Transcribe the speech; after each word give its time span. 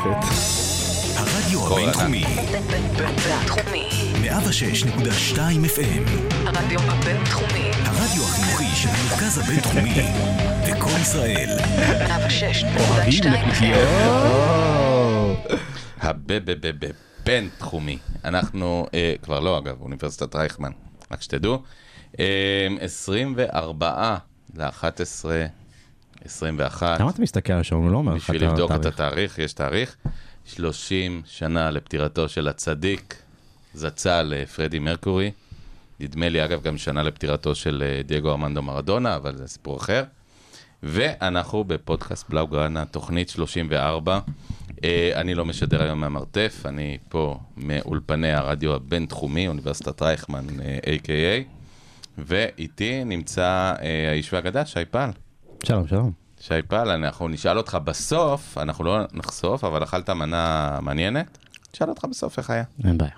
מטורפת. 0.00 0.26
הרדיו 1.16 1.66
הבינתחומי, 1.66 2.24
בינתחומי. 2.96 3.88
106.2 4.24 5.38
FM, 5.76 6.10
הרדיו 6.46 6.80
הבינתחומי. 6.80 7.70
הרדיו 7.84 8.22
החינוכי 8.22 8.76
של 8.76 8.88
המרכז 8.88 9.38
הבינתחומי, 9.38 9.94
לקום 10.70 10.92
ישראל, 11.00 11.58
106.2 12.08 13.24
הבינתחומי. 17.20 17.98
אנחנו, 18.24 18.86
אה, 18.94 19.14
כבר 19.22 19.40
לא 19.40 19.58
אגב, 19.58 19.80
אוניברסיטת 19.80 20.36
רייכמן, 20.36 20.72
רק 21.10 21.22
שתדעו. 21.22 21.62
אה, 22.20 22.68
24 22.80 24.16
ל-11, 24.54 25.24
21. 26.24 27.00
למה 27.00 27.10
אתה 27.10 27.22
מסתכל 27.22 27.52
על 27.52 27.60
השעון? 27.60 27.84
הוא 27.84 27.92
לא 27.92 27.98
אומר 27.98 28.14
לך 28.14 28.22
בשביל 28.30 28.44
לבדוק 28.44 28.70
את 28.70 28.76
התאריך. 28.76 28.94
התאריך, 28.94 29.38
יש 29.38 29.52
תאריך. 29.52 29.96
30 30.44 31.22
שנה 31.24 31.70
לפטירתו 31.70 32.28
של 32.28 32.48
הצדיק, 32.48 33.14
זצ"ל 33.74 34.34
אה, 34.36 34.46
פרדי 34.46 34.78
מרקורי. 34.78 35.30
נדמה 36.00 36.28
לי, 36.28 36.44
אגב, 36.44 36.62
גם 36.62 36.78
שנה 36.78 37.02
לפטירתו 37.02 37.54
של 37.54 37.82
אה, 37.86 38.02
דייגו 38.02 38.30
ארמנדו 38.30 38.62
מרדונה, 38.62 39.16
אבל 39.16 39.36
זה 39.36 39.48
סיפור 39.48 39.76
אחר. 39.76 40.04
ואנחנו 40.82 41.64
בפודקאסט 41.64 42.30
בלאוגרנה, 42.30 42.84
תוכנית 42.84 43.28
34. 43.28 44.20
אה, 44.84 45.10
אני 45.14 45.34
לא 45.34 45.44
משדר 45.44 45.82
היום 45.82 46.00
מהמרתף, 46.00 46.62
אני 46.64 46.98
פה 47.08 47.38
מאולפני 47.56 48.32
הרדיו 48.32 48.74
הבינתחומי, 48.74 49.48
אוניברסיטת 49.48 50.02
רייכמן, 50.02 50.46
A.K.A. 50.82 51.44
ואיתי 52.18 53.04
נמצא 53.04 53.74
האיש 54.08 54.32
והאגדה, 54.32 54.66
שי 54.66 54.84
פל. 54.90 55.10
שלום, 55.64 55.86
שלום. 55.88 56.12
שי 56.40 56.62
פל, 56.68 56.88
אנחנו 56.88 57.28
נשאל 57.28 57.58
אותך 57.58 57.78
בסוף, 57.84 58.58
אנחנו 58.58 58.84
לא 58.84 58.98
נחשוף, 59.12 59.64
אבל 59.64 59.82
אכלת 59.82 60.10
מנה 60.10 60.78
מעניינת? 60.82 61.38
נשאל 61.74 61.88
אותך 61.88 62.04
בסוף 62.04 62.38
איך 62.38 62.50
היה. 62.50 62.64
אין 62.84 62.98
בעיה. 62.98 63.10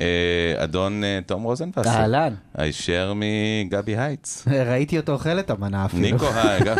אה, 0.00 0.64
אדון 0.64 1.04
אה, 1.04 1.18
תום 1.26 1.42
רוזנבסר, 1.42 1.90
אהלן, 1.90 2.34
הישר 2.54 3.12
מגבי 3.16 3.96
הייטס. 3.96 4.48
ראיתי 4.70 4.98
אותו 4.98 5.12
אוכל 5.12 5.38
את 5.38 5.50
המנה 5.50 5.84
אפילו. 5.84 6.02
ניקו, 6.02 6.26
היי, 6.34 6.60
גם... 6.66 6.76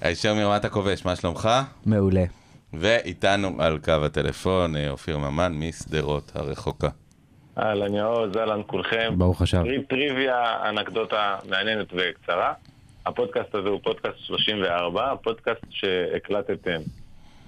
הישר 0.00 0.34
מרמת 0.34 0.64
הכובש, 0.64 1.04
מה 1.04 1.16
שלומך? 1.16 1.48
מעולה. 1.86 2.24
ואיתנו 2.72 3.56
על 3.58 3.78
קו 3.78 3.92
הטלפון 3.92 4.76
אה, 4.76 4.90
אופיר 4.90 5.18
ממן 5.18 5.52
משדרות 5.52 6.32
הרחוקה. 6.34 6.88
אהלן 7.58 7.94
יעוז, 7.94 8.36
אהלן 8.36 8.60
כולכם. 8.66 9.14
ברוך 9.18 9.42
השב. 9.42 9.62
טרי- 9.62 9.82
טריוויה, 9.88 10.68
אנקדוטה 10.68 11.36
מעניינת 11.48 11.86
וקצרה. 11.92 12.52
הפודקאסט 13.06 13.54
הזה 13.54 13.68
הוא 13.68 13.80
פודקאסט 13.82 14.18
34, 14.18 15.12
הפודקאסט 15.12 15.60
שהקלטתם, 15.70 16.80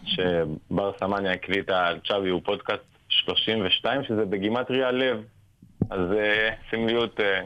שבר 0.04 0.92
סמניה 1.00 1.32
הקליטה 1.32 1.86
על 1.86 1.98
צ'אבי 2.08 2.28
הוא 2.28 2.40
פודקאסט 2.44 2.82
32, 3.08 4.04
שזה 4.04 4.24
בגימטריה 4.24 4.90
לב. 4.90 5.16
אז 5.90 6.00
אה, 6.18 6.50
סמליות 6.70 7.20
אה, 7.20 7.40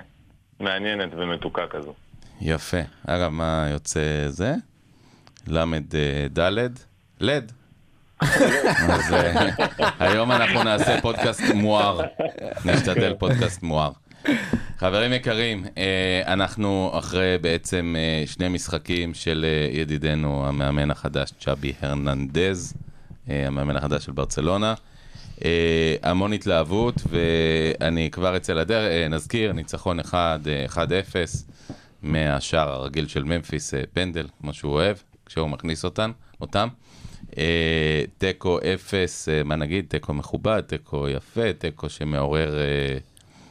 מעניינת 0.61 1.09
ומתוקה 1.17 1.67
כזו. 1.67 1.95
יפה. 2.41 2.77
אגב, 3.07 3.29
מה 3.29 3.67
יוצא 3.73 4.01
זה? 4.29 4.55
אה, 5.95 6.27
דלת? 6.31 6.71
לד. 7.21 7.53
אז 8.89 9.13
אה, 9.13 9.49
היום 9.99 10.33
אנחנו 10.33 10.63
נעשה 10.63 11.01
פודקאסט 11.01 11.43
מואר. 11.55 12.01
נשתדל 12.65 13.15
פודקאסט 13.19 13.63
מואר. 13.63 13.91
חברים 14.79 15.13
יקרים, 15.13 15.65
אה, 15.79 16.23
אנחנו 16.27 16.91
אחרי 16.99 17.39
בעצם 17.41 17.95
אה, 17.99 18.27
שני 18.27 18.49
משחקים 18.49 19.15
של 19.15 19.47
ידידנו 19.73 20.47
המאמן 20.49 20.91
החדש, 20.91 21.33
צ'אבי 21.41 21.73
הרננדז, 21.83 22.75
המאמן 23.29 23.77
החדש 23.77 24.05
של 24.05 24.13
ברצלונה. 24.13 24.75
המון 26.03 26.33
התלהבות, 26.33 26.95
ואני 27.11 28.11
כבר 28.11 28.37
אצא 28.37 28.53
לדרך, 28.53 29.11
נזכיר, 29.11 29.53
ניצחון 29.53 30.01
1, 30.01 30.41
אה, 30.47 30.67
1-0 30.69 30.77
מהשער 32.03 32.69
הרגיל 32.69 33.09
של 33.09 33.25
ממפיס, 33.25 33.75
פנדל, 33.93 34.27
כמו 34.41 34.55
שהוא 34.55 34.73
אוהב, 34.73 34.97
כשהוא 35.27 35.49
מכניס 35.49 35.85
אותן, 35.85 36.11
אותם. 36.41 36.69
אה, 37.39 38.05
תיקו 38.19 38.59
0, 38.75 39.29
אה, 39.29 39.43
מה 39.43 39.57
נגיד, 39.57 39.85
תיקו 39.89 40.15
מכובד, 40.15 40.61
תיקו 40.61 41.09
יפה, 41.09 41.53
תיקו 41.59 41.89
שמעורר 41.89 42.59
אה, 42.59 42.99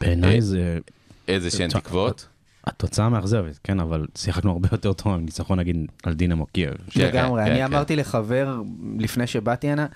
בעיניי 0.01 0.41
זה... 0.41 0.79
איזה 1.27 1.51
שהן 1.51 1.69
תקוות. 1.69 2.27
התוצאה 2.67 3.09
מאכזבת, 3.09 3.59
כן, 3.63 3.79
אבל 3.79 4.05
שיחקנו 4.17 4.51
הרבה 4.51 4.69
יותר 4.71 4.93
טוב 4.93 5.17
מניצחון 5.17 5.59
נגיד 5.59 5.75
על 6.03 6.13
דינמו 6.13 6.45
קייב. 6.45 6.73
כן, 6.89 7.07
לגמרי, 7.07 7.43
כן, 7.43 7.51
אני 7.51 7.59
כן. 7.59 7.65
אמרתי 7.65 7.95
לחבר 7.95 8.61
לפני 8.99 9.27
שבאתי 9.27 9.69
הנה, 9.69 9.87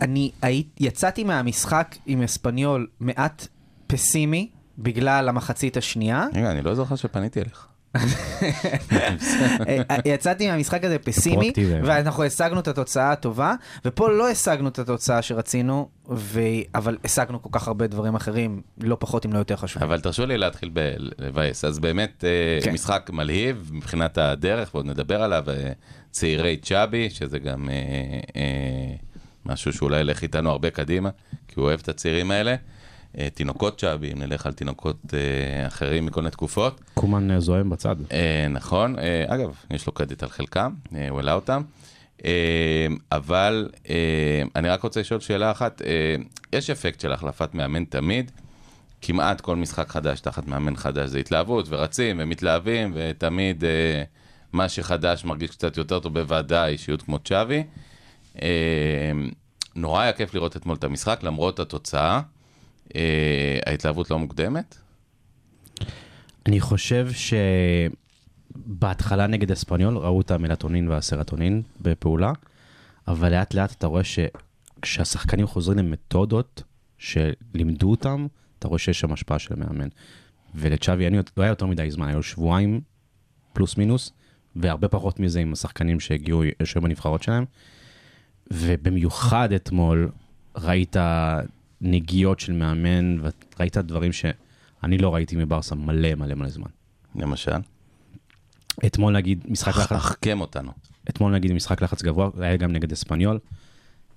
אני 0.00 0.64
יצאתי 0.80 1.24
מהמשחק 1.24 1.96
עם 2.06 2.22
אספניול 2.22 2.86
מעט 3.00 3.46
פסימי 3.86 4.50
בגלל 4.78 5.28
המחצית 5.28 5.76
השנייה. 5.76 6.26
רגע, 6.34 6.50
אני 6.50 6.62
לא 6.62 6.74
זוכר 6.74 6.96
שפניתי 6.96 7.40
אליך. 7.40 7.68
יצאתי 10.04 10.50
מהמשחק 10.50 10.84
הזה 10.84 10.98
פסימי. 10.98 11.52
ואנחנו 11.84 12.24
השגנו 12.24 12.60
את 12.60 12.68
התוצאה 12.68 13.12
הטובה, 13.12 13.54
ופה 13.84 14.10
לא 14.10 14.30
השגנו 14.30 14.68
את 14.68 14.78
התוצאה 14.78 15.22
שרצינו, 15.22 15.88
ו... 16.10 16.40
אבל 16.74 16.98
השגנו 17.04 17.42
כל 17.42 17.48
כך 17.52 17.68
הרבה 17.68 17.86
דברים 17.86 18.14
אחרים, 18.14 18.62
לא 18.80 18.96
פחות 19.00 19.26
אם 19.26 19.32
לא 19.32 19.38
יותר 19.38 19.56
חשובים. 19.56 19.88
אבל 19.88 20.00
תרשו 20.00 20.26
לי 20.26 20.38
להתחיל 20.38 20.70
ב- 20.72 20.94
לבאס. 21.18 21.64
אז 21.64 21.78
באמת, 21.78 22.24
אה, 22.24 22.64
כן. 22.64 22.72
משחק 22.72 23.10
מלהיב 23.12 23.70
מבחינת 23.72 24.18
הדרך, 24.18 24.74
ועוד 24.74 24.86
נדבר 24.86 25.22
עליו, 25.22 25.44
אה, 25.48 25.72
צעירי 26.10 26.56
צ'אבי, 26.56 27.10
שזה 27.10 27.38
גם 27.38 27.70
אה, 27.70 27.74
אה, 28.36 28.94
משהו 29.46 29.72
שאולי 29.72 30.00
ילך 30.00 30.22
איתנו 30.22 30.50
הרבה 30.50 30.70
קדימה, 30.70 31.10
כי 31.48 31.60
הוא 31.60 31.64
אוהב 31.64 31.80
את 31.82 31.88
הצעירים 31.88 32.30
האלה. 32.30 32.54
אה, 33.18 33.28
תינוקות 33.34 33.80
צ'אבי, 33.80 34.12
אם 34.12 34.18
נלך 34.18 34.46
על 34.46 34.52
תינוקות 34.52 35.14
אה, 35.14 35.66
אחרים 35.66 36.06
מכל 36.06 36.20
מיני 36.20 36.30
תקופות. 36.30 36.80
קומן 36.94 37.30
אה, 37.30 37.40
זועם 37.40 37.70
בצד. 37.70 37.96
נכון, 38.50 38.96
אגב, 39.26 39.54
יש 39.70 39.86
לו 39.86 39.92
קרדיט 39.92 40.22
על 40.22 40.28
חלקם, 40.28 40.72
הוא 41.10 41.18
העלה 41.18 41.32
אותם. 41.32 41.62
אבל 43.12 43.68
אני 44.56 44.68
רק 44.68 44.82
רוצה 44.82 45.00
לשאול 45.00 45.20
שאלה 45.20 45.50
אחת, 45.50 45.82
יש 46.52 46.70
אפקט 46.70 47.00
של 47.00 47.12
החלפת 47.12 47.54
מאמן 47.54 47.84
תמיד, 47.84 48.30
כמעט 49.02 49.40
כל 49.40 49.56
משחק 49.56 49.88
חדש 49.88 50.20
תחת 50.20 50.46
מאמן 50.46 50.76
חדש 50.76 51.10
זה 51.10 51.18
התלהבות, 51.18 51.66
ורצים 51.68 52.16
ומתלהבים, 52.18 52.92
ותמיד 52.94 53.64
מה 54.52 54.68
שחדש 54.68 55.24
מרגיש 55.24 55.50
קצת 55.50 55.76
יותר 55.76 56.00
טוב 56.00 56.14
בוודאי 56.14 56.72
אישיות 56.72 57.02
כמו 57.02 57.18
צ'אבי. 57.18 57.62
נורא 59.76 60.00
היה 60.02 60.12
כיף 60.12 60.34
לראות 60.34 60.56
אתמול 60.56 60.76
את 60.76 60.84
המשחק, 60.84 61.22
למרות 61.22 61.60
התוצאה. 61.60 62.20
אה, 62.96 63.58
ההתלהבות 63.66 64.10
לא 64.10 64.18
מוקדמת? 64.18 64.78
אני 66.46 66.60
חושב 66.60 67.08
שבהתחלה 68.56 69.26
נגד 69.26 69.50
אספניול 69.50 69.96
ראו 69.98 70.20
את 70.20 70.30
המלטונין 70.30 70.88
והסרטונין 70.88 71.62
בפעולה, 71.80 72.32
אבל 73.08 73.30
לאט 73.32 73.54
לאט 73.54 73.72
אתה 73.72 73.86
רואה 73.86 74.02
שכשהשחקנים 74.04 75.46
חוזרים 75.46 75.78
למתודות 75.78 76.62
שלימדו 76.98 77.90
אותם, 77.90 78.26
אתה 78.58 78.68
רואה 78.68 78.78
שיש 78.78 79.00
שם 79.00 79.12
השפעה 79.12 79.38
של 79.38 79.54
מאמן. 79.54 79.88
ולצ'אבי 80.54 81.04
אין- 81.04 81.14
לא 81.36 81.42
היה 81.42 81.48
יותר 81.48 81.66
מדי 81.66 81.90
זמן, 81.90 82.08
היו 82.08 82.22
שבועיים 82.22 82.80
פלוס 83.52 83.76
מינוס, 83.76 84.12
והרבה 84.56 84.88
פחות 84.88 85.20
מזה 85.20 85.40
עם 85.40 85.52
השחקנים 85.52 86.00
שהגיעו, 86.00 86.42
יושבים 86.60 86.82
בנבחרות 86.84 87.22
שלהם. 87.22 87.44
ובמיוחד 88.50 89.52
אתמול 89.52 90.10
ראית 90.56 90.96
נגיעות 91.84 92.40
של 92.40 92.52
מאמן, 92.52 93.16
וראית 93.56 93.76
דברים 93.76 94.12
שאני 94.12 94.98
לא 94.98 95.14
ראיתי 95.14 95.36
מברסה 95.36 95.74
מלא 95.74 96.14
מלא 96.14 96.34
מלא 96.34 96.48
זמן. 96.48 96.70
למשל? 97.14 97.52
אתמול 98.86 99.12
נגיד 99.12 99.44
משחק 99.48 99.76
לחץ, 99.76 99.92
החכם 99.92 100.40
אותנו. 100.40 100.72
אתמול 101.08 101.32
נגיד 101.32 101.52
משחק 101.52 101.82
לחץ 101.82 102.02
גבוה, 102.02 102.30
היה 102.38 102.56
גם 102.56 102.72
נגד 102.72 102.92
אספניול. 102.92 103.38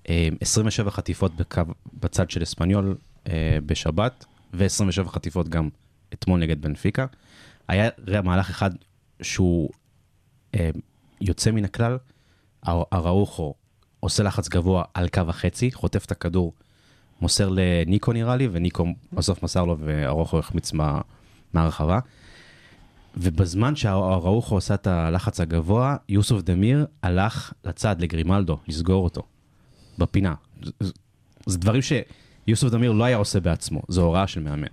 אה, 0.08 0.28
27 0.40 0.90
חטיפות 0.90 1.36
בקו, 1.36 1.62
בצד 2.00 2.30
של 2.30 2.42
אספניול 2.42 2.96
אה, 3.28 3.58
בשבת, 3.66 4.24
ו-27 4.54 5.08
חטיפות 5.08 5.48
גם 5.48 5.68
אתמול 6.12 6.40
נגד 6.40 6.62
בנפיקה. 6.62 7.06
היה 7.68 7.88
מהלך 8.24 8.50
אחד 8.50 8.70
שהוא 9.22 9.70
אה, 10.54 10.70
יוצא 11.20 11.50
מן 11.50 11.64
הכלל, 11.64 11.98
הר- 12.62 12.82
הראוכו 12.92 13.54
עושה 14.00 14.22
לחץ 14.22 14.48
גבוה 14.48 14.84
על 14.94 15.08
קו 15.08 15.22
החצי, 15.28 15.72
חוטף 15.72 16.04
את 16.04 16.10
הכדור, 16.10 16.52
מוסר 17.20 17.48
לניקו 17.52 18.12
נראה 18.12 18.36
לי, 18.36 18.48
וניקו 18.52 18.86
בסוף 19.12 19.42
מסר 19.42 19.64
לו 19.64 19.76
והראוכו 19.78 20.38
החמיץ 20.38 20.72
מה, 20.72 21.00
מהרחבה. 21.54 21.98
ובזמן 23.16 23.76
שהראוכו 23.76 24.54
עושה 24.54 24.74
את 24.74 24.86
הלחץ 24.86 25.40
הגבוה, 25.40 25.96
יוסוף 26.08 26.42
דמיר 26.42 26.86
הלך 27.02 27.52
לצד 27.64 27.96
לגרימלדו, 28.00 28.58
לסגור 28.68 29.04
אותו, 29.04 29.22
בפינה. 29.98 30.34
זה- 30.62 30.70
זה- 30.80 30.92
זה 31.46 31.58
דברים 31.58 31.80
שיוסוף 31.82 32.70
דמיר 32.70 32.92
לא 32.92 33.04
היה 33.04 33.16
עושה 33.16 33.40
בעצמו, 33.40 33.82
זו 33.88 34.02
הוראה 34.02 34.26
של 34.26 34.40
מאמן. 34.40 34.66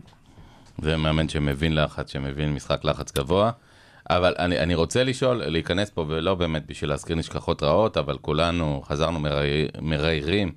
זה 0.81 0.97
מאמן 0.97 1.29
שמבין 1.29 1.75
לחץ, 1.75 2.11
שמבין 2.11 2.53
משחק 2.53 2.85
לחץ 2.85 3.11
גבוה. 3.11 3.51
אבל 4.09 4.35
אני, 4.39 4.59
אני 4.59 4.75
רוצה 4.75 5.03
לשאול, 5.03 5.45
להיכנס 5.45 5.89
פה, 5.89 6.05
ולא 6.07 6.35
באמת 6.35 6.65
בשביל 6.67 6.89
להזכיר 6.89 7.15
נשכחות 7.15 7.63
רעות, 7.63 7.97
אבל 7.97 8.17
כולנו 8.17 8.81
חזרנו 8.85 9.19
מריירים 9.81 10.51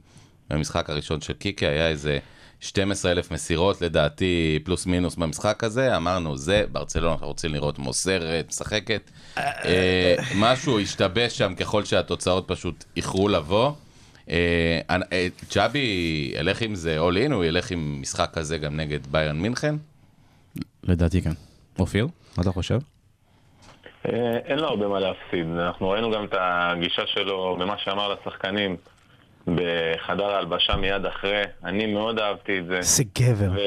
במשחק 0.50 0.90
הראשון 0.90 1.20
של 1.20 1.32
קיקי, 1.32 1.66
היה 1.66 1.88
איזה 1.88 2.18
12 2.60 3.12
אלף 3.12 3.30
מסירות 3.30 3.82
לדעתי, 3.82 4.58
פלוס 4.64 4.86
מינוס 4.86 5.16
במשחק 5.16 5.64
הזה, 5.64 5.96
אמרנו, 5.96 6.36
זה 6.36 6.64
ברצלונה, 6.72 7.12
אנחנו 7.12 7.26
רוצים 7.26 7.54
לראות 7.54 7.78
מוסרת, 7.78 8.48
משחקת. 8.48 9.10
אה, 9.38 10.14
משהו 10.38 10.80
השתבש 10.80 11.38
שם 11.38 11.54
ככל 11.54 11.84
שהתוצאות 11.84 12.48
פשוט 12.48 12.84
איחרו 12.96 13.28
לבוא. 13.28 13.72
אה, 14.30 14.80
אה, 15.12 15.26
צ'אבי 15.48 16.32
ילך 16.38 16.62
עם 16.62 16.74
זה 16.74 16.98
all 16.98 17.28
in, 17.28 17.32
הוא 17.32 17.44
ילך 17.44 17.70
עם 17.70 17.98
משחק 18.00 18.30
כזה 18.32 18.58
גם 18.58 18.76
נגד 18.76 19.06
ביירן 19.06 19.40
מינכן? 19.40 19.74
לדעתי 20.84 21.22
כן. 21.22 21.32
אופיר, 21.78 22.06
מה 22.36 22.42
אתה 22.42 22.52
חושב? 22.52 22.78
אין 24.44 24.58
לו 24.58 24.68
הרבה 24.68 24.88
מה 24.88 25.00
להפסיד. 25.00 25.46
אנחנו 25.66 25.88
ראינו 25.88 26.10
גם 26.10 26.24
את 26.24 26.34
הגישה 26.40 27.02
שלו 27.06 27.56
במה 27.60 27.74
שאמר 27.78 28.14
לשחקנים 28.14 28.76
בחדר 29.54 30.30
ההלבשה 30.30 30.76
מיד 30.76 31.06
אחרי. 31.06 31.42
אני 31.64 31.86
מאוד 31.86 32.18
אהבתי 32.18 32.58
את 32.58 32.66
זה. 32.66 32.76
איזה 32.76 33.04
גבר. 33.18 33.50
ו... 33.54 33.58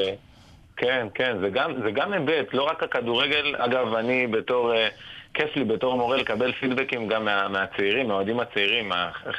כן, 0.76 1.06
כן, 1.14 1.36
זה 1.40 1.48
גם, 1.48 1.72
זה 1.82 1.90
גם 1.90 2.12
היבט, 2.12 2.54
לא 2.54 2.62
רק 2.62 2.82
הכדורגל. 2.82 3.54
אגב, 3.58 3.94
אני 3.94 4.26
בתור, 4.26 4.74
אה, 4.74 4.88
כיף 5.34 5.56
לי 5.56 5.64
בתור 5.64 5.96
מורה 5.96 6.16
לקבל 6.16 6.52
פידבקים 6.52 7.08
גם 7.08 7.24
מה, 7.24 7.48
מהצעירים, 7.48 8.08
מהאוהדים 8.08 8.40
הצעירים, 8.40 8.92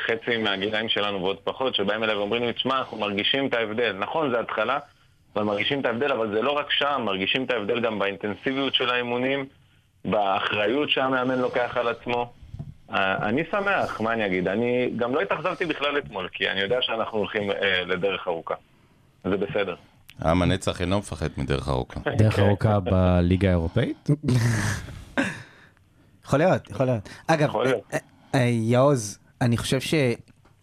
חצי 0.05 0.37
מהגילאים 0.37 0.89
שלנו 0.89 1.21
ועוד 1.21 1.37
פחות, 1.43 1.75
שבאים 1.75 2.03
אליי 2.03 2.15
ואומרים 2.15 2.43
לי, 2.43 2.53
תשמע, 2.53 2.77
אנחנו 2.77 2.97
מרגישים 2.97 3.47
את 3.47 3.53
ההבדל. 3.53 3.95
נכון, 3.99 4.31
זה 4.31 4.39
התחלה, 4.39 4.79
אבל 5.35 5.43
מרגישים 5.43 5.79
את 5.79 5.85
ההבדל, 5.85 6.11
אבל 6.11 6.29
זה 6.33 6.41
לא 6.41 6.51
רק 6.51 6.71
שם, 6.71 7.01
מרגישים 7.05 7.43
את 7.43 7.51
ההבדל 7.51 7.79
גם 7.79 7.99
באינטנסיביות 7.99 8.75
של 8.75 8.89
האימונים, 8.89 9.45
באחריות 10.05 10.89
שהמאמן 10.89 11.39
לוקח 11.39 11.77
על 11.77 11.87
עצמו. 11.87 12.33
אה, 12.93 13.27
אני 13.29 13.41
שמח, 13.51 14.01
מה 14.01 14.13
אני 14.13 14.25
אגיד? 14.25 14.47
אני 14.47 14.89
גם 14.95 15.15
לא 15.15 15.21
התאכזבתי 15.21 15.65
בכלל 15.65 15.97
אתמול, 15.97 16.29
כי 16.31 16.49
אני 16.49 16.59
יודע 16.59 16.77
שאנחנו 16.81 17.17
הולכים 17.17 17.51
אה, 17.51 17.83
לדרך 17.85 18.27
ארוכה. 18.27 18.55
זה 19.23 19.37
בסדר. 19.37 19.75
עם 20.25 20.41
הנצח 20.41 20.81
אינו 20.81 20.99
מפחד 20.99 21.27
מדרך 21.37 21.69
ארוכה. 21.69 21.99
דרך 22.17 22.39
ארוכה 22.39 22.79
בליגה 22.79 23.47
האירופאית? 23.47 24.09
יכול 26.25 26.39
להיות, 26.39 26.69
יכול 26.71 26.85
להיות. 26.85 27.09
אגב. 27.27 27.55
אה, 27.55 27.97
אה, 28.35 28.39
יעוז, 28.39 29.19
אני 29.41 29.57
חושב 29.57 29.79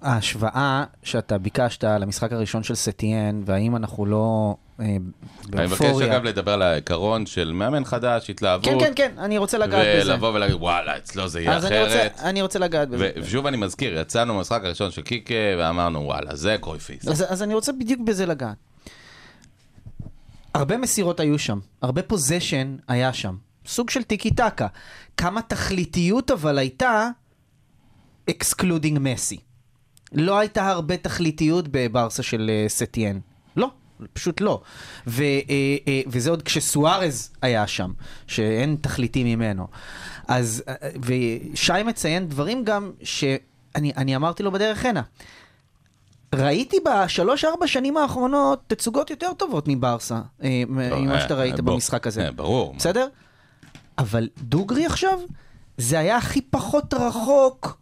שההשוואה 0.02 0.84
שאתה 1.02 1.38
ביקשת 1.38 1.84
למשחק 1.84 2.32
הראשון 2.32 2.62
של 2.62 2.74
סטיאן, 2.74 3.42
והאם 3.44 3.76
אנחנו 3.76 4.06
לא 4.06 4.54
אה, 4.80 4.84
אני 4.84 4.98
מבקש 5.66 5.80
באופוריה... 5.80 6.12
אגב 6.16 6.24
לדבר 6.24 6.52
על 6.52 6.62
העיקרון 6.62 7.26
של 7.26 7.52
מאמן 7.52 7.84
חדש, 7.84 8.30
התלהבות, 8.30 8.64
כן, 8.64 8.78
כן, 8.80 8.92
כן, 8.96 9.18
אני 9.18 9.38
רוצה 9.38 9.58
לגעת 9.58 9.86
בזה. 10.00 10.12
ולבוא 10.12 10.28
ולהגיד 10.28 10.56
וואלה, 10.56 10.96
אצלו 10.96 11.28
זה 11.28 11.40
יהיה 11.40 11.56
אז 11.56 11.64
אני 11.66 11.80
רוצה- 11.80 11.94
אחרת. 11.96 12.20
אני 12.20 12.42
רוצה 12.42 12.58
לגעת 12.58 12.88
בזה. 12.88 13.10
ושוב 13.16 13.46
אני 13.46 13.56
מזכיר, 13.56 13.98
יצאנו 13.98 14.36
במשחק 14.36 14.60
הראשון 14.64 14.90
של 14.90 15.02
קיקה 15.02 15.34
ואמרנו 15.58 16.00
וואלה, 16.00 16.36
זה 16.36 16.56
קרויפיסט. 16.60 17.08
אז, 17.08 17.24
אז 17.28 17.42
אני 17.42 17.54
רוצה 17.54 17.72
בדיוק 17.72 18.00
בזה 18.00 18.26
לגעת. 18.26 18.56
הרבה 20.54 20.76
מסירות 20.76 21.20
היו 21.20 21.38
שם, 21.38 21.58
הרבה 21.82 22.02
פוזיישן 22.02 22.76
היה 22.88 23.12
שם, 23.12 23.36
סוג 23.66 23.90
של 23.90 24.02
טיקי 24.02 24.30
טקה. 24.30 24.66
כמה 25.16 25.42
תכליתיות 25.42 26.30
אבל 26.30 26.58
הייתה 26.58 27.08
אקסקלודינג 28.30 28.98
מסי. 29.00 29.38
לא 30.12 30.38
הייתה 30.38 30.68
הרבה 30.68 30.96
תכליתיות 30.96 31.64
בברסה 31.70 32.22
של 32.22 32.50
אה, 32.50 32.68
סטיאן. 32.68 33.18
לא, 33.56 33.70
פשוט 34.12 34.40
לא. 34.40 34.60
ו, 35.06 35.22
אה, 35.22 35.76
אה, 35.88 36.00
וזה 36.06 36.30
עוד 36.30 36.42
כשסוארז 36.42 37.30
היה 37.42 37.66
שם, 37.66 37.92
שאין 38.26 38.76
תכליתי 38.80 39.24
ממנו. 39.36 39.66
אז, 40.28 40.62
אה, 40.68 40.74
ושי 41.02 41.82
מציין 41.86 42.28
דברים 42.28 42.64
גם 42.64 42.92
שאני 43.02 43.92
אני 43.96 44.16
אמרתי 44.16 44.42
לו 44.42 44.52
בדרך 44.52 44.84
הנה. 44.84 45.02
ראיתי 46.34 46.76
בשלוש-ארבע 46.84 47.66
שנים 47.66 47.96
האחרונות 47.96 48.62
תצוגות 48.66 49.10
יותר 49.10 49.32
טובות 49.32 49.68
מברסה, 49.68 50.20
אה, 50.42 50.62
ממה 50.68 51.14
אה, 51.14 51.20
שאתה 51.20 51.34
ראית 51.34 51.60
בוא, 51.60 51.74
במשחק 51.74 52.06
הזה. 52.06 52.24
אה, 52.24 52.32
ברור. 52.32 52.74
בסדר? 52.76 53.08
אבל 53.98 54.28
דוגרי 54.38 54.86
עכשיו, 54.86 55.18
זה 55.78 55.98
היה 55.98 56.16
הכי 56.16 56.40
פחות 56.40 56.94
רחוק 56.94 57.79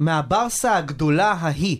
מהברסה 0.00 0.76
הגדולה 0.76 1.32
ההיא. 1.32 1.76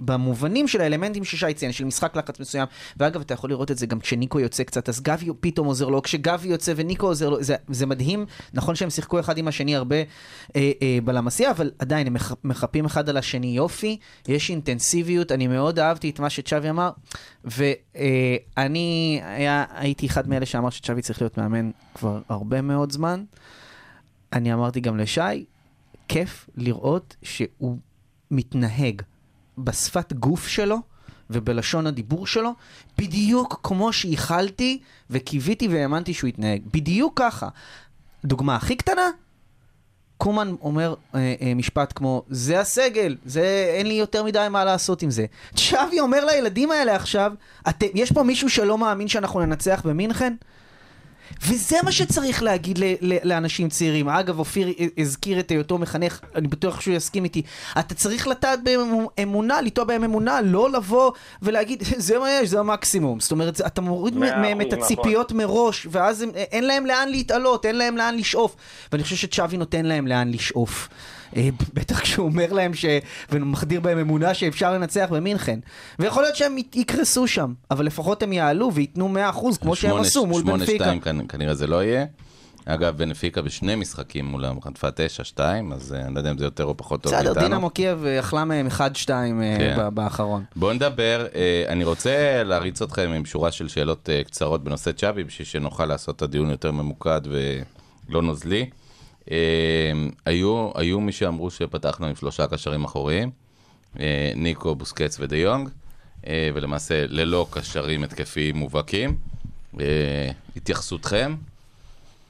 במובנים 0.00 0.68
של 0.68 0.80
האלמנטים 0.80 1.24
ששי 1.24 1.54
ציין, 1.54 1.72
של 1.72 1.84
משחק 1.84 2.16
לחץ 2.16 2.40
מסוים, 2.40 2.66
ואגב, 2.96 3.20
אתה 3.20 3.34
יכול 3.34 3.50
לראות 3.50 3.70
את 3.70 3.78
זה 3.78 3.86
גם 3.86 4.00
כשניקו 4.00 4.40
יוצא 4.40 4.62
קצת, 4.62 4.88
אז 4.88 5.00
גבי 5.00 5.30
פתאום 5.40 5.66
עוזר 5.66 5.88
לו, 5.88 6.02
כשגבי 6.02 6.48
יוצא 6.48 6.72
וניקו 6.76 7.06
עוזר 7.06 7.28
לו, 7.28 7.42
זה, 7.42 7.56
זה 7.68 7.86
מדהים, 7.86 8.26
נכון 8.54 8.74
שהם 8.74 8.90
שיחקו 8.90 9.20
אחד 9.20 9.38
עם 9.38 9.48
השני 9.48 9.76
הרבה 9.76 9.96
אה, 9.96 10.72
אה, 10.82 10.98
בלמסייה, 11.04 11.50
אבל 11.50 11.70
עדיין 11.78 12.06
הם 12.06 12.14
מח, 12.14 12.34
מחפים 12.44 12.84
אחד 12.84 13.08
על 13.08 13.16
השני 13.16 13.46
יופי, 13.46 13.98
יש 14.28 14.50
אינטנסיביות, 14.50 15.32
אני 15.32 15.46
מאוד 15.46 15.78
אהבתי 15.78 16.10
את 16.10 16.20
מה 16.20 16.30
שצ'אבי 16.30 16.70
אמר, 16.70 16.90
ואני 17.44 19.20
היה, 19.24 19.64
הייתי 19.74 20.06
אחד 20.06 20.28
מאלה 20.28 20.46
שאמר 20.46 20.70
שצ'אבי 20.70 21.02
צריך 21.02 21.22
להיות 21.22 21.38
מאמן 21.38 21.70
כבר 21.94 22.20
הרבה 22.28 22.62
מאוד 22.62 22.92
זמן. 22.92 23.24
אני 24.32 24.52
אמרתי 24.54 24.80
גם 24.80 24.98
לשי, 24.98 25.44
כיף 26.08 26.48
לראות 26.56 27.16
שהוא 27.22 27.78
מתנהג 28.30 29.02
בשפת 29.58 30.12
גוף 30.12 30.46
שלו 30.46 30.78
ובלשון 31.30 31.86
הדיבור 31.86 32.26
שלו, 32.26 32.50
בדיוק 32.98 33.60
כמו 33.62 33.92
שייחלתי 33.92 34.80
וקיוויתי 35.10 35.68
והאמנתי 35.68 36.14
שהוא 36.14 36.28
יתנהג. 36.28 36.62
בדיוק 36.72 37.12
ככה. 37.16 37.48
דוגמה 38.24 38.56
הכי 38.56 38.76
קטנה, 38.76 39.10
קומן 40.18 40.54
אומר 40.62 40.94
אה, 41.14 41.34
אה, 41.40 41.54
משפט 41.54 41.92
כמו, 41.96 42.22
זה 42.30 42.60
הסגל, 42.60 43.16
זה, 43.24 43.72
אין 43.76 43.86
לי 43.86 43.94
יותר 43.94 44.22
מדי 44.22 44.46
מה 44.50 44.64
לעשות 44.64 45.02
עם 45.02 45.10
זה. 45.10 45.26
צ'אבי 45.54 46.00
אומר 46.00 46.24
לילדים 46.24 46.70
האלה 46.70 46.96
עכשיו, 46.96 47.32
את, 47.68 47.84
יש 47.94 48.12
פה 48.12 48.22
מישהו 48.22 48.50
שלא 48.50 48.78
מאמין 48.78 49.08
שאנחנו 49.08 49.40
ננצח 49.40 49.82
במינכן? 49.84 50.34
וזה 51.46 51.76
מה 51.84 51.92
שצריך 51.92 52.42
להגיד 52.42 52.78
ל- 52.78 52.94
ל- 53.00 53.28
לאנשים 53.28 53.68
צעירים. 53.68 54.08
אגב, 54.08 54.38
אופיר 54.38 54.68
הזכיר 54.98 55.40
את 55.40 55.50
היותו 55.50 55.78
מחנך, 55.78 56.20
אני 56.34 56.48
בטוח 56.48 56.80
שהוא 56.80 56.94
יסכים 56.94 57.24
איתי. 57.24 57.42
אתה 57.78 57.94
צריך 57.94 58.28
לטעת 58.28 58.60
באמונה, 59.16 59.60
לטוע 59.60 59.84
בהם 59.84 60.04
אמונה, 60.04 60.40
לא 60.40 60.72
לבוא 60.72 61.12
ולהגיד, 61.42 61.82
זה 61.96 62.18
מה 62.18 62.30
יש, 62.30 62.48
זה 62.48 62.60
המקסימום. 62.60 63.20
זאת 63.20 63.32
אומרת, 63.32 63.60
אתה 63.66 63.80
מוריד 63.80 64.16
מהם 64.16 64.60
את 64.60 64.72
הציפיות 64.72 65.32
מראש, 65.32 65.86
ואז 65.90 66.22
הם, 66.22 66.30
אין 66.34 66.64
להם 66.64 66.86
לאן 66.86 67.08
להתעלות, 67.08 67.66
אין 67.66 67.76
להם 67.76 67.96
לאן 67.96 68.14
לשאוף. 68.16 68.56
ואני 68.92 69.02
חושב 69.02 69.16
שצ'אבי 69.16 69.56
נותן 69.56 69.86
להם 69.86 70.06
לאן 70.06 70.30
לשאוף. 70.30 70.88
אה, 71.36 71.48
בטח 71.74 72.00
כשהוא 72.00 72.26
אומר 72.26 72.52
להם 72.52 72.74
ש... 72.74 72.84
ומחדיר 73.30 73.80
בהם 73.80 73.98
אמונה 73.98 74.34
שאפשר 74.34 74.72
לנצח 74.72 75.06
במינכן. 75.10 75.58
ויכול 75.98 76.22
להיות 76.22 76.36
שהם 76.36 76.56
יקרסו 76.74 77.26
שם, 77.26 77.52
אבל 77.70 77.86
לפחות 77.86 78.22
הם 78.22 78.32
יעלו 78.32 78.70
וייתנו 78.74 79.14
100% 79.54 79.58
כמו 79.60 79.76
שהם 79.76 79.96
עשו 79.96 80.26
מול 80.26 80.42
בנפיקה. 80.42 80.84
שתיים 80.84 81.00
כנ- 81.02 81.26
כנראה 81.28 81.54
זה 81.54 81.66
לא 81.66 81.84
יהיה. 81.84 82.04
אגב, 82.68 82.96
בנפיקה 82.96 83.42
בשני 83.42 83.74
משחקים 83.74 84.24
מולם 84.24 84.60
חטפה 84.60 84.88
9-2, 85.36 85.40
אז 85.74 85.92
אה, 85.94 86.00
אני 86.06 86.14
לא 86.14 86.20
יודע 86.20 86.30
אם 86.30 86.38
זה 86.38 86.44
יותר 86.44 86.64
או 86.64 86.76
פחות 86.76 87.02
טוב 87.02 87.12
בסדר, 87.12 87.24
מאיתנו. 87.32 87.48
דינמו 87.48 87.70
קייב 87.70 88.04
אה, 88.04 88.20
אכלה 88.20 88.44
מהם 88.44 88.66
1-2 88.66 88.80
אה, 88.80 88.94
כן. 89.58 89.94
באחרון. 89.94 90.44
בואו 90.56 90.72
נדבר, 90.72 91.26
אני 91.68 91.84
רוצה 91.84 92.42
להריץ 92.44 92.82
אתכם 92.82 93.10
עם 93.10 93.24
שורה 93.24 93.52
של 93.52 93.68
שאלות 93.68 94.08
קצרות 94.26 94.64
בנושא 94.64 94.92
צ'אבי, 94.92 95.24
בשביל 95.24 95.46
שנוכל 95.46 95.86
לעשות 95.86 96.16
את 96.16 96.22
הדיון 96.22 96.50
יותר 96.50 96.70
ממוקד 96.72 97.20
ולא 98.10 98.22
נוזלי. 98.22 98.70
אה, 99.30 99.92
היו, 100.26 100.70
היו 100.74 101.00
מי 101.00 101.12
שאמרו 101.12 101.50
שפתחנו 101.50 102.06
עם 102.06 102.14
שלושה 102.16 102.46
קשרים 102.46 102.84
אחוריים, 102.84 103.30
אה, 104.00 104.32
ניקו, 104.36 104.74
בוסקץ 104.74 105.16
ודי 105.20 105.36
יונג, 105.36 105.68
אה, 106.26 106.50
ולמעשה 106.54 107.06
ללא 107.08 107.46
קשרים 107.50 108.04
התקפיים 108.04 108.56
מובהקים. 108.56 109.16
אה, 109.80 110.30
התייחסותכם? 110.56 111.34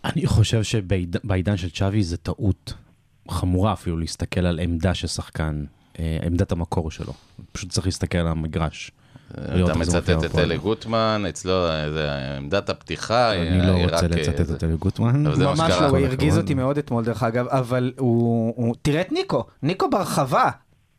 אני 0.05 0.27
חושב 0.27 0.63
שבעידן 0.63 1.57
של 1.57 1.71
צ'אבי 1.71 2.03
זה 2.03 2.17
טעות 2.17 2.75
חמורה 3.31 3.73
אפילו 3.73 3.99
להסתכל 3.99 4.47
על 4.47 4.59
עמדה 4.59 4.95
של 4.95 5.07
שחקן, 5.07 5.65
עמדת 6.23 6.53
המקור 6.53 6.91
שלו. 6.91 7.13
פשוט 7.53 7.71
צריך 7.71 7.87
להסתכל 7.87 8.19
על 8.19 8.27
המגרש. 8.27 8.91
לראות 9.39 9.71
אתה 9.71 9.79
מצטט 9.79 10.25
את. 10.25 10.39
אלי 10.39 10.59
גוטמן, 10.59 11.25
אצלו 11.29 11.53
אה, 11.69 11.93
זה 11.93 12.09
עמדת 12.37 12.71
הפתיחה. 12.71 13.33
אני 13.33 13.61
אה, 13.61 13.67
לא 13.67 13.73
היא 13.73 13.85
רוצה 13.85 13.97
אה, 13.97 14.09
לצטט 14.09 14.47
זה- 14.47 14.55
את 14.57 14.65
אלי 14.65 14.77
גוטמן. 14.77 15.23
ממש. 15.27 15.71
לא, 15.81 15.87
הוא 15.87 15.99
הרגיז. 15.99 16.39
אותי 16.39 16.55
מאוד 16.55 16.79
אתמול 16.79 17.05
דרך 17.05 17.23
אגב, 17.23 17.47
אבל 17.49 17.93
הוא... 17.99 18.75
תראה 18.83 19.01
את 19.01 19.13
ניקו, 19.13 19.45
ניקו 19.63 19.91
ברחבה, 19.91 20.51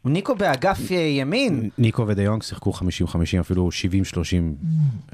ניקו 0.05 0.36
באגף 0.36 0.91
אה, 0.91 0.96
ימין. 0.98 1.69
ניקו 1.77 2.07
ודי 2.07 2.22
יונג 2.22 2.43
שיחקו 2.43 2.72
50-50, 2.72 2.79
אפילו 3.39 3.69
70-30. 3.69 3.74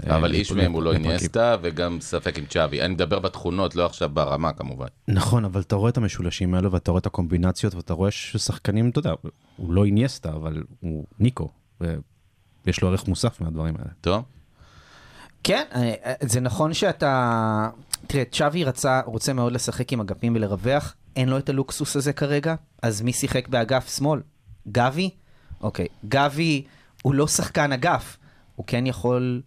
אה, 0.09 0.15
אבל 0.17 0.33
איש 0.33 0.51
מהם 0.51 0.71
הוא 0.71 0.83
לא. 0.83 0.93
איניאסטה, 0.93 1.55
וגם 1.61 1.97
ספק 2.01 2.37
עם 2.37 2.45
צ'אבי. 2.45 2.81
אני 2.81 2.93
מדבר 2.93 3.19
בתכונות, 3.19 3.75
לא 3.75 3.85
עכשיו 3.85 4.09
ברמה 4.13 4.53
כמובן. 4.53 4.87
נכון, 5.07 5.45
אבל 5.45 5.61
אתה 5.61 5.75
רואה 5.75 5.89
את 5.89 5.97
המשולשים 5.97 6.53
האלו, 6.53 6.71
ואתה 6.71 6.91
רואה 6.91 6.99
את 6.99 7.05
הקומבינציות, 7.05 7.75
ואתה 7.75 7.93
רואה 7.93 8.11
ששחקנים, 8.11 8.89
אתה 8.89 8.99
יודע, 8.99 9.13
הוא 9.57 9.73
לא 9.73 9.85
איניאסטה, 9.85 10.29
אבל 10.29 10.63
הוא 10.79 11.05
ניקו, 11.19 11.49
ויש 12.65 12.81
לו 12.81 12.87
ערך 12.89 13.07
מוסף 13.07 13.41
מהדברים 13.41 13.75
האלה. 13.79 13.89
טוב? 14.01 14.23
כן, 15.43 15.63
אה, 15.75 15.93
אה, 16.05 16.13
זה 16.21 16.39
נכון 16.39 16.73
שאתה... 16.73 17.69
תראה, 18.07 18.23
צ'אבי 18.31 18.63
רצה, 18.63 19.01
רוצה 19.05 19.33
מאוד 19.33 19.51
לשחק 19.53 19.93
עם 19.93 20.01
אגפים 20.01 20.35
ולרווח, 20.35 20.95
אין 21.15 21.29
לו 21.29 21.37
את 21.37 21.49
הלוקסוס 21.49 21.95
הזה 21.95 22.13
כרגע, 22.13 22.55
אז 22.81 23.01
מי 23.01 23.13
שיחק 23.13 23.47
באגף 23.47 23.95
שמאל? 23.97 24.21
גבי? 24.67 25.09
אוקיי, 25.61 25.87
גבי 26.07 26.63
הוא 27.01 27.13
לא 27.13 27.27
שחקן 27.27 27.71
אגף, 27.71 28.17
הוא 28.55 28.65
כן 28.67 28.87
יכול... 28.87 29.41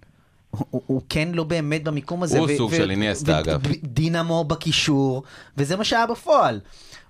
הוא, 0.51 0.67
הוא- 0.71 0.83
הוא 0.87 1.03
כן 1.09 1.29
לא 1.33 1.45
באמת 1.45 1.85
במיקום 1.85 2.23
הזה. 2.23 2.39
הוא 2.39 2.49
סוג 2.57 2.75
של 2.75 2.91
איניאסטה, 2.91 3.41
אגב. 3.41 3.61
דינמו 3.83 4.45
בקישור, 4.45 5.23
וזה 5.57 5.77
מה 5.77 5.85
שהיה 5.85 6.07
בפועל. 6.07 6.61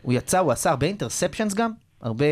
הוא 0.02 0.12
יצא, 0.12 0.38
הוא 0.38 0.52
עשה 0.52 0.70
הרבה 0.70 0.86
אינטרספצ'נס 0.86 1.54
גם, 1.54 1.70
הרבה... 2.02 2.24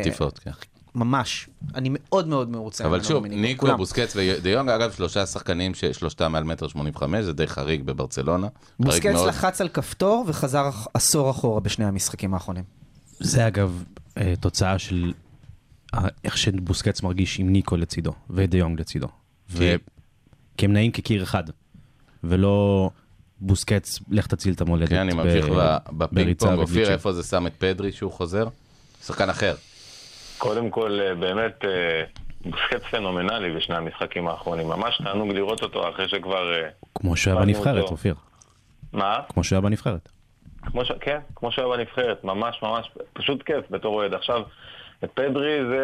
חטיפות, 0.00 0.38
כן. 0.38 0.50
ממש. 0.94 1.48
אני 1.74 1.88
מאוד 1.92 2.28
מאוד 2.28 2.50
מרוצה. 2.50 2.84
אבל 2.86 3.02
שוב, 3.02 3.26
ניקו. 3.26 3.76
בוסקץ 3.76 4.16
ודיונג, 4.16 4.68
אגב, 4.70 4.92
שלושה 4.92 5.26
שחקנים 5.26 5.74
ששלושתם 5.74 6.32
מעל 6.32 6.44
מטר 6.44 6.68
שמונים 6.68 6.92
וחמש, 6.96 7.24
זה 7.24 7.32
די 7.32 7.46
חריג 7.46 7.82
בברצלונה. 7.82 8.46
חריג 8.46 8.86
בוסקץ 8.86 9.12
מאוד. 9.12 9.28
לחץ 9.28 9.60
על 9.60 9.68
כפתור 9.68 10.24
וחזר 10.28 10.70
עשור 10.94 11.30
אחורה 11.30 11.60
בשני 11.60 11.84
המשחקים 11.84 12.34
האחרונים. 12.34 12.64
זה 13.20 13.46
אגב 13.46 13.84
אה, 14.18 14.34
תוצאה 14.40 14.78
של 14.78 15.12
איך 16.24 16.38
שבוסקץ 16.38 17.02
מרגיש 17.02 17.38
עם 17.38 17.52
ניקו 17.52 17.76
לצידו 17.76 18.12
ודה 18.30 18.51
יונג 18.51 18.80
לצידו. 18.80 19.08
ו- 19.50 19.74
כי 20.56 20.66
הם 20.66 20.72
נעים 20.72 20.92
כקיר 20.92 21.22
אחד, 21.22 21.44
ולא 22.24 22.90
בוסקץ, 23.40 23.98
לך 24.10 24.26
תציל 24.26 24.54
את 24.54 24.60
המולדת. 24.60 24.88
כן, 24.88 24.96
אני 24.96 25.14
ממשיך 25.14 25.46
ב- 25.48 25.76
בפינג 25.92 26.36
פונג. 26.38 26.58
אופיר. 26.58 26.92
איפה 26.92 27.12
זה 27.12 27.22
שם 27.22 27.46
את 27.46 27.52
פדרי 27.58 27.92
שהוא 27.92 28.12
חוזר? 28.12 28.48
שחקן 29.06 29.30
אחר. 29.30 29.54
קודם 30.44 30.70
כל, 30.70 31.00
אה, 31.00 31.14
באמת, 31.14 31.64
אה, 31.64 32.04
בוסקץ 32.44 32.84
פנומנלי 32.90 33.56
בשני 33.56 33.76
המשחקים 33.76 34.28
האחרונים. 34.28 34.66
ממש 34.66 35.00
תענוג 35.04 35.28
לראות 35.32 35.62
אותו 35.62 35.88
אחרי 35.90 36.08
שכבר... 36.08 36.54
אה, 36.54 36.68
כמו 36.94 37.16
שהוא 37.16 37.30
היה 37.32 37.40
ראינו 37.40 37.52
בנבחרת. 37.54 37.90
אופיר. 37.90 38.14
מה? 38.92 39.18
כמו 39.28 39.44
שהוא 39.44 39.56
היה 39.56 39.60
בנבחרת. 39.60 40.08
כמו 40.62 40.84
ש... 40.84 40.92
כן, 41.00 41.18
כמו 41.34 41.52
שהיה 41.52 41.68
בנבחרת, 41.68 42.24
ממש 42.24 42.58
ממש, 42.62 42.90
פשוט 43.12 43.42
כיף 43.42 43.64
בתור 43.70 43.94
אוהד. 43.94 44.14
עכשיו, 44.14 44.42
את 45.04 45.10
פדרי 45.14 45.58
זה... 45.68 45.82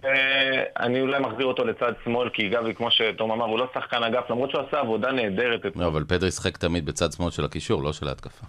אני 0.81 1.01
אולי 1.01 1.21
מחזיר 1.21 1.47
אותו 1.47 1.65
לצד 1.65 1.93
שמאל, 2.05 2.29
כי 2.29 2.49
גבי, 2.49 2.75
כמו 2.75 2.89
שתום 2.91 3.31
אמר, 3.33 3.45
הוא 3.45 3.59
לא 3.59 3.67
שחקן 3.75 4.03
אגף, 4.03 4.31
למרות 4.31 4.51
שהוא 4.51 4.63
עשה 4.69 4.81
עבודה 4.81 5.13
נהדרת. 5.13 5.61
לא, 5.77 5.87
אבל 5.87 6.05
פדרי 6.09 6.31
שיחק 6.31 6.57
תמיד 6.59 6.87
בצד 6.87 7.13
שמאל 7.13 7.31
של 7.31 7.45
הקישור, 7.45 7.83
לא 7.83 7.93
של 7.93 8.09
ההתקפה. 8.09 8.47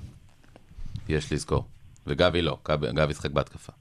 יש 1.10 1.34
לזכור. 1.34 1.63
וגבי 2.08 2.41
לא, 2.41 2.58
גבי- 2.68 2.91
גבי 2.94 3.13
שיחק 3.13 3.32
בהתקפה, 3.32 3.72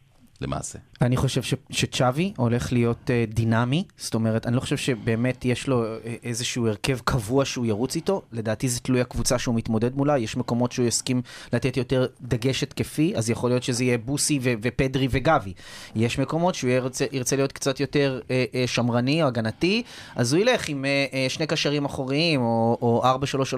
למעשה. 0.40 0.78
אני 1.02 1.16
חושב 1.16 1.42
ש- 1.42 1.54
שצ'אבי 1.70 2.32
הולך 2.36 2.72
להיות 2.72 3.10
אה, 3.10 3.24
דינמי, 3.28 3.84
זאת 3.96 4.14
אומרת, 4.14 4.46
אני 4.46 4.56
לא 4.56 4.60
חושב 4.60 4.76
שבאמת 4.76 5.44
יש 5.44 5.68
לו 5.68 5.84
אה, 5.84 5.96
איזשהו 6.24 6.68
הרכב 6.68 6.98
קבוע 7.04 7.44
שהוא 7.44 7.66
ירוץ 7.66 7.96
איתו, 7.96 8.22
לדעתי 8.32 8.68
זה 8.68 8.80
תלוי 8.80 9.00
הקבוצה 9.00 9.38
שהוא 9.38 9.54
מתמודד 9.54 9.96
מולה, 9.96 10.18
יש 10.18 10.36
מקומות 10.36 10.72
שהוא 10.72 10.86
יסכים 10.86 11.22
לתת 11.52 11.76
יותר 11.76 12.06
דגש 12.22 12.62
התקפי, 12.62 13.12
אז 13.16 13.30
יכול 13.30 13.50
להיות 13.50 13.62
שזה 13.62 13.84
יהיה 13.84 13.98
בוסי 13.98 14.38
ו- 14.42 14.52
ופדרי 14.62 15.08
וגבי. 15.10 15.52
יש 15.94 16.18
מקומות 16.18 16.54
שהוא 16.54 16.70
ירצה, 16.70 17.04
ירצה 17.12 17.36
להיות 17.36 17.52
קצת 17.52 17.80
יותר 17.80 18.20
אה, 18.30 18.44
אה, 18.54 18.66
שמרני 18.66 19.22
או 19.22 19.28
הגנתי, 19.28 19.82
אז 20.16 20.32
הוא 20.32 20.42
ילך 20.42 20.68
עם 20.68 20.84
אה, 20.84 21.06
אה, 21.14 21.26
שני 21.28 21.46
קשרים 21.46 21.84
אחוריים, 21.84 22.40
או, 22.40 22.78
או 22.82 23.02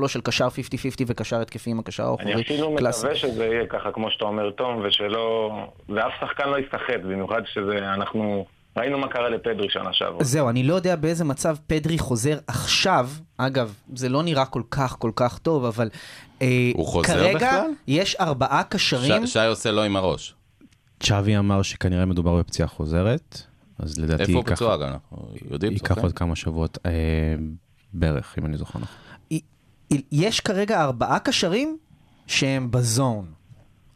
4-3-3 0.05 0.09
של 0.09 0.21
קשר 0.21 0.49
50-50 0.49 0.51
וקשר 1.07 1.41
התקפי 1.41 1.71
עם 1.71 1.79
הקשר 1.79 2.03
האחורי. 2.03 2.33
אני 2.33 2.43
אפילו 2.43 2.77
קלאסי. 2.79 3.01
מקווה 3.07 3.19
שזה 3.19 3.45
יהיה 3.45 3.67
ככה, 3.67 3.91
כמו 3.93 4.11
שאתה 4.11 4.25
אומר, 4.25 4.51
תום, 4.51 4.83
ושלא... 4.85 5.51
ואף 5.89 6.13
שחקן 6.21 6.49
לא 6.49 6.57
יסתחט, 6.75 7.01
במיוחד 7.05 7.41
שזה... 7.53 7.79
אנחנו... 7.95 8.47
ראינו 8.77 8.99
מה 8.99 9.09
קרה 9.09 9.29
לפדרי 9.29 9.67
שנה 9.71 9.93
שעברה. 9.93 10.25
זהו, 10.25 10.49
אני 10.49 10.63
לא 10.63 10.75
יודע 10.75 10.97
באיזה 10.97 11.25
מצב 11.25 11.57
פדרי 11.67 11.99
חוזר 11.99 12.39
עכשיו. 12.47 13.09
אגב, 13.37 13.75
זה 13.95 14.09
לא 14.09 14.23
נראה 14.23 14.45
כל 14.45 14.63
כך 14.71 14.97
כל 14.99 15.11
כך 15.17 15.39
טוב, 15.39 15.65
אבל... 15.65 15.89
אה, 16.43 16.71
הוא 16.75 16.87
חוזר 16.87 17.09
כרגע 17.09 17.37
בכלל? 17.37 17.71
יש 17.87 18.17
ארבעה 18.21 18.63
קשרים. 18.65 19.27
ש- 19.27 19.33
שי 19.33 19.47
עושה 19.47 19.71
לא 19.71 19.85
עם 19.85 19.97
הראש. 19.97 20.35
צ'אבי 21.01 21.39
אמר 21.39 21.63
שכנראה 21.63 22.05
מדובר 22.07 22.37
בפציעה 22.39 22.69
חוזרת, 22.69 23.43
אז 23.79 23.99
לדעתי 23.99 24.23
איפה 24.23 24.33
הוא 24.33 24.39
ייקח- 24.39 24.55
פצוע 24.55 24.77
גם? 24.77 24.89
אנחנו 24.89 25.29
יודעים, 25.51 25.73
ייקח. 25.73 25.99
עוד 25.99 26.13
כמה 26.13 26.37
שבועות 26.37 26.79
אה, 26.87 26.91
בערך, 27.93 28.35
אם 28.39 28.47
אני 28.47 28.57
זוכר 28.57 28.79
נכון. 28.79 28.97
יש 30.13 30.41
כרגע 30.41 30.83
ארבעה 30.83 31.19
קשרים 31.19 31.77
שהם 32.27 32.71
בזון. 32.71 33.27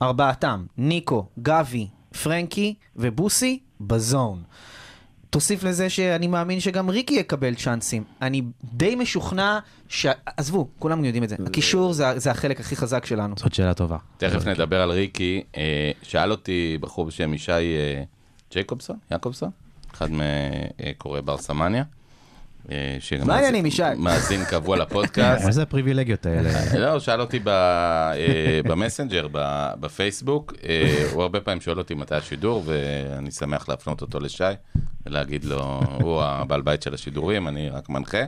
ארבעתם, 0.03 0.65
ניקו, 0.79 1.27
גבי, 1.39 1.87
פרנקי 2.17 2.75
ובוסי, 2.97 3.59
בזון. 3.81 4.43
תוסיף 5.31 5.65
לזה 5.65 5.91
שאני 5.91 6.27
מאמין 6.27 6.61
שגם 6.61 6.91
ריקי 6.91 7.15
יקבל 7.15 7.55
צ'אנסים. 7.55 8.05
אני 8.23 8.43
די 8.65 8.95
משוכנע 8.95 9.59
ש... 9.89 10.07
עזבו, 10.37 10.69
כולם 10.79 11.05
יודעים 11.05 11.25
את 11.25 11.29
זה. 11.29 11.37
הקישור 11.47 11.93
זה, 11.93 12.19
זה 12.19 12.31
החלק 12.31 12.61
הכי 12.61 12.77
חזק 12.77 13.07
שלנו. 13.07 13.35
זאת 13.39 13.55
שאלה 13.55 13.75
טובה. 13.75 13.97
תכף 14.17 14.47
נדבר 14.47 14.83
על 14.83 14.91
ריקי. 14.91 15.43
אה, 15.57 15.91
שאל 16.03 16.31
אותי 16.31 16.79
בחור 16.81 17.05
בשם 17.05 17.35
ישי 17.35 17.53
אה, 17.53 18.03
ג'ייקובסון, 18.53 18.97
יעקובסון, 19.11 19.51
אחד 19.95 20.09
מקוראי 20.13 21.23
בר 21.23 21.39
סמניה. 21.39 21.85
אה, 22.71 22.97
שגם 23.01 23.21
מה 23.21 23.27
מאזין- 23.27 23.45
העניינים, 23.45 23.67
ישי? 23.67 23.83
מאזין 23.99 24.45
קבוע 24.45 24.77
לפודקאסט. 24.77 25.45
מה 25.45 25.53
זה 25.53 25.63
הפריבילגיות 25.63 26.27
האלה? 26.27 26.51
לא, 26.83 26.91
הוא 26.91 26.99
שאל 26.99 27.21
אותי 27.21 27.39
ב- 27.39 27.49
אה, 27.49 28.15
במסנג'ר, 28.65 29.27
ב- 29.33 29.71
בפייסבוק, 29.81 30.53
אה, 30.69 31.05
הוא 31.13 31.23
הרבה 31.23 31.41
פעמים 31.41 31.61
שואל 31.61 31.79
אותי 31.79 31.95
מתי 31.95 32.15
השידור, 32.15 32.63
ואני 32.67 33.31
שמח 33.31 33.69
להפנות 33.69 34.03
אותו 34.03 34.21
לשי, 34.21 34.45
ולהגיד 35.07 35.45
לו, 35.45 35.81
הוא 36.03 36.23
הבעל 36.23 36.61
בית 36.63 36.83
של 36.83 36.95
השידורים, 36.95 37.49
אני 37.49 37.71
רק 37.71 37.89
מנחה, 37.89 38.23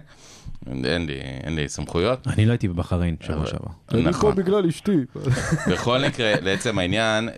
אין 0.85 1.07
לי, 1.07 1.15
אין 1.45 1.55
לי 1.57 1.69
סמכויות. 1.69 2.27
אני 2.29 2.47
לא 2.47 2.51
הייתי 2.53 2.69
בבחריין 2.69 3.17
שבוע 3.21 3.47
שעבר. 3.47 4.01
נכון. 4.03 4.35
בגלל 4.35 4.67
אשתי. 4.67 4.97
בכל 5.71 5.99
מקרה, 6.07 6.33
לעצם 6.41 6.79
העניין, 6.79 7.29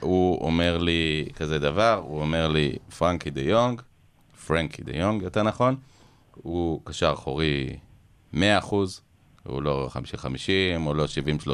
הוא 0.00 0.44
אומר 0.46 0.78
לי 0.78 1.24
כזה 1.36 1.58
דבר, 1.58 2.02
הוא 2.06 2.20
אומר 2.20 2.48
לי, 2.48 2.72
פרנקי 2.98 3.30
דה 3.30 3.40
יונג, 3.40 3.80
פרנקי 4.46 4.82
דה 4.82 4.96
יונג, 4.96 5.22
יותר 5.22 5.42
נכון, 5.42 5.76
הוא 6.34 6.80
קשר 6.84 7.12
אחורי 7.12 7.76
100%, 8.34 8.36
הוא 9.42 9.62
לא 9.62 9.88
50-50, 9.92 10.26
הוא 10.84 10.94
לא 10.94 11.04
70-30, 11.46 11.48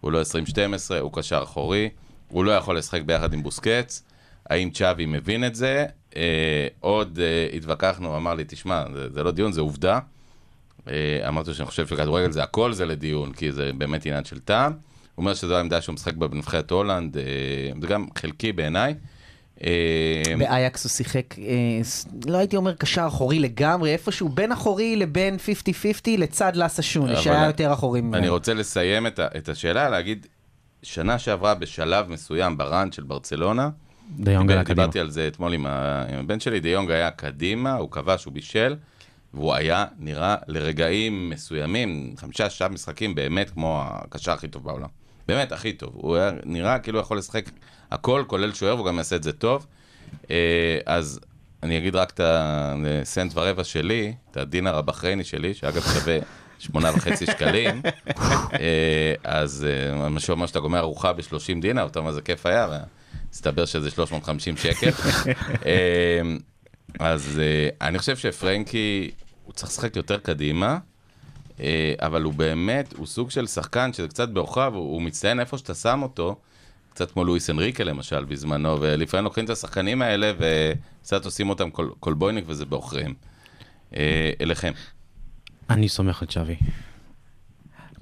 הוא 0.00 0.12
לא 0.12 0.22
20-12, 0.22 0.94
הוא 1.00 1.12
קשר 1.12 1.40
אחורי, 1.42 1.88
הוא 2.28 2.44
לא 2.44 2.50
יכול 2.50 2.78
לשחק 2.78 3.02
ביחד 3.02 3.32
עם 3.34 3.42
בוסקץ. 3.42 4.02
האם 4.50 4.70
צ'אבי 4.70 5.06
מבין 5.06 5.44
את 5.44 5.54
זה? 5.54 5.86
אה, 6.16 6.68
עוד 6.80 7.18
אה, 7.22 7.56
התווכחנו, 7.56 8.16
אמר 8.16 8.34
לי, 8.34 8.44
תשמע, 8.48 8.84
זה, 8.94 9.10
זה 9.10 9.22
לא 9.22 9.30
דיון, 9.30 9.52
זה 9.52 9.60
עובדה. 9.60 9.98
אה, 10.88 11.28
אמרתי 11.28 11.54
שאני 11.54 11.66
חושב 11.66 11.86
שכדורגל 11.86 12.30
זה 12.30 12.42
הכל 12.42 12.72
זה 12.72 12.86
לדיון, 12.86 13.32
כי 13.32 13.52
זה 13.52 13.70
באמת 13.78 14.06
עניין 14.06 14.24
של 14.24 14.38
טעם. 14.38 14.72
הוא 14.72 14.78
אומר 15.22 15.34
שזו 15.34 15.56
העמדה 15.56 15.80
שהוא 15.80 15.94
משחק 15.94 16.14
בנבחרת 16.14 16.70
הולנד, 16.70 17.18
אה, 17.18 17.22
זה 17.80 17.86
גם 17.86 18.06
חלקי 18.18 18.52
בעיניי. 18.52 18.94
אה, 19.64 19.70
באייקס 20.38 20.84
הוא 20.84 20.90
שיחק, 20.90 21.38
אה, 21.38 21.44
לא 22.26 22.36
הייתי 22.38 22.56
אומר 22.56 22.74
קשר 22.74 23.04
אחורי 23.06 23.38
לגמרי, 23.38 23.92
איפשהו 23.92 24.28
בין 24.28 24.52
אחורי 24.52 24.96
לבין 24.96 25.36
50-50 25.36 25.48
לצד 26.18 26.56
לאסה 26.56 26.82
שוני, 26.82 27.16
שהיה 27.16 27.38
אני- 27.38 27.46
יותר 27.46 27.72
אחורי 27.72 28.00
ממנו. 28.00 28.16
אני 28.16 28.28
רוצה 28.28 28.54
לסיים 28.54 29.06
את, 29.06 29.48
השאלה, 29.48 29.88
להגיד, 29.88 30.26
שנה 30.82 31.18
שעברה 31.18 31.54
בשלב 31.54 32.08
מסוים 32.10 32.56
בראנד 32.58 32.92
של 32.92 33.02
ברצלונה, 33.02 33.68
דיונג 34.18 34.50
היה 34.50 34.64
קדימה. 34.64 34.82
דיברתי 34.82 35.00
על 35.00 35.10
זה 35.10 35.26
אתמול 35.28 35.52
עם, 35.52 35.66
ה, 35.66 36.04
עם 36.12 36.18
הבן 36.18 36.40
שלי, 36.40 36.60
דיונג 36.60 36.90
היה 36.90 37.10
קדימה, 37.10 37.74
הוא 37.74 37.90
כבש, 37.90 38.24
הוא 38.24 38.32
בישל, 38.34 38.76
והוא 39.34 39.54
היה 39.54 39.84
נראה 39.98 40.36
לרגעים 40.48 41.30
מסוימים, 41.30 42.14
חמישה, 42.16 42.50
שישה 42.50 42.68
משחקים, 42.68 43.14
באמת 43.14 43.50
כמו 43.50 43.82
הקשר 43.86 44.32
הכי 44.32 44.48
טוב 44.48 44.64
בעולם. 44.64 44.88
באמת, 45.30 45.52
הכי 45.52 45.72
טוב. 45.72 45.90
הוא 45.94 46.16
היה 46.16 46.30
נראה 46.44 46.78
כאילו 46.78 46.98
יכול 46.98 47.18
לשחק 47.18 47.44
הכל, 47.90 48.24
כולל 48.26 48.52
שוער, 48.52 48.74
והוא 48.74 48.86
גם 48.86 48.98
יעשה 48.98 49.16
את 49.16 49.22
זה 49.22 49.32
טוב. 49.32 49.66
אה, 50.30 50.78
אז 50.86 51.20
אני 51.62 51.78
אגיד 51.78 51.96
רק 51.96 52.10
את 52.10 52.20
הסנט 52.24 53.32
ורבע 53.34 53.64
שלי, 53.64 54.14
את 54.30 54.36
הדינר 54.36 54.76
הבחרייני 54.76 55.24
שלי, 55.24 55.54
שאגב 55.54 55.82
שווה 55.82 56.18
שמונה 56.58 56.90
וחצי 56.96 57.26
שקלים. 57.26 57.82
אה, 58.60 59.14
אז 59.24 59.66
אה, 59.68 60.08
מה 60.08 60.20
שאומר 60.20 60.46
שאתה 60.46 60.60
גומר 60.60 60.78
ארוחה 60.78 61.12
ב-30 61.12 61.60
דינר, 61.60 61.86
אתה 61.86 61.98
אומר, 61.98 62.10
איזה 62.10 62.22
כיף 62.22 62.46
היה, 62.46 62.68
והסתבר 63.28 63.64
שזה 63.64 63.90
350 63.90 64.56
שקל. 64.56 64.90
אז 67.00 67.40
אני 67.80 67.98
חושב 67.98 68.16
שפרנקי, 68.16 69.10
הוא 69.44 69.52
צריך 69.52 69.72
לשחק 69.72 69.96
יותר 69.96 70.18
קדימה, 70.18 70.78
אבל 71.98 72.22
הוא 72.22 72.34
באמת, 72.34 72.94
הוא 72.96 73.06
סוג 73.06 73.30
של 73.30 73.46
שחקן 73.46 73.92
שזה 73.92 74.08
קצת 74.08 74.28
בעוכריו, 74.28 74.74
הוא, 74.74 74.92
הוא 74.92 75.02
מצטיין 75.02 75.40
איפה 75.40 75.58
שאתה 75.58 75.74
שם 75.74 76.02
אותו, 76.02 76.36
קצת 76.94 77.10
כמו 77.10 77.24
לואיס 77.24 77.50
אנריקה 77.50 77.84
למשל 77.84 78.24
בזמנו, 78.24 78.80
ולפעמים 78.80 79.24
לוקחים 79.24 79.44
את 79.44 79.50
השחקנים 79.50 80.02
האלה 80.02 80.32
וקצת 80.38 81.24
עושים 81.24 81.48
אותם 81.48 81.70
קול, 81.70 81.92
קולבויניק 82.00 82.44
וזה 82.48 82.64
בעוכריהם. 82.64 83.14
אה, 83.96 84.30
אליכם. 84.40 84.72
אני 85.70 85.88
סומך 85.88 86.22
על 86.22 86.28
צ'אבי. 86.28 86.56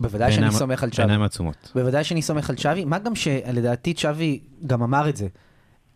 בוודאי 0.00 0.33
שאני 0.33 0.53
סומך 0.53 0.83
על 0.83 0.91
צ'אבי. 0.91 1.03
בעיניים 1.03 1.23
עצומות. 1.23 1.73
בוודאי 1.75 2.05
שאני 2.05 2.23
סומך 2.23 2.50
על 2.50 2.57
צ'אבי, 2.57 2.85
מה 2.85 2.99
גם 2.99 3.15
שלדעתי 3.15 3.95
צ'אבי 3.95 4.41
גם 4.67 4.83
אמר 4.83 5.09
את 5.09 5.17
זה. 5.17 5.27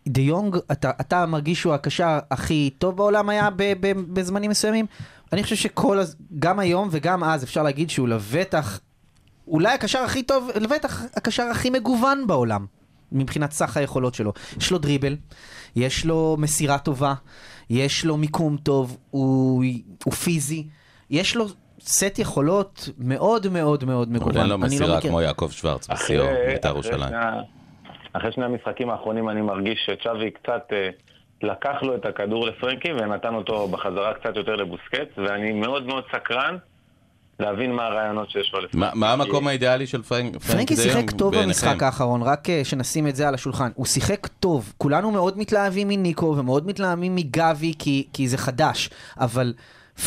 דה 0.07 0.21
יונג, 0.21 0.57
אתה, 0.71 0.91
אתה 1.01 1.25
מרגיש 1.25 1.61
שהוא 1.61 1.73
הקשר 1.73 2.19
הכי 2.31 2.69
טוב 2.77 2.97
בעולם 2.97 3.29
היה 3.29 3.49
ב, 3.49 3.73
ב, 3.79 3.91
בזמנים 4.13 4.51
מסוימים? 4.51 4.85
אני 5.33 5.43
חושב 5.43 5.55
שכל, 5.55 5.99
הז- 5.99 6.15
גם 6.39 6.59
היום 6.59 6.87
וגם 6.91 7.23
אז 7.23 7.43
אפשר 7.43 7.63
להגיד 7.63 7.89
שהוא 7.89 8.07
לבטח, 8.07 8.79
אולי 9.47 9.73
הקשר 9.73 9.99
הכי 9.99 10.23
טוב, 10.23 10.49
לבטח 10.61 11.01
הקשר 11.15 11.43
הכי 11.43 11.69
מגוון 11.69 12.27
בעולם, 12.27 12.65
מבחינת 13.11 13.51
סך 13.51 13.77
היכולות 13.77 14.15
שלו. 14.15 14.33
יש 14.57 14.71
לו 14.71 14.77
דריבל, 14.77 15.15
יש 15.75 16.05
לו 16.05 16.35
מסירה 16.39 16.77
טובה, 16.77 17.13
יש 17.69 18.05
לו 18.05 18.17
מיקום 18.17 18.57
טוב, 18.57 18.97
הוא, 19.11 19.63
הוא 20.05 20.13
פיזי, 20.13 20.67
יש 21.09 21.35
לו 21.35 21.45
סט 21.81 22.19
יכולות 22.19 22.89
מאוד 22.97 23.47
מאוד 23.47 23.83
מאוד 23.83 24.11
מגוון. 24.11 24.37
אין 24.37 24.43
לו 24.43 24.49
לא 24.49 24.57
מסירה 24.57 25.01
כמו 25.01 25.21
יעקב 25.21 25.49
שוורץ 25.51 25.89
אחרי- 25.89 26.17
בית"ר 26.47 26.67
ירושלים. 26.69 27.13
אחרי 28.13 28.31
שני 28.31 28.45
המשחקים 28.45 28.89
האחרונים 28.89 29.29
אני 29.29 29.41
מרגיש 29.41 29.79
שצ'אבי 29.85 30.31
קצת 30.31 30.67
אה, 30.71 30.89
לקח 31.43 31.75
לו 31.81 31.95
את 31.95 32.05
הכדור 32.05 32.47
לפרנקי 32.47 32.93
ונתן 32.93 33.35
אותו 33.35 33.67
בחזרה 33.67 34.13
קצת 34.13 34.35
יותר 34.35 34.55
לבוסקט, 34.55 35.17
ואני 35.17 35.51
מאוד 35.51 35.85
מאוד 35.87 36.03
סקרן 36.15 36.57
להבין 37.39 37.71
מה 37.71 37.85
הרעיונות 37.85 38.29
שיש 38.29 38.51
לו 38.53 38.59
לפרנקי. 38.59 38.77
מה- 38.77 38.91
מה 38.93 39.13
המקום 39.13 39.47
האידיאלי 39.47 39.87
של 39.87 40.01
פרנק- 40.01 40.31
פרנקי 40.31 40.47
פרנקי 40.47 40.75
שיחק 40.75 41.11
טוב? 41.11 41.35
במשחק 41.37 41.83
האחרון, 41.83 42.21
רק 42.21 42.49
אה, 42.49 42.61
שנשים 42.63 43.07
את 43.07 43.15
זה 43.15 43.27
על 43.27 43.33
השולחן. 43.33 43.69
הוא 43.75 43.85
שיחק 43.85 44.27
טוב. 44.27 44.73
כולנו 44.77 45.11
מאוד 45.11 45.37
מתלהבים 45.37 45.87
מניקו 45.87 46.35
ומאוד 46.37 46.67
מתלהבים 46.67 47.15
מגבי 47.15 47.73
כי, 47.79 48.07
כי 48.13 48.27
זה 48.27 48.37
חדש, 48.37 48.89
אבל 49.19 49.53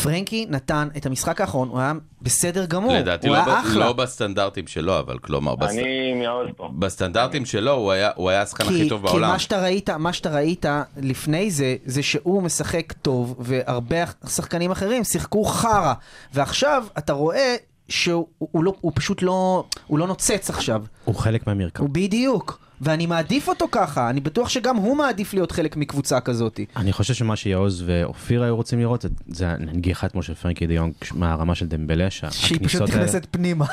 פרנקי 0.03 0.45
נתן 0.49 0.87
את 0.97 1.05
המשחק 1.05 1.41
האחרון, 1.41 1.69
הוא 1.69 1.79
היה 1.79 1.93
בסדר 2.21 2.65
גמור. 2.65 2.93
לדעתי 2.93 3.27
הוא 3.27 3.35
לא 3.37 3.41
היה 3.43 3.55
ב- 3.55 3.59
אחלה. 3.65 3.85
לא 3.85 3.93
בסטנדרטים 3.93 4.67
שלו, 4.67 4.99
אבל 4.99 5.19
כלומר, 5.19 5.55
בסט- 5.55 5.69
אני 5.69 6.13
מעוז 6.13 6.47
פה. 6.57 6.69
בסטנדרטים 6.79 7.45
שלו 7.45 7.71
הוא 7.71 7.91
היה- 7.91 8.11
הוא 8.15 8.29
היה 8.29 8.41
השחקן 8.41 8.63
הכי 8.63 8.83
כי, 8.83 8.89
טוב 8.89 9.01
כי 9.01 9.07
בעולם. 9.07 9.29
מה 9.29 9.39
שאתה 9.39 9.61
ראית, 9.61 9.89
מה 9.89 10.13
שאתה 10.13 10.29
ראית 10.35 10.65
לפני 10.97 11.51
זה, 11.51 11.75
זה 11.85 12.03
שהוא 12.03 12.43
משחק 12.43 12.93
טוב, 13.01 13.35
והרבה 13.39 13.97
שחקנים 14.27 14.71
אחרים 14.71 15.03
שיחקו 15.03 15.43
חרא. 15.43 15.93
ועכשיו 16.33 16.85
אתה 16.97 17.13
רואה 17.13 17.55
שהוא 17.89 18.27
הוא 18.39 18.63
לא, 18.63 18.73
הוא 18.81 18.91
פשוט 18.95 19.21
לא, 19.21 19.63
הוא 19.87 19.99
לא 19.99 20.07
נוצץ 20.07 20.49
עכשיו. 20.49 20.83
הוא 21.05 21.15
חלק 21.15 21.47
מהמרקם. 21.47 21.83
הוא 21.83 21.89
בדיוק. 21.93 22.59
ואני 22.81 23.05
מעדיף 23.05 23.47
אותו 23.49 23.65
ככה, 23.71 24.09
אני 24.09 24.19
בטוח 24.21 24.49
שגם 24.49 24.75
הוא 24.75 24.97
מעדיף 24.97 25.33
להיות 25.33 25.51
חלק 25.51 25.77
מקבוצה 25.77 26.19
כזאת. 26.19 26.59
אני 26.75 26.93
חושב 26.93 27.13
שמה 27.13 27.35
שיעוז 27.35 27.83
ואופיר 27.85 28.43
היו 28.43 28.55
רוצים 28.55 28.79
לראות, 28.79 29.05
זה- 29.27 29.49
הנגיחה 29.49 30.07
אתמול 30.07 30.23
של 30.23 30.33
פרנקי 30.33 30.67
דיונג 30.67 30.93
מהרמה 31.13 31.55
של 31.55 31.67
דמבלה, 31.67 32.09
שהיא 32.11 32.59
פשוט. 32.63 32.81
נכנסת 32.81 33.27
פנימה. 33.31 33.65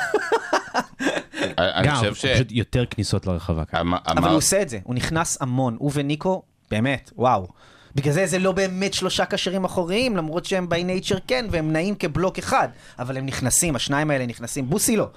גם. 1.83 2.03
פשוט 2.11 2.51
יותר 2.51 2.85
כניסות 2.85 3.27
לרחבה. 3.27 3.63
אבל 4.07 4.27
הוא 4.29 4.37
עושה 4.37 4.61
את 4.61 4.69
זה, 4.69 4.79
הוא 4.83 4.95
נכנס 4.95 5.37
המון. 5.41 5.75
הוא 5.79 5.91
וניקו, 5.93 6.41
באמת, 6.71 7.11
וואו. 7.15 7.47
בגלל 7.95 8.13
זה 8.13 8.25
זה 8.27 8.39
לא 8.39 8.51
באמת 8.51 8.93
שלושה 8.93 9.25
קשרים 9.25 9.63
אחוריים, 9.65 10.17
למרות 10.17 10.45
שהם 10.45 10.67
by 10.71 10.75
nature 10.75 11.19
כן, 11.27 11.45
והם 11.51 11.71
נעים 11.71 11.95
כבלוק 11.95 12.37
אחד. 12.37 12.67
אבל 12.99 13.17
הם 13.17 13.25
נכנסים, 13.25 13.75
השניים 13.75 14.11
האלה 14.11 14.25
נכנסים. 14.25 14.69
בוסי 14.69 14.97
לא. 14.97 15.07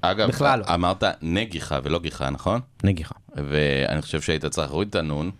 אגב, 0.00 0.28
בכלל 0.28 0.60
לא. 0.60 0.74
אמרת 0.74 1.04
נגיחה 1.22 1.78
ולא 1.82 1.98
גיחה, 1.98 2.30
נכון? 2.30 2.60
נגיחה. 2.84 3.14
ואני 3.34 4.02
חושב 4.02 4.20
שהיית 4.20 4.44
צריך 4.44 4.70
להוריד 4.70 4.88
את 4.88 4.94
הנון. 4.94 5.30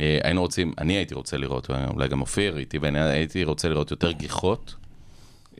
אה, 0.00 0.18
היינו 0.22 0.40
רוצים, 0.40 0.72
אני 0.78 0.92
הייתי 0.92 1.14
רוצה 1.14 1.36
לראות, 1.36 1.70
אולי 1.94 2.08
גם 2.08 2.20
אופיר 2.20 2.58
איתי, 2.58 2.78
ואני 2.78 3.00
הייתי 3.00 3.44
רוצה 3.44 3.68
לראות 3.68 3.90
יותר 3.90 4.12
גיחות. 4.12 4.74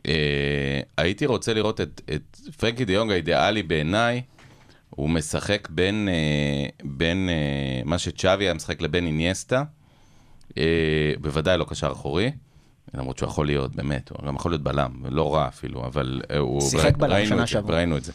אה, 0.07 0.79
הייתי 0.97 1.25
רוצה 1.25 1.53
לראות 1.53 1.81
את, 1.81 2.01
את 2.15 2.37
פרנקי 2.57 2.85
דיונג 2.85 3.11
האידיאלי 3.11 3.63
בעיניי, 3.63 4.21
הוא 4.89 5.09
משחק 5.09 5.67
בין, 5.71 6.09
אה, 6.11 6.69
בין 6.83 7.29
מה 7.85 7.97
שצ'אבי 7.97 8.43
היה 8.43 8.53
משחק 8.53 8.81
לבין 8.81 9.05
איניאסטה, 9.05 9.63
אה, 10.57 11.13
בוודאי 11.21 11.57
לא 11.57 11.65
קשר 11.69 11.91
אחורי. 11.91 12.31
למרות 12.93 13.17
שהוא 13.17 13.27
יכול 13.29 13.45
להיות, 13.45 13.75
באמת, 13.75 14.09
הוא 14.09 14.27
גם 14.27 14.35
יכול 14.35 14.51
להיות 14.51 14.63
בלם, 14.63 14.91
לא 15.09 15.35
רע 15.35 15.47
אפילו, 15.47 15.85
אבל 15.85 16.21
הוא... 16.37 16.61
שיחק 16.61 16.97
בלם 16.97 17.25
שנה 17.25 17.47
שעברה. 17.47 17.77
ראינו 17.77 17.97
את 17.97 18.03
זה. 18.03 18.11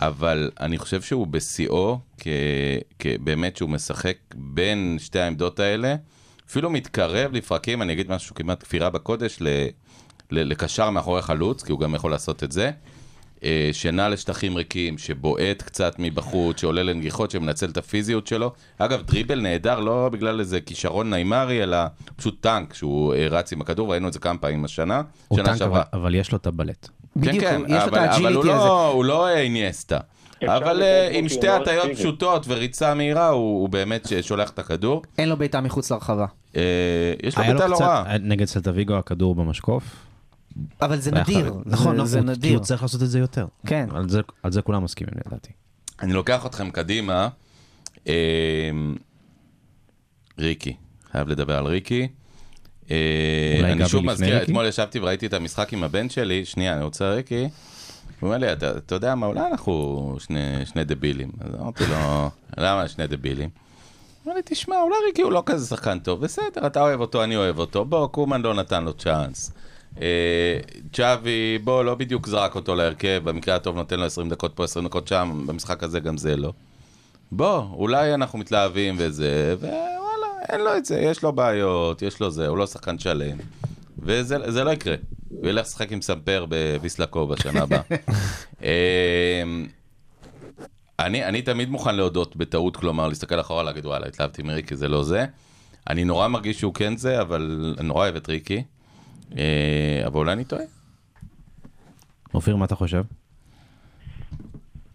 אבל 0.00 0.50
אני 0.60 0.78
חושב 0.78 1.02
שהוא 1.02 1.26
בשיאו, 1.26 1.98
כ... 2.18 2.26
באמת 3.20 3.56
שהוא 3.56 3.70
משחק 3.70 4.16
בין 4.34 4.96
שתי 5.00 5.18
העמדות 5.20 5.60
האלה, 5.60 5.94
אפילו 6.50 6.70
מתקרב 6.70 7.32
לפרקים, 7.32 7.82
אני 7.82 7.92
אגיד 7.92 8.10
משהו 8.10 8.34
כמעט 8.34 8.62
כפירה 8.62 8.90
בקודש, 8.90 9.36
ל... 9.40 9.46
ל... 10.30 10.42
לקשר 10.50 10.90
מאחורי 10.90 11.22
חלוץ, 11.22 11.62
כי 11.62 11.72
הוא 11.72 11.80
גם 11.80 11.94
יכול 11.94 12.10
לעשות 12.10 12.44
את 12.44 12.52
זה. 12.52 12.70
אה, 13.44 13.70
שנע 13.72 14.08
לשטחים 14.08 14.56
ריקים, 14.56 14.98
שבועט 14.98 15.62
קצת 15.62 15.94
מבחוץ, 15.98 16.60
שעולה 16.60 16.82
לנגיחות, 16.82 17.30
שמנצל 17.30 17.70
את 17.70 17.76
הפיזיות 17.76 18.26
שלו. 18.26 18.52
אגב, 18.78 19.02
דריבל 19.02 19.40
נהדר 19.40 19.80
לא 19.80 20.08
בגלל 20.12 20.40
איזה 20.40 20.60
כישרון 20.60 21.10
ניימרי, 21.10 21.62
אלא 21.62 21.76
פשוט 22.16 22.42
טנק, 22.42 22.74
שהוא 22.74 23.14
אה, 23.14 23.26
רץ 23.30 23.52
עם 23.52 23.60
הכדור, 23.60 23.90
ראינו 23.92 24.08
את 24.08 24.12
זה 24.12 24.18
כמה 24.18 24.38
פעמים 24.38 24.64
השנה, 24.64 25.02
הוא 25.28 25.38
שנה 25.38 25.46
טנק, 25.48 25.56
שעברה. 25.58 25.82
אבל- 25.92 26.00
אבל 26.00 26.14
יש 26.14 26.32
לו 26.32 26.38
את 26.38 26.46
הבלט. 26.46 26.88
בדיוק, 27.20 27.44
כן, 27.44 27.60
יש 27.68 27.82
לו 27.82 27.88
את 27.88 27.88
אבל, 27.88 27.98
אבל 27.98 27.98
הוא 27.98 28.12
ה 28.12 28.15
agility 28.15 28.38
הזה. 28.38 28.48
לא, 28.68 28.88
הוא 28.92 29.04
לא 29.04 29.26
אה, 29.26 29.40
איניאסטה. 29.40 29.98
אפשר 30.44 30.56
אבל 30.56 30.82
אה, 30.82 31.08
עם 31.12 31.28
שתי 31.28 31.48
הטיות. 31.48 31.86
פשוטות 31.94 32.44
וריצה 32.48 32.94
מהירה, 32.94 33.28
הוא, 33.28 33.68
באמת 33.68 34.08
שולח 34.20 34.50
את 34.50 34.58
הכדור. 34.58 35.02
אין 35.18 35.28
לו 35.28 35.36
בעיטה 35.36 35.60
מחוץ 35.60 35.92
לרחבה. 35.92 36.26
אה, 36.56 36.62
יש 37.22 37.38
לו 37.38 37.44
לו 37.44 37.52
בעיטה 37.52 37.66
לא 37.66 37.74
קצת, 37.76 37.84
רע. 37.84 38.04
נגד 38.20 38.44
סלטה 38.46 38.70
ויגו 38.74 38.94
הכדור 38.94 39.34
במשקוף. 39.34 39.84
אבל 40.82 40.96
זה 41.00 41.10
היה 41.14 41.20
נדיר. 41.22 41.44
נכון, 41.46 41.62
זה, 41.64 41.70
נכון, 41.72 42.06
זה 42.06 42.18
הוא- 42.18 42.26
כי 42.26 42.30
נדיר. 42.32 42.56
הוא 42.58 42.64
צריך 42.64 42.82
לעשות 42.82 43.02
את 43.02 43.08
זה 43.10 43.18
יותר. 43.18 43.46
כן. 43.66 43.88
על 44.42 44.52
זה- 44.52 44.62
כולם 44.62 44.84
מסכימים 44.84 45.14
לדעתי. 45.26 45.50
אני 46.02 46.12
לוקח 46.12 46.46
אתכם 46.46 46.70
קדימה. 46.70 47.28
אה, 48.08 48.12
ריקי, 50.38 50.76
חייב 51.12 51.28
לדבר 51.28 51.58
על 51.58 51.66
ריקי. 51.66 52.08
אה, 52.90 53.72
אני 53.72 53.88
שוב 53.88 54.04
מזכיר? 54.04 54.42
אתמול 54.42 54.66
ישבתי 54.66 54.98
וראיתי 54.98 55.26
את 55.26 55.34
המשחק 55.34 55.72
עם 55.72 55.84
הבן 55.84 56.08
שלי, 56.08 56.44
שנייה, 56.44 56.74
אני 56.74 56.84
רוצה 56.84 57.10
ריקי. 57.10 57.48
הוא 58.20 58.26
אומר 58.26 58.38
לי, 58.38 58.52
אתה, 58.52 58.70
אתה 58.70 58.94
יודע 58.94 59.14
מה, 59.14 59.26
אולי 59.26 59.40
אנחנו 59.50 60.16
שני, 60.18 60.66
שני 60.66 60.84
דבילים. 60.84 61.30
אז 61.40 61.60
אמרתי 61.60 61.84
לו, 61.86 62.30
למה 62.58 62.88
שני 62.88 63.06
דבילים? 63.06 63.48
הוא 63.48 64.30
אמר 64.30 64.36
לי, 64.36 64.42
תשמע, 64.44 64.76
אולי 64.82 64.96
ריקי 65.06 65.22
הוא 65.22 65.32
לא 65.32 65.42
כזה 65.46 65.66
שחקן 65.66 65.98
טוב, 65.98 66.20
בסדר, 66.20 66.66
אתה 66.66 66.80
אוהב 66.80 67.00
אותו, 67.00 67.24
אני 67.24 67.36
אוהב 67.36 67.58
אותו, 67.58 67.84
בוא, 67.84 68.06
קומן 68.06 68.42
לא 68.42 68.54
נתן 68.54 68.84
לו 68.84 68.92
צ'אנס. 68.92 69.52
אה, 70.00 70.58
צ'אבי, 70.92 71.58
בוא, 71.64 71.84
לא 71.84 71.94
בדיוק 71.94 72.26
זרק 72.26 72.54
אותו 72.54 72.74
להרכב, 72.74 73.20
במקרה 73.24 73.56
הטוב 73.56 73.76
נותן 73.76 74.00
לו 74.00 74.06
20 74.06 74.28
דקות 74.28 74.52
פה, 74.54 74.64
20 74.64 74.86
דקות 74.86 75.08
שם, 75.08 75.44
במשחק 75.46 75.82
הזה 75.82 76.00
גם 76.00 76.16
זה 76.16 76.36
לא. 76.36 76.52
בוא, 77.32 77.62
אולי 77.72 78.14
אנחנו 78.14 78.38
מתלהבים 78.38 78.94
וזה, 78.98 79.54
ווואלה, 79.60 79.99
אין 80.52 80.60
לו 80.60 80.76
את 80.76 80.84
זה, 80.84 81.00
יש 81.00 81.22
לו 81.22 81.32
בעיות, 81.32 82.02
יש 82.02 82.20
לו 82.20 82.30
זה, 82.30 82.48
הוא 82.48 82.58
לא 82.58 82.66
שחקן 82.66 82.98
שלם. 82.98 83.38
וזה 83.98 84.50
זה 84.50 84.64
לא 84.64 84.70
יקרה. 84.70 84.94
הוא 85.28 85.48
ילך 85.48 85.66
לשחק 85.66 85.92
עם 85.92 86.02
סמפר 86.02 86.46
בוויסלקו 86.48 87.26
בשנה 87.26 87.62
הבאה. 87.62 87.80
אמ, 88.62 89.66
אני, 90.98 91.24
אני 91.24 91.42
תמיד 91.42 91.70
מוכן 91.70 91.96
להודות 91.96 92.36
בטעות, 92.36 92.76
כלומר, 92.76 93.08
להסתכל 93.08 93.40
אחורה, 93.40 93.62
להגיד, 93.62 93.86
וואלה, 93.86 94.06
התלהבתי 94.06 94.42
מריקי, 94.42 94.76
זה 94.76 94.88
לא 94.88 95.02
זה. 95.02 95.26
אני 95.90 96.04
נורא 96.04 96.28
מרגיש 96.28 96.58
שהוא 96.58 96.74
כן 96.74 96.96
זה, 96.96 97.20
אבל 97.20 97.74
אני 97.78 97.88
נורא 97.88 98.00
אוהב 98.00 98.16
את 98.16 98.28
ריקי. 98.28 98.62
אה, 99.38 100.02
אבל 100.06 100.16
אולי 100.16 100.32
אני 100.32 100.44
טועה. 100.44 100.62
אופיר, 102.34 102.56
מה 102.56 102.64
אתה 102.64 102.74
חושב? 102.74 103.02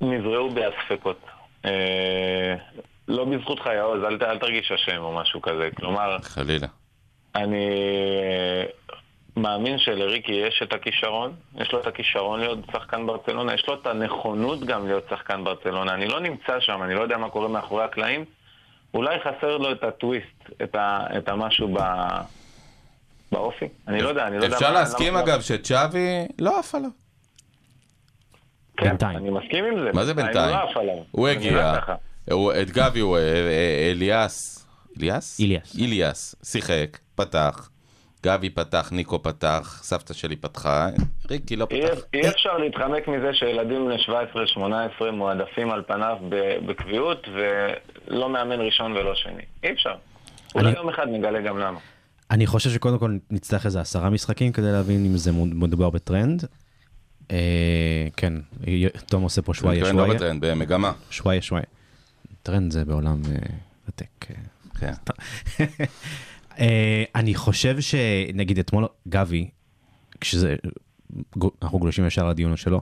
נזרעו 0.02 0.50
בי 0.50 0.62
הספקות. 0.66 1.20
אה, 1.66 2.56
לא 3.08 3.26
בזכותך, 3.26 3.66
יעוז, 3.66 4.04
אל, 4.04 4.18
אל 4.22 4.40
תרגיש 4.40 4.72
אשם 4.72 4.98
או 4.98 5.12
משהו 5.12 5.42
כזה. 5.42 5.70
כלומר, 5.76 6.18
חלילה. 6.22 6.68
אני 7.36 7.70
אה, 7.70 8.64
מאמין 9.38 9.78
שלריקי 9.78 10.32
יש 10.32 10.62
את 10.64 10.74
הכישרון, 10.74 11.34
יש 11.56 11.72
לו 11.72 11.80
את 11.80 11.88
הכישרון 11.88 12.40
להיות 12.40 12.60
שחקן 12.72 13.08
ברצלונה, 13.08 13.54
יש 13.54 13.68
לו 13.68 13.74
את 13.74 13.88
הנכונות 13.88 14.60
גם 14.60 14.88
להיות 14.88 15.04
שחקן 15.10 15.44
ברצלונה. 15.44 15.94
אני 15.94 16.08
לא 16.08 16.20
נמצא 16.20 16.60
שם, 16.60 16.84
אני 16.84 16.96
לא 16.96 17.02
יודע 17.02 17.18
מה 17.18 17.30
קורה 17.30 17.48
מאחורי 17.48 17.84
הקלעים. 17.84 18.26
אולי 18.94 19.20
חסר 19.20 19.58
לו 19.58 19.72
את 19.72 19.84
הטוויסט, 19.84 20.52
את, 20.64 20.76
ה, 20.76 21.06
את 21.18 21.30
המשהו 21.30 21.74
ב, 21.74 21.80
באופי. 23.32 23.66
אני 23.88 24.02
לא 24.02 24.10
יודע, 24.10 24.28
אני 24.28 24.38
לא 24.38 24.44
יודע 24.44 24.56
אפשר 24.56 24.74
להסכים, 24.74 25.16
אגב, 25.18 25.42
שצ'אבי 25.42 26.28
לא 26.40 26.60
עף 26.60 26.76
עליו. 26.76 26.90
כן, 28.78 28.88
בינתיים. 28.88 29.18
אני 29.18 29.30
מסכים 29.30 29.66
עם 29.66 29.80
זה. 29.80 29.92
מה 29.94 30.06
זה 30.06 30.14
בינתיים? 30.14 30.58
הוא 31.12 31.28
לא 31.28 31.32
הגיע, 31.32 31.76
את 32.62 32.72
גבי 32.72 33.00
הוא, 33.00 33.18
אה, 33.18 33.22
אה, 33.22 33.92
אליאס, 33.92 34.68
אליאס? 35.00 35.40
איליאס. 35.40 35.76
איליאס, 35.78 36.36
שיחק, 36.44 36.98
פתח, 37.16 37.70
גבי 38.24 38.50
פתח, 38.50 38.90
ניקו 38.92 39.24
פתח, 39.24 39.80
סבתא 39.84 40.14
שלי 40.14 40.36
פתחה, 40.36 40.90
ריקי 41.30 41.56
לא 41.56 41.66
פתח. 41.66 42.00
אי 42.14 42.30
אפשר 42.30 42.58
להתחמק 42.58 43.08
מזה 43.08 43.34
שילדים 43.34 43.86
בני 43.86 43.96
17-18 45.00 45.12
מועדפים 45.12 45.72
על 45.72 45.84
פניו 45.88 46.18
בקביעות 46.66 47.28
ולא 47.34 48.30
מאמן 48.30 48.62
ראשון 48.62 48.92
ולא 48.92 49.16
שני. 49.16 49.42
אי 49.64 49.72
אפשר. 49.72 49.96
אולי 50.56 50.72
יום 50.72 50.90
אחד 50.90 51.08
נגלה 51.08 51.42
גם 51.42 51.58
למה. 51.58 51.80
אני 52.32 52.48
חושב 52.48 52.70
שקודם 52.70 52.98
כל 52.98 53.18
נצטרך 53.32 53.66
איזה 53.66 53.82
עשרה 53.82 54.10
משחקים 54.10 54.52
כדי 54.52 54.72
להבין 54.72 55.06
אם 55.06 55.18
זה 55.18 55.32
מדובר 55.32 55.90
בטרנד. 55.90 56.46
אה, 57.32 58.08
כן, 58.18 58.34
תום 59.06 59.24
עושה 59.24 59.42
פה 59.42 59.54
שוואיה 59.54 59.86
כן, 59.86 59.96
לא 59.96 60.04
שוואיה. 60.04 60.14
בטרנד, 60.14 60.46
במגמה. 60.46 60.92
שוואיה 61.10 61.42
שוואיה. 61.42 61.66
טרנד 62.46 62.72
זה 62.72 62.86
בעולם 62.86 63.22
אה. 63.26 63.38
אה. 64.02 64.08
כן. 64.80 64.94
אה, 66.60 67.04
אני 67.16 67.36
חושב 67.36 67.82
שנגיד 67.82 68.60
אתמול 68.60 68.88
גבי, 69.08 69.50
כשזה, 70.22 70.56
אנחנו 71.62 71.80
גולשים 71.80 72.06
ישר 72.06 72.30
לדיון 72.30 72.58
שלו, 72.58 72.82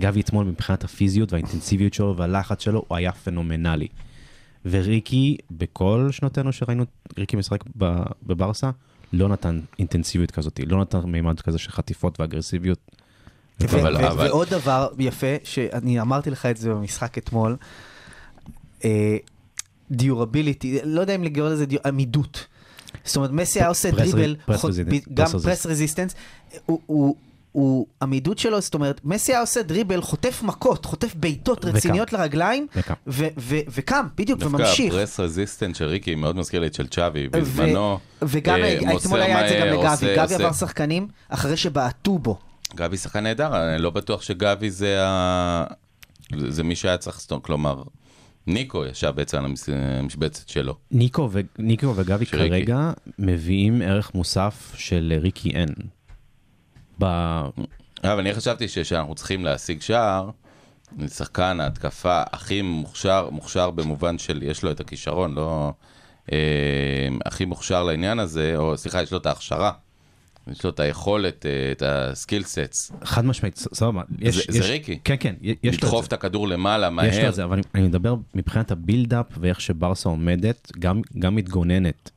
גבי 0.00 0.20
אתמול 0.20 0.46
מבחינת 0.46 0.84
הפיזיות 0.84 1.32
והאינטנסיביות 1.32 1.94
שלו 1.94 2.16
והלחץ 2.16 2.62
שלו, 2.62 2.84
הוא 2.88 2.96
היה 2.96 3.12
פנומנלי. 3.12 3.88
וריקי, 4.64 5.36
בכל 5.50 6.08
שנותינו 6.10 6.52
שראינו 6.52 6.84
ריקי 7.18 7.36
משחק 7.36 7.64
ב- 7.78 8.02
בברסה, 8.22 8.70
לא 9.12 9.28
נתן 9.28 9.60
אינטנסיביות 9.78 10.30
כזאת, 10.30 10.60
לא 10.66 10.80
נתן 10.80 10.98
מימד 10.98 11.40
כזה 11.40 11.58
של 11.58 11.70
חטיפות 11.70 12.20
ואגרסיביות. 12.20 12.90
ועוד 13.60 14.48
דבר 14.48 14.88
יפה, 14.98 15.26
שאני 15.44 16.00
אמרתי 16.00 16.30
לך 16.30 16.46
את 16.46 16.56
זה 16.56 16.70
במשחק 16.70 17.18
אתמול, 17.18 17.56
דיורביליטי, 19.90 20.78
לא 20.84 21.00
יודע 21.00 21.14
אם 21.14 21.24
לגרום 21.24 21.52
לזה 21.52 21.66
דיור- 21.66 21.82
עמידות. 21.86 22.46
זאת 23.04 23.16
אומרת, 23.16 23.30
מסי 23.30 23.58
היה 23.60 23.68
עושה 23.68 23.90
press 23.90 23.92
דריבל, 23.96 24.36
גם 25.14 25.26
press 25.26 25.66
resistance, 25.66 26.14
הוא 26.66 27.16
הוא 27.52 27.86
עמידות 28.02 28.38
שלו, 28.38 28.60
זאת 28.60 28.74
אומרת, 28.74 29.00
מסי 29.04 29.32
היה 29.32 29.40
עושה 29.40 29.62
דריבל, 29.62 30.00
חוטף 30.00 30.42
מכות, 30.42 30.84
חוטף 30.84 31.14
בעיטות. 31.14 31.64
רציניות 31.64 32.12
לרגליים, 32.12 32.66
וקם. 33.06 34.06
בדיוק, 34.16 34.40
דווקא 34.40 34.56
וממשיך. 34.56 34.94
ה 34.94 34.98
press 34.98 35.20
resistance 35.20 35.76
של 35.76 35.84
ריקי 35.84 36.14
מאוד 36.14 36.36
מזכיר 36.36 36.60
לי 36.60 36.66
את 36.66 36.74
של 36.74 36.86
צ'אבי 36.86 37.28
בזמנו. 37.28 37.98
וגם 38.22 38.58
אה, 38.58 38.96
אתמול 38.96 39.20
היה 39.20 39.44
את 39.44 39.48
זה 39.48 39.58
גם 39.60 39.66
מהר, 39.66 39.94
לגבי, 39.94 40.16
גבי 40.16 40.34
עבר 40.34 40.52
שחקנים 40.52 41.08
אחרי 41.28 41.56
שבעטו 41.56 42.18
בו. 42.18 42.38
גבי 42.74 42.96
שחקן 42.96 43.20
נהדר, 43.20 43.74
אני 43.74 43.82
לא 43.82 43.90
בטוח 43.90 44.22
שגבי 44.22 44.70
זה 44.70 44.98
ה... 45.02 45.64
זה 46.48 46.62
מי 46.62 46.76
שהיה 46.76 46.96
צריך 46.96 47.26
כלומר, 47.42 47.82
ניקו 48.46 48.84
ישב 48.84 49.12
בעצם 49.16 49.38
על 49.38 49.44
המשבצת 50.00 50.48
שלו. 50.48 50.76
ניקו, 50.90 51.28
ו- 51.32 51.40
ניקו 51.58 51.96
וגבי 51.96 52.24
של 52.26 52.36
ריקי. 52.36 52.48
כרגע 52.48 52.92
מביאים 53.18 53.82
ערך 53.82 54.14
מוסף 54.14 54.74
של 54.76 55.18
ריקי 55.22 55.50
אין. 55.50 55.68
ב... 56.98 57.04
אבל 58.04 58.18
אני 58.18 58.34
חשבתי 58.34 58.68
שכשאנחנו 58.68 59.14
צריכים 59.14 59.44
להשיג 59.44 59.80
שער, 59.80 60.30
שחקן 61.08 61.60
ההתקפה 61.60 62.22
הכי 62.32 62.62
מוכשר, 62.62 63.28
מוכשר 63.30 63.70
במובן 63.70 64.18
של 64.18 64.42
יש 64.42 64.62
לו 64.62 64.70
את 64.70 64.80
הכישרון, 64.80 65.34
לא... 65.34 65.72
אה, 66.32 67.08
הכי 67.24 67.44
מוכשר 67.44 67.82
לעניין 67.82 68.18
הזה, 68.18 68.56
או 68.56 68.76
סליחה, 68.76 69.02
יש 69.02 69.12
לו 69.12 69.18
את 69.18 69.26
ההכשרה. 69.26 69.72
יש 70.50 70.64
לו 70.64 70.70
את 70.70 70.80
היכולת, 70.80 71.46
אה, 71.46 71.72
את 71.72 71.82
ה 71.86 71.95
skill 71.95 72.42
set. 72.42 72.92
חד 73.04 73.24
משמעית, 73.24 73.56
סבבה. 73.56 74.02
יש- 74.18 74.34
זה- 74.34 74.42
יש- 74.48 74.50
זה 74.50 74.64
ריקי. 74.72 74.98
כן, 75.04 75.14
כן, 75.20 75.34
יש 75.42 75.56
לו 75.64 75.70
את 75.70 75.82
לדחוף 75.84 76.00
זה. 76.04 76.06
את 76.08 76.12
הכדור 76.12 76.48
למעלה, 76.48 76.90
מהר. 76.90 77.06
יש 77.06 77.16
לו 77.18 77.28
את 77.28 77.34
זה, 77.34 77.44
אבל 77.44 77.52
אני- 77.56 77.62
אני 77.74 77.82
מדבר 77.88 78.14
מבחינת 78.34 78.70
ה 78.70 78.76
build-up 78.76 79.26
ואיך 79.40 79.60
שברסה 79.60 80.08
עומדת, 80.08 80.72
גם, 80.78 81.00
גם 81.18 81.34
מתגוננת 81.34 82.10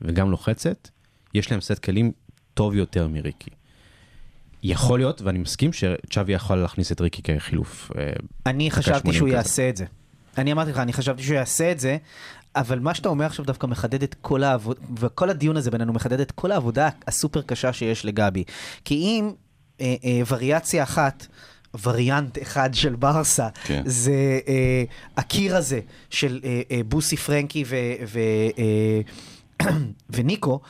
וגם 0.00 0.30
לוחצת, 0.30 0.88
יש 1.34 1.50
להם 1.50 1.60
סט 1.60 1.78
כלים 1.78 2.12
טוב 2.54 2.74
יותר 2.74 3.08
מריקי. 3.08 3.50
יכול 4.62 4.98
להיות, 4.98 5.22
ואני 5.22 5.38
מסכים 5.38 5.70
שצ'אבי 5.72 6.32
יכול 6.32 6.56
להכניס 6.58 6.92
את 6.92 7.00
ריקי 7.00 7.22
כחילוף. 7.22 7.90
אה, 7.98 8.12
אני 8.46 8.70
חשבתי 8.70 8.98
80 9.00 9.18
שהוא 9.18 9.28
כזה. 9.28 9.36
יעשה 9.36 9.68
את 9.68 9.76
זה. 9.76 9.84
אני 10.38 10.52
אמרתי 10.52 10.70
לך, 10.70 10.78
אני 10.78 10.92
חשבתי 10.92 11.22
שהוא 11.22 11.34
יעשה 11.34 11.72
את 11.72 11.80
זה, 11.80 11.96
אבל 12.56 12.78
מה 12.78 12.94
שאתה 12.94 13.08
אומר 13.08 13.24
עכשיו 13.24 13.44
דווקא 13.44 13.66
מחדד 13.66 14.02
את 14.02 14.14
כל 14.20 14.42
העבודה, 14.42 14.80
וכל 14.98 15.30
הדיון 15.30 15.56
הזה 15.56 15.70
בינינו 15.70 15.92
מחדד 15.92 16.20
את 16.20 16.30
כל 16.30 16.52
העבודה 16.52 16.88
הסופר 17.06 17.42
קשה 17.42 17.72
שיש 17.72 18.04
לגבי. 18.04 18.44
כי 18.84 18.94
אם 18.94 19.30
אה, 19.80 19.94
אה, 20.04 20.20
וריאציה 20.28 20.82
אחת, 20.82 21.26
וריאנט 21.82 22.42
אחד 22.42 22.74
של 22.74 22.94
ברסה, 22.94 23.48
כן. 23.64 23.82
זה 23.86 24.40
אה, 24.48 24.84
הקיר 25.16 25.56
הזה 25.56 25.80
של 26.10 26.40
אה, 26.44 26.60
אה, 26.70 26.80
בוסי 26.86 27.16
פרנקי 27.16 27.64
ו, 27.66 27.76
ו, 28.06 28.18
אה, 28.58 29.00
וניקו, 30.10 30.60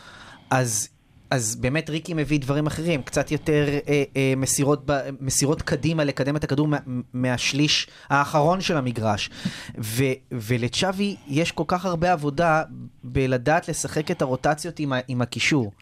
אז... 0.51 0.89
אז 1.33 1.57
באמת 1.57 1.91
ריקי 1.91 2.15
מביא 2.15 2.41
דברים 2.41 2.67
אחרים, 2.67 3.03
קצת 3.03 3.31
יותר 3.31 3.69
אה, 3.89 4.05
אה, 4.17 4.35
מסירות, 4.37 4.83
ב, 4.87 5.01
מסירות 5.21 5.63
קדימה, 5.63 6.05
לקדם 6.05 6.37
את 6.37 6.45
הכדור 6.45 6.69
מה, 6.69 6.79
מהשליש 7.13 7.89
האחרון 8.09 8.61
של 8.61 8.77
המגרש. 8.77 9.31
ו, 9.79 10.05
ולצ'אבי 10.33 11.17
יש 11.27 11.53
כל 11.53 11.65
כך 11.67 11.85
הרבה 11.85 12.13
עבודה 12.13 12.63
בלדעת 13.05 13.69
לשחק 13.69 14.11
את 14.11 14.23
הרוטציות 14.23 14.79
עם, 14.79 14.93
ה, 14.93 14.99
עם 15.09 15.23
הקישור. 15.23 15.73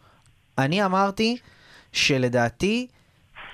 אני 0.57 0.85
אמרתי 0.85 1.37
שלדעתי 1.91 2.87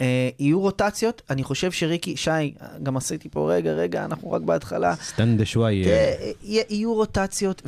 אה, 0.02 0.30
יהיו 0.40 0.60
רוטציות, 0.60 1.22
אני 1.30 1.44
חושב 1.44 1.72
שריקי, 1.72 2.18
שי, 2.18 2.30
גם 2.84 2.98
עשיתי 2.98 3.30
פה 3.30 3.54
רגע, 3.54 3.72
רגע, 3.72 4.06
אנחנו 4.06 4.32
רק 4.32 4.42
בהתחלה. 4.42 4.96
סטנדה 4.96 5.46
שוואי, 5.46 5.86
אה, 5.86 5.90
אה, 5.92 6.32
יה- 6.44 6.64
יהיו 6.70 6.94
רוטציות, 6.94 7.62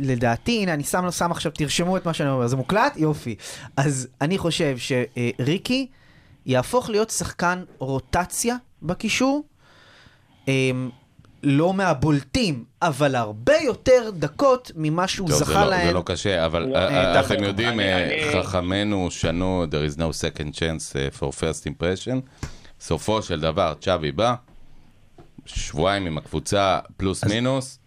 ולדעתי, 0.00 0.62
הנה, 0.62 0.74
אני 0.74 0.84
שם, 0.84 1.10
שם 1.10 1.30
עכשיו, 1.32 1.52
תרשמו 1.52 1.96
את 1.96 2.06
מה 2.06 2.12
שאני 2.14 2.30
אומר, 2.30 2.46
זה 2.46 2.56
מוקלט? 2.56 2.96
יופי. 2.96 3.34
אז 3.76 4.08
אני 4.20 4.38
חושב 4.38 4.76
שריקי 4.78 5.86
יהפוך 6.46 6.90
להיות 6.90 7.10
שחקן 7.10 7.62
רוטציה 7.78 8.56
בקישור, 8.82 9.44
אמ, 10.48 10.90
לא 11.42 11.74
מהבולטים, 11.74 12.64
אבל 12.82 13.14
הרבה 13.14 13.56
יותר 13.64 14.10
דקות 14.14 14.72
ממה 14.76 15.08
שהוא 15.08 15.28
טוב, 15.28 15.38
זה 15.38 15.44
זכה 15.44 15.64
לא, 15.64 15.70
להם. 15.70 15.86
זה 15.86 15.92
לא 15.92 16.02
קשה, 16.06 16.46
אבל 16.46 16.62
לא, 16.62 16.76
אה, 16.76 16.88
אה, 16.88 17.20
אתם 17.20 17.22
תחת- 17.28 17.38
יודעים, 17.42 17.80
אה, 17.80 18.30
חכמינו 18.42 19.10
שנו, 19.10 19.64
there 19.70 19.94
is 19.94 19.98
no 19.98 20.02
second 20.02 20.54
chance 20.54 20.96
אה, 20.96 21.08
for 21.18 21.32
first 21.32 21.66
impression. 21.72 22.20
סופו 22.80 23.22
של 23.22 23.40
דבר, 23.40 23.74
צ'אבי 23.80 24.12
בא, 24.12 24.34
שבועיים 25.46 26.06
עם 26.06 26.18
הקבוצה 26.18 26.78
פלוס 26.96 27.24
מינוס, 27.24 27.78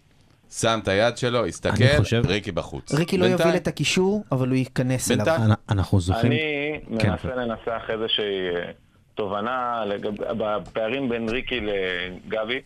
שם 0.50 0.78
את 0.82 0.88
היד 0.88 1.16
שלו, 1.16 1.46
הסתכל, 1.46 1.84
חושב- 1.98 2.22
ריקי 2.26 2.52
בחוץ. 2.52 2.94
ריקי 2.94 3.18
לא 3.18 3.26
בינתיים- 3.26 3.46
יוביל 3.48 3.62
את 3.62 3.68
הקישור, 3.68 4.24
אבל 4.32 4.48
הוא 4.48 4.56
ייכנס 4.56 5.10
אליו. 5.10 5.24
בינתיים- 5.24 5.50
אנחנו 5.68 6.00
זוכרים, 6.00 6.32
אני 6.32 7.00
כן, 7.00 7.10
מנסה 7.10 7.34
לנסח 7.36 7.82
איזושהי 7.88 8.24
אה, 8.56 8.72
תובנה 9.14 9.84
לגב- 9.86 10.14
בפערים 10.38 11.08
בין 11.08 11.28
ריקי 11.28 11.60
לגבי, 11.60 12.60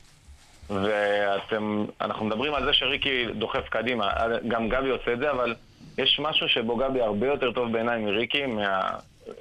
ואתם, 0.70 1.84
אנחנו 2.00 2.26
מדברים 2.26 2.54
על 2.54 2.64
זה 2.64 2.72
שריקי 2.72 3.26
דוחף 3.26 3.68
קדימה, 3.68 4.12
גם 4.48 4.68
גבי 4.68 4.90
עושה 4.90 5.12
את 5.12 5.18
זה, 5.18 5.30
אבל 5.30 5.54
יש 5.98 6.20
משהו 6.22 6.48
שבו 6.48 6.76
גבי 6.76 7.00
הרבה 7.00 7.26
יותר 7.26 7.52
טוב 7.52 7.72
בעיניי 7.72 8.04
מריקי, 8.04 8.46
מה, 8.46 8.80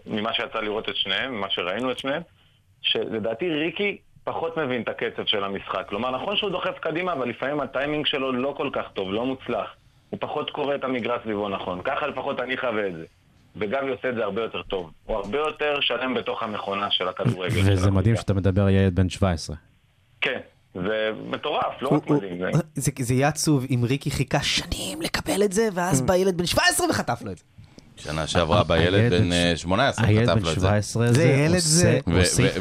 ממה 0.05 0.33
שיצא 0.33 0.59
לראות 0.59 0.89
את 0.89 0.95
שניהם, 0.95 1.31
ממה 1.37 1.49
שראינו 1.49 1.91
את 1.91 1.99
שניהם, 1.99 2.21
שלדעתי 2.81 3.49
ריקי 3.49 3.97
פחות 4.23 4.57
מבין 4.57 4.81
את 4.81 4.89
הקצב 4.89 5.25
של 5.25 5.43
המשחק. 5.43 5.85
כלומר, 5.89 6.11
נכון 6.11 6.37
שהוא 6.37 6.49
דוחף 6.49 6.79
קדימה, 6.79 7.13
אבל 7.13 7.29
לפעמים 7.29 7.61
הטיימינג 7.61 8.05
שלו 8.05 8.31
לא 8.31 8.53
כל 8.57 8.69
כך 8.73 8.85
טוב, 8.93 9.13
לא 9.13 9.25
מוצלח. 9.25 9.75
הוא 10.09 10.19
פחות 10.19 10.49
קורא 10.49 10.75
את 10.75 10.83
המגרש 10.83 11.21
סביבו 11.23 11.49
נכון. 11.49 11.81
ככה 11.83 12.07
לפחות 12.07 12.39
אני 12.39 12.57
חווה 12.57 12.87
את 12.87 12.93
זה. 12.93 13.05
וגבי 13.55 13.89
עושה 13.89 14.09
את 14.09 14.15
זה 14.15 14.23
הרבה 14.23 14.41
יותר 14.41 14.63
טוב. 14.63 14.91
הוא 15.05 15.17
הרבה 15.17 15.37
יותר 15.37 15.79
שלם 15.81 16.13
בתוך 16.13 16.43
המכונה 16.43 16.91
של 16.91 17.07
הכדורגל. 17.07 17.73
וזה 17.73 17.91
מדהים. 17.91 18.15
שאתה 18.15 18.33
מדבר 18.33 18.61
על 18.61 18.69
ילד 18.69 18.95
בן 18.95 19.09
17. 19.09 19.55
כן, 20.21 20.39
זה 20.83 20.89
מטורף, 21.29 21.81
לא 21.81 21.89
הוא- 21.89 21.97
רק 21.97 22.09
מדהים. 22.09 22.37
זה- 22.39 22.47
הוא- 22.53 22.59
זה 22.75 22.91
זה 22.99 23.13
יהיה 23.13 23.27
עצוב 23.27 23.65
אם 23.69 23.83
ריקי 23.83 24.11
חיכה 24.11 24.43
שנים 24.43 25.01
לקבל 25.01 25.43
את 25.43 25.51
זה, 25.53 25.69
ואז 25.73 26.01
בא 26.01 26.15
ילד 26.15 26.37
בן 26.37 26.45
17 26.45 26.87
וחטף 26.89 27.21
לו 27.25 27.31
את 27.31 27.37
זה. 27.37 27.43
שנה 27.97 28.27
שעברה 28.27 28.63
בא 28.63 28.77
ילד 28.77 28.93
הילד 28.93 29.11
בן 29.13 29.19
בן 29.25 29.31
אה, 29.31 29.53
ש- 29.57 29.61
18, 29.61 30.07
הילד 30.07 30.29
חטף 30.29 30.35
בן 30.35 30.43
לו 30.45 30.49
את 30.51 30.55
זה. 30.59 30.61
17 30.67 31.13
זה 31.13 31.23
ילד 31.23 31.55
עושה- 31.55 31.59
זה-. 31.61 31.99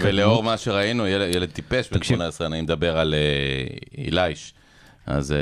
ולאור 0.01 0.43
מה 0.43 0.57
שראינו, 0.57 1.07
ילד, 1.07 1.51
טיפש 1.51 1.91
בן 1.91 1.99
תקשיב. 1.99 2.17
18, 2.17 2.47
אני 2.47 2.61
מדבר 2.63 2.99
על 2.99 3.15
אה, 3.15 3.67
אילייש, 3.99 4.55
אז, 5.07 5.33
אה, 5.33 5.37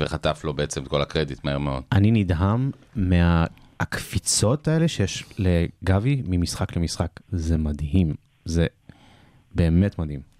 וחטף 0.00 0.40
לו 0.44 0.54
בעצם 0.54 0.82
את 0.82 0.88
כל 0.88 1.02
הקרדיט 1.02 1.44
מהר 1.44 1.58
מאוד. 1.58 1.82
אני 1.92 2.10
נדהם 2.10 2.70
מהקפיצות 2.96 4.68
האלה 4.68 4.88
שיש 4.88 5.24
לגבי 5.38 6.22
ממשחק 6.26 6.76
למשחק. 6.76 7.08
זה 7.32 7.56
מדהים. 7.56 8.14
זה 8.44 8.66
באמת 9.54 9.98
מדהים. 9.98 10.31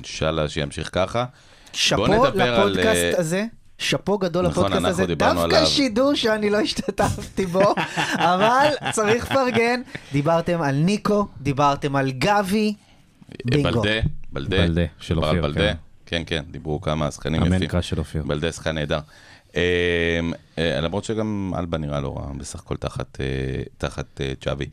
אינשאללה 0.00 0.48
שימשיך 0.48 0.90
ככה. 0.92 1.24
שאפו 1.72 2.06
נדבר 2.06 2.54
על, 2.54 2.68
לפודקאסט 2.68 3.14
אה, 3.14 3.20
הזה. 3.20 3.44
שאפו 3.78 4.18
גדול 4.18 4.46
נכון, 4.46 4.64
לפודקאסט 4.64 4.86
הזה, 4.86 5.06
דווקא 5.06 5.40
עליו. 5.40 5.66
שידור 5.66 6.14
שאני 6.14 6.50
לא 6.50 6.60
השתתפתי 6.60 7.46
בו, 7.46 7.74
אבל 8.14 8.68
צריך 8.92 9.30
לפרגן. 9.30 9.80
דיברתם 10.12 10.62
על 10.62 10.74
ניקו, 10.74 11.28
דיברתם 11.40 11.96
על 11.96 12.10
גבי, 12.10 12.74
בינגו. 13.44 13.82
בלדה, 13.82 14.00
בלדה, 14.32 14.56
בלדה 14.56 14.84
של 15.00 15.18
אופיר, 15.18 15.42
בלדה, 15.42 15.60
כן. 15.60 15.74
כן, 16.06 16.22
כן, 16.26 16.44
דיברו 16.50 16.80
כמה 16.80 17.10
שחקנים 17.10 17.42
אמן 17.42 17.56
יפים. 17.56 17.68
קרא 17.68 17.80
של 17.80 17.98
אופיר. 17.98 18.22
בלדה 18.26 18.52
שחקן 18.52 18.74
נהדר. 18.74 18.98
אה, 19.56 20.20
אה, 20.58 20.80
למרות 20.80 21.04
שגם 21.04 21.52
אלבה 21.58 21.78
נראה 21.78 22.00
לא 22.00 22.16
רע, 22.16 22.32
בסך 22.36 22.60
הכל 22.60 22.76
תחת, 22.76 23.20
תחת 23.78 24.20
אה, 24.20 24.32
צ'אבי. 24.40 24.66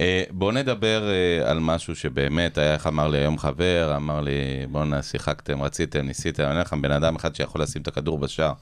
אה, 0.00 0.22
בוא 0.30 0.52
נדבר 0.52 1.08
אה, 1.10 1.50
על 1.50 1.58
משהו 1.60 1.96
שבאמת, 1.96 2.58
היה 2.58 2.72
איך 2.74 2.86
אמר 2.86 3.08
לי 3.08 3.18
היום 3.18 3.38
חבר, 3.38 3.92
אמר 3.96 4.20
לי, 4.20 4.66
בואנה, 4.70 5.02
שיחקתם, 5.02 5.62
רציתם, 5.62 6.06
ניסיתם, 6.06 6.42
אני 6.42 6.50
אומר 6.50 6.62
לכם, 6.62 6.82
בן 6.82 6.90
אדם 6.90 7.16
אחד 7.16 7.34
שיכול 7.34 7.62
לשים 7.62 7.82
את 7.82 7.88
הכדור 7.88 8.18
בשער. 8.18 8.52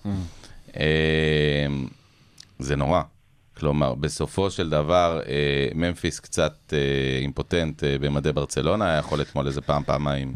אה, 0.77 1.67
זה 2.59 2.77
נורא. 2.77 3.03
כלומר, 3.57 3.95
בסופו 3.95 4.51
של 4.51 4.71
דבר, 4.71 5.21
אה, 5.29 5.69
ממפיס 5.75 6.21
קצת 6.21 6.55
אה, 6.73 7.19
אימפוטנט 7.21 7.85
אה, 7.85 7.97
במדי 8.01 8.33
ברצלונה, 8.33 8.85
היה 8.91 8.99
יכול 8.99 9.21
אתמול 9.23 9.47
איזה 9.47 9.61
פעם, 9.61 9.83
פעמיים 9.83 10.35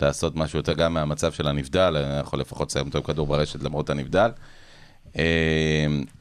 לעשות 0.00 0.36
משהו 0.36 0.58
יותר 0.58 0.72
גם 0.72 0.94
מהמצב 0.94 1.32
של 1.32 1.48
הנבדל, 1.48 1.96
היה 1.96 2.18
יכול 2.18 2.40
לפחות 2.40 2.68
לסיים 2.68 2.86
אותו 2.86 2.98
עם 2.98 3.04
כדור 3.04 3.26
ברשת 3.26 3.62
למרות 3.62 3.90
הנבדל. 3.90 4.20
אה, 4.20 4.30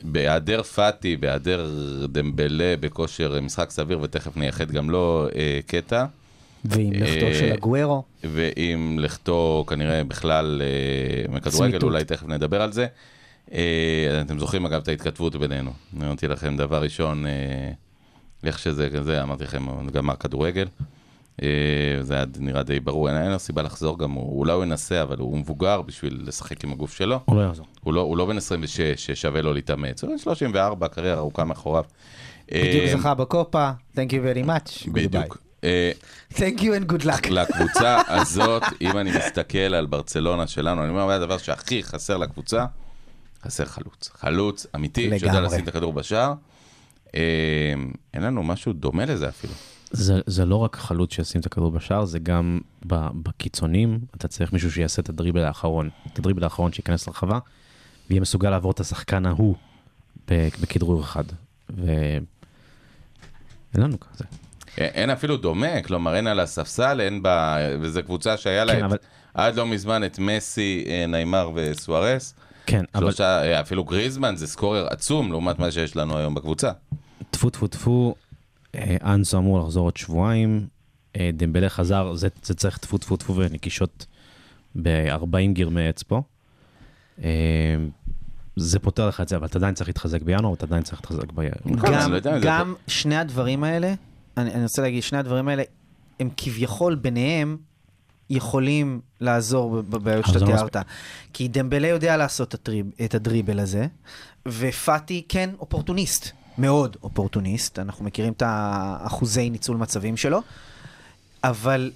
בהיעדר 0.04 0.64
פאטי, 0.64 1.18
בהיעדר 1.18 1.70
דמבלה 2.08 2.76
בכושר 2.80 3.42
משחק 3.42 3.70
סביר, 3.70 4.00
ותכף 4.02 4.38
נייחד 4.38 4.72
גם 4.72 4.90
לו 4.90 5.28
אה, 5.36 5.60
קטע, 5.68 6.06
ועם 6.66 6.94
לכתו 6.94 7.26
אה, 7.26 7.34
של 7.34 7.52
הגוורו. 7.52 8.04
ועם 8.24 9.00
לכתו 9.00 9.66
כנראה 9.68 10.04
בכלל 10.04 10.62
אה, 10.62 11.34
מכדורגל. 11.34 11.80
אולי 11.84 12.04
תכף 12.04 12.28
נדבר 12.28 12.62
על 12.62 12.72
זה. 12.72 12.88
אה, 13.54 14.22
אתם 14.22 14.40
זוכרים 14.40 14.66
אגב 14.66 14.82
את 14.82 14.88
ההתכתבות 14.88 15.36
בינינו. 15.36 15.72
אני 15.98 16.06
אמרתי 16.06 16.28
לכם 16.28 16.58
דבר 16.58 16.82
ראשון, 16.82 17.26
אה, 17.26 17.72
איך 18.44 18.60
שזה 18.60 18.90
כזה, 18.90 19.24
אמרתי 19.24 19.44
לכם, 19.44 19.90
גמר 19.92 20.16
כדורגל. 20.16 20.68
אה, 20.82 20.86
זה 22.02 22.14
היה 22.16 22.26
נראה 22.40 22.64
די 22.64 22.80
ברור, 22.80 23.10
אין 23.10 23.18
אין 23.18 23.32
לו 23.32 23.40
סיבה 23.40 23.62
לחזור 23.62 24.00
גם, 24.00 24.12
הוא- 24.12 24.40
אולי 24.40 24.52
הוא 24.54 24.64
ינסה, 24.64 25.02
אבל 25.02 25.18
הוא 25.18 25.38
מבוגר 25.38 25.82
בשביל 25.82 26.24
לשחק 26.26 26.64
עם 26.64 26.72
הגוף 26.72 26.94
שלו. 26.94 27.20
הוא 27.26 27.36
לא 27.36 27.46
יחזור. 27.48 27.66
הוא 27.82 27.94
לא, 27.94 28.02
הוא 28.02 28.18
לא 28.18 28.26
בן 28.26 28.38
26 28.38 28.82
ששווה 28.82 29.42
לו 29.42 29.54
להתאמץ, 29.54 30.04
הוא 30.04 30.12
בן 30.12 30.18
34, 30.18 30.88
קריירה 30.88 31.18
ארוכה 31.18 31.44
מאחוריו. 31.46 31.84
בדיוק 32.52 32.84
אה, 32.88 32.98
זכה 32.98 33.14
בקופה, 33.14 33.72
Thank 33.96 34.10
you 34.10 34.44
very 34.44 34.48
much. 34.48 34.92
בדיוק. 34.92 35.38
אה. 35.64 35.92
Thank 36.34 36.60
you 36.60 36.64
and 36.64 36.92
good 36.94 37.06
luck. 37.06 37.30
לקבוצה 37.30 38.02
הזאת, 38.08 38.64
אם 38.82 38.98
אני 38.98 39.12
מסתכל 39.18 39.58
על 39.58 39.86
ברצלונה 39.86 40.48
שלנו, 40.48 40.82
אני 40.82 40.90
אומר, 40.90 41.06
מה 41.06 41.16
הדבר 41.16 41.38
שהכי 41.38 41.84
חסר 41.84 42.18
לקבוצה? 42.18 42.66
חסר 43.44 43.66
חלוץ. 43.66 44.10
חלוץ 44.14 44.68
אמיתי, 44.76 45.20
שיודע. 45.20 45.42
לשים 45.42 45.64
את 45.64 45.68
הכדור 45.68 45.94
בשער. 45.94 46.34
אה, 47.16 47.22
אין 48.14 48.24
לנו 48.24 48.44
משהו 48.44 48.74
דומה 48.74 49.06
לזה 49.06 49.30
אפילו. 49.30 49.54
זה, 49.94 50.20
זה 50.26 50.46
לא 50.46 50.56
רק 50.56 50.76
חלוץ 50.76 51.14
שישים 51.14 51.42
את 51.42 51.46
הכדור 51.46 51.72
בשער, 51.72 52.06
זה 52.06 52.20
גם 52.20 52.60
בקיצונים, 52.86 54.00
אתה 54.18 54.28
צריך 54.28 54.54
מישהו 54.54 54.72
שיעשה 54.72 55.02
את 55.02 55.10
הדריבל 55.10 55.44
האחרון, 55.44 55.90
את 56.14 56.20
הדריבל 56.20 56.44
האחרון 56.44 56.74
שייכנס 56.74 57.08
לרחבה, 57.08 57.40
ויהיה 58.10 58.22
מסוגל 58.22 58.50
לעבור 58.50 58.72
את 58.72 58.80
השחקן 58.80 59.26
ההוא 59.26 59.56
בכדרור 60.28 61.02
אחד. 61.02 61.24
ואין 61.70 62.24
לנו 63.76 64.00
כזה. 64.00 64.24
אה, 64.80 64.86
אין 64.86 65.10
אפילו 65.10 65.38
דומה, 65.38 65.82
כלומר 65.82 66.16
אין 66.16 66.28
על 66.28 66.40
הספסל, 66.40 67.02
אין 67.02 67.24
בה, 67.24 67.58
וזו 67.82 68.04
קבוצה 68.04 68.38
שהיה 68.38 68.66
לה 68.66 68.74
כן, 68.74 68.80
את- 68.80 68.84
אבל- 68.84 68.98
עד 69.34 69.56
לא 69.56 69.66
מזמן 69.66 70.04
את 70.04 70.20
מסי, 70.20 70.84
אה, 70.88 71.06
ניימר 71.08 71.52
וסוארס. 71.56 72.34
כן, 72.66 72.84
אבל 72.96 73.04
שלושה, 73.04 73.44
אה, 73.44 73.62
אפילו 73.62 73.84
גריזמן 73.84 74.36
זה 74.36 74.48
סקורר 74.48 74.88
עצום 74.90 75.32
לעומת 75.32 75.60
מה 75.60 75.72
שיש 75.72 75.96
לנו 75.96 76.18
היום 76.18 76.36
בקבוצה. 76.36 76.72
טפו 77.32 77.50
טפו 77.50 77.68
טפו, 77.68 78.16
אנסו 78.76 79.38
אמור 79.38 79.60
לחזור 79.60 79.88
עוד 79.88 79.98
שבועיים, 79.98 80.68
אה, 81.16 81.30
דמבלה 81.34 81.70
חזר, 81.70 82.14
זה, 82.14 82.28
זה 82.44 82.54
צריך 82.54 82.78
טפו 82.78 82.98
טפו 82.98 83.18
טפו 83.18 83.36
ונקישות 83.36 84.06
ב-40 84.82 85.54
גרמי 85.54 85.90
אצבע. 85.90 86.20
אה, 87.24 87.76
זה 88.56 88.80
פותר 88.80 89.08
לך 89.08 89.22
את 89.22 89.28
זה, 89.28 89.36
אבל 89.36 89.46
אתה 89.46 89.58
עדיין 89.58 89.76
צריך 89.76 89.90
להתחזק 89.90 90.22
בינואר, 90.22 90.52
ואתה 90.52 90.66
עדיין 90.66 90.84
צריך 90.84 91.02
להתחזק 91.02 91.32
ב... 91.32 91.40
אני 91.40 91.76
גם, 91.76 92.12
לא 92.12 92.20
זה 92.20 92.40
גם 92.42 92.74
שני 92.88 93.18
הדברים 93.18 93.64
האלה, 93.64 93.94
אני, 94.38 94.54
אני 94.54 94.64
רוצה 94.64 94.82
להגיד, 94.82 95.04
שני 95.04 95.18
הדברים 95.18 95.48
האלה, 95.48 95.64
הם 96.20 96.30
כביכול 96.38 96.96
ביניהם 96.96 97.58
יכולים 98.30 99.02
לעזור 99.22 99.82
בבעיות 99.82 100.26
שאתה 100.26 100.40
לא 100.40 100.46
תיארת. 100.46 100.78
כי 101.34 101.48
דמבלה 101.48 101.88
יודע 101.88 102.18
לעשות 102.18 102.56
את 103.06 103.16
הדריבל 103.16 103.60
הזה, 103.60 103.88
ופאטי 104.48 105.24
כן 105.30 105.50
אופורטוניסט, 105.60 106.32
מאוד 106.58 106.98
אופורטוניסט, 107.04 107.80
אנחנו 107.80 108.06
מכירים 108.06 108.34
את 108.34 108.44
האחוזי 108.46 109.50
ניצול 109.50 109.78
מצבים 109.78 110.18
שלו, 110.18 110.42
אבל 111.44 111.92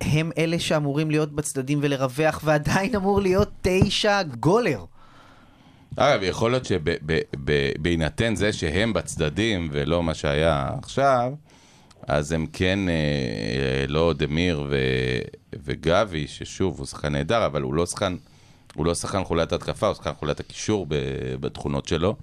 הם 0.00 0.30
אלה 0.38 0.58
שאמורים 0.58 1.10
להיות 1.10 1.32
בצדדים 1.32 1.78
ולרווח, 1.82 2.40
ועדיין 2.44 2.96
אמור 2.96 3.20
להיות 3.20 3.48
תשע 3.62 4.22
גולר. 4.22 4.84
אגב, 5.96 6.22
יכול 6.22 6.50
להיות 6.50 6.64
שבהינתן 6.64 8.34
זה 8.34 8.52
שהם 8.52 8.92
בצדדים 8.92 9.68
ולא 9.72 10.02
מה 10.02 10.14
שהיה 10.14 10.70
עכשיו, 10.82 11.32
אז 12.08 12.32
הם 12.32 12.46
כן, 12.52 12.78
אה, 12.88 13.84
לא 13.88 14.12
דמיר 14.16 14.66
ו, 14.70 14.76
וגבי, 15.64 16.26
ששוב, 16.26 16.78
הוא 16.78 16.86
שחקן 16.86 17.12
נהדר, 17.12 17.46
אבל 17.46 17.62
הוא 17.62 17.74
לא 17.74 17.86
שחקן, 17.86 18.16
לא 18.76 18.94
חוליית 19.24 19.52
התקפה, 19.52 19.86
הוא 19.86 19.94
שחקן 19.94 20.12
חוליית 20.18 20.40
הקישור 20.40 20.86
בתכונות 21.40 21.88
שלו. 21.88 22.16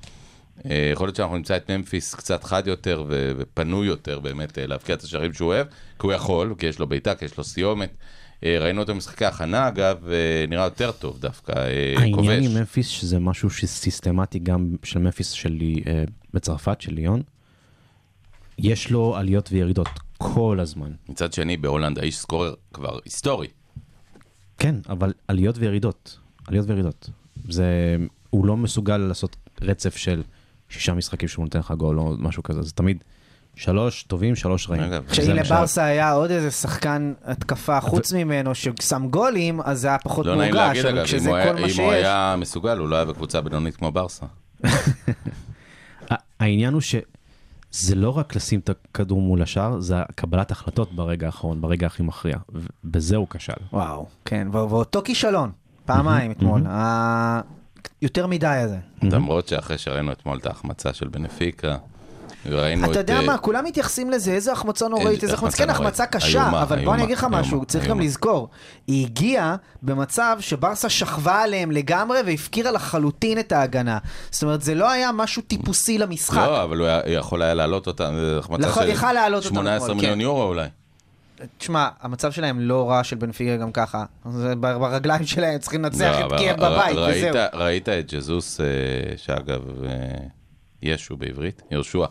אה, 0.66 0.90
יכול 0.94 1.08
להיות 1.08 1.16
שאנחנו 1.16 1.38
נמצא 1.38 1.58
את 1.58 1.72
ממפיס 1.72 2.16
קצת 2.16 2.44
חד 2.44 2.68
יותר 2.68 3.04
ו- 3.08 3.32
ופנוי 3.38 3.88
יותר 3.88 4.20
באמת 4.20 4.58
אה, 4.60 4.68
להבקיע 4.68 4.96
את 4.96 5.02
השערים 5.02 5.34
שהוא 5.34 5.48
אוהב, 5.48 5.68
כי 6.00 6.08
הוא 6.08 6.14
יכול, 6.14 6.56
כי 6.58 6.66
יש 6.66 6.80
לו 6.80 6.88
בעיטה, 6.88 7.16
כי 7.16 7.26
יש 7.26 7.38
לו 7.38 7.44
סיומת. 7.44 7.90
אה, 8.44 8.60
ראינו 8.60 8.82
אותו 8.82 8.94
במשחקי 8.94 9.26
הכנה, 9.26 9.68
אגב, 9.68 10.08
אה, 10.08 10.46
נראה 10.48 10.64
יותר 10.64 10.92
טוב 10.92 11.20
דווקא, 11.20 11.52
אה, 11.52 11.94
העניין 11.98 12.16
כובש. 12.16 12.46
עם 12.46 12.58
ממפיס, 12.58 12.88
שזה 12.88 13.20
משהו 13.20 13.50
שסיסטמטי 13.50 14.40
גם 14.40 14.76
של 14.84 15.00
ממפיס 15.00 15.32
שלי 15.32 15.84
בצרפת, 16.34 16.82
של 16.82 16.94
ליון, 16.94 17.22
יש 18.58 18.92
לו 18.92 19.16
עליות 19.16 19.50
וירידות 19.52 19.90
כל 20.18 20.60
הזמן. 20.62 20.92
מצד 21.10 21.34
שני, 21.34 21.58
בהולנד 21.58 22.00
האיש 22.00 22.18
סקורר 22.18 22.54
כבר 22.74 23.00
היסטורי. 23.06 23.48
כן, 24.58 24.76
אבל 24.90 25.14
עליות 25.28 25.58
וירידות, 25.58 26.20
עליות 26.48 26.70
וירידות. 26.70 27.10
זה, 27.50 27.98
הוא 28.30 28.46
לא 28.46 28.58
מסוגל 28.58 28.98
לעשות 28.98 29.36
רצף 29.62 29.98
של 29.98 30.24
שישה 30.70 30.94
משחקים 30.94 31.28
שהוא 31.30 31.46
נותן 31.46 31.60
לך 31.60 31.72
גול 31.72 32.00
או 32.00 32.16
משהו 32.20 32.44
כזה, 32.44 32.62
זה 32.62 32.72
תמיד 32.72 33.04
שלוש 33.56 34.04
טובים, 34.04 34.36
שלוש 34.36 34.70
רעים. 34.70 34.84
מה 35.28 35.34
לברסה 35.34 35.84
היה 35.84 36.12
עוד 36.12 36.32
איזה 36.32 36.52
שחקן 36.52 37.14
התקפה 37.26 37.82
חוץ 37.82 38.14
ממנו 38.14 38.56
ששם 38.56 39.08
גולים, 39.10 39.62
אז 39.64 39.80
זה 39.82 39.88
היה 39.88 39.98
פחות 39.98 40.26
לא 40.26 40.36
נעים 40.36 40.54
מורגש, 40.56 40.78
להגיד, 40.78 40.86
אגב, 40.86 41.06
אם 41.22 41.28
הוא 41.84 41.92
היה- 41.92 42.36
מסוגל, 42.38 42.78
הוא 42.78 42.88
לא 42.90 42.96
היה 42.96 43.06
בקבוצה 43.06 43.42
בינונית 43.42 43.76
כמו 43.76 43.92
ברסה. 43.92 44.26
העניין 46.40 46.74
הוא 46.74 46.82
שזה 46.82 47.96
לא 47.96 48.18
רק 48.18 48.36
לשים 48.36 48.60
את 48.60 48.70
הכדור 48.70 49.22
מול 49.22 49.42
השער, 49.42 49.80
זה 49.80 49.96
קבלת 50.16 50.52
החלטות 50.52 50.94
ברגע 50.94 51.26
האחרון, 51.26 51.62
ברגע 51.62 51.88
הכי 51.88 52.04
מכריע. 52.04 52.38
ובזה 52.84 53.16
הוא 53.16 53.28
כשל. 53.30 53.54
וואו, 53.74 54.06
כן, 54.26 54.48
ואותו 54.52 55.02
כישלון, 55.06 55.52
פעמיים 55.86 56.32
אתמול, 56.32 56.62
יותר 58.02 58.28
מדי 58.28 58.48
הזה. 58.48 58.78
למרות 59.02 59.48
שאחרי 59.48 59.78
שראינו 59.78 60.12
אתמול 60.12 60.38
את 60.38 60.46
ההחמצה 60.46 60.94
של 60.94 61.08
בנפיקה, 61.08 61.78
וראינו 62.46 62.86
את... 62.86 62.92
אתה 62.92 63.00
יודע 63.00 63.18
אה, 63.18 63.26
מה, 63.26 63.38
כולם 63.38 63.66
מתייחסים 63.66 64.10
לזה, 64.10 64.32
איזה 64.32 64.52
החמצה 64.52 64.88
נוראית, 64.88 65.24
איזה 65.24 65.34
החמצה, 65.34 65.58
כן. 65.58 65.70
החמצה 65.70 66.06
קשה, 66.06 66.50
אבל 66.62 66.86
בוא 66.86 66.94
אני 66.94 67.04
אגיד 67.04 67.18
לך 67.18 67.28
משהו, 67.30 67.66
צריך 67.66 67.88
גם. 67.88 68.00
לזכור, 68.00 68.50
היא 68.88 69.06
הגיעה 69.06 69.56
במצב 69.82 70.38
שברסה 70.40 70.90
שכבה 70.90 71.42
עליהם 71.42 71.72
לגמרי 71.72 72.20
והפקירה 72.26 72.72
לחלוטין 72.72 73.40
את 73.40 73.52
ההגנה. 73.52 73.98
זאת 74.32 74.44
אומרת, 74.44 74.62
זה 74.62 74.76
לא 74.76 74.92
היה 74.92 75.12
משהו 75.12 75.42
טיפוסי 75.42 75.98
למשחק. 75.98 76.38
לא, 76.38 76.64
אבל 76.64 76.78
הוא 76.78 76.88
יכול 77.08 77.42
היה 77.42 77.54
להעלות 77.54 77.88
אותה, 77.88 78.10
זו 78.16 78.40
החמצה 78.40 78.74
של 78.74 78.88
יכל 78.88 79.14
להעלות 79.14 79.46
אותה 79.46 79.56
18 79.56 79.88
אתמול, 79.88 79.96
מיליון 79.96 80.16
כן. 80.16 80.22
יורו 80.22 80.44
אולי. 80.44 80.68
תשמע, 81.58 81.90
המצב 82.02 82.32
שלהם 82.32 82.60
לא 82.60 82.90
רע 82.90 83.04
של 83.04 83.16
בנפיקה 83.16 83.58
גם 83.58 83.72
ככה. 83.72 84.06
זה 84.32 84.56
בר- 84.56 84.80
ברגליים 84.80 85.26
שלהם 85.26 85.60
צריכים 85.60 85.84
לנצח 85.84 86.18
לא, 86.22 86.28
את 86.28 86.32
קייב 86.40 86.60
ר- 86.64 86.70
בבית, 86.74 86.96
ראית- 86.98 87.18
וזהו. 87.30 87.44
ראית 87.54 87.90
את 87.90 88.14
ג'זוס, 88.14 88.62
אה, 88.62 88.66
שאגב, 89.18 89.84
אה, 89.84 89.90
ישו 90.82 91.18
בעברית, 91.18 91.62
יהושע, 91.72 92.06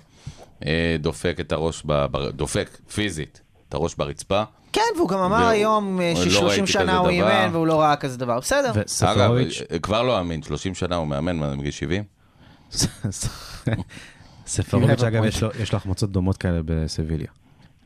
אה, 0.67 0.97
דופק 1.01 1.37
את 1.41 1.53
הראש, 1.53 1.83
ב- 1.87 2.07
ב- 2.11 2.29
דופק 2.31 2.79
פיזית 2.95 3.41
את 3.69 3.75
הראש 3.75 3.95
ברצפה. 3.95 4.43
כן, 4.73 4.81
והוא 4.97 5.09
גם 5.09 5.19
אמר 5.19 5.37
והוא- 5.37 5.49
היום 5.49 6.01
אה, 6.01 6.13
לא 6.15 6.19
ראיתי 6.19 6.31
ש-30 6.31 6.63
כזה 6.63 6.67
שנה 6.73 6.97
הוא. 6.99 7.09
אימן 7.09 7.49
והוא 7.53 7.67
לא 7.67 7.81
ראה 7.81 7.97
כזה 7.97 8.19
דבר. 8.19 8.39
בסדר. 8.41 8.71
אגב, 9.05 9.33
כבר 9.83 10.03
לא 10.03 10.21
אמין, 10.21 10.43
30 10.43 10.75
שנה 10.75 10.97
הוא 10.97 11.07
מאמן, 11.07 11.37
מה, 11.37 11.55
מגיל 11.57 11.71
70? 11.71 12.05
ספרוביץ' 14.47 15.03
אגב, 15.03 15.23
point. 15.23 15.27
יש 15.27 15.43
לו- 15.43 15.51
יש 15.61 15.73
לו 15.73 15.77
החמצות 15.77 16.13
דומות 16.13 16.37
כאלה 16.37 16.61
בסביליה. 16.65 17.27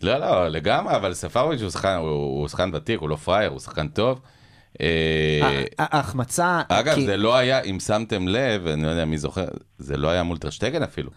לא, 0.02 0.18
לא, 0.18 0.48
לגמרי, 0.48 0.96
אבל 0.96 1.14
ספרוביץ' 1.14 1.60
הוא 1.62 1.70
שחקן, 1.70 1.96
הוא 2.00 2.08
הוא 2.10 2.48
שחקן 2.48 2.70
ותיק, 2.74 3.00
הוא 3.00 3.08
לא 3.08 3.16
פראייר, 3.16 3.50
הוא 3.50 3.60
שחקן 3.60 3.88
טוב. 3.88 4.20
אה, 4.80 5.40
ה- 5.78 5.96
ההחמצה... 5.96 6.62
אגב, 6.68 6.94
כי- 6.94 7.06
זה 7.06 7.16
לא 7.16 7.36
היה, 7.36 7.60
אם 7.60 7.80
שמתם 7.80 8.28
לב, 8.28 8.66
אני 8.66 8.82
לא 8.82 8.88
יודע 8.88 9.04
מי 9.04 9.18
זוכר, 9.18 9.44
זה 9.78 9.96
לא 9.96 10.08
היה 10.08 10.22
מול 10.22 10.38
טרשטגן 10.38 10.82
אפילו. 10.82 11.10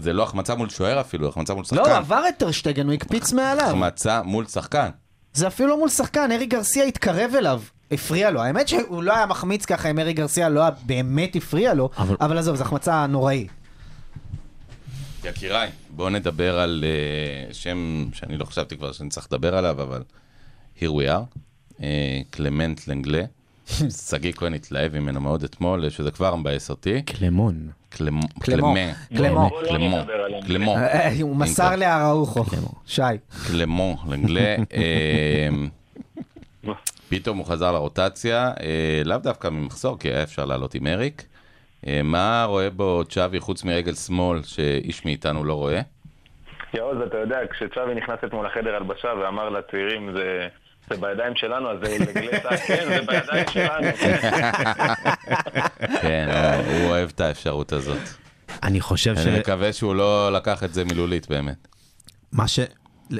זה 0.00 0.12
לא 0.12 0.22
החמצה 0.22 0.54
מול 0.54 0.68
שוער 0.68 1.00
אפילו, 1.00 1.28
החמצה 1.28 1.54
מול 1.54 1.64
לא, 1.72 1.84
שחקן. 1.84 1.90
עבר 1.96 2.22
את 2.28 2.34
טרשטגן, 2.38 2.86
הוא 2.86 2.92
הקפיץ 2.94 3.32
מעליו. 3.32 3.66
החמצה 3.66 4.22
מול 4.22 4.46
שחקן. 4.46 4.88
זה 5.34 5.46
אפילו 5.46 5.68
לא 5.68 5.78
מול 5.78 5.88
שחקן, 5.88 6.32
ארי 6.32 6.46
גרסיה 6.46 6.84
התקרב 6.84 7.30
אליו. 7.38 7.62
הפריע 7.92 8.30
לו. 8.30 8.42
האמת 8.42 8.68
שהוא 8.68 9.02
לא 9.02 9.16
היה 9.16 9.26
מחמיץ 9.26 9.64
ככה 9.64 9.90
אם 9.90 9.98
ארי 9.98 10.12
גרסיה 10.12 10.48
לא 10.48 10.60
היה 10.60 10.70
באמת 10.86 11.36
הפריע 11.36 11.74
לו, 11.74 11.90
אבל- 11.98 12.16
אבל 12.20 12.38
עזוב, 12.38 12.56
זו 12.56 12.62
החמצה 12.62 13.06
נוראית. 13.06 13.48
יקיריי, 15.24 15.70
בואו 15.94 16.10
נדבר 16.10 16.58
על 16.58 16.84
uh, 17.50 17.54
שם 17.54 18.06
שאני 18.12 18.38
לא 18.38 18.44
חשבתי 18.44 18.76
כבר 18.76 18.92
שאני 18.92 19.10
צריך 19.10 19.26
לדבר 19.26 19.56
עליו, 19.56 19.82
אבל 19.82 20.02
here 20.76 20.80
we 20.80 21.08
are, 21.08 21.38
uh, 21.76 21.82
קלמנט 22.30 22.88
לנגלה. 22.88 23.22
שגיא 24.08 24.32
כהן 24.32 24.54
התלהב 24.54 24.98
ממנו 24.98 25.20
מאוד 25.20 25.44
אתמול, 25.44 25.90
שזה 25.90 26.10
כבר 26.10 26.34
מבאס 26.36 26.70
אותי. 26.70 27.02
קלמון. 27.02 27.68
קלמו, 27.88 28.20
קלמו, 28.40 28.74
קלמה, 28.74 28.92
קלמו. 29.16 29.48
בוא 29.48 29.62
לא 29.62 29.68
קלמו, 29.68 29.98
נדבר 29.98 30.12
עליהם. 30.12 30.42
קלמו, 30.42 30.76
אה, 30.76 31.12
הוא 31.20 31.36
מסר 31.36 31.76
לאראוחו. 31.76 32.44
שי. 32.86 33.02
קלמו, 33.46 33.96
לנגלה. 34.08 34.56
פתאום 37.08 37.38
הוא 37.38 37.46
חזר 37.46 37.72
לרוטציה, 37.72 38.52
לאו 39.04 39.18
דווקא 39.18 39.48
ממחסור, 39.48 39.98
כי 39.98 40.08
היה 40.08 40.22
אפשר 40.22 40.44
לעלות 40.44 40.74
עם 40.74 40.86
אריק. 40.86 41.26
אה, 41.86 42.00
מה 42.04 42.44
רואה 42.48 42.70
בו 42.70 43.02
צ'אבי 43.08 43.40
חוץ 43.40 43.64
מרגל 43.64 43.94
שמאל, 43.94 44.42
שאיש 44.42 45.04
מאיתנו 45.04 45.44
לא 45.44 45.54
רואה? 45.54 45.80
יעוז, 46.74 46.96
אתה 47.06 47.16
יודע, 47.16 47.36
כשצ'אבי 47.50 47.94
נכנס 47.94 48.18
אתמול 48.24 48.46
לחדר 48.46 48.74
הלבשה 48.74 49.08
ואמר 49.22 49.48
לצעירים, 49.48 50.12
זה... 50.16 50.48
זה 50.90 50.96
בידיים 51.00 51.32
שלנו, 51.36 51.70
אז 51.70 51.78
זה 51.84 51.96
לגלטה, 51.98 52.56
כן, 52.56 52.84
זה 52.88 52.98
בידיים 53.06 53.44
שלנו. 53.52 53.86
כן, 56.02 56.28
הוא- 56.66 56.90
אוהב 56.90 57.10
את 57.14 57.20
האפשרות 57.20 57.72
הזאת. 57.72 57.98
אני 58.62 58.80
חושב 58.80 59.14
אני 59.26 59.38
מקווה 59.38 59.72
שהוא 59.72 59.94
לא 59.94 60.32
לקח 60.32 60.64
את 60.64 60.74
זה 60.74 60.84
מילולית 60.84 61.28
באמת. 61.28 61.68
שמה 62.34 62.48
ש... 62.48 62.58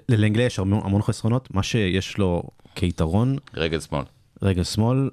ללנגלה 0.08 0.42
יש 0.42 0.58
המון 0.58 1.02
חסרונות, 1.02 1.54
מה 1.54 1.62
שיש 1.62 2.18
לו 2.18 2.42
כיתרון, 2.74 3.36
רגל 3.54 3.80
שמאל. 3.80 4.04
רגל 4.42 4.64
שמאל 4.64 5.10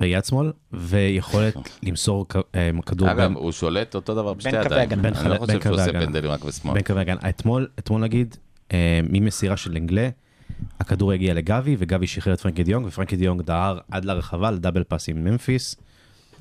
ויד 0.00 0.24
שמאל, 0.24 0.52
ויכולת 0.72 1.54
למסור 1.82 2.26
אה, 2.54 2.70
כדור 2.86 3.10
אגב, 3.10 3.36
הוא 3.36 3.52
שולט 3.52 3.94
אותו 3.94 4.14
דבר 4.14 4.34
בשתי 4.34 4.56
ידיים. 4.56 4.90
אני 5.04 5.30
לא 5.30 5.38
חושב 5.38 5.62
שהוא 5.62 5.74
עושה. 5.74 5.92
פנדלים 5.92 6.30
רק 6.30 6.44
בשמאל. 6.44 6.74
בין 6.74 6.82
קווי 6.82 7.00
הגנה. 7.00 7.20
אתמול, 7.28 7.68
אתמול 7.78 8.00
נגיד, 8.00 8.36
אה, 8.72 9.00
ממסירה 9.10 9.56
של 9.56 9.72
לנגלה, 9.72 10.08
הכדור 10.80 11.12
הגיע 11.12 11.34
לגבי, 11.34 11.76
וגבי 11.78 12.06
שחרר 12.06 12.34
את 12.34 12.40
פרנקי 12.40 12.62
דיונג, 12.64 12.86
ופרנקי 12.86 13.16
דיונג 13.16 13.42
דהר 13.42 13.78
עד 13.90 14.04
לרחבה 14.04 14.50
ל 14.50 14.55
double 14.55 14.84
pass 14.84 15.08
עם 15.08 15.24
ממפיס, 15.24 15.76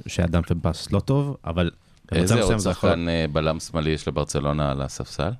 שהיה 0.07 0.27
דאבל 0.27 0.45
פאס 0.61 0.91
לא 0.91 0.99
טוב, 0.99 1.37
אבל... 1.45 1.71
איזה 2.11 2.41
עוד 2.41 2.59
שחקן 2.59 3.09
אה, 3.09 3.25
בלם 3.31 3.59
שמאלי 3.59 3.89
יש 3.89 4.07
לברצלונה 4.07 4.71
על 4.71 4.81
הספסל? 4.81 5.31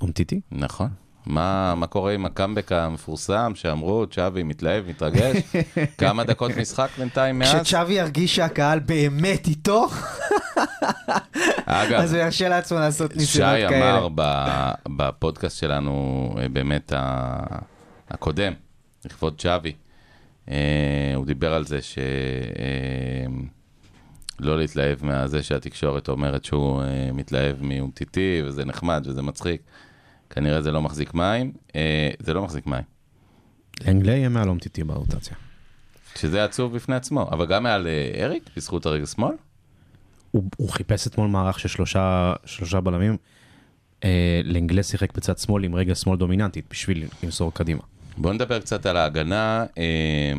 אומטיטי? 0.00 0.40
נכון. 0.52 0.88
מה, 1.26 1.74
מה 1.74 1.86
קורה 1.86 2.12
עם 2.12 2.26
הקאמבק 2.26 2.72
המפורסם 2.72 3.52
שאמרו, 3.54 4.06
צ'אבי 4.06 4.42
מתלהב, 4.42 4.88
מתרגש? 4.88 5.36
כמה 5.98 6.24
דקות 6.24 6.50
משחק 6.56 6.88
בינתיים 6.98 7.38
מאז? 7.38 7.54
כשצ'אבי 7.54 7.92
ירגיש 7.92 8.36
שהקהל 8.36 8.78
באמת 8.80 9.46
איתו, 9.46 9.86
אגב, 11.66 12.00
אז 12.00 12.14
הוא 12.14 12.22
ירשה 12.22 12.48
לעצמו 12.48 12.78
לעשות 12.78 13.10
שי 13.12 13.18
ניסיונות 13.18 13.54
כאלה. 13.68 13.98
אמר 13.98 14.08
ב- 14.14 14.72
בפודקאסט 14.96 15.60
שלנו, 15.60 16.34
אה, 16.38 16.48
באמת 16.48 16.92
הקודם, 18.10 18.52
לכבוד 19.04 19.40
צ'אבי, 19.40 19.72
אה, 20.50 21.12
הוא 21.14 21.26
דיבר 21.26 21.54
על 21.54 21.66
זה 21.66 21.82
ש... 21.82 21.98
אה, 21.98 23.26
לא 24.40 24.58
להתלהב 24.58 25.04
מהזה 25.04 25.42
שהתקשורת 25.42 26.08
אומרת 26.08 26.44
שהוא 26.44 26.82
מתלהב 27.12 27.56
מאומטיטי, 27.60 28.42
וזה 28.44 28.64
נחמד 28.64 29.06
וזה 29.06 29.22
מצחיק. 29.22 29.62
כנראה 30.32 30.62
זה 30.62 30.72
לא 30.72 30.82
מחזיק 30.82 31.14
מים. 31.14 31.52
אה, 31.76 32.10
זה 32.18 32.34
לא 32.34 32.42
מחזיק 32.42 32.66
מים. 32.66 32.82
לנגלה 33.86 34.12
יהיה 34.12 34.28
מעל 34.28 34.48
אומטיטי 34.48 34.84
ברוטציה. 34.84 35.36
שזה 36.16 36.44
עצוב 36.44 36.74
בפני 36.74 36.94
עצמו. 36.94 37.22
אבל 37.22 37.46
גם 37.46 37.62
מעל 37.62 37.86
אה, 37.86 38.24
אריק, 38.24 38.50
בזכות 38.56 38.86
הרגל 38.86 39.06
שמאל? 39.06 39.34
הוא, 40.30 40.44
הוא 40.56 40.68
חיפש 40.68 41.06
אתמול 41.06 41.28
מערך 41.28 41.60
של 41.60 41.68
שלושה, 41.68 42.32
שלושה 42.44 42.80
בלמים. 42.80 43.16
אה, 44.04 44.40
לנגלה 44.44 44.82
שיחק 44.82 45.16
בצד 45.16 45.38
שמאל 45.38 45.64
עם 45.64 45.74
רגל 45.74 45.94
שמאל 45.94 46.18
דומיננטית 46.18 46.64
בשביל 46.70 47.04
למסור 47.22 47.54
קדימה. 47.54 47.82
בוא 48.16 48.32
נדבר 48.32 48.60
קצת 48.60 48.86
על 48.86 48.96
ההגנה. 48.96 49.66
אה, 49.78 50.32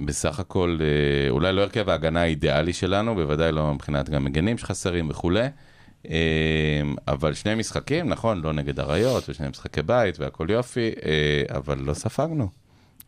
בסך 0.00 0.40
הכל, 0.40 0.78
אה, 0.80 1.30
אולי 1.30 1.52
לא 1.52 1.60
הרכב 1.60 1.88
ההגנה 1.88 2.20
האידיאלי 2.20 2.72
שלנו, 2.72 3.14
בוודאי 3.14 3.52
לא 3.52 3.74
מבחינת 3.74 4.08
גם 4.08 4.24
מגנים 4.24 4.58
שחסרים 4.58 5.10
וכולי. 5.10 5.46
אה, 6.10 6.82
אבל 7.08 7.34
שני 7.34 7.54
משחקים, 7.54 8.08
נכון, 8.08 8.40
לא 8.40 8.52
נגד 8.52 8.80
אריות, 8.80 9.28
ושני 9.28 9.48
משחקי 9.48 9.82
בית 9.82 10.20
והכל 10.20 10.46
יופי, 10.50 10.90
אה, 11.06 11.56
אבל 11.56 11.78
לא 11.78 11.94
ספגנו. 11.94 12.48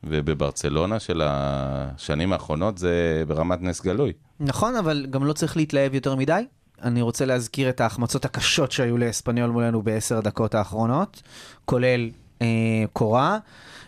ובברצלונה 0.04 1.00
של 1.00 1.22
השנים 1.24 2.32
האחרונות 2.32 2.78
זה 2.78 3.24
ברמת 3.26 3.62
נס 3.62 3.82
גלוי. 3.82 4.12
נכון, 4.40 4.76
אבל 4.76 5.06
גם 5.10 5.24
לא 5.24 5.32
צריך 5.32 5.56
להתלהב 5.56 5.94
יותר 5.94 6.14
מדי. 6.14 6.44
אני 6.82 7.02
רוצה 7.02 7.24
להזכיר 7.24 7.68
את 7.68 7.80
ההחמצות 7.80 8.24
הקשות 8.24 8.72
שהיו 8.72 8.98
לאספניול 8.98 9.50
מולנו 9.50 9.82
בעשר 9.82 10.18
הדקות 10.18 10.54
האחרונות, 10.54 11.22
כולל 11.64 12.10
אה, 12.42 12.46
קורה, 12.92 13.38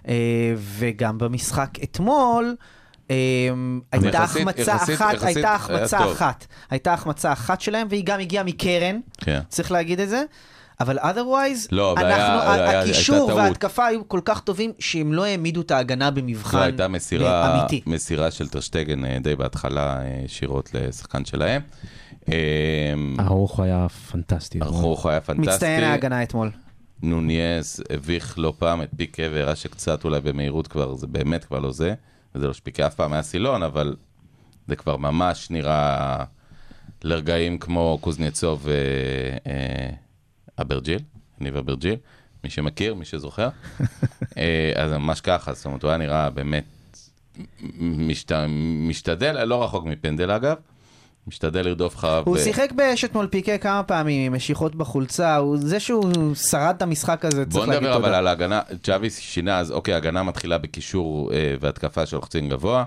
אה, 0.08 0.54
וגם 0.56 1.18
במשחק 1.18 1.70
אתמול. 1.82 2.56
אה, 3.12 3.98
הייתה 4.00 4.22
החמצה 4.22 4.76
אחת, 4.76 5.22
הייתה 5.22 5.40
היה 5.48 5.54
החמצה. 5.54 6.12
אחת, 6.12 6.46
הייתה 6.70 6.92
החמצה 6.94 7.32
אחת 7.32 7.60
שלהם, 7.60 7.86
והיא 7.90 8.02
גם 8.06 8.20
הגיעה 8.20 8.44
מקרן, 8.44 9.00
כן. 9.18 9.40
צריך 9.48 9.72
להגיד 9.72 10.00
את 10.00 10.08
זה. 10.08 10.22
אבל 10.80 10.98
otherwise, 10.98 11.68
לא, 11.72 11.92
אנחנו, 11.92 12.06
היה- 12.10 12.52
היה- 12.70 12.80
הקישור 12.80 13.26
טעות. 13.26 13.38
וההתקפה 13.38 13.86
היו 13.86 14.08
כל 14.08 14.20
כך 14.24 14.40
טובים, 14.40 14.72
שהם 14.78 15.12
לא 15.12 15.24
העמידו 15.24 15.60
את 15.60 15.70
ההגנה 15.70 16.10
במבחן 16.10 16.58
זו 16.58 16.62
הייתה 16.64 16.88
מסירה, 16.88 17.60
אמיתי. 17.60 17.80
מסירה 17.86 18.30
של 18.30 18.48
טרשטגן 18.48 19.04
אה, 19.04 19.18
די 19.22 19.36
בהתחלה 19.36 20.00
אה, 20.00 20.20
ישירות 20.24 20.70
לשחקן 20.74 21.24
שלהם. 21.24 21.62
אה, 22.32 22.34
הארוך 23.18 23.60
היה 23.60 23.86
פנטסטי. 24.10 24.58
ארחוך 24.62 25.06
היה 25.06 25.20
פנטסטי. 25.20 25.50
מצטיין 25.50 25.84
ההגנה 25.84 26.22
אתמול. 26.22 26.50
נוניאז 27.02 27.82
הביך 27.90 28.34
לא 28.38 28.52
פעם 28.58 28.82
את 28.82 28.88
פיקה 28.96 29.22
והראה 29.32 29.56
שקצת 29.56 30.04
אולי 30.04 30.20
במהירות 30.20 30.66
כבר, 30.66 30.94
זה 30.94 31.06
באמת 31.06 31.44
כבר 31.44 31.58
לא 31.58 31.72
זה. 31.72 31.94
וזה 32.34 32.46
לא 32.46 32.52
שפיקה 32.52 32.86
אף 32.86 32.94
פעם 32.94 33.12
היה 33.12 33.22
סילון, 33.22 33.62
אבל 33.62 33.96
זה 34.68 34.76
כבר 34.76 34.96
ממש 34.96 35.50
נראה 35.50 36.24
לרגעים 37.04 37.58
כמו 37.58 37.98
קוזנצוב 38.00 38.68
ואברג'יל, 40.58 41.00
ניב 41.40 41.56
אברג'יל, 41.56 41.96
מי 42.44 42.50
שמכיר, 42.50 42.94
מי 42.94 43.04
שזוכר. 43.04 43.48
אה, 44.38 44.72
אז 44.76 44.92
ממש 44.92 45.20
ככה, 45.20 45.52
זאת 45.52 45.64
אומרת, 45.64 45.82
הוא 45.82 45.88
היה 45.88 45.98
נראה 45.98 46.30
באמת 46.30 46.64
משת... 47.80 48.32
משתדל, 48.88 49.44
לא 49.44 49.64
רחוק 49.64 49.84
מפנדל 49.84 50.30
אגב, 50.30 50.56
משתדל 51.26 51.64
לרדוף 51.64 51.96
אחריו. 51.96 52.22
הוא 52.26 52.36
ב- 52.36 52.40
שיחק 52.40 52.72
באש 52.72 53.04
אתמול 53.04 53.26
פיקה 53.26 53.58
כמה 53.58 53.82
פעמים 53.82 54.26
עם 54.26 54.36
משיכות 54.36 54.74
בחולצה, 54.74 55.36
הוא, 55.36 55.56
זה 55.56 55.80
שהוא 55.80 56.34
שרד 56.34 56.74
את 56.76 56.82
המשחק 56.82 57.24
הזה, 57.24 57.44
בוא 57.44 57.52
צריך 57.52 57.68
להגיד 57.68 57.82
נדבר 57.82 57.96
אבל 57.96 58.04
תודה. 58.04 58.18
על 58.18 58.26
ההגנה, 58.26 58.60
צ'אבי 58.82 59.10
שינה, 59.10 59.58
אז 59.58 59.72
אוקיי, 59.72 59.94
ההגנה 59.94 60.22
מתחילה 60.22 60.58
בקישור 60.58 61.32
אה, 61.32 61.54
והתקפה 61.60 62.06
של 62.06 62.16
לחצים 62.16 62.48
גבוה, 62.48 62.84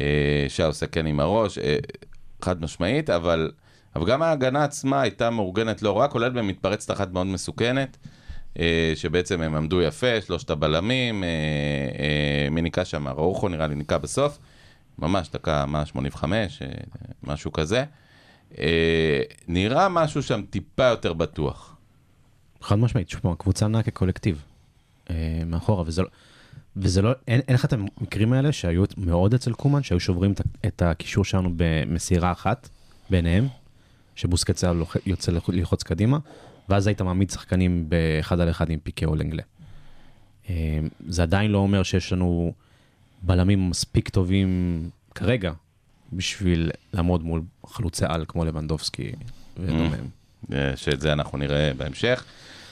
אה, 0.00 0.46
שי 0.48 0.62
עושה 0.62 0.86
כן 0.86 1.06
עם 1.06 1.20
הראש, 1.20 1.58
אה, 1.58 1.76
חד 2.42 2.62
משמעית, 2.62 3.10
אבל, 3.10 3.50
אבל 3.96 4.06
גם 4.06 4.22
ההגנה 4.22 4.64
עצמה 4.64 5.00
הייתה 5.00 5.30
מאורגנת 5.30 5.82
לא 5.82 5.98
רע, 5.98 6.08
כולל 6.08 6.30
במתפרצת 6.30 6.90
אחת 6.90 7.12
מאוד 7.12 7.26
מסוכנת, 7.26 7.96
אה, 8.58 8.92
שבעצם 8.94 9.42
הם 9.42 9.54
עמדו 9.54 9.82
יפה, 9.82 10.20
שלושת 10.26 10.50
הבלמים, 10.50 11.24
אה, 11.24 11.28
אה, 11.28 12.50
מי 12.50 12.62
ניקה 12.62 12.84
שם? 12.84 13.08
ראוכו 13.08 13.48
נראה 13.48 13.66
לי 13.66 13.74
ניקה 13.74 13.98
בסוף, 13.98 14.38
ממש 14.98 15.30
דקה, 15.32 15.66
מה, 15.66 15.86
85, 15.86 16.62
אה, 16.62 16.68
משהו 17.22 17.52
כזה. 17.52 17.84
אה, 18.58 19.20
נראה 19.48 19.88
משהו 19.88 20.22
שם 20.22 20.42
טיפה 20.50 20.84
יותר 20.84 21.12
בטוח. 21.12 21.76
חד 22.60 22.78
משמעית, 22.78 23.08
שוב 23.08 23.20
פעם, 23.20 23.32
הקבוצה 23.32 23.68
נעה 23.68 23.82
כקולקטיב 23.82 24.42
אה, 25.10 25.42
מאחורה, 25.46 25.82
וזה 25.86 26.02
לא, 26.02 26.08
וזה 26.76 27.02
לא, 27.02 27.10
אין, 27.28 27.40
לך 27.54 27.64
את 27.64 27.72
המקרים 27.72 28.32
האלה 28.32 28.52
שהיו 28.52 28.84
מאוד 28.96 29.34
אצל 29.34 29.52
קומן, 29.52 29.82
שהיו 29.82 30.00
שוברים 30.00 30.32
את, 30.66 30.82
הקישור 30.82 31.24
שלנו 31.24 31.50
במסירה 31.56 32.32
אחת 32.32 32.68
ביניהם, 33.10 33.48
לוח- 34.72 34.96
יוצא 35.06 35.32
לח- 35.32 35.48
ללחוץ 35.48 35.82
קדימה, 35.82 36.18
ואז 36.68 36.86
היית 36.86 37.02
מעמיד 37.02 37.30
שחקנים 37.30 37.88
באחד 37.88 38.40
על 38.40 38.50
אחד 38.50 38.70
עם 38.70 38.78
פיקה 38.82 39.06
או 39.06 39.14
לנגלה. 39.16 39.42
זה 41.08 41.22
עדיין 41.22 41.50
לא 41.50 41.58
אומר 41.58 41.82
שיש 41.82 42.12
לנו 42.12 42.52
בלמים 43.26 43.70
מספיק 43.70 44.08
טובים 44.08 44.90
כרגע, 45.14 45.52
בשביל 46.12 46.70
לעמוד 46.92 47.22
מול 47.22 47.42
חלוצי 47.66 48.04
על 48.08 48.24
כמו 48.28 48.44
לבנדובסקי 48.44 49.12
ודומיהם. 49.56 50.08
אה, 50.52 50.76
שאת 50.76 51.00
זה 51.00 51.12
אנחנו 51.12 51.38
נראה 51.38 51.72
בהמשך. 51.76 52.24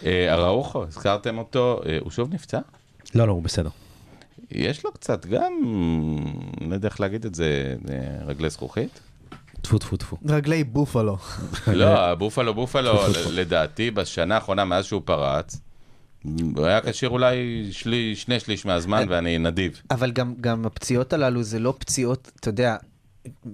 אה, 0.05 0.35
אראוחו, 0.35 0.85
הזכרתם 0.85 1.39
אותו, 1.39 1.81
אה, 1.87 1.99
הוא 2.01 2.11
שוב 2.11 2.35
נפצע? 2.35 2.61
לא, 3.15 3.27
לא, 3.27 3.33
הוא 3.33 3.43
בסדר. 3.43 3.71
יש 4.51 4.85
לו 4.85 4.93
קצת 4.93 5.27
גם, 5.27 5.53
לא 6.61 6.75
יודע 6.75 6.89
איך 6.89 7.01
להגיד 7.01 7.25
את 7.25 7.35
זה, 7.35 7.75
רגלי 8.27 8.51
זכוכית? 8.51 9.01
טפו 9.63 9.79
טפו 9.79 9.97
טפו. 9.97 10.17
רגלי 10.29 10.65
בופלו. 10.65 11.17
לא, 11.67 12.15
בופלו 12.15 12.55
בופלו, 12.55 13.01
לדעתי 13.31 13.91
בשנה 13.91 14.35
האחרונה 14.35 14.65
מאז 14.65 14.85
שהוא 14.85 15.03
פרץ, 15.05 15.61
היה 16.57 16.81
כשיר 16.81 17.09
אולי 17.11 17.37
שלי- 17.73 18.17
שני 18.17 18.41
שליש 18.41 18.67
מהזמן 18.67 19.07
ואני 19.09 19.39
נדיב. 19.39 19.83
אבל 19.91 20.11
גם, 20.11 20.35
גם 20.41 20.67
הפציעות 20.67 21.13
הללו 21.13 21.43
זה 21.43 21.59
לא 21.59 21.75
פציעות, 21.79 22.31
אתה 22.41 22.49
יודע, 22.49 22.77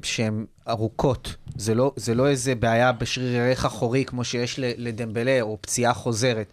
שהן 0.02 0.44
ארוכות. 0.68 1.34
זה 1.56 1.74
לא, 1.74 1.92
זה 1.96 2.14
לא 2.14 2.28
איזה 2.28 2.54
בעיה 2.54 2.92
בשריר 2.92 3.34
ירך 3.34 3.64
אחורי 3.64 4.04
כמו 4.04 4.24
שיש 4.24 4.54
לדמבלה, 4.58 5.40
או 5.40 5.58
פציעה 5.60 5.94
חוזרת. 5.94 6.52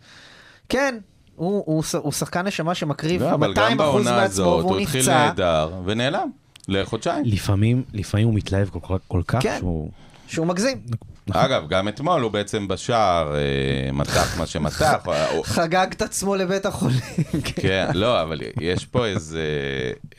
כן, 0.69 0.97
הוא, 1.35 1.63
הוא, 1.65 1.83
הוא 2.01 2.11
שחקן 2.11 2.47
נשמה 2.47 2.75
שמקריב 2.75 3.21
לא, 3.23 3.33
אבל 3.33 3.47
200 3.47 3.71
גם 3.71 3.77
בעונה 3.77 4.11
מעצמו, 4.11 4.21
הזאת 4.25 4.45
והוא 4.63 4.71
הוא 4.71 4.79
התחיל 4.79 4.99
נפצע. 5.01 5.25
נהדר 5.25 5.71
ונעלם 5.85 6.29
לחודשיים. 6.67 7.25
לפעמים, 7.25 7.83
לפעמים 7.93 8.27
הוא 8.27 8.35
מתלהב 8.35 8.69
כל, 8.69 8.79
כל, 8.81 8.97
כל 9.07 9.21
כך 9.27 9.43
כן. 9.43 9.57
שהוא... 9.59 9.89
שהוא 10.27 10.47
מגזים. 10.47 10.81
אגב, 11.31 11.67
גם 11.69 11.87
אתמול 11.87 12.21
הוא 12.21 12.31
בעצם 12.31 12.67
בשער 12.67 13.35
אה, 13.35 13.91
מתח 13.91 14.37
מה 14.37 14.45
שמתח. 14.45 15.05
חגג 15.43 15.87
את 15.91 16.01
עצמו 16.01 16.35
לבית 16.35 16.65
החולים. 16.65 16.99
כן, 17.45 17.87
לא, 17.93 18.21
אבל 18.21 18.41
יש 18.61 18.85
פה 18.85 19.05
איזה... 19.05 19.43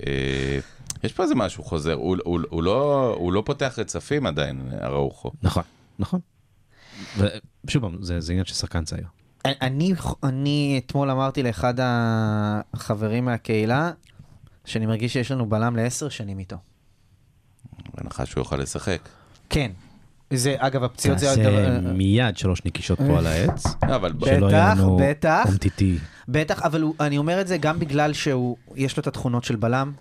אה, 0.07 0.59
יש 1.05 1.13
פה 1.13 1.23
איזה 1.23 1.35
משהו 1.35 1.65
חוזר, 1.65 1.93
הוא, 1.93 2.17
הוא, 2.25 2.41
הוא, 2.49 2.63
לא, 2.63 3.15
הוא 3.19 3.33
לא 3.33 3.43
פותח 3.47 3.75
רצפים 3.79 4.27
עדיין, 4.27 4.71
אראוחו. 4.83 5.31
נכון. 5.43 5.63
נכון. 5.99 6.21
ושוב 7.19 7.83
פעם, 7.83 8.03
זה 8.03 8.21
זה 8.21 8.33
עניין 8.33 8.45
של 8.45 8.55
שחקן 8.55 8.85
צעיר. 8.85 9.07
אני, 9.45 9.95
אני 10.23 10.81
אתמול 10.87 11.11
אמרתי 11.11 11.43
לאחד 11.43 11.75
החברים 12.75 13.25
מהקהילה, 13.25 13.91
שאני 14.65 14.87
מרגיש 14.87 15.13
שיש 15.13 15.31
לנו 15.31 15.47
בלם 15.47 15.77
לעשר 15.77 16.09
שנים 16.09 16.39
איתו. 16.39 16.57
בהנחה 17.95 18.27
שהוא 18.27 18.41
יוכל 18.41 18.57
לשחק. 18.57 19.09
כן. 19.51 19.71
זה, 20.33 20.55
אגב, 20.59 20.85
הפציעות 20.85 21.19
זה... 21.19 21.27
תעשה 21.27 21.41
הדבר- 21.49 21.93
מיד 21.93 22.37
שלוש 22.37 22.65
נקישות 22.65 22.99
פה 22.99 23.19
על 23.19 23.27
העץ. 23.27 23.65
אבל 23.83 24.13
שלא 24.25 24.47
יהיה 24.51 24.71
בטח, 24.71 24.81
לנו 24.81 24.99
בטח. 25.03 25.45
בטח, 26.29 26.63
אבל 26.63 26.85
אני 27.01 27.19
אומר 27.19 27.41
את 27.41 27.49
זה 27.49 27.57
גם 27.57 27.79
בגלל 27.79 28.13
שהוא, 28.13 28.57
יש 28.77 28.97
לו 28.97 29.01
את 29.01 29.07
התכונות 29.07 29.45
של 29.45 29.57
בלם. 29.57 29.93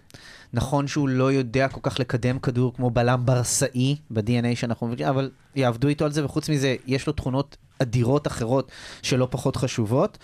נכון 0.53 0.87
שהוא 0.87 1.09
לא 1.09 1.31
יודע 1.31 1.67
כל 1.67 1.79
כך 1.83 1.99
לקדם 1.99 2.39
כדור 2.39 2.73
כמו 2.73 2.89
בלם 2.89 3.21
ברסאי 3.25 3.95
ב-DNA 4.09 4.55
שאנחנו 4.55 4.87
מבינים, 4.87 5.07
אבל 5.07 5.29
יעבדו 5.55 5.87
איתו 5.87 6.05
על 6.05 6.11
זה, 6.11 6.25
וחוץ 6.25 6.49
מזה, 6.49 6.75
יש 6.87 7.07
לו 7.07 7.13
תכונות 7.13 7.57
אדירות 7.79 8.27
אחרות 8.27 8.71
שלא 9.01 9.27
פחות 9.31 9.55
חשובות. 9.55 10.17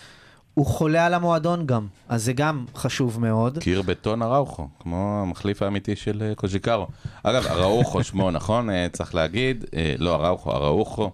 הוא 0.53 0.65
חולה 0.65 1.05
על 1.05 1.13
המועדון 1.13 1.65
גם, 1.65 1.87
אז 2.09 2.23
זה 2.25 2.33
גם 2.33 2.65
חשוב 2.75 3.19
מאוד. 3.21 3.57
קיר 3.57 3.81
בטון 3.81 4.21
אראוחו, 4.21 4.67
כמו 4.79 5.21
המחליף 5.21 5.61
האמיתי 5.61 5.95
של 5.95 6.23
אה, 6.29 6.35
קוז'יקרו. 6.35 6.87
אגב, 7.23 7.45
אראוחו 7.47 8.03
שמו, 8.03 8.31
נכון? 8.37 8.69
אה, 8.69 8.87
צריך 8.91 9.15
להגיד, 9.15 9.65
אה, 9.75 9.95
לא 9.97 10.15
אראוחו. 10.47 11.11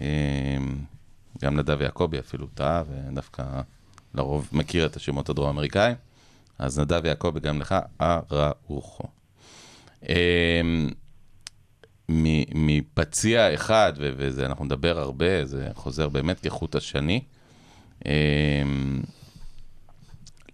אה, 0.00 0.06
גם 1.42 1.56
נדב 1.56 1.80
יעקבי 1.80 2.18
אפילו 2.18 2.46
טעה, 2.54 2.82
ודווקא 2.88 3.44
לרוב 4.14 4.48
מכיר 4.52 4.86
את 4.86 4.96
השמות 4.96 5.28
הדרום-אמריקאים. 5.28 5.96
אז 6.58 6.78
נדב 6.78 7.04
יעקבי, 7.04 7.40
גם 7.40 7.60
לך, 7.60 7.74
אראוחו. 8.00 9.04
מ- 12.10 12.66
מפציע 12.66 13.54
אחד, 13.54 13.92
ו- 13.98 14.10
וזה, 14.16 14.46
אנחנו 14.46 14.64
נדבר 14.64 14.98
הרבה, 14.98 15.44
זה 15.46 15.68
חוזר 15.74 16.08
באמת 16.08 16.40
כחוט 16.40 16.74
השני. 16.74 17.20
אה, 18.06 18.62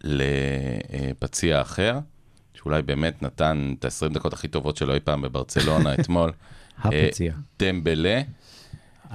לפציע 0.05 1.61
אחר, 1.61 1.99
שאולי 2.55 2.83
באמת 2.83 3.23
נתן 3.23 3.75
את 3.79 3.85
ה-20 3.85 4.15
דקות 4.15 4.33
הכי 4.33 4.49
טובות 4.49 4.77
שלו 4.77 4.95
אי 4.95 5.01
פעם 5.01 5.23
בברצלונה 5.23 5.95
אתמול. 6.01 6.33
הפציע. 6.79 7.33
אה, 7.33 7.39
דמבלה, 7.59 8.21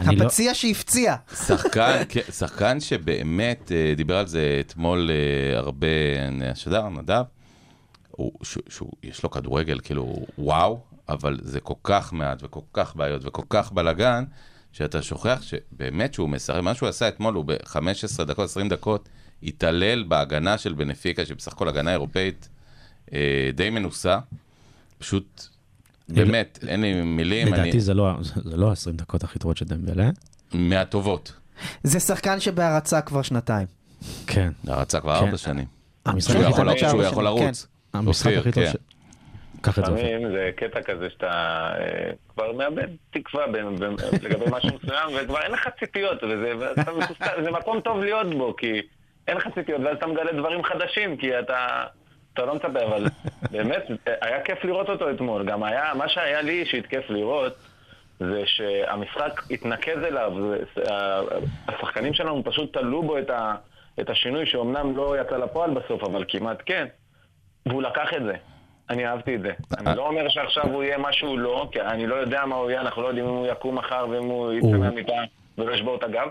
לא- 0.02 0.24
הפציע 0.26 0.54
שהפציע. 0.54 1.16
שחקן, 1.48 2.04
כן, 2.10 2.22
שחקן 2.32 2.80
שבאמת, 2.80 3.72
אה, 3.72 3.94
דיבר 3.96 4.18
על 4.18 4.28
זה 4.28 4.58
אתמול 4.60 5.12
אה, 5.12 5.58
הרבה 5.58 5.88
השדר, 6.52 6.90
נדב, 6.90 7.24
הוא, 8.12 8.32
ש, 8.44 8.58
שהוא, 8.70 8.92
יש 9.04 9.24
לו 9.24 9.30
כדורגל 9.30 9.80
כאילו 9.84 10.26
וואו, 10.38 10.80
אבל 11.10 11.38
זה 11.42 11.60
כל 11.60 11.74
כך 11.84 12.14
מעט 12.14 12.44
וכל 12.44 12.60
כך 12.74 12.96
בעיות 12.96 13.22
וכל 13.26 13.44
כך 13.50 13.72
בלאגן, 13.72 14.24
שאתה 14.72 15.02
שוכח 15.02 15.42
שבאמת 15.42 16.14
שהוא 16.14 16.30
משחק, 16.30 16.60
מה 16.62 16.74
שהוא 16.74 16.90
עשה 16.90 17.08
אתמול 17.08 17.34
הוא 17.34 17.46
ב-15 17.46 18.24
דקות, 18.24 18.50
20 18.50 18.70
דקות, 18.70 19.10
התעלל 19.44 20.04
בהגנה 20.04 20.58
של 20.58 20.74
בנפיקה, 20.74 21.26
שבסך 21.26 21.54
הכל 21.54 21.70
הגנה 21.70 21.92
אירופאית 21.92 22.50
אה, 23.14 23.50
די 23.54 23.70
מנוסה, 23.70 24.20
פשוט, 24.98 25.48
באמת, 26.10 26.60
אין 26.68 26.82
לי 26.82 27.02
מילים, 27.02 27.48
לדעתי 27.48 27.72
אני, 27.72 27.80
זה 27.80 27.94
לא 27.94 28.14
זה 28.22 28.58
לא 28.58 28.70
ה-20 28.70 28.92
דקות 28.92 29.24
הכי 29.24 29.40
טובות 29.40 29.58
של 29.58 29.66
דמבלה. 29.66 30.10
מהטובות. 30.54 31.34
זה 31.84 32.00
שחקן 32.00 32.40
שבהרצה 32.40 33.02
כבר 33.02 33.22
שנתיים. 33.22 33.68
כן. 34.28 34.52
הרצה 34.68 35.00
כבר 35.00 35.20
כן. 35.20 35.26
ארבע 35.26 35.38
שנים. 35.38 35.66
המשחק 36.06 36.34
שהוא 36.34 37.04
הכי 37.04 37.04
יכול 37.04 37.24
לרוץ. 37.24 37.68
המשחק 37.94 38.26
אופיר, 38.26 38.40
הכי 38.40 38.52
טוב 38.52 38.64
כן. 38.64 38.72
ש... 38.72 38.76
קח 39.62 39.80
את 39.80 39.86
זה. 39.86 39.92
לפעמים 39.92 40.32
זה 40.32 40.52
קטע 40.56 40.82
כזה 40.82 41.10
שאתה 41.10 41.28
אה, 41.80 42.12
כבר 42.30 42.52
מאבד 42.52 42.88
תקווה 43.12 43.48
ב- 43.48 43.84
ב- 43.84 44.24
לגבי 44.24 44.46
משהו 44.52 44.70
מסוים, 44.84 45.10
וכבר 45.16 45.42
אין 45.42 45.52
לך 45.52 45.70
ציפיות, 45.80 46.24
וזה, 46.24 47.52
מקום 47.52 47.82
טוב 47.82 48.00
להיות 48.00 48.28
בו, 48.36 48.56
כי 48.56 48.82
אין 49.28 49.38
לך 49.38 49.48
ציפיות, 49.56 49.82
ואז 49.86 49.98
אתה 49.98 50.08
מגלה 50.08 50.32
דברים 50.32 50.64
חדשים, 50.64 51.18
כי 51.18 51.40
אתה, 51.40 51.86
אתה 52.34 52.46
לא 52.46 52.56
מצפה, 52.56 52.84
אבל 52.88 53.06
באמת, 53.52 53.84
היה 54.22 54.42
כיף 54.44 54.64
לראות 54.64 54.90
אותו 54.90 55.12
אתמול. 55.12 55.46
גם 55.46 55.64
היה, 55.64 55.94
מה 55.96 56.10
שהיה 56.10 56.42
לי 56.42 56.60
אישית 56.62 56.86
כיף 56.88 57.10
לראות, 57.10 57.54
זה 58.20 58.44
שהמשחק 58.46 59.42
התנקז 59.52 59.98
אליו, 60.04 60.34
השחקנים 61.68 62.14
שלנו 62.14 62.44
פשוט 62.44 62.78
תלו 62.78 63.04
בו 63.04 63.18
את, 63.18 63.30
ה, 63.30 63.56
את 64.00 64.10
השינוי, 64.10 64.46
שאומנם 64.46 64.98
לא 64.98 65.16
יצא 65.22 65.38
לפועל 65.38 65.72
בסוף, 65.74 66.04
אבל 66.04 66.26
כמעט 66.28 66.64
כן. 66.66 66.86
והוא 67.66 67.82
לקח 67.82 68.14
את 68.18 68.24
זה. 68.24 68.34
אני 68.90 69.08
אהבתי 69.08 69.36
את 69.36 69.42
זה. 69.42 69.52
אני 69.78 69.98
לא 69.98 70.08
אומר 70.08 70.30
שעכשיו 70.30 70.64
הוא 70.68 70.84
יהיה 70.84 70.98
מה 70.98 71.14
שהוא 71.14 71.40
לא, 71.40 71.68
כי 71.72 71.82
אני 71.82 72.08
לא 72.08 72.16
יודע 72.16 72.46
מה 72.46 72.56
הוא 72.56 72.70
יהיה, 72.72 72.82
אנחנו 72.82 73.02
לא 73.02 73.08
יודעים 73.08 73.26
אם 73.26 73.32
הוא 73.32 73.48
יקום 73.48 73.78
מחר 73.78 74.06
ואם 74.10 74.24
הוא 74.24 74.54
יצא 74.54 74.68
מהמיטה 74.68 75.14
ולא 75.58 75.74
ישבור 75.74 75.96
את 75.96 76.04
הגב, 76.04 76.28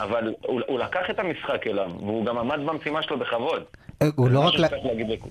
אבל 0.00 0.34
הוא, 0.40 0.60
הוא 0.66 0.78
לקח 0.78 1.10
את 1.10 1.18
המשחק 1.18 1.66
אליו, 1.66 1.90
והוא 2.00 2.24
גם 2.24 2.38
עמד 2.38 2.60
במשימה 2.66 3.02
שלו 3.02 3.18
בכבוד. 3.18 3.62
אה, 4.02 4.08
הוא 4.16 4.28
לא 4.28 4.40
רק... 4.40 4.54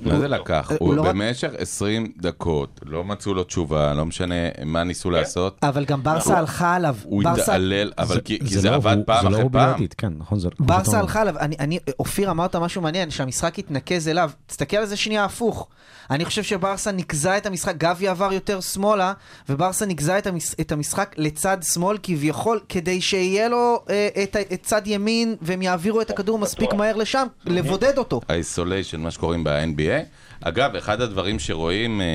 מה 0.03 0.19
זה 0.19 0.27
לקח? 0.27 0.71
הוא 0.79 0.87
הוא 0.87 0.95
לא 0.95 1.03
במשך 1.03 1.49
20 1.57 2.11
דקות, 2.17 2.79
לא 2.85 3.03
מצאו 3.03 3.33
לו 3.33 3.43
תשובה, 3.43 3.93
לא 3.93 4.05
משנה 4.05 4.35
מה 4.65 4.83
ניסו 4.83 5.09
לעשות. 5.09 5.59
אבל 5.63 5.85
גם 5.85 6.03
ברסה 6.03 6.37
הלכה 6.37 6.75
עליו. 6.75 6.95
הוא 7.03 7.23
התעלל, 7.29 7.91
אבל 7.97 8.19
כי 8.19 8.39
זה 8.41 8.69
לא 8.69 8.75
עבד 8.75 8.97
פעם 9.05 9.23
זה 9.23 9.29
לא 9.29 9.37
אחרי 9.37 9.49
פעם. 9.51 9.87
כן, 9.97 10.13
נכון, 10.17 10.39
זה... 10.39 10.49
ברסה. 10.59 10.99
הלכה 10.99 11.21
עליו, 11.21 11.37
אני, 11.39 11.55
אני, 11.59 11.79
אופיר 11.99 12.31
אמרת 12.31 12.55
משהו 12.55 12.81
מעניין, 12.81 13.09
שהמשחק 13.09 13.59
התנקז 13.59 14.07
אליו, 14.07 14.31
תסתכל 14.47 14.77
על 14.77 14.85
זה 14.85 14.95
שנייה 14.95 15.25
הפוך. 15.25 15.67
אני 16.09 16.25
חושב 16.25 16.43
שברסה 16.43 16.91
ניקזה 16.91 17.37
את 17.37 17.45
המשחק, 17.45 17.77
גבי 17.77 18.07
עבר 18.07 18.33
יותר 18.33 18.61
שמאלה, 18.61 19.13
וברסה 19.49 19.85
ניקזה 19.85 20.17
את, 20.17 20.27
המש, 20.27 20.53
את 20.61 20.71
המשחק 20.71 21.15
לצד 21.17 21.57
שמאל 21.61 21.97
כביכול, 22.03 22.59
כדי 22.69 23.01
שיהיה 23.01 23.49
לו 23.49 23.83
אה, 23.89 24.09
את, 24.23 24.35
את 24.53 24.63
צד 24.63 24.81
ימין, 24.85 25.35
והם 25.41 25.61
יעבירו 25.61 26.01
את 26.01 26.09
הכדור 26.09 26.39
מספיק 26.39 26.73
מהר 26.73 26.95
לשם, 26.95 27.27
לבודד 27.45 27.97
אותו. 27.97 28.21
האיסוליישן, 28.57 29.01
מה 29.01 29.11
שקוראים 29.11 29.43
ב-NBA. 29.43 30.05
אגב, 30.41 30.75
אחד 30.75 31.01
הדברים 31.01 31.39
שרואים 31.39 32.01
אה, 32.01 32.05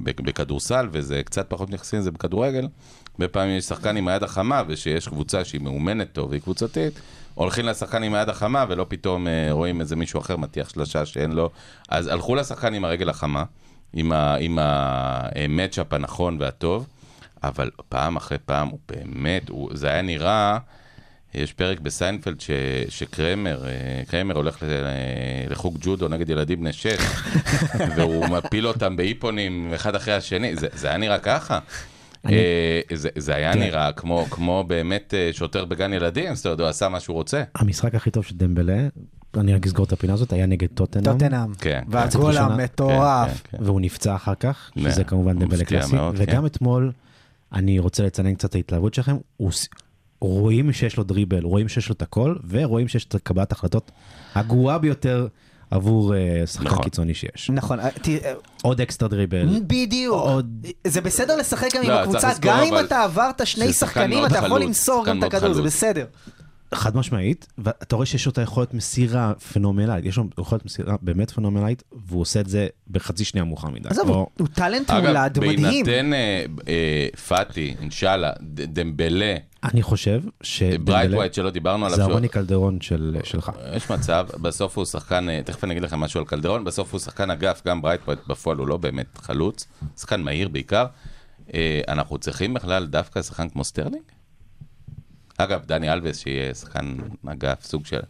בכ- 0.00 0.20
בכדורסל, 0.20 0.88
וזה 0.92 1.22
קצת 1.24 1.46
פחות 1.50 1.70
נכנסים 1.70 1.98
לזה 1.98 2.10
בכדורגל, 2.10 2.68
הרבה 3.14 3.28
פעמים 3.28 3.56
יש 3.58 3.64
שחקן 3.64 3.96
עם 3.96 4.08
היד 4.08 4.22
החמה, 4.22 4.62
ושיש 4.68 5.08
קבוצה 5.08 5.44
שהיא 5.44 5.60
מאומנת 5.60 6.12
טוב 6.12 6.30
והיא 6.30 6.40
קבוצתית, 6.42 7.00
הולכים 7.34 7.66
לשחקן 7.66 8.02
עם 8.02 8.14
היד 8.14 8.28
החמה, 8.28 8.64
ולא 8.68 8.86
פתאום 8.88 9.26
אה, 9.28 9.48
רואים 9.50 9.80
איזה 9.80 9.96
מישהו 9.96 10.20
אחר 10.20 10.36
מטיח 10.36 10.68
שלושה 10.68 11.06
שאין 11.06 11.32
לו. 11.32 11.50
אז 11.88 12.06
הלכו 12.06 12.34
לשחקן 12.34 12.74
עם 12.74 12.84
הרגל 12.84 13.08
החמה, 13.08 13.44
עם 13.94 14.58
המצ'אפ 14.60 15.92
הנכון 15.92 16.36
והטוב, 16.40 16.86
אבל 17.42 17.70
פעם 17.88 18.16
אחרי 18.16 18.38
פעם, 18.46 18.68
הוא 18.68 18.78
באמת, 18.88 19.48
הוא, 19.48 19.70
זה 19.74 19.88
היה 19.88 20.02
נראה... 20.02 20.58
יש 21.34 21.52
פרק 21.52 21.80
בסיינפלד 21.80 22.40
ש, 22.40 22.50
שקרמר, 22.88 23.66
אה, 23.66 24.02
קרמר 24.08 24.36
הולך 24.36 24.62
לחוג 25.50 25.78
ג'ודו 25.80 26.08
נגד 26.08 26.30
ילדים 26.30 26.60
בני 26.60 26.72
שש, 26.72 26.98
והוא 27.96 28.26
מפיל 28.26 28.66
אותם 28.66 28.96
באיפונים 28.96 29.74
אחד 29.74 29.94
אחרי 29.94 30.14
השני, 30.14 30.56
זה, 30.56 30.66
זה 30.74 30.88
היה 30.88 30.96
נראה 30.96 31.18
ככה. 31.18 31.58
אה, 32.26 32.80
זה, 32.94 33.08
זה 33.16 33.34
היה 33.34 33.52
תראה. 33.52 33.64
נראה 33.64 33.92
כמו, 33.92 34.26
כמו 34.30 34.64
באמת 34.66 35.14
אה, 35.14 35.30
שוטר 35.32 35.64
בגן 35.64 35.92
ילדים, 35.92 36.34
זאת 36.34 36.46
אומרת, 36.46 36.60
הוא 36.60 36.68
עשה 36.68 36.88
מה 36.88 37.00
שהוא 37.00 37.14
רוצה. 37.14 37.42
המשחק 37.54 37.94
הכי 37.94 38.10
טוב 38.10 38.24
של 38.24 38.36
דמבלה, 38.36 38.88
אני 39.36 39.54
רק 39.54 39.66
אסגור 39.66 39.86
את 39.86 39.92
הפינה 39.92 40.12
הזאת, 40.12 40.32
היה 40.32 40.46
נגד 40.46 40.68
טוטנאם. 40.74 41.04
טוטנאם. 41.04 41.54
כן. 41.54 41.82
והגול 41.88 42.26
ראשונה. 42.26 42.54
המטורף. 42.54 43.42
כן, 43.50 43.58
כן. 43.58 43.64
והוא 43.64 43.80
נפצע 43.80 44.14
אחר 44.14 44.34
כך, 44.34 44.70
כן. 44.74 44.80
שזה 44.80 45.04
כמובן 45.04 45.38
דמבלה 45.38 45.64
קלאסי. 45.64 45.96
וגם 46.14 46.40
כן. 46.40 46.46
אתמול, 46.46 46.92
אני 47.52 47.78
רוצה 47.78 48.02
לציין 48.02 48.34
קצת 48.34 48.50
את 48.50 48.54
ההתלהבות 48.54 48.94
שלכם, 48.94 49.16
רואים 50.20 50.72
שיש 50.72 50.96
לו 50.96 51.04
דריבל, 51.04 51.44
רואים 51.44 51.68
שיש 51.68 51.88
לו 51.88 51.94
את 51.94 52.02
הכל, 52.02 52.34
ורואים 52.48 52.88
שיש 52.88 53.04
את 53.04 53.14
קבלת 53.22 53.52
החלטות 53.52 53.90
הגרועה 54.34 54.78
ביותר 54.78 55.26
עבור 55.70 56.14
אה, 56.14 56.42
שחקן 56.46 56.66
נכון. 56.66 56.82
קיצוני 56.84 57.14
שיש. 57.14 57.50
נכון, 57.50 57.80
אה, 57.80 57.88
תראה, 58.02 58.32
עוד 58.62 58.80
אקסטרה 58.80 59.08
דריבל. 59.08 59.60
בדיוק. 59.66 60.14
עוד- 60.14 60.66
זה 60.86 61.00
בסדר 61.00 61.36
לשחק 61.36 61.68
גם 61.74 61.82
עם 61.82 61.90
לא, 61.90 61.94
צריך 61.94 62.24
הקבוצה, 62.24 62.32
גם 62.40 62.60
אם 62.62 62.74
אבל 62.74 62.84
אתה 62.84 63.02
עברת 63.04 63.46
שני 63.46 63.72
שחקנים, 63.72 64.26
אתה 64.26 64.38
יכול 64.38 64.60
למסור 64.62 65.04
גם 65.04 65.18
את 65.18 65.34
הכדור, 65.34 65.52
זה. 65.54 65.62
בסדר. 65.62 66.04
חד 66.74 66.96
משמעית, 66.96 67.46
ואתה 67.58 67.96
רואה 67.96 68.06
שיש 68.06 68.26
לו 68.26 68.32
את 68.32 68.38
היכולת 68.38 68.74
מסירה 68.74 69.32
פנומנלית, 69.52 70.04
יש 70.04 70.16
לו 70.16 70.24
יכולת 70.38 70.64
מסירה 70.64 70.96
באמת 71.02 71.30
פנומנלית, 71.30 71.82
והוא 72.06 72.20
עושה 72.20 72.40
את 72.40 72.48
זה 72.48 72.66
בחצי 72.90 73.24
שנייה 73.24 73.44
מאוחר 73.44 73.68
מדי. 73.68 73.88
עזוב, 73.88 74.08
הוא- 74.08 74.26
הוא 74.38 74.48
talent 74.54 74.90
אגב, 74.90 75.06
מולד 75.06 75.38
מדהים. 75.38 75.54
בהינתן 75.86 76.12
אה, 76.14 76.44
אה, 76.68 77.08
פאטי, 77.28 77.74
אינשאללה, 77.80 78.32
ד- 78.42 78.78
דמבלה, 78.80 79.34
אני 79.64 79.82
חושב 79.82 80.22
שדמבלה, 80.42 80.78
ברייטווייט 80.96 81.34
שלא 81.34 81.50
דיברנו 81.50 81.84
עליו, 81.86 81.96
זה 81.96 82.02
שהוא- 82.02 82.12
הרוני 82.12 82.28
קלדרון 82.28 82.80
של- 82.80 83.16
שלך. 83.24 83.50
יש 83.76 83.90
מצב, 83.90 84.26
בסוף 84.40 84.76
הוא 84.78 84.84
שחקן, 84.84 85.28
אה, 85.28 85.40
תכף 85.44 85.64
אני 85.64 85.72
אגיד 85.72 85.82
לכם 85.82 86.00
משהו 86.00 86.20
על 86.20 86.26
קלדרון, 86.26 86.64
בסוף 86.64 86.92
הוא 86.92 87.00
שחקן 87.00 87.30
אגף, 87.30 87.62
גם 87.66 87.82
ברייטווייט 87.82 88.20
בפועל 88.28 88.56
הוא 88.58 88.68
לא 88.68 88.76
באמת 88.76 89.18
חלוץ, 89.18 89.66
שחקן 89.98 90.20
מהיר 90.22 90.48
בעיקר. 90.48 90.86
אה, 91.54 91.80
אנחנו 91.88 92.18
צריכים 92.18 92.54
בכלל 92.54 92.86
דווקא 92.86 93.22
שחקן 93.22 93.48
כמו 93.48 93.64
סטרלינג? 93.64 94.02
אגב, 95.38 95.64
דני 95.66 95.92
אלבס, 95.92 96.18
שיהיה 96.18 96.54
שחקן 96.54 96.96
אגף, 97.26 97.62
סוג 97.62 97.86
של... 97.86 98.00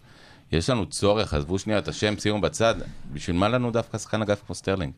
יש 0.52 0.70
לנו 0.70 0.86
צורך, 0.86 1.34
עזבו 1.34 1.58
שנייה 1.58 1.78
את 1.78 1.88
השם, 1.88 2.18
שימו 2.18 2.40
בצד, 2.40 2.74
בשביל 3.12 3.36
מה 3.36 3.48
לנו 3.48 3.70
דווקא 3.70 3.98
שחקן 3.98 4.22
אגף 4.22 4.42
כמו 4.46 4.54
סטרלינג? 4.54 4.92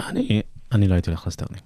אני 0.00 0.42
אני 0.72 0.88
לא 0.88 0.94
הייתי 0.94 1.10
הולך 1.10 1.26
לסטרלינג. 1.26 1.62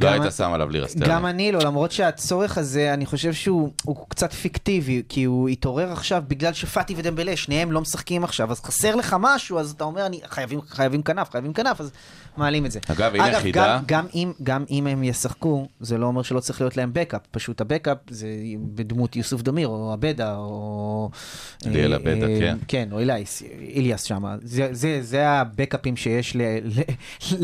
לא 0.00 0.08
היית 0.08 0.32
שם 0.36 0.52
עליו 0.52 0.70
לירה 0.70 0.88
סטרלינג. 0.88 1.12
גם 1.14 1.26
אני 1.26 1.52
לא, 1.52 1.58
למרות 1.58 1.92
שהצורך 1.92 2.58
הזה, 2.58 2.94
אני 2.94 3.06
חושב 3.06 3.32
שהוא 3.32 3.70
הוא 3.84 3.96
קצת 4.08 4.32
פיקטיבי, 4.32 5.02
כי 5.08 5.24
הוא 5.24 5.48
התעורר 5.48 5.92
עכשיו 5.92 6.22
בגלל 6.28 6.52
שפאטי 6.52 6.94
ודמבלה, 6.96 7.36
שניהם 7.36 7.72
לא 7.72 7.80
משחקים 7.80 8.24
עכשיו, 8.24 8.50
אז 8.50 8.60
חסר 8.60 8.94
לך 8.94 9.16
משהו, 9.20 9.58
אז 9.58 9.70
אתה 9.70 9.84
אומר, 9.84 10.06
אני, 10.06 10.20
חייבים, 10.28 10.60
חייבים 10.68 11.02
כנף, 11.02 11.30
חייבים 11.30 11.52
כנף, 11.52 11.80
אז 11.80 11.90
מעלים 12.36 12.66
את 12.66 12.70
זה. 12.70 12.78
אגב, 12.88 13.14
הנה 13.14 13.28
אגב, 13.28 13.40
חידה. 13.40 13.78
גם, 13.78 13.82
גם, 13.86 14.06
אם, 14.14 14.32
גם 14.42 14.64
אם 14.70 14.86
הם 14.86 15.02
ישחקו, 15.04 15.66
זה 15.80 15.98
לא 15.98 16.06
אומר 16.06 16.22
שלא 16.22 16.40
צריך 16.40 16.60
להיות 16.60 16.76
להם 16.76 16.90
backup, 16.92 17.20
פשוט 17.30 17.60
ה 17.60 17.65
backup 17.65 17.98
זה 18.10 18.28
בדמות 18.74 19.16
יוסוף 19.16 19.42
דמיר, 19.42 19.68
או 19.68 19.92
עבדה, 19.92 20.36
או... 20.36 21.10
ליאל 21.66 21.94
עבדה, 21.94 22.26
אה, 22.26 22.36
כן. 22.40 22.58
כן, 22.68 22.88
או 22.92 22.98
אילייס, 22.98 23.42
איליאס 23.60 24.02
שם. 24.02 24.24
זה, 24.42 24.68
זה, 24.72 24.98
זה 25.02 25.28
הבקאפים 25.28 25.96
שיש 25.96 26.36
ל, 26.36 26.42
ל, 26.64 26.80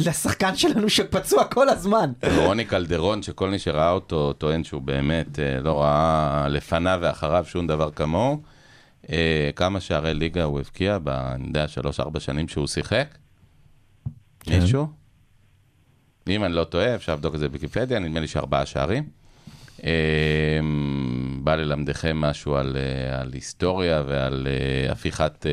לשחקן 0.09 0.57
שלנו 0.57 0.88
שפצוע 0.88 1.44
כל 1.44 1.68
הזמן. 1.68 2.12
רוני 2.45 2.64
קלדרון, 2.64 3.22
שכל 3.22 3.51
מי 3.51 3.59
שראה 3.59 3.91
אותו 3.91 4.32
טוען 4.32 4.64
שהוא 4.64 4.82
באמת 4.82 5.39
אה, 5.39 5.61
לא 5.61 5.82
ראה 5.82 6.47
לפניו 6.49 6.99
ואחריו 7.03 7.45
שום 7.49 7.66
דבר 7.66 7.91
כמוהו. 7.91 8.43
אה, 9.12 9.51
כמה 9.57 9.80
שערי 9.80 10.14
ליגה 10.14 10.45
הוא 10.45 10.61
הבקיע 10.61 10.99
ב... 10.99 11.09
אני 11.09 11.47
יודע, 11.47 11.68
שלוש-ארבע 11.68 12.20
שנים 12.20 12.49
שהוא 12.49 12.66
שיחק? 12.66 13.18
כן. 14.41 14.61
מישהו? 14.61 14.87
אם 16.28 16.45
אני 16.45 16.53
לא 16.53 16.64
טועה, 16.64 16.95
אפשר 16.95 17.12
לבדוק 17.12 17.34
את 17.34 17.41
זה 17.41 17.49
בוויקיפדיה, 17.49 17.99
נדמה 17.99 18.20
לי 18.20 18.28
שארבעה 18.28 18.66
שערים. 18.66 19.09
אה, 19.84 20.61
בא 21.41 21.55
ללמדכם 21.55 22.16
משהו 22.16 22.57
על, 22.57 22.76
על 23.20 23.32
היסטוריה 23.32 24.03
ועל 24.07 24.49
הפיכת 24.91 25.47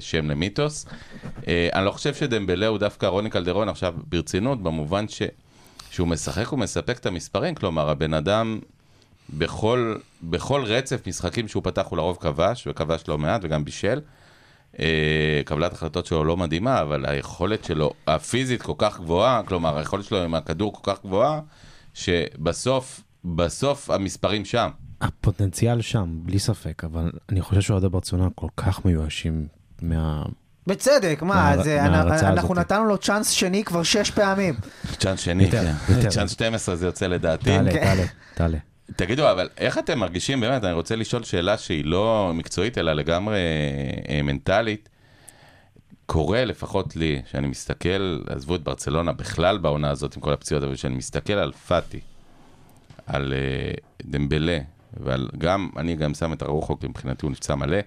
שם 0.00 0.30
למיתוס. 0.30 0.86
אני 1.48 1.84
לא 1.84 1.90
חושב 1.90 2.14
שדמבלה 2.14 2.66
הוא 2.66 2.78
דווקא 2.78 3.06
רוני 3.06 3.30
קלדרון 3.30 3.68
עכשיו 3.68 3.94
ברצינות, 4.08 4.62
במובן 4.62 5.08
ש... 5.08 5.22
שהוא 5.90 6.08
משחק 6.08 6.52
ומספק 6.52 6.98
את 6.98 7.06
המספרים, 7.06 7.54
כלומר, 7.54 7.90
הבן 7.90 8.14
אדם 8.14 8.58
בכל, 9.38 9.96
בכל 10.22 10.62
רצף 10.64 11.06
משחקים 11.06 11.48
שהוא 11.48 11.62
פתח 11.62 11.86
הוא 11.86 11.96
לרוב 11.96 12.16
כבש, 12.20 12.66
וכבש 12.66 13.04
לא 13.08 13.18
מעט 13.18 13.40
וגם 13.44 13.64
בישל. 13.64 14.00
אה, 14.78 15.40
קבלת 15.44 15.72
החלטות 15.72 16.06
שלו 16.06 16.24
לא 16.24 16.36
מדהימה, 16.36 16.82
אבל 16.82 17.06
היכולת 17.06 17.64
שלו 17.64 17.92
הפיזית 18.06 18.62
כל 18.62 18.72
כך 18.78 19.00
גבוהה, 19.00 19.42
כלומר, 19.42 19.78
היכולת 19.78 20.04
שלו 20.04 20.22
עם 20.22 20.34
הכדור 20.34 20.72
כל 20.72 20.92
כך 20.92 21.02
גבוהה, 21.02 21.40
שבסוף, 21.94 23.00
בסוף 23.24 23.90
המספרים 23.90 24.44
שם. 24.44 24.70
הפוטנציאל 25.00 25.80
שם, 25.80 26.18
בלי 26.22 26.38
ספק, 26.38 26.84
אבל 26.84 27.12
אני 27.28 27.40
חושב 27.40 27.60
שאוהדי 27.60 27.88
ברצלונה 27.88 28.28
כל 28.34 28.48
כך 28.56 28.84
מיואשים 28.84 29.46
מה... 29.82 30.24
בצדק, 30.66 31.22
מה, 31.22 31.62
זה, 31.62 31.84
אנחנו. 31.84 32.54
נתנו 32.54 32.84
לו 32.84 32.98
צ'אנס 32.98 33.30
שני 33.30 33.64
כבר 33.64 33.82
שש 33.82 34.10
פעמים. 34.10 34.54
צ'אנס 34.98 35.20
שני, 35.20 35.50
כן. 35.50 35.72
צ'אנס 36.08 36.30
12 36.30 36.76
זה 36.76 36.86
יוצא 36.86 37.06
לדעתי. 37.06 37.44
תעלה, 37.44 37.72
כן. 37.72 37.80
תעלה, 37.84 38.04
תעלה. 38.34 38.58
תגידו, 38.96 39.30
אבל 39.30 39.48
איך 39.58 39.78
אתם 39.78 39.98
מרגישים, 39.98 40.40
באמת, 40.40 40.64
אני 40.64 40.72
רוצה 40.72 40.96
לשאול 40.96 41.22
שאלה 41.22 41.58
שהיא 41.58 41.84
לא 41.84 42.32
מקצועית, 42.34 42.78
אלא 42.78 42.92
לגמרי 42.92 43.38
אה, 44.08 44.22
מנטלית. 44.22 44.88
קורה, 46.06 46.44
לפחות 46.44 46.96
לי, 46.96 47.22
שאני 47.30 47.48
מסתכל, 47.48 48.20
עזבו 48.26 48.54
את 48.54 48.62
ברצלונה 48.62 49.12
בכלל 49.12 49.58
בעונה 49.58 49.90
הזאת 49.90 50.16
עם 50.16 50.22
כל 50.22 50.32
הפציעות, 50.32 50.64
אבל 50.64 50.74
כשאני 50.74 50.94
מסתכל 50.94 51.32
על 51.32 51.52
פאטי, 51.52 52.00
על 53.06 53.34
אה, 53.36 53.72
דמבלה, 54.02 54.58
ועל 54.96 55.28
גם, 55.38 55.70
אני 55.76 55.96
גם 55.96 56.14
שם 56.14 56.32
את 56.32 56.42
הרוחו, 56.42 56.78
כי 56.78 56.86
מבחינתי 56.86 57.26
הוא 57.26 57.32
נפצע 57.32 57.54
מלא. 57.54 57.78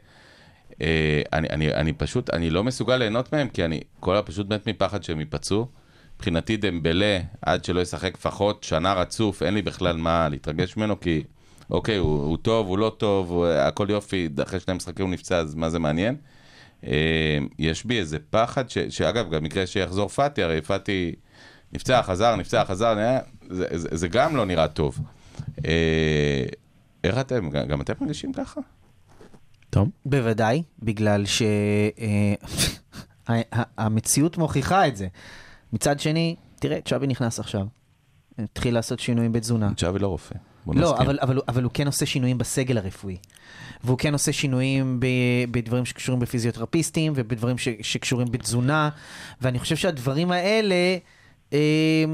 אה, 0.81 1.21
אני, 1.33 1.49
אני, 1.49 1.73
אני 1.73 1.93
פשוט, 1.93 2.33
אני 2.33 2.49
לא 2.49 2.63
מסוגל 2.63 2.97
ליהנות 2.97 3.33
מהם, 3.33 3.49
כי 3.49 3.65
אני 3.65 3.79
כל 3.99 4.17
הפשוט 4.17 4.49
מת 4.49 4.67
מפחד 4.67 5.03
שהם 5.03 5.19
ייפצעו. 5.19 5.67
מבחינתי 6.15 6.57
דמבלה, 6.57 7.19
עד 7.41 7.65
שלא 7.65 7.81
ישחק 7.81 8.13
לפחות 8.13 8.63
שנה 8.63 8.93
רצוף, 8.93 9.43
אין 9.43 9.53
לי 9.53 9.61
בכלל 9.61 9.97
מה 9.97 10.29
להתרגש 10.29 10.77
ממנו, 10.77 10.99
כי 10.99 11.23
אוקיי, 11.69 11.97
הוא, 11.97 12.23
הוא 12.23 12.37
טוב, 12.37 12.67
הוא 12.67 12.77
לא 12.77 12.95
טוב, 12.97 13.31
הוא, 13.31 13.45
הכל 13.47 13.87
יופי, 13.89 14.29
אחרי 14.43 14.59
שני 14.59 14.73
משחקים 14.73 15.05
הוא 15.05 15.13
נפצע, 15.13 15.37
אז 15.37 15.55
מה 15.55 15.69
זה 15.69 15.79
מעניין? 15.79 16.15
אה, 16.87 17.37
יש 17.59 17.85
בי 17.85 17.99
איזה 17.99 18.17
פחד, 18.29 18.69
ש, 18.69 18.77
שאגב, 18.77 19.31
גם 19.31 19.43
מקרה 19.43 19.67
שיחזור 19.67 20.07
פאטי, 20.09 20.43
הרי 20.43 20.61
פאטי 20.61 21.15
נפצע, 21.73 22.01
חזר, 22.01 22.35
נפצע, 22.35 22.65
חזר, 22.65 22.93
נראה, 22.93 23.19
זה, 23.49 23.65
זה, 23.71 23.87
זה 23.91 24.07
גם 24.07 24.35
לא 24.35 24.45
נראה 24.45 24.67
טוב. 24.67 24.99
אה, 25.65 26.45
איך 27.03 27.17
אתם, 27.17 27.49
גם 27.49 27.81
אתם 27.81 27.93
מרגישים 28.01 28.33
ככה? 28.33 28.61
טוב, 29.73 29.89
בוודאי, 30.05 30.63
בגלל 30.79 31.23
שהמציאות 33.25 34.37
מוכיחה 34.41 34.87
את 34.87 34.95
זה. 34.95 35.07
מצד 35.73 35.99
שני, 35.99 36.35
תראה, 36.59 36.79
צ'אבי 36.85 37.07
נכנס 37.07 37.39
עכשיו. 37.39 37.65
התחיל 38.39 38.73
לעשות 38.73 38.99
שינויים 38.99 39.31
בתזונה. 39.31 39.71
צ'אבי 39.77 39.99
לא 39.99 40.07
רופא. 40.07 40.35
לא. 40.67 40.97
אבל, 40.97 41.19
אבל, 41.21 41.41
אבל 41.47 41.63
הוא 41.63 41.71
כן 41.73 41.87
עושה 41.87 42.05
שינויים 42.05 42.37
בסגל 42.37 42.77
הרפואי. 42.77 43.17
והוא 43.83 43.97
כן 43.97 44.13
עושה 44.13 44.33
שינויים 44.33 44.99
ב, 44.99 45.05
בדברים 45.51 45.85
שקשורים 45.85 46.19
בפיזיותרפיסטים 46.19 47.13
ובדברים 47.15 47.57
ש, 47.57 47.67
שקשורים 47.81 48.27
בתזונה, 48.31 48.89
ואני 49.41 49.59
חושב 49.59 49.75
שהדברים 49.75 50.31
האלה 50.31 50.75
אה, 51.53 52.05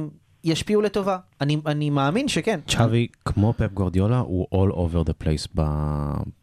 ישפיעו 0.44 0.82
לטובה. 0.82 1.18
אני, 1.42 1.58
אני 1.66 1.90
מאמין 1.90 2.28
שכן. 2.28 2.60
צ'אבי, 2.68 3.08
כמו 3.26 3.54
פפ 3.54 3.74
גורדיולה, 3.74 4.20
הוא 4.20 4.48
all 4.54 4.72
over 4.74 5.10
the 5.10 5.24
place 5.24 5.48
ב- 5.56 6.39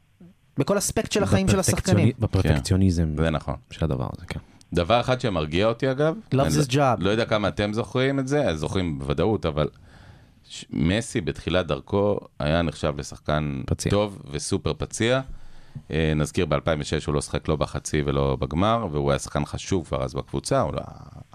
בכל 0.59 0.78
אספקט 0.78 1.12
של 1.12 1.22
החיים 1.22 1.48
של 1.48 1.59
השחקנים. 1.61 2.11
בפרפקציוניזם 2.18 3.09
זה 3.18 3.30
נכון. 3.30 3.54
של 3.70 3.84
הדבר 3.84 4.09
הזה, 4.16 4.26
כן. 4.26 4.40
דבר 4.72 5.00
אחד 5.00 5.20
שמרגיע 5.20 5.66
אותי 5.66 5.90
אגב, 5.90 6.14
Loves 6.34 6.40
אני 6.40 6.48
his 6.48 6.76
לא- 6.76 6.94
job. 6.94 6.96
לא 6.98 7.11
יודע 7.11 7.24
כמה 7.24 7.48
אתם 7.48 7.72
זוכרים 7.72 8.18
את 8.18 8.28
זה, 8.28 8.57
זוכרים 8.57 8.98
בוודאות, 8.98 9.46
אבל 9.46 9.68
מסי 10.70 11.20
בתחילת 11.20 11.66
דרכו 11.66 12.18
היה 12.38 12.62
נחשב 12.62 12.94
לשחקן 12.98 13.62
פציע. 13.66 13.90
טוב 13.90 14.22
וסופר 14.30 14.72
פציע. 14.78 15.20
אה, 15.90 16.12
נזכיר 16.16 16.46
ב-2006 16.46 16.59
הוא 17.07 17.14
לא 17.14 17.20
שחק 17.20 17.48
לא 17.48 17.57
בחצי 17.57 18.02
ולא 18.07 18.36
בגמר, 18.40 18.86
והוא 18.92 19.11
היה 19.11 19.18
שחקן 19.18 19.44
חשוב 19.44 19.86
כבר 19.86 20.04
אז 20.04 20.14
בקבוצה, 20.14 20.61
הוא 20.61 20.72
לא 20.74 20.80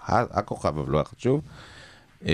היה 0.07 0.25
הכוכב, 0.31 0.77
אבל 0.77 0.91
לא 0.91 0.97
היה 0.97 1.05
חשוב. 1.05 1.41
אה, 2.27 2.31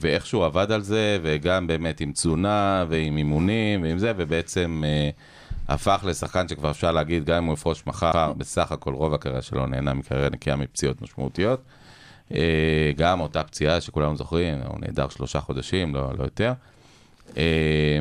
ואיך 0.00 0.26
שהוא 0.26 0.44
עבד 0.44 0.72
על 0.72 0.82
זה, 0.82 1.18
וגם 1.22 1.66
באמת 1.66 2.00
עם 2.00 2.12
תזונה 2.12 2.84
ועם 2.88 3.16
אימונים 3.16 3.82
ועם 3.82 3.98
זה, 3.98 4.12
ובעצם 4.16 4.82
אה, 4.86 5.10
הפך 5.68 6.04
לשחקן 6.08 6.48
שכבר 6.48 6.70
אפשר 6.70 6.92
להגיד, 6.92 7.24
גם 7.24 7.36
אם 7.36 7.44
הוא 7.44 7.54
יפרוש 7.54 7.86
מחר, 7.86 8.32
בסך 8.32 8.72
הכל 8.72 8.94
רוב 8.94 9.14
הקריירה 9.14 9.42
שלו 9.42 9.66
נהנה 9.66 9.94
מקריירה 9.94 10.30
נקייה 10.30 10.56
מפציעות 10.56 11.02
משמעותיות. 11.02 11.62
אה, 12.34 12.92
גם 12.96 13.20
אותה 13.20 13.42
פציעה 13.44 13.80
שכולנו 13.80 14.16
זוכרים, 14.16 14.58
הוא 14.66 14.80
נעדר 14.80 15.08
שלושה 15.08 15.40
חודשים, 15.40 15.94
לא, 15.94 16.12
לא 16.18 16.24
יותר. 16.24 16.52
אה, 17.36 17.98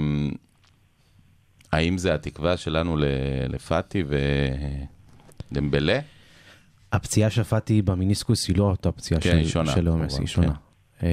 האם 1.72 1.98
זה 1.98 2.14
התקווה 2.14 2.58
שלנו 2.58 2.98
לפאטי 3.50 4.04
ודמבלה? 5.52 6.00
הפציעה 6.94 7.30
של 7.30 7.44
פאטי 7.44 7.82
במיניסקוס 7.82 8.48
היא 8.48 8.58
לא 8.58 8.64
אותה 8.64 8.92
פציעה 8.92 9.22
כן, 9.22 9.44
של 9.44 9.66
של 9.66 9.90
מסי, 9.90 10.16
היא 10.16 10.20
כן. 10.20 10.28
שונה. 10.28 10.54
אה, 11.04 11.10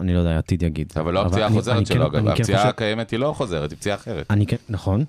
אני 0.00 0.14
לא 0.14 0.18
יודע, 0.18 0.30
העתיד 0.30 0.62
יגיד. 0.62 0.92
אבל 0.96 1.14
לא 1.14 1.26
הפציעה 1.26 1.46
החוזרת 1.46 1.86
שלו, 1.86 2.10
כן- 2.10 2.18
אגב, 2.18 2.34
כן 2.34 2.40
הפציעה 2.42 2.68
הקיימת 2.68 3.10
היא 3.10 3.18
לא 3.18 3.32
חוזרת, 3.36 3.70
היא 3.70 3.78
פציעה 3.78 3.96
אחרת. 3.96 4.26
אני 4.30 4.46
כן, 4.46 4.56
נכון, 4.68 5.04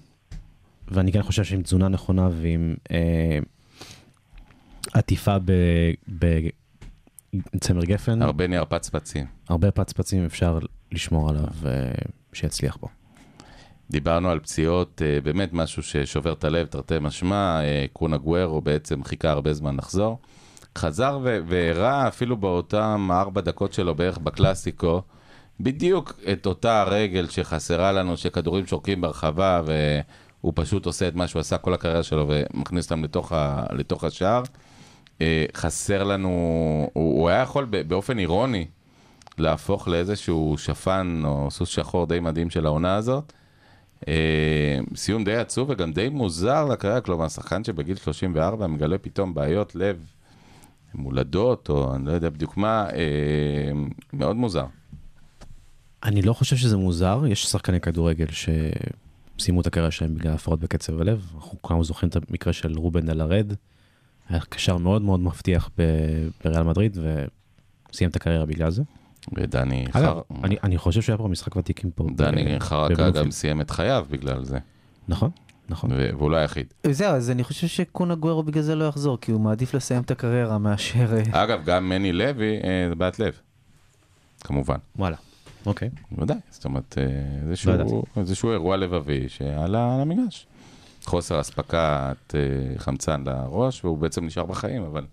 ואני 0.88 1.12
כן 1.12 1.24
חושב 1.24 1.44
שעם 1.44 1.62
תזונה 1.62 1.88
נכונה 1.88 2.30
ועם 2.32 2.76
אה, 2.92 3.40
עטיפה 4.94 5.36
בצמר 7.54 7.86
גפן, 7.86 8.22
הרבה 8.22 8.48
נייר 8.48 8.66
פצפצים. 8.66 9.26
הרבה 9.50 9.72
פצפצים 9.72 10.26
אפשר 10.26 10.60
לשמור 10.92 11.30
עליו 11.30 11.48
אה, 11.66 11.92
שיצליח 12.34 12.78
בו. 12.82 12.88
דיברנו 13.92 14.30
על 14.30 14.40
פציעות, 14.40 15.02
אה, 15.06 15.22
באמת 15.22 15.54
משהו 15.54 15.84
ששובר 15.84 16.34
את 16.34 16.44
הלב, 16.44 16.68
תרתי 16.68 16.96
משמע, 17.02 17.62
אה, 17.64 17.86
קונה 17.94 18.18
גוורו 18.18 18.62
בעצם 18.62 19.04
חיכה 19.04 19.32
הרבה 19.32 19.54
זמן 19.54 19.78
לחזור. 19.78 20.20
חזר 20.78 21.20
והראה 21.48 22.08
אפילו 22.08 22.38
באותם 22.38 23.10
ארבע 23.12 23.42
דקות 23.42 23.74
שלו 23.74 23.96
בערך 23.96 24.18
בקלאסיקו, 24.18 25.02
בדיוק 25.60 26.14
את 26.32 26.46
אותה 26.46 26.84
רגל 26.84 27.28
שחסרה 27.28 27.92
לנו, 27.92 28.18
שכדורים 28.18 28.68
שורקים 28.68 29.02
ברחבה, 29.02 29.62
והוא 30.44 30.54
פשוט 30.56 30.86
עושה 30.86 31.08
את 31.08 31.16
מה 31.16 31.28
שהוא 31.28 31.40
עשה 31.40 31.58
כל 31.58 31.74
הקריירה 31.74 32.04
שלו 32.04 32.26
ומכניס 32.28 32.86
אותם 32.86 33.04
לתוך, 33.04 33.32
ה- 33.32 33.66
לתוך 33.72 34.04
השער. 34.04 34.44
אה, 35.22 35.46
חסר 35.56 36.04
לנו, 36.04 36.30
הוא, 36.94 37.20
הוא 37.22 37.30
היה 37.30 37.42
יכול 37.42 37.66
באופן 37.88 38.20
אירוני 38.20 38.68
להפוך 39.38 39.88
לאיזשהו 39.88 40.56
שפן 40.58 41.22
או 41.26 41.52
סוס 41.52 41.70
שחור 41.70 42.06
די 42.08 42.20
מדהים 42.20 42.50
של 42.50 42.66
העונה 42.66 42.96
הזאת. 42.96 43.34
אה, 44.08 44.80
סיום 44.96 45.24
די 45.24 45.36
עצוב 45.36 45.70
וגם 45.70 45.94
די 45.94 46.10
מוזר 46.10 46.66
לקריירה, 46.66 47.02
כלומר, 47.02 47.28
שחקן 47.30 47.64
שבגיל 47.64 47.96
34 47.98 48.68
מגלה 48.68 48.98
פתאום 48.98 49.34
בעיות 49.34 49.76
לב 49.76 50.06
מולדות, 50.96 51.70
או 51.70 51.96
אני 51.96 52.06
לא 52.06 52.12
יודע 52.12 52.30
בדיוק 52.30 52.58
מה, 52.58 52.86
אה, 52.90 53.72
מאוד 54.14 54.36
מוזר. 54.36 54.66
אני 56.04 56.22
לא 56.22 56.34
חושב 56.34 56.56
שזה 56.56 56.78
מוזר, 56.78 57.22
יש 57.28 57.46
שחקני 57.46 57.80
כדורגל 57.80 58.28
שסיימו 59.38 59.62
את 59.62 59.68
הקריירה 59.68 59.92
שלהם 59.92 60.16
בגלל 60.16 60.34
הפרעות 60.34 60.60
בקצב 60.60 61.02
הלב. 61.02 61.32
אנחנו 61.36 61.58
כולנו 61.62 61.84
זוכרים 61.84 62.10
את 62.10 62.16
המקרה 62.30 62.54
של 62.54 62.74
רובן 62.78 63.06
דלרד, 63.06 63.54
היה 64.30 64.40
קשר 64.50 64.78
מאוד 64.78 65.02
מאוד 65.02 65.20
מבטיח 65.20 65.70
בריאל 66.46 66.64
מדריד 66.64 66.98
וסיים 67.92 68.10
את 68.10 68.16
הקריירה 68.16 68.46
בגלל 68.46 68.70
זה. 68.72 68.84
ודני 69.38 69.86
חר- 69.92 70.22
אני- 70.44 70.58
אני 70.64 70.78
חושב 70.78 71.02
שהיה 71.02 71.18
פה 71.18 71.28
משחק 71.28 71.56
ותיקים 71.56 71.92
פה. 71.92 72.08
דני 72.16 72.56
ב- 72.56 72.60
חרקה. 72.60 73.10
גם 73.10 73.32
סיים 73.32 73.62
את 73.62 73.70
חייו 73.72 74.06
בגלל 74.10 74.44
זה, 74.46 74.58
נכון, 75.08 75.30
נכון. 75.70 75.90
והוא 75.94 76.32
לא 76.32 76.38
היחיד. 76.38 76.74
זהו, 76.92 77.16
אז 77.16 77.30
אני 77.32 77.44
חושב 77.44 77.68
שקונה 77.68 78.16
גוורו 78.16 78.44
בגלל 78.44 78.64
זה 78.64 78.76
לא 78.76 78.86
יחזור, 78.86 79.18
כי 79.22 79.32
הוא 79.32 79.42
מעדיף 79.42 79.74
לסיים 79.74 80.02
את 80.02 80.12
הקריירה 80.12 80.58
מאשר... 80.58 81.14
אה, 81.34 81.44
אגב, 81.44 81.62
גם 81.66 81.90
מני 81.90 82.12
לוי 82.14 82.58
אה, 82.64 82.86
זה 82.90 82.96
בעיית 82.96 83.20
לב, 83.20 83.40
כמובן. 84.44 84.76
וואלה, 84.96 85.16
אוקיי. 85.66 85.90
בוודאי, 86.12 86.38
זאת 86.50 86.66
אומרת, 86.66 86.98
אה, 86.98 87.48
איזשהו, 87.48 88.04
איזשהו 88.18 88.52
אירוע 88.52 88.78
לבבי 88.78 89.30
שעלה 89.30 89.96
על 89.96 90.02
המגרש. 90.02 90.48
חוסר 91.04 91.42
אספקת 91.42 92.36
אה, 92.36 92.40
חמצן 92.78 93.24
לראש, 93.26 93.86
והוא 93.86 93.98
בעצם 93.98 94.26
נשאר 94.26 94.46
בחיים, 94.46 94.84
אבל 94.84 95.06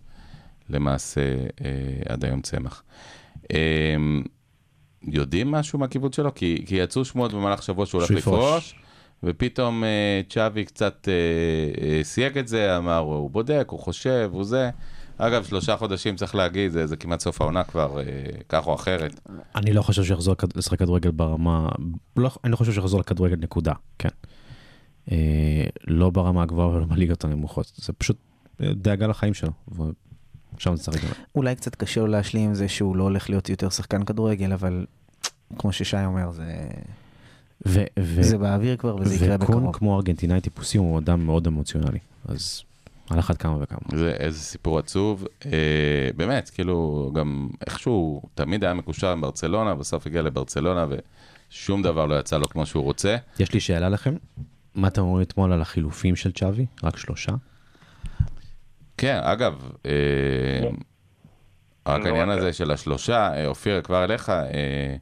למעשה 0.68 1.20
אה, 1.64 1.66
עד 2.08 2.24
היום 2.24 2.40
צמח. 2.40 2.82
יודעים 5.02 5.50
משהו 5.50 5.78
מהכיוון 5.78 6.12
שלו? 6.12 6.34
כי, 6.34 6.64
כי 6.66 6.74
יצאו 6.76 7.04
שמועות 7.04 7.32
במהלך 7.32 7.62
שבוע 7.62 7.86
שהוא 7.86 8.00
הולך. 8.00 8.10
לפרוש, 8.10 8.74
ופתאום 9.22 9.84
צ'אבי 10.28 10.64
קצת 10.64 11.08
סייג 12.02 12.38
את 12.38 12.48
זה, 12.48 12.76
אמר, 12.76 12.98
הוא 12.98 13.30
בודק, 13.30 13.66
הוא 13.70 13.80
חושב, 13.80 14.30
הוא 14.32 14.44
זה. 14.44 14.70
אגב, 15.26 15.44
שלושה 15.44 15.76
חודשים, 15.76 16.16
צריך 16.16 16.34
להגיד, 16.34 16.72
זה, 16.72 16.86
זה 16.86 16.96
כמעט 16.96 17.20
סוף 17.20 17.40
העונה 17.40 17.64
כבר, 17.64 18.00
אה, 18.00 18.04
כך 18.48 18.66
או 18.66 18.74
אחרת. 18.74 19.20
אני 19.56 19.72
לא 19.72 19.82
חושב 19.82 20.04
שיחזור 20.04 20.34
לשחק 20.54 20.78
כדורגל 20.78 21.10
ברמה, 21.10 21.68
לא, 22.16 22.30
אני 22.44 22.52
לא 22.52 22.56
חושב 22.56 22.72
שיחזור 22.72 23.00
לכדורגל 23.00 23.36
נקודה, 23.36 23.72
כן. 23.98 24.08
אה, 25.12 25.64
לא 25.86 26.10
ברמה 26.10 26.42
הגבוהה 26.42 26.68
ולא 26.68 26.86
בליגות 26.86 27.24
הנמוכות, 27.24 27.72
זה 27.76 27.92
פשוט 27.92 28.16
אה, 28.60 28.72
דאגה 28.74 29.06
לחיים 29.06 29.34
שלו, 29.34 29.50
ושם 30.56 30.76
זה 30.76 30.82
צריך. 30.82 31.14
אולי 31.34 31.54
קצת 31.54 31.74
קשה 31.74 32.00
לו 32.00 32.06
להשלים 32.06 32.48
עם 32.48 32.54
זה 32.54 32.68
שהוא 32.68 32.96
לא 32.96 33.02
הולך 33.02 33.30
להיות 33.30 33.48
יותר 33.48 33.68
שחקן 33.68 34.04
כדורגל, 34.04 34.52
אבל 34.52 34.86
כמו 35.58 35.72
ששי 35.72 36.04
אומר, 36.04 36.30
זה, 36.30 36.68
ו- 37.66 37.84
ו- 37.98 38.22
זה 38.22 38.38
באוויר 38.38 38.76
כבר 38.76 38.96
וזה 38.96 39.14
יקרה 39.14 39.36
וקון 39.40 39.56
בקרוב. 39.56 39.76
כמו 39.76 39.96
ארגנטינאי 39.96 40.40
טיפוסי 40.40 40.78
הוא 40.78 40.98
אדם 40.98 41.26
מאוד 41.26 41.46
אמוציונלי, 41.46 41.98
אז 42.24 42.62
על 43.10 43.18
אחת 43.18 43.36
כמה 43.36 43.56
וכמה. 43.60 43.78
זה 43.98 44.10
איזה 44.18 44.40
סיפור 44.40 44.78
עצוב. 44.78 45.26
אה, 45.46 45.50
באמת, 46.16 46.50
כאילו, 46.50 47.10
גם 47.14 47.48
איכשהו 47.66 48.22
תמיד 48.34 48.64
היה 48.64 48.74
מקושר 48.74 49.12
עם 49.12 49.20
ברצלונה, 49.20 49.74
בסוף 49.74 50.06
הגיע 50.06 50.22
לברצלונה 50.22 50.86
ושום 51.50 51.82
דבר 51.82 52.06
לא 52.06 52.20
יצא 52.20 52.38
לו 52.38 52.44
כמו 52.48 52.66
שהוא 52.66 52.82
רוצה. 52.84 53.16
יש 53.38 53.52
לי 53.52 53.60
שאלה 53.60 53.88
לכם, 53.88 54.14
מה 54.74 54.88
אתם 54.88 55.02
אומרים 55.02 55.22
אתמול 55.22 55.52
על 55.52 55.60
החילופים 55.62 56.16
של 56.16 56.32
צ'אבי? 56.32 56.66
רק 56.82 56.96
שלושה? 56.96 57.32
כן, 58.96 59.20
אגב, 59.22 59.70
אה, 59.86 59.90
רק 61.86 62.00
לא 62.00 62.06
העניין 62.06 62.28
הזה 62.30 62.52
של 62.52 62.70
השלושה, 62.70 63.32
אה, 63.34 63.46
אופיר, 63.46 63.82
כבר 63.82 64.04
אליך, 64.04 64.28
אה, 64.30 64.96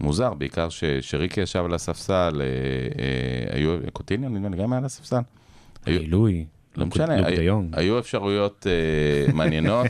מוזר, 0.00 0.34
בעיקר 0.34 0.68
ש- 0.68 0.84
שריקי 1.00 1.40
ישב 1.40 1.64
על 1.64 1.74
הספסל, 1.74 2.42
אה, 2.42 2.46
אה, 3.02 3.56
היו, 3.56 3.76
קוטיניו 3.92 4.28
נדמה 4.30 4.48
לי 4.48 4.56
גם 4.56 4.72
היה 4.72 4.78
על 4.78 4.84
הספסל. 4.84 5.20
עילוי, 5.86 6.46
לא 6.76 6.86
משנה, 6.86 7.16
לוק 7.16 7.28
היו- 7.72 7.98
אפשרויות 7.98 8.66
אה, 8.66 8.72
מעניינות. 9.36 9.86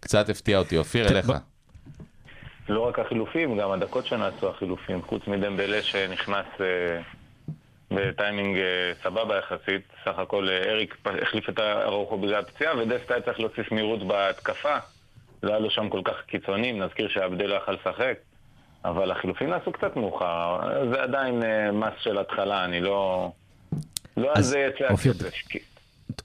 קצת 0.00 0.28
הפתיע 0.28 0.58
אותי, 0.58 0.76
אופיר, 0.78 1.08
אליך. 1.08 1.32
לא 2.68 2.80
רק 2.88 2.98
החילופים, 2.98 3.58
גם 3.58 3.70
הדקות 3.70 4.06
שנעשו 4.06 4.48
החילופים, 4.50 5.02
חוץ 5.02 5.22
מדמבלה 5.26 5.82
שנכנס 5.82 6.46
אה, 6.60 7.00
בטיימינג 7.90 8.56
אה, 8.58 8.64
סבבה 9.02 9.38
יחסית. 9.38 9.82
סך 10.04 10.18
הכל 10.18 10.48
אריק 10.48 10.96
החליף 11.22 11.48
את 11.48 11.58
ארוחו 11.60 12.18
בגלל 12.18 12.34
הפציעה, 12.40 12.78
ודסטה 12.78 13.14
היה 13.14 13.22
צריך 13.22 13.40
להוסיף 13.40 13.72
מהירות 13.72 14.02
בהתקפה. 14.06 14.76
לא 15.42 15.50
היה 15.50 15.58
לו 15.58 15.70
שם 15.70 15.88
כל 15.88 16.00
כך 16.04 16.14
קיצונים, 16.26 16.82
נזכיר 16.82 17.08
שעבדל 17.08 17.46
לא 17.46 17.54
יכל 17.54 17.72
לשחק. 17.72 18.14
אבל 18.84 19.10
החילופים 19.10 19.50
נעשו 19.50 19.72
קצת 19.72 19.96
מאוחר, 19.96 20.58
זה 20.92 21.02
עדיין 21.02 21.42
מס 21.72 21.92
של 21.98 22.18
התחלה, 22.18 22.64
אני 22.64 22.80
לא... 22.80 23.30
לא 24.18 24.28
על 24.28 24.38
אז, 24.38 24.46
זה 24.46 24.58
יצא 24.58 24.92
אופיר, 24.92 25.12
הכסף. 25.12 25.34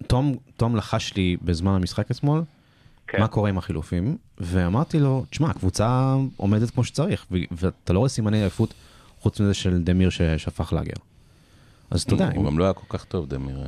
תום, 0.07 0.35
תום 0.57 0.75
לחש 0.75 1.13
לי 1.15 1.37
בזמן 1.41 1.71
המשחק 1.71 2.11
אתמול, 2.11 2.43
כן. 3.07 3.19
מה 3.19 3.27
קורה 3.27 3.49
עם 3.49 3.57
החילופים, 3.57 4.17
ואמרתי 4.37 4.99
לו, 4.99 5.25
תשמע, 5.29 5.49
הקבוצה 5.49 6.15
עומדת 6.37 6.69
כמו 6.69 6.83
שצריך, 6.83 7.25
ואתה 7.51 7.93
לא 7.93 7.99
רואה 7.99 8.09
סימני 8.09 8.41
עייפות 8.41 8.73
חוץ 9.19 9.39
מזה 9.39 9.53
של 9.53 9.83
דמיר 9.83 10.09
ש- 10.09 10.21
שהפך 10.37 10.73
לאגר. 10.73 10.93
אז 11.93 12.01
אתה 12.01 12.13
יודע, 12.13 12.29
הוא 12.35 12.45
גם 12.45 12.59
לא 12.59 12.63
היה 12.63 12.73
כל 12.73 12.97
כך 12.97 13.03
טוב, 13.05 13.27
דמיר. 13.29 13.55
אה. 13.57 13.63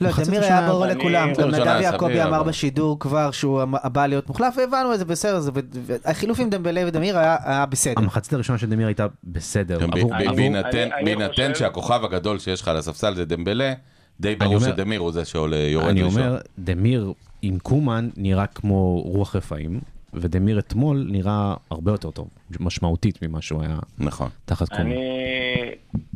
לא, 0.00 0.08
ראשונה- 0.08 0.58
היה 0.58 0.68
ברור 0.68 0.84
אני- 0.84 0.94
לכולם, 0.94 1.28
גם 1.28 1.44
ראשונה 1.44 1.58
נדב 1.74 1.80
יעקבי 1.82 2.22
אמר 2.22 2.42
בשידור 2.42 2.98
כבר 3.00 3.30
שהוא 3.30 3.62
הבא 3.82 4.06
להיות 4.06 4.28
מוחלף, 4.28 4.54
והבנו 4.56 4.94
את 4.94 4.98
זה 4.98 5.04
בסדר, 5.04 5.40
החילוף 6.04 6.40
עם 6.40 6.50
דמבלה 6.50 6.82
ודמיר 6.86 7.18
היה 7.18 7.66
בסדר. 7.66 7.94
המחצית 7.96 8.32
הראשונה 8.32 8.58
של 8.58 8.70
דמיר 8.70 8.86
הייתה 8.86 9.06
בסדר. 9.24 9.78
אני- 9.84 10.36
בהינתן 10.36 10.68
אני- 10.78 10.90
אני 11.00 11.14
שהכוכב 11.54 12.00
הגדול 12.04 12.38
שיש 12.38 12.62
לך 12.62 12.68
על 12.68 12.76
הספסל 12.76 13.14
זה 13.14 13.24
דמבלה, 13.24 13.72
די 14.20 14.36
ברור 14.36 14.58
שדמיר 14.60 15.00
הוא 15.00 15.12
זה 15.12 15.24
שעולה, 15.24 15.56
יורד 15.56 15.88
אני 15.88 16.02
ראשון. 16.02 16.20
אומר, 16.22 16.38
דמיר 16.58 17.12
עם 17.42 17.58
קומן 17.58 18.08
נראה 18.16 18.46
כמו 18.46 19.00
רוח 19.00 19.36
רפאים, 19.36 19.80
ודמיר 20.14 20.58
אתמול 20.58 21.06
נראה 21.10 21.54
הרבה 21.70 21.92
יותר 21.92 22.10
טוב, 22.10 22.28
משמעותית 22.60 23.22
ממה 23.22 23.42
שהוא 23.42 23.62
היה 23.62 23.78
נכון. 23.98 24.28
תחת 24.44 24.68
קומן. 24.68 24.80
אני... 24.80 25.70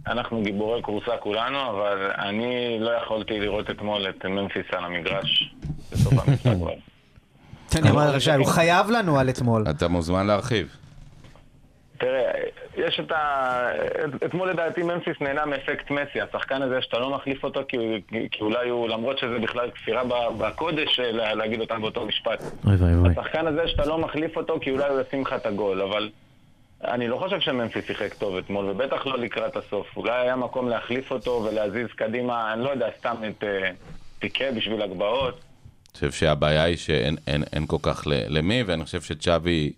אנחנו 0.07 0.42
גיבורי 0.42 0.82
כורסה 0.82 1.16
כולנו, 1.20 1.70
אבל 1.70 2.11
אני 2.18 2.78
לא 2.80 2.90
יכולתי 3.05 3.40
לראות 3.40 3.70
אתמול 3.70 4.09
את 4.09 4.24
ממפיס 4.26 4.66
על 4.72 4.84
המגרש 4.84 5.55
בסוף 5.92 6.12
המשחק. 6.12 6.53
הוא 8.38 8.47
חייב 8.47 8.90
לנו 8.90 9.18
על 9.18 9.28
אתמול. 9.28 9.64
אתה 9.70 9.88
מוזמן 9.88 10.26
להרחיב. 10.26 10.76
תראה, 11.99 12.30
יש 12.76 13.01
את 13.01 13.12
ה... 13.12 13.70
את- 14.05 14.22
אתמול 14.24 14.51
לדעתי 14.51 14.82
ממפיס 14.82 15.16
נהנה 15.20 15.47
מאפקט 15.47 15.90
מסי, 15.90 16.20
השחקן 16.20 16.62
הזה 16.62 16.82
שאתה 16.82 16.99
לא 16.99 17.11
מחליף 17.11 17.44
אותו 17.44 17.61
כי, 17.68 17.76
כי 18.30 18.40
אולי 18.40 18.68
הוא, 18.68 18.88
למרות 18.88 19.18
שזה 19.18 19.38
בכלל 19.38 19.70
כפירה 19.70 20.03
בקודש 20.38 21.01
אה, 21.01 21.12
לה- 21.12 21.34
להגיד 21.34 21.61
אותם 21.61 21.80
באותו 21.82 22.07
משפט. 22.07 22.42
אוי 22.66 22.76
ואי 22.76 22.97
ואי. 22.97 23.11
השחקן 23.12 23.47
הזה 23.47 23.68
שאתה 23.68 23.86
לא 23.86 23.99
מחליף 23.99 24.36
אותו 24.36 24.59
כי 24.61 24.70
אולי 24.70 24.88
הוא 24.88 25.01
ישים 25.01 25.22
לך 25.22 25.32
את 25.32 25.47
הגול, 25.47 25.82
אבל 25.82 26.11
אני 26.84 27.09
לא 27.09 27.16
חושב 27.16 27.40
שממפיס 27.40 27.86
שיחק 27.86 28.14
טוב 28.14 28.36
אתמול, 28.36 28.70
ובטח 28.70 29.07
לא 29.07 29.18
לקראת 29.18 29.57
הסוף. 29.57 29.97
אולי 29.97 30.12
היה 30.12 30.36
מקום 30.36 30.68
להחליף 30.68 31.11
אותו 31.12 31.47
ולהזיז 31.51 31.86
קדימה, 31.97 32.53
אני 32.53 32.64
לא 32.64 32.70
יודע, 32.70 32.88
סתם 32.99 33.14
את 33.28 33.44
אה, 33.44 33.70
פיקה 34.18 34.44
בשביל 34.57 34.82
הגבהות. 34.82 35.34
אני 35.34 35.92
חושב 35.94 36.12
שהבעיה 36.12 36.62
היא 36.64 36.76
שאין 36.76 37.16
אין, 37.26 37.42
אין 37.53 37.66
כל 37.66 37.76
כך 37.82 38.07
ל- 38.07 38.12
למי, 38.38 38.62
ואני 38.66 38.84
חושב 38.84 39.01
שצ'אבי, 39.01 39.72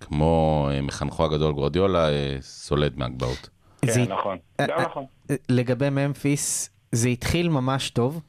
כמו 0.00 0.68
אה, 0.72 0.80
מחנכו 0.82 1.24
הגדול 1.24 1.52
גורדיולה, 1.52 2.08
אה, 2.08 2.36
סולד 2.40 2.92
מהגבהות. 2.98 3.48
כן, 3.82 3.92
זה- 3.92 4.04
נכון. 4.08 4.38
אה, 4.60 4.66
נכון. 4.84 5.04
לגבי 5.48 5.90
ממפיס, 5.90 6.70
זה 6.92 7.08
התחיל 7.08 7.48
ממש 7.48 7.90
טוב, 7.90 8.20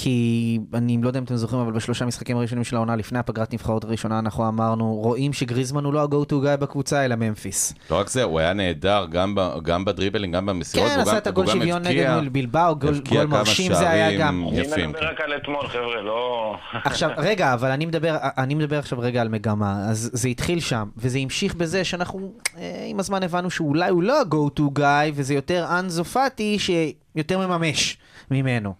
כי 0.00 0.58
אני 0.74 0.98
לא 1.02 1.08
יודע 1.08 1.18
אם 1.18 1.24
אתם 1.24 1.36
זוכרים, 1.36 1.60
אבל 1.60 1.72
בשלושה 1.72 2.04
משחקים 2.04 2.36
הראשונים 2.36 2.64
של 2.64 2.76
העונה, 2.76 2.96
לפני 2.96 3.18
הפגרת 3.18 3.54
נבחרות 3.54 3.84
הראשונה, 3.84 4.18
אנחנו 4.18 4.48
אמרנו, 4.48 4.94
רואים 4.94 5.32
שגריזמן 5.32 5.84
הוא 5.84 5.92
לא 5.92 6.02
ה-go 6.02 6.30
to 6.30 6.32
guy 6.32 6.56
בקבוצה, 6.60 7.04
אלא 7.04 7.16
ממפיס. 7.16 7.74
לא 7.90 7.96
רק 7.96 8.08
זה, 8.08 8.22
הוא 8.22 8.38
היה 8.38 8.52
נהדר 8.52 9.06
גם, 9.10 9.34
ב, 9.34 9.40
גם 9.62 9.84
בדריבלינג, 9.84 10.34
גם 10.34 10.46
במסירות, 10.46 10.88
כן, 10.88 11.00
עשה 11.00 11.18
את 11.18 11.26
הגול 11.26 11.46
שוויון 11.46 11.82
נגד 11.82 12.14
מול 12.14 12.28
בלבאו, 12.28 12.76
גול 12.76 13.00
גול 13.08 13.26
מרשים 13.26 13.74
זה 13.74 13.90
היה 13.90 14.18
גם. 14.18 14.48
אני. 14.48 14.86
מדבר 14.86 15.10
רק 15.10 15.20
על 15.20 15.32
אתמול, 15.42 15.68
חבר'ה, 15.68 16.02
לא... 16.02 16.54
עכשיו, 16.84 17.10
רגע, 17.16 17.54
אבל 17.54 17.70
אני 17.70 17.86
מדבר, 17.86 18.16
אני 18.22 18.54
מדבר 18.54 18.78
עכשיו 18.78 18.98
רגע 18.98 19.20
על 19.20 19.28
מגמה. 19.28 19.88
אז 19.88 20.10
זה 20.12 20.28
התחיל 20.28 20.60
שם, 20.60 20.88
וזה 20.96 21.18
המשיך 21.18 21.54
בזה 21.54 21.84
שאנחנו 21.84 22.32
אה, 22.58 22.84
עם 22.88 23.00
הזמן 23.00 23.22
הבנו 23.22 23.50
שאולי 23.50 23.90
הוא 23.90 24.02
לא 24.02 24.20
ה-go 24.20 24.60
to 24.60 24.78
guy, 24.78 25.12
וזה 25.14 25.34
יותר 25.34 25.66
אנזו 25.78 26.04
פאטי 26.04 26.58
שיותר 26.58 27.46
מממש 27.46 27.96
ממנו. 28.30 28.74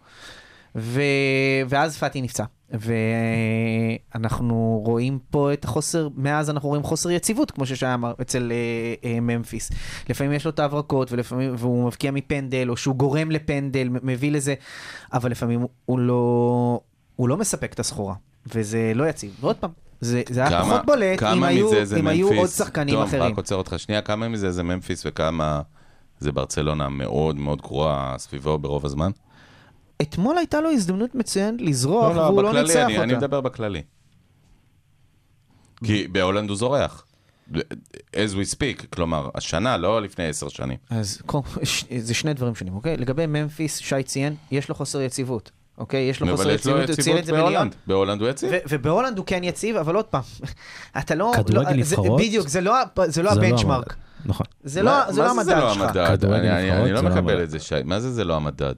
ו... 0.78 1.02
ואז 1.68 1.96
פאטי 1.98 2.22
נפצע. 2.22 2.44
ואנחנו 4.14 4.82
רואים 4.86 5.18
פה 5.30 5.52
את 5.52 5.64
החוסר, 5.64 6.08
מאז 6.16 6.50
אנחנו 6.50 6.68
רואים 6.68 6.82
חוסר 6.82 7.10
יציבות, 7.10 7.50
כמו 7.50 7.66
ששי 7.66 7.86
אמר, 7.94 8.12
אצל 8.20 8.52
אה, 8.52 8.56
אה, 9.10 9.20
ממפיס. 9.20 9.70
לפעמים 10.08 10.32
יש 10.32 10.44
לו 10.44 10.50
את 10.50 10.58
ההברקות, 10.58 11.12
ולפעמים, 11.12 11.54
והוא 11.58 11.86
מבקיע 11.86 12.10
מפנדל, 12.10 12.66
או 12.68 12.76
שהוא 12.76 12.94
גורם 12.96 13.30
לפנדל, 13.30 13.88
מביא 14.02 14.32
לזה, 14.32 14.54
אבל 15.12 15.30
לפעמים 15.30 15.66
הוא 15.84 15.98
לא, 15.98 16.80
הוא 17.16 17.28
לא 17.28 17.36
מספק 17.36 17.72
את 17.72 17.80
הסחורה, 17.80 18.14
וזה 18.54 18.92
לא 18.94 19.08
יציב. 19.08 19.36
ועוד 19.40 19.56
פעם, 19.56 19.70
זה, 20.00 20.22
זה 20.28 20.40
היה 20.40 20.50
כמה- 20.50 20.62
פחות 20.64 20.86
בולט 20.86 21.22
אם 21.22 21.42
היו, 21.44 21.84
זה 21.84 21.98
אם 21.98 22.06
היו? 22.06 22.28
עוד 22.34 22.48
שחקנים 22.48 22.94
תום, 22.94 23.04
אחרים. 23.04 23.22
רק 23.22 23.36
עוצר 23.36 23.54
אותך 23.54 23.74
שנייה, 23.78 24.02
כמה 24.02 24.28
מזה 24.28 24.50
זה 24.50 24.62
ממפיס 24.62 25.02
וכמה 25.06 25.60
זה 26.18 26.32
ברצלונה 26.32 26.88
מאוד 26.88 27.36
מאוד 27.36 27.62
גרועה 27.62 28.14
סביבו 28.18 28.58
ברוב 28.58 28.86
הזמן? 28.86 29.10
אתמול 30.02 30.38
הייתה 30.38 30.60
לו 30.60 30.70
הזדמנות 30.70 31.14
מצוינת 31.14 31.60
לזרוח, 31.60 32.16
והוא 32.16 32.42
לא 32.42 32.48
בכללי, 32.48 32.62
ניצח 32.68 32.80
אני, 32.84 32.98
אני 32.98 33.14
אותה. 33.14 33.26
מדבר 33.26 33.40
בכללי. 33.40 33.82
כי 35.84 36.08
בהולנד 36.08 36.48
הוא 36.48 36.56
זורח. 36.58 37.04
as 38.12 38.30
we 38.34 38.54
speak, 38.54 38.86
כלומר, 38.90 39.28
השנה, 39.34 39.76
לא 39.76 40.02
לפני 40.02 40.26
עשר 40.28 40.48
שנים. 40.48 40.76
אז 40.90 41.22
ש- 41.64 41.84
זה 41.98 42.14
שני 42.14 42.34
דברים 42.34 42.54
שונים, 42.54 42.74
אוקיי? 42.74 42.96
לגבי 42.96 43.26
ממפיס, 43.26 43.76
שי 43.76 44.02
ציין, 44.02 44.34
יש 44.50 44.68
לו 44.68 44.74
חוסר 44.74 45.00
יציבות. 45.00 45.50
אוקיי? 45.78 46.00
יש 46.00 46.20
לו 46.20 46.36
חוסר 46.36 46.50
יציבות, 46.50 46.88
הוא 46.88 46.96
ציין 46.96 47.18
את 47.18 47.24
זה. 47.24 47.32
בהולנד. 47.32 47.74
בהולנד 47.86 48.20
הוא 48.20 48.28
יציב. 48.28 48.50
ובהולנד 48.68 49.18
הוא 49.18 49.26
כן 49.26 49.44
יציב, 49.44 49.76
אבל 49.76 49.94
עוד 49.94 50.04
פעם, 50.04 50.22
אתה 50.98 51.14
לא... 51.14 51.32
כדורגל 51.36 51.70
לא, 51.70 51.82
זה- 51.82 51.96
נבחרות? 51.96 52.20
בדיוק, 52.20 52.48
זה 52.48 52.60
לא, 52.60 52.74
לא 52.96 53.06
זה 53.08 53.22
ה 53.30 53.36
benchmark. 53.36 53.92
המדד. 53.92 54.28
נכון. 54.30 54.46
זה 54.64 54.82
לא 54.82 55.12
זה 55.12 55.22
לא 55.22 55.36
מה 55.36 55.44
זה 55.44 55.50
זה 55.50 55.56
המדד 55.56 55.64
לא 55.68 55.74
שלך. 55.74 55.82
המדד? 55.82 56.06
כדורגל 56.16 56.46
אני- 56.48 56.92
לא 56.92 57.02
לא 57.02 57.02
מקבל 57.02 57.18
המדד. 57.32 57.40
את 57.40 57.50
זה, 57.50 57.58
שי. 57.58 57.74
מה 57.84 58.00
זה 58.00 58.12
זה 58.12 58.24
לא 58.24 58.36
המדד? 58.36 58.74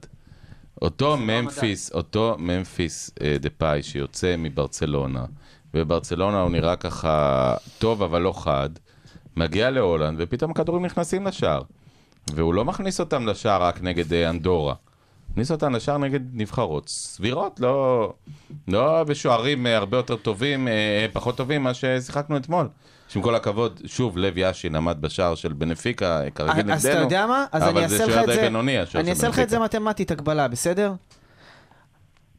אותו 0.81 1.17
ממפיס, 1.17 1.91
אותו 1.91 2.35
ממפיס 2.39 3.11
אה, 3.21 3.35
דפאי 3.39 3.83
שיוצא 3.83 4.35
מברצלונה, 4.37 5.25
וברצלונה 5.73 6.41
הוא 6.41 6.51
נראה 6.51 6.75
ככה 6.75 7.55
טוב 7.79 8.03
אבל 8.03 8.21
לא 8.21 8.33
חד, 8.43 8.69
מגיע 9.35 9.69
להולנד 9.69 10.17
ופתאום 10.19 10.51
הכדורים 10.51 10.85
נכנסים 10.85 11.27
לשער. 11.27 11.61
והוא 12.33 12.53
לא 12.53 12.65
מכניס 12.65 12.99
אותם 12.99 13.27
לשער 13.27 13.63
רק 13.63 13.81
נגד 13.81 14.13
אה, 14.13 14.29
אנדורה. 14.29 14.75
מכניס 15.31 15.51
אותם 15.51 15.75
לשער 15.75 15.97
נגד 15.97 16.19
נבחרות 16.33 16.89
סבירות, 16.89 17.59
לא, 17.59 18.13
לא 18.67 19.03
בשוערים 19.03 19.67
אה, 19.67 19.77
הרבה 19.77 19.97
יותר 19.97 20.15
טובים, 20.15 20.67
פחות 21.13 21.37
טובים 21.37 21.61
ממה 21.61 21.73
ששיחקנו 21.73 22.37
אתמול. 22.37 22.67
שעם 23.13 23.21
כל 23.21 23.35
הכבוד, 23.35 23.81
שוב, 23.85 24.17
לב 24.17 24.37
יאשין 24.37 24.75
עמד 24.75 24.97
בשער 25.01 25.35
של 25.35 25.53
בנפיקה, 25.53 26.21
כרגיל 26.35 26.53
נגדנו. 26.55 26.73
אז 26.73 26.85
אתה 26.85 26.97
יודע 26.97 27.25
מה? 27.27 27.45
אז 27.51 27.63
אבל 27.63 27.77
אני 27.79 27.89
זה 27.89 27.95
אעשה 28.03 28.15
לך 28.15 28.29
את 28.29 28.35
זה, 28.35 28.41
בינוני, 28.41 28.77
השוער 28.79 29.03
אני 29.03 29.15
של 29.15 29.15
אעשה 29.15 29.27
לך 29.29 29.39
את 29.39 29.49
זה. 29.49 29.59
מתמטית 29.59 30.11
הקבלה, 30.11 30.47
בסדר? 30.47 30.93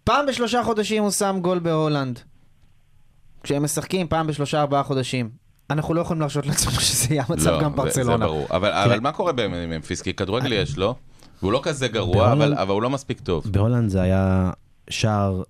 פעם 0.05 0.27
בשלושה 0.27 0.63
חודשים 0.65 1.03
הוא 1.03 1.11
שם 1.11 1.39
גול 1.43 1.59
בהולנד. 1.59 2.19
כשהם 3.43 3.63
משחקים, 3.63 4.09
פעם 4.09 4.27
בשלושה 4.27 4.61
ארבעה 4.61 4.83
חודשים. 4.83 5.31
אנחנו 5.71 5.95
לא 5.95 6.01
יכולים 6.01 6.21
להרשות 6.21 6.47
לעצמנו 6.47 6.81
שזה 6.81 7.07
יהיה 7.15 7.25
המצב 7.29 7.51
לא, 7.51 7.61
גם 7.63 7.71
זה- 7.71 7.77
ברצלונה. 7.77 8.19
זה 8.27 8.33
ברור. 8.33 8.47
אבל, 8.51 8.73
אבל 8.73 9.01
מה 9.01 9.13
קורה 9.13 9.33
בממפיס? 9.33 10.03
כי 10.03 10.15
כדורגל 10.15 10.53
יש 10.53 10.77
לו, 10.79 10.95
והוא 11.43 11.53
לא 11.53 11.61
כזה 11.63 11.89
גרוע, 11.89 12.15
בהולנד- 12.35 12.43
אבל, 12.43 12.55
אבל 12.55 12.73
הוא 12.73 12.83
לא 12.83 12.91
מספיק 12.91 13.21
טוב. 13.21 13.45
בהולנד 13.53 13.91
זה 13.91 14.03
היה 14.03 14.51
שער 14.91 15.43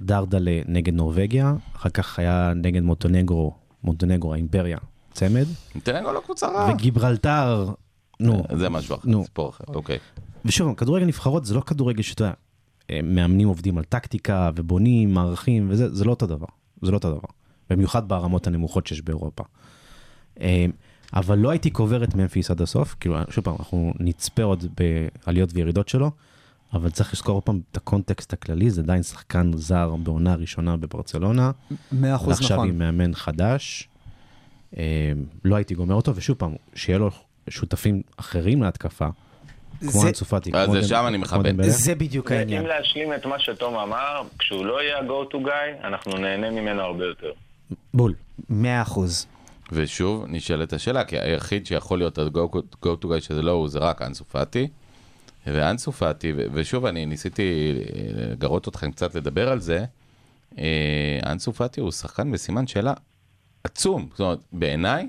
דרדלה 0.00 0.60
נגד 0.66 0.94
נורבגיה, 0.94 1.54
אחר 1.76 1.88
כך 1.88 2.18
היה 2.18 2.52
נגד 2.56 2.82
מונטנגרו, 2.82 3.54
מונטנגרו, 3.84 4.32
האימפריה, 4.34 4.78
צמד, 5.12 5.46
לו 5.86 6.12
לא 6.12 6.20
קבוצה 6.24 6.48
רעה. 6.48 6.72
וגיברלטר, 6.74 7.72
נו, 8.20 8.42
זה 8.56 8.68
משהו 8.68 8.94
אחר. 8.94 9.08
סיפור 9.24 9.50
אחר, 9.50 9.64
אוקיי. 9.68 9.98
ושוב, 10.44 10.74
כדורגל 10.74 11.06
נבחרות 11.06 11.44
זה 11.44 11.54
לא 11.54 11.60
כדורגל 11.60 12.02
שאתה 12.02 12.24
יודע, 12.24 12.34
אה, 12.90 13.00
מאמנים 13.02 13.48
עובדים 13.48 13.78
על 13.78 13.84
טקטיקה 13.84 14.50
ובונים 14.56 15.14
מערכים 15.14 15.66
וזה, 15.70 15.94
זה 15.94 16.04
לא 16.04 16.10
אותו 16.10 16.26
דבר, 16.26 16.46
זה 16.82 16.90
לא 16.90 16.96
אותו 16.96 17.10
דבר. 17.10 17.28
במיוחד 17.70 18.08
ברמות 18.08 18.46
הנמוכות 18.46 18.86
שיש 18.86 19.02
באירופה. 19.02 19.44
אה, 20.40 20.66
אבל 21.14 21.38
לא 21.38 21.50
הייתי 21.50 21.70
קובר 21.70 22.04
את 22.04 22.14
ממפיס 22.14 22.50
עד 22.50 22.62
הסוף, 22.62 22.96
כאילו, 23.00 23.16
שוב 23.30 23.44
פעם, 23.44 23.54
אנחנו 23.58 23.92
נצפה 24.00 24.42
עוד 24.42 24.64
בעליות 24.76 25.50
וירידות 25.54 25.88
שלו, 25.88 26.10
אבל 26.74 26.90
צריך 26.90 27.12
לזכור 27.12 27.40
פעם 27.44 27.60
את 27.72 27.76
הקונטקסט 27.76 28.32
הכללי, 28.32 28.70
זה 28.70 28.80
עדיין 28.80 29.02
שחקן 29.02 29.50
זר 29.56 29.96
בעונה 29.96 30.32
הראשונה 30.32 30.76
בברצלונה, 30.76 31.50
מאה 31.92 32.14
אחוז 32.16 32.28
ועכשיו 32.28 32.56
נכון. 32.56 32.68
עם 32.68 32.78
מאמן 32.78 33.14
חדש. 33.14 33.88
אה, 34.78 35.12
לא 35.44 35.56
הייתי 35.56 35.74
גומר 35.74 35.94
אותו, 35.94 36.12
ושוב 36.16 36.36
פעם, 36.36 36.54
שיהיה 36.74 36.98
לו 36.98 37.10
שותפים 37.48 38.02
אחרים 38.16 38.62
להתקפה, 38.62 39.06
כמו 39.80 39.90
זה- 39.90 40.08
אנסו 40.08 40.24
פאטי, 40.24 40.50
אז 40.54 40.64
כמו 40.64 40.74
זה 40.74 40.80
דמ- 40.80 40.86
שם 40.86 41.04
אני 41.08 41.16
מכבד. 41.18 41.46
דמבלה. 41.48 41.68
זה 41.70 41.94
בדיוק 41.94 42.32
העניין. 42.32 42.62
אם 42.62 42.68
להשלים 42.68 43.14
את 43.14 43.26
מה 43.26 43.38
שתום 43.38 43.74
אמר, 43.76 44.22
כשהוא 44.38 44.64
לא 44.66 44.82
יהיה 44.82 44.98
ה-go 44.98 45.32
to 45.34 45.46
guy, 45.46 45.86
אנחנו 45.86 46.16
נהנה 46.18 46.50
ממנו 46.50 46.82
הרבה 46.82 47.04
יותר. 47.04 47.30
בול. 47.94 48.14
מאה 48.50 48.82
אחוז. 48.82 49.26
ושוב, 49.72 50.24
נשאלת 50.28 50.72
השאלה, 50.72 51.04
כי 51.04 51.18
היחיד 51.18 51.66
שיכול 51.66 51.98
להיות 51.98 52.18
ה-go 52.18 52.56
to 53.02 53.06
guy 53.06 53.20
שזה 53.20 53.42
לא 53.42 53.50
הוא, 53.50 53.68
זה 53.68 53.78
רק 53.78 54.02
אנסו 54.02 54.24
פאטי. 54.24 54.68
ואנסו 55.54 55.92
פאטי, 55.92 56.32
ו- 56.36 56.46
ושוב, 56.52 56.86
אני 56.86 57.06
ניסיתי 57.06 57.74
לגרות 58.14 58.68
אתכם 58.68 58.90
קצת 58.90 59.14
לדבר 59.14 59.48
על 59.48 59.60
זה, 59.60 59.84
אה, 60.58 61.18
אנסו 61.26 61.52
פאטי 61.52 61.80
הוא 61.80 61.90
שחקן 61.90 62.32
בסימן 62.32 62.66
שאלה 62.66 62.94
עצום. 63.64 64.08
זאת 64.10 64.20
אומרת, 64.20 64.38
בעיניי, 64.52 65.08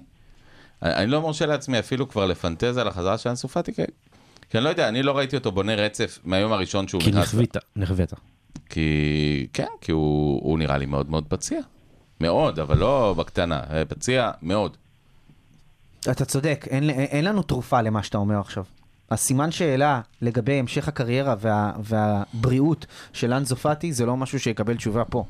אני 0.83 1.11
לא 1.11 1.21
מרשה 1.21 1.45
לעצמי 1.45 1.79
אפילו 1.79 2.09
כבר 2.09 2.25
לפנטז 2.25 2.77
על 2.77 2.87
החזרה 2.87 3.17
של 3.17 3.29
אנסו 3.29 3.47
פאטי, 3.47 3.73
כי, 3.73 3.81
כי 4.49 4.57
אני 4.57 4.63
לא 4.63 4.69
יודע, 4.69 4.87
אני 4.87 5.03
לא 5.03 5.17
ראיתי 5.17 5.35
אותו 5.35 5.51
בונה 5.51 5.75
רצף 5.75 6.19
מהיום 6.23 6.51
הראשון 6.51 6.87
שהוא 6.87 7.01
כי 7.01 7.09
נכנס. 7.09 7.23
נכווית, 7.23 7.57
נכווית. 7.75 8.13
כי 8.69 9.47
כן, 9.53 9.67
כי 9.81 9.91
הוא, 9.91 10.41
הוא 10.43 10.59
נראה 10.59 10.77
לי 10.77 10.85
מאוד 10.85 11.09
מאוד 11.09 11.25
פציע. 11.27 11.59
מאוד, 12.21 12.59
אבל 12.59 12.77
לא 12.77 13.15
בקטנה, 13.17 13.61
אה, 13.69 13.85
פציע 13.85 14.31
מאוד. 14.41 14.77
אתה 16.11 16.25
צודק, 16.25 16.65
אין, 16.69 16.89
אין 16.89 17.25
לנו 17.25 17.43
תרופה 17.43 17.81
למה 17.81 18.03
שאתה 18.03 18.17
אומר 18.17 18.39
עכשיו. 18.39 18.63
הסימן 19.11 19.51
שאלה 19.51 20.01
לגבי 20.21 20.53
המשך 20.53 20.87
הקריירה 20.87 21.35
וה, 21.39 21.71
והבריאות 21.83 22.85
של 23.13 23.33
אנזו 23.33 23.55
פאטי 23.55 23.93
זה 23.93 24.05
לא 24.05 24.17
משהו 24.17 24.39
שיקבל 24.39 24.75
תשובה 24.75 25.05
פה. 25.05 25.23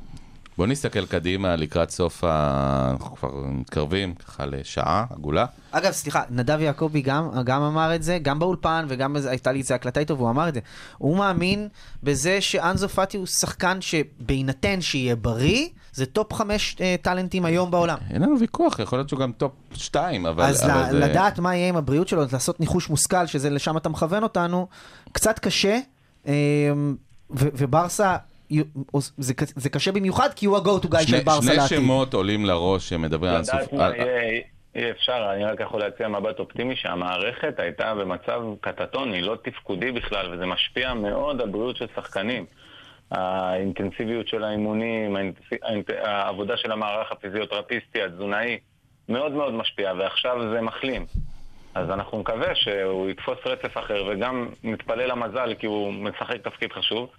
בוא 0.59 0.67
נסתכל 0.67 1.05
קדימה 1.05 1.55
לקראת 1.55 1.89
סוף 1.89 2.23
ה... 2.23 2.87
אנחנו 2.91 3.15
כבר 3.15 3.29
מתקרבים 3.35 4.13
ככה 4.15 4.45
לשעה 4.45 5.05
עגולה. 5.09 5.45
אגב, 5.71 5.91
סליחה, 5.91 6.21
נדב 6.29 6.59
יעקבי 6.61 7.01
גם, 7.01 7.29
גם 7.43 7.61
אמר 7.61 7.95
את 7.95 8.03
זה, 8.03 8.17
גם 8.21 8.39
באולפן 8.39 8.85
וגם 8.89 9.13
בזה- 9.13 9.29
הייתה 9.29 9.51
לי 9.51 9.59
איזה 9.59 9.75
הקלטה 9.75 9.99
איתו 9.99 10.17
והוא 10.17 10.29
אמר 10.29 10.49
את 10.49 10.53
זה. 10.53 10.59
הוא 10.97 11.17
מאמין 11.17 11.67
בזה 12.03 12.41
שאנסו 12.41 12.89
פאטי 12.89 13.17
הוא 13.17 13.25
שחקן 13.25 13.77
שבהינתן 13.81 14.81
שיהיה 14.81 15.15
בריא, 15.15 15.67
זה 15.93 16.05
top 16.05 16.33
חמש 16.33 16.75
אה, 16.81 16.95
טאלנטים 17.01 17.45
היום 17.45 17.71
בעולם. 17.71 17.97
אין 18.09 18.21
לנו 18.21 18.39
ויכוח, 18.39 18.79
יכול 18.79 18.99
להיות 18.99 19.09
שהוא 19.09 19.19
גם 19.19 19.31
top 19.31 19.51
2, 19.73 20.25
אבל... 20.25 20.43
אז 20.43 20.63
אבל 20.63 20.81
ל- 20.87 20.91
זה... 20.91 20.99
לדעת 20.99 21.39
מה 21.39 21.55
יהיה 21.55 21.69
עם 21.69 21.75
הבריאות 21.77 22.07
שלו, 22.07 22.23
לעשות 22.33 22.59
ניחוש 22.59 22.89
מושכל, 22.89 23.25
שזה 23.25 23.49
לשם 23.49 23.77
אתה 23.77 23.89
מכוון 23.89 24.23
אותנו, 24.23 24.67
קצת 25.11 25.39
קשה, 25.39 25.79
אה, 26.27 26.33
ו- 27.31 27.49
וברסה, 27.53 28.17
זה 29.17 29.33
זה 29.55 29.69
קשה 29.69 29.91
במיוחד 29.91 30.29
כי 30.35 30.45
הוא 30.45 30.57
ה-go 30.57 30.85
to 30.85 30.87
guy 30.87 31.01
שני, 31.01 31.17
של 31.17 31.23
ברסה 31.23 31.41
שני 31.41 31.55
לעתיד. 31.57 31.77
שמות 31.77 32.13
עולים 32.13 32.45
לראש 32.45 32.89
שמדברים 32.89 33.33
על 33.33 33.43
סוף... 33.43 33.73
אי 34.75 34.91
אפשר, 34.91 35.31
אני 35.33 35.43
רק 35.45 35.59
יכול 35.59 35.79
להציע 35.79 36.07
מבט 36.07 36.39
אופטימי 36.39 36.75
שהמערכת 36.75 37.59
הייתה 37.59 37.95
במצב 37.95 38.41
קטטוני, 38.61 39.21
לא 39.21 39.37
תפקודי 39.43 39.91
בכלל, 39.91 40.33
וזה 40.33 40.45
משפיע 40.45 40.93
מאוד 40.93 41.41
על 41.41 41.49
בריאות 41.49 41.77
של 41.77 41.85
שחקנים. 41.95 42.45
האינטנסיביות 43.11 44.27
של 44.27 44.43
האימונים, 44.43 45.17
העבודה 46.03 46.57
של 46.57 46.71
המערך 46.71 47.11
הפיזיותרפיסטי, 47.11 48.01
התזונאי, 48.01 48.57
מאוד 49.09 49.31
מאוד 49.31 49.53
משפיע, 49.53 49.93
ועכשיו 49.99 50.37
זה 50.53 50.61
מחלים. 50.61 51.05
אז 51.75 51.89
אנחנו 51.89 52.19
נקווה 52.19 52.55
שהוא 52.55 53.09
יתפוס 53.09 53.37
רצף 53.45 53.77
אחר, 53.77 54.03
וגם 54.07 54.49
נתפלל 54.63 55.11
למזל 55.11 55.53
כי 55.59 55.65
הוא 55.65 55.93
משחק 55.93 56.37
תפקיד 56.43 56.73
חשוב. 56.73 57.09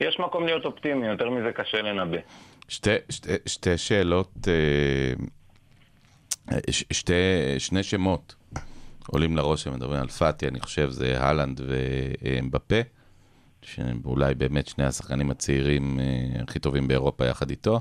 יש 0.00 0.20
מקום 0.20 0.46
להיות 0.46 0.64
אופטימי, 0.64 1.06
יותר 1.06 1.30
מזה 1.30 1.52
קשה 1.54 1.82
לנבא. 1.82 2.16
שתי, 2.68 2.90
שתי, 3.10 3.32
שתי 3.46 3.78
שאלות, 3.78 4.32
אה, 4.48 5.12
ש, 6.70 6.84
שתי, 6.92 7.12
שני 7.58 7.82
שמות 7.82 8.34
עולים 9.08 9.36
לראש 9.36 9.62
שמדברים 9.62 10.00
על 10.00 10.08
פאטי, 10.08 10.48
אני 10.48 10.60
חושב 10.60 10.90
זה 10.90 11.22
הלנד 11.22 11.60
ומבפה, 11.64 12.74
שאולי 13.62 14.34
באמת 14.34 14.66
שני 14.68 14.84
השחקנים 14.84 15.30
הצעירים 15.30 16.00
אה, 16.00 16.42
הכי 16.42 16.58
טובים 16.58 16.88
באירופה 16.88 17.26
יחד 17.26 17.50
איתו, 17.50 17.80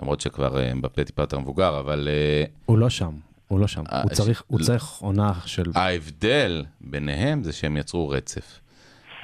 למרות 0.00 0.20
שכבר 0.20 0.60
אה, 0.60 0.74
מבפה 0.74 1.04
טיפה 1.04 1.22
יותר 1.22 1.38
מבוגר, 1.38 1.78
אבל 1.80 2.08
אה, 2.10 2.44
הוא 2.66 2.78
לא 2.78 2.90
שם, 2.90 3.10
הוא 3.48 3.60
לא 3.60 3.66
שם. 3.66 3.82
אה, 3.92 4.02
הוא 4.02 4.10
צריך- 4.10 4.42
הוא 4.46 4.60
ש- 4.60 4.66
צריך 4.66 4.84
עונה 5.00 5.32
של... 5.46 5.62
ההבדל 5.74 6.64
ביניהם 6.80 7.44
זה 7.44 7.52
שהם 7.52 7.76
יצרו 7.76 8.08
רצף. 8.08 8.60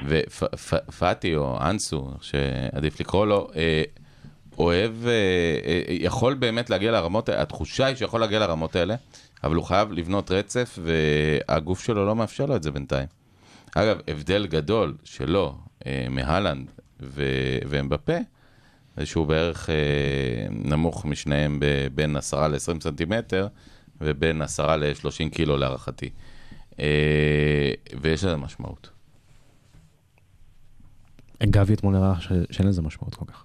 ופאטי 0.05 1.37
או 1.37 1.59
אנסו, 1.61 2.11
שעדיף 2.21 3.01
לקרוא 3.01 3.27
לו, 3.27 3.49
אה, 3.57 3.83
אוהב, 4.59 4.93
אה, 5.07 5.11
אה, 5.67 5.83
יכול 5.89 6.35
באמת 6.35 6.71
להגיע 6.71 6.93
לרמות, 6.93 7.29
התחושה 7.29 7.87
היא 7.87 7.97
שיכול 7.97 8.21
להגיע 8.21 8.39
לרמות 8.39 8.77
האלה, 8.77 8.95
אבל 9.45 9.57
הוא 9.57 9.65
חייב 9.65 9.93
לבנות 9.93 10.31
רצף, 10.31 10.79
והגוף 10.83 11.85
שלו 11.85 12.07
לא 12.07 12.17
מאפשר 12.17 12.47
לו 12.47 12.57
את 12.57 12.63
זה 12.63 12.71
בינתיים. 12.71 13.07
אגב, 13.75 13.99
הבדל 14.09 14.47
גדול 14.47 14.95
שלו 15.05 15.59
מהלנד 16.11 16.71
ו- 17.01 17.59
ואמבפה, 17.69 18.17
זה 18.97 19.07
שהוא 19.07 19.27
בערך 19.27 19.71
נמוך 20.51 21.05
משניהם 21.05 21.61
בין 21.95 22.17
10 22.17 22.49
ל-20 22.49 22.59
סנטימטר, 22.59 23.49
ובין 24.01 24.43
10 24.43 24.77
ל-30 24.77 25.31
קילו 25.33 25.57
להערכתי. 25.57 26.11
ויש 28.01 28.25
לזה 28.25 28.37
משמעות. 28.37 28.96
גבי 31.43 31.75
אתמול 31.75 31.95
הראה 31.97 32.21
ש- 32.21 32.29
שאין 32.51 32.69
לזה 32.69 32.83
משמעות 32.83 33.15
כל 33.15 33.25
כך. 33.33 33.45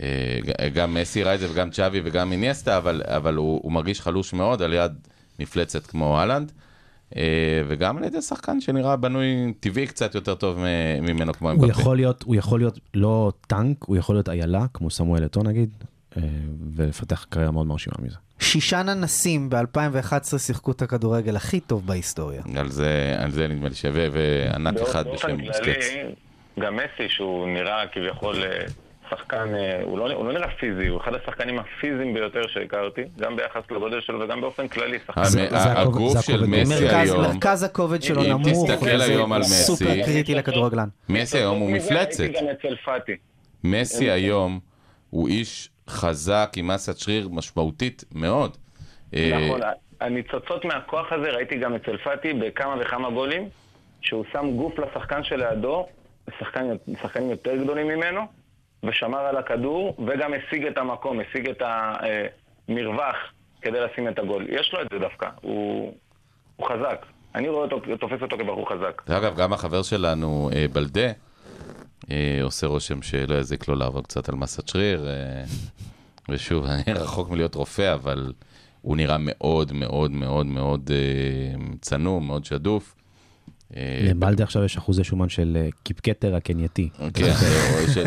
אה, 0.00 0.38
גם 0.74 0.94
מסי 0.94 1.22
ראה 1.22 1.34
את 1.34 1.40
זה 1.40 1.50
וגם 1.52 1.70
צ'אבי 1.70 2.00
וגם 2.04 2.32
איניאסטה, 2.32 2.76
אבל, 2.78 3.02
אבל 3.04 3.34
הוא, 3.34 3.60
הוא 3.62 3.72
מרגיש 3.72 4.00
חלוש 4.00 4.32
מאוד 4.32 4.62
על 4.62 4.72
יד 4.72 4.92
מפלצת 5.38 5.86
כמו 5.86 6.20
הלנד, 6.20 6.52
אה, 7.16 7.22
וגם 7.68 7.96
על 7.96 8.04
ידי 8.04 8.22
שחקן 8.22 8.60
שנראה 8.60 8.96
בנוי 8.96 9.26
טבעי 9.60 9.86
קצת 9.86 10.14
יותר 10.14 10.34
טוב 10.34 10.58
מ- 10.58 11.04
ממנו 11.04 11.32
כמו 11.34 11.50
הוא 11.50 11.54
אמבפה. 11.64 11.80
יכול 11.80 11.96
להיות, 11.96 12.22
הוא 12.22 12.36
יכול 12.36 12.60
להיות 12.60 12.78
לא 12.94 13.32
טנק, 13.46 13.76
הוא 13.84 13.96
יכול 13.96 14.14
להיות 14.16 14.28
איילה, 14.28 14.66
כמו 14.74 14.90
סמואל 14.90 15.24
אתו 15.24 15.42
נגיד, 15.42 15.70
אה, 16.16 16.22
ולפתח 16.74 17.26
קריירה 17.28 17.50
מאוד 17.52 17.66
מרשימה 17.66 17.96
מזה. 18.02 18.16
שישה 18.40 18.82
ננסים 18.82 19.50
ב-2011 19.50 20.38
שיחקו 20.38 20.70
את 20.70 20.82
הכדורגל 20.82 21.36
הכי 21.36 21.60
טוב 21.60 21.86
בהיסטוריה. 21.86 22.42
על 22.56 22.70
זה, 22.70 23.16
על 23.18 23.30
זה 23.30 23.48
נדמה 23.48 23.68
לי 23.68 23.74
שווה, 23.74 24.06
וענק 24.12 24.76
אחד 24.80 25.04
באופן 25.04 25.16
בשם 25.28 25.36
כללי, 25.36 25.46
בוסקץ. 25.48 25.84
גם 26.60 26.76
מסי, 26.76 27.08
שהוא 27.08 27.48
נראה 27.48 27.86
כביכול 27.92 28.36
אה, 28.44 28.58
שחקן, 29.10 29.54
אה, 29.54 29.80
הוא 29.82 29.98
לא, 29.98 30.12
הוא 30.12 30.24
לא 30.26 30.32
נראה 30.32 30.48
פיזי, 30.50 30.86
הוא 30.86 31.00
אחד 31.00 31.14
השחקנים 31.14 31.58
הפיזיים 31.58 32.14
ביותר 32.14 32.42
שהכרתי, 32.48 33.02
גם 33.20 33.36
ביחס 33.36 33.62
לגודל 33.70 34.00
שלו 34.00 34.20
וגם 34.20 34.40
באופן 34.40 34.68
כללי. 34.68 34.98
שחקן 35.06 35.24
זה 35.24 35.46
הכובד- 35.48 35.76
הגוף 35.78 36.12
זה 36.12 36.22
של 36.22 36.44
מסי 36.46 36.74
מרכז, 36.84 37.10
היום, 37.12 37.20
מרכז 37.22 37.62
הכובד 37.62 38.02
שלו 38.02 38.22
נמוך, 38.22 38.48
תסתכל 38.48 39.00
היום 39.00 39.32
על 39.32 39.40
מסי- 39.40 39.54
סופר 39.62 39.94
קריטי 40.04 40.34
לכדורגלן. 40.34 40.88
מסי 41.08 41.38
היום 41.38 41.58
הוא 41.58 41.70
מפלצת. 41.70 42.24
מסי 43.64 44.10
היום 44.10 44.60
הוא 45.10 45.28
איש 45.28 45.68
חזק 45.88 46.52
עם 46.56 46.66
מסת 46.66 46.98
שריר 46.98 47.28
משמעותית 47.28 48.04
מאוד. 48.14 48.56
אה, 49.14 49.30
נכון, 49.46 49.60
הניצוצות 50.00 50.64
מהכוח 50.64 51.12
הזה 51.12 51.30
ראיתי 51.30 51.58
גם 51.58 51.74
אצל 51.74 51.96
פאטי 52.04 52.32
בכמה 52.32 52.74
וכמה 52.80 53.10
גולים, 53.10 53.48
שהוא 54.00 54.24
שם 54.32 54.50
גוף 54.56 54.72
לשחקן 54.78 55.24
שלידו, 55.24 55.86
שחקן, 56.38 56.68
שחקנים 57.02 57.30
יותר 57.30 57.56
גדולים 57.56 57.88
ממנו, 57.88 58.20
ושמר 58.82 59.18
על 59.18 59.36
הכדור, 59.36 59.96
וגם 60.06 60.30
השיג 60.34 60.66
את 60.66 60.78
המקום, 60.78 61.20
השיג 61.20 61.48
את 61.48 61.62
המרווח 62.68 63.16
כדי 63.62 63.80
לשים 63.80 64.08
את 64.08 64.18
הגול. 64.18 64.46
יש 64.48 64.72
לו 64.72 64.82
את 64.82 64.86
זה 64.92 64.98
דווקא, 64.98 65.28
הוא, 65.40 65.94
הוא 66.56 66.66
חזק. 66.68 67.06
אני 67.34 67.48
רואה 67.48 67.62
אותו, 67.64 67.80
תופס 68.00 68.22
אותו 68.22 68.38
כבחור 68.38 68.68
חזק. 68.68 69.02
אגב, 69.10 69.36
גם 69.36 69.52
החבר 69.52 69.82
שלנו, 69.82 70.50
אה, 70.54 70.66
בלדה, 70.72 71.10
אה, 72.10 72.38
עושה 72.42 72.66
רושם 72.66 73.02
שלא 73.02 73.34
יזיק 73.34 73.68
לו 73.68 73.74
לעבוד 73.74 74.06
קצת 74.06 74.28
על 74.28 74.34
מסת 74.34 74.68
שריר. 74.68 75.08
אה, 75.08 75.44
ושוב, 76.28 76.64
אני 76.86 76.94
רחוק 76.94 77.30
מלהיות 77.30 77.54
רופא, 77.54 77.94
אבל 77.94 78.32
הוא 78.82 78.96
נראה 78.96 79.16
מאוד 79.20 79.72
מאוד 79.72 80.10
מאוד 80.10 80.46
מאוד 80.46 80.90
צנום, 81.80 82.26
מאוד 82.26 82.44
שדוף. 82.44 82.94
אה, 83.76 84.00
לבלדה 84.02 84.44
עכשיו 84.44 84.64
יש 84.64 84.76
אחוזי 84.76 85.04
שומן 85.04 85.28
של 85.28 85.58
אה, 85.60 85.68
קיפקטר 85.82 86.34
הקנייתי. 86.36 86.88
כן, 87.14 87.32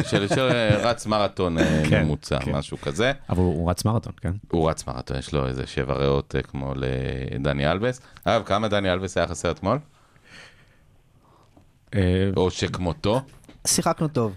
של- 0.03 0.49
רץ 0.81 1.05
מרתון 1.05 1.57
כן, 1.89 2.03
ממוצע, 2.03 2.39
כן. 2.39 2.51
משהו 2.55 2.77
כזה. 2.81 3.11
אבל 3.29 3.39
הוא 3.39 3.69
רץ 3.71 3.85
מרתון, 3.85 4.13
כן? 4.21 4.31
הוא 4.51 4.69
רץ 4.69 4.87
מרתון, 4.87 5.17
יש 5.17 5.33
לו 5.33 5.47
איזה 5.47 5.67
שבע 5.67 5.93
ריאות 5.93 6.35
כמו 6.47 6.73
לדני 6.75 7.71
אלבס. 7.71 8.01
אגב, 8.23 8.43
כמה 8.45 8.67
דני 8.67 8.93
אלבס 8.93 9.17
היה 9.17 9.27
חסר 9.27 9.51
אתמול? 9.51 9.79
או 12.35 12.51
שכמותו? 12.51 13.21
שיחקנו 13.67 14.07
טוב. 14.07 14.33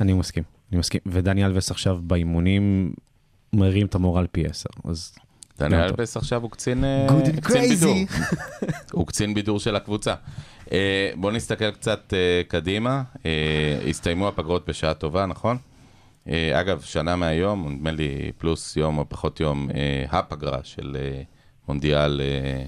אני 0.00 0.12
מסכים, 0.12 0.42
אני 0.72 0.78
מסכים. 0.78 1.00
ודני 1.06 1.44
אלווס 1.46 1.70
עכשיו 1.70 1.98
באימונים 2.02 2.92
מרים 3.52 3.86
את 3.86 3.94
המורל 3.94 4.26
פי 4.32 4.46
עשר, 4.46 4.68
אז... 4.84 5.14
דני 5.60 5.76
גם 5.76 5.88
טוב. 5.88 6.00
אלבס 6.00 6.16
עכשיו 6.16 6.42
הוא 6.42 6.50
קצין 6.50 6.84
אה, 6.84 7.06
Good 7.08 7.26
and 7.26 7.40
קצין 7.40 7.68
בידור. 7.68 7.96
הוא 8.92 9.06
קצין 9.06 9.34
בידור 9.34 9.60
של 9.60 9.76
הקבוצה. 9.76 10.14
אה, 10.72 11.10
בואו 11.14 11.32
נסתכל 11.32 11.70
קצת 11.70 12.14
אה, 12.16 12.42
קדימה. 12.48 13.02
אה, 13.26 13.78
הסתיימו 13.88 14.28
הפגרות 14.28 14.68
בשעה 14.68 14.94
טובה, 14.94 15.26
נכון? 15.26 15.56
אה, 16.28 16.60
אגב, 16.60 16.82
שנה 16.82 17.16
מהיום, 17.16 17.72
נדמה 17.72 17.90
לי 17.90 18.32
פלוס 18.38 18.76
יום 18.76 18.98
או 18.98 19.08
פחות 19.08 19.40
יום, 19.40 19.70
אה, 19.74 20.18
הפגרה 20.18 20.58
של 20.62 20.96
אה, 21.00 21.22
מונדיאל 21.68 22.20
אה, 22.20 22.64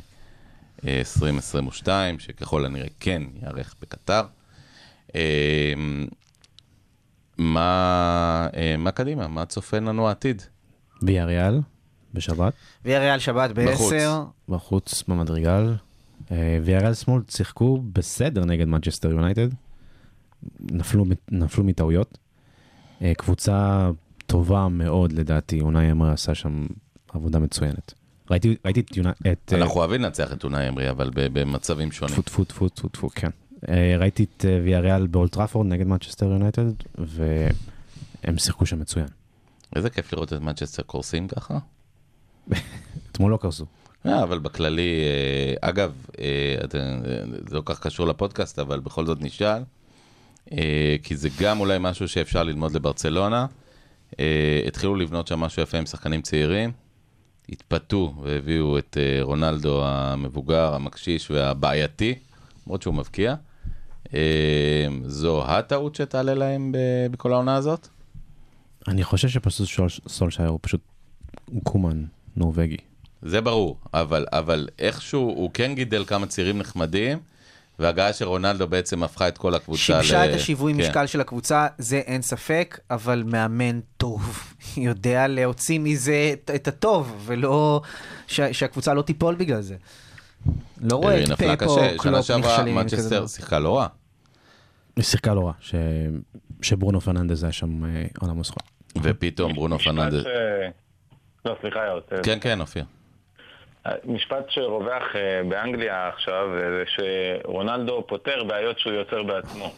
אה, 0.89 0.99
2022, 0.99 2.19
שככל 2.19 2.65
הנראה 2.65 2.89
כן 3.01 3.23
ייערך 3.43 3.75
בקטר. 3.83 4.23
אה, 5.15 5.73
מה, 7.39 8.49
אה, 8.57 8.75
מה 8.79 8.91
קדימה? 8.91 9.29
מה 9.29 9.47
צופן 9.47 9.85
לנו 9.85 10.09
העתיד? 10.09 10.43
ויה 11.03 11.25
ריאל, 11.25 11.61
בשבת, 12.15 12.53
ויה 12.85 12.99
ריאל 12.99 13.19
שבת 13.19 13.51
בחוץ. 13.55 13.93
ב-10. 13.93 14.53
בחוץ 14.53 15.05
במדרגל. 15.09 15.75
אה, 16.31 16.59
ויה 16.63 16.79
ריאל 16.81 16.95
שמאל 16.95 17.23
שיחקו 17.31 17.83
בסדר 17.93 18.45
נגד 18.45 18.69
מנצ'סטר 18.69 19.11
יונייטד. 19.11 19.49
נפלו, 20.61 21.05
נפלו 21.31 21.65
מטעויות. 21.65 22.19
אה, 23.03 23.13
קבוצה 23.15 23.91
טובה 24.27 24.69
מאוד 24.69 25.13
לדעתי, 25.13 25.61
אונאי 25.61 25.91
אמרי 25.91 26.11
עשה 26.11 26.35
שם 26.35 26.67
עבודה 27.13 27.39
מצוינת. 27.39 27.95
ראיתי, 28.31 28.57
ראיתי 28.65 28.81
את 28.81 28.97
יונייטד, 28.97 29.27
את... 29.27 29.53
אה, 29.53 29.59
אנחנו 29.59 29.81
אוהבים 29.81 30.03
לנצח 30.03 30.33
את 30.33 30.45
אונאי 30.45 30.69
אמרי, 30.69 30.91
אבל 30.91 31.11
ב- 31.15 31.39
במצבים 31.41 31.93
שונים. 31.93 32.15
טפו 32.15 32.23
טפו 32.23 32.45
טפו 32.45 32.69
טפו 32.69 32.89
טפו, 32.89 33.09
כן. 33.15 33.31
ראיתי 33.99 34.25
את 34.25 34.45
ויה 34.65 34.81
ריאל 34.81 35.07
באולד 35.07 35.32
טראפורד 35.32 35.67
נגד 35.67 35.87
מנצ'סטר 35.87 36.27
יונייטד, 36.27 36.65
והם 36.99 38.39
שיחקו 38.39 38.67
שם 38.67 38.81
מצוין. 38.81 39.07
איזה 39.77 39.91
כיף 39.91 40.13
לראות 40.13 40.33
את 40.33 40.41
מנצ'סטר 40.41 40.83
קורסים 40.83 41.29
ככה. 41.29 41.59
אתמול 43.13 43.33
לא 43.33 43.37
קרסו. 43.37 43.67
אה, 44.07 44.23
אבל 44.23 44.39
בכללי, 44.39 45.01
אה, 45.61 45.69
אגב, 45.69 45.93
אה, 46.19 46.55
זה 47.49 47.57
לא 47.57 47.63
כך 47.65 47.81
קשור 47.81 48.07
לפודקאסט, 48.07 48.59
אבל 48.59 48.81
בכל 48.81 49.07
זאת 49.07 49.19
נשאל, 49.21 49.63
כי 51.03 51.17
זה 51.17 51.29
גם 51.41 51.61
אולי 51.61 51.77
משהו 51.81 52.09
שאפשר 52.09 52.43
ללמוד 52.43 52.73
לברצלונה. 52.73 53.47
התחילו 54.67 54.97
לבנות 54.97 55.27
שם 55.27 55.41
משהו 55.41 55.63
יפה 55.63 55.79
עם 55.79 55.87
שחקנים 55.87 56.23
צעירים, 56.23 56.73
התפתו 57.49 58.15
והביאו 58.23 58.79
את 58.79 58.97
רונלדו 59.21 59.85
המבוגר, 59.85 60.75
המקשיש 60.75 61.31
והבעייתי, 61.31 62.15
למרות 62.67 62.83
שהוא 62.83 62.95
מבקיע. 62.95 63.35
זו 65.07 65.45
הטעות 65.47 65.95
שתעלה 65.95 66.35
להם 66.35 66.73
בכל 67.11 67.33
העונה 67.33 67.55
הזאת? 67.55 67.89
אני 68.89 69.05
חושב 69.05 69.29
שפשוט 69.29 69.69
סולשייר 70.09 70.49
הוא 70.49 70.59
פשוט 70.63 70.81
קומן 71.63 72.05
נורבגי. 72.37 72.77
זה 73.23 73.41
ברור, 73.41 73.77
אבל, 73.95 74.27
אבל 74.33 74.69
איכשהו 74.79 75.21
הוא 75.21 75.51
כן 75.55 75.75
גידל 75.75 76.05
כמה 76.05 76.27
צעירים 76.27 76.59
נחמדים, 76.59 77.19
וההגעה 77.79 78.13
של 78.13 78.25
רונלדו 78.25 78.67
בעצם 78.69 79.03
הפכה 79.03 79.29
את 79.29 79.39
כל 79.39 79.55
הקבוצה 79.55 79.79
שיבשה 79.83 80.27
ל... 80.27 80.31
את 80.31 80.35
השיווי 80.35 80.73
כן. 80.75 80.81
משקל 80.81 81.07
של 81.07 81.21
הקבוצה, 81.21 81.67
זה 81.79 81.97
אין 81.97 82.23
ספק, 82.23 82.79
אבל 82.91 83.23
מאמן 83.27 83.81
טוב. 83.97 84.55
יודע 84.77 85.27
להוציא 85.29 85.79
מזה 85.79 86.31
את- 86.33 86.51
את 86.55 86.69
הטוב, 86.69 87.23
ולא... 87.27 87.81
ש- 88.27 88.41
שהקבוצה 88.41 88.95
לא 88.95 89.03
תיפול 89.03 89.35
בגלל 89.35 89.61
זה. 89.61 89.77
לא 90.81 90.97
רואה 90.97 91.23
את 91.25 91.29
פפ 91.33 91.63
או 91.67 91.75
שנה 91.79 91.99
קלופ 91.99 92.27
שעברה 92.27 92.51
נכשלים. 92.53 92.75
כזה 92.79 92.97
מנצ'סטר 92.97 93.17
דבר. 93.19 93.27
שיחקה 93.27 93.59
לא 93.59 93.79
רע. 93.79 93.87
היא 94.97 95.05
שיחקה 95.05 95.35
לא 95.35 95.47
רע, 95.47 95.53
ש... 95.61 95.75
שברונו 96.63 97.01
פרננדז 97.01 97.43
היה 97.45 97.53
שם 97.53 97.85
אה, 97.85 98.05
עולם 98.21 98.41
הזכות. 98.41 98.63
ופתאום 99.03 99.53
ברונו 99.55 99.79
פרננדס... 99.79 100.25
לא, 101.45 101.57
סליחה, 101.61 101.87
יאוט. 101.87 102.13
כן, 102.25 102.39
כן, 102.41 102.61
אופיר. 102.61 102.85
משפט 104.05 104.51
שרווח 104.51 105.17
אה, 105.17 105.43
באנגליה 105.49 106.09
עכשיו, 106.09 106.49
אה, 106.55 106.61
זה 106.71 106.85
שרונלדו 106.87 108.05
פותר 108.09 108.45
בעיות 108.45 108.79
שהוא 108.79 108.93
יוצר 108.93 109.23
בעצמו. 109.23 109.73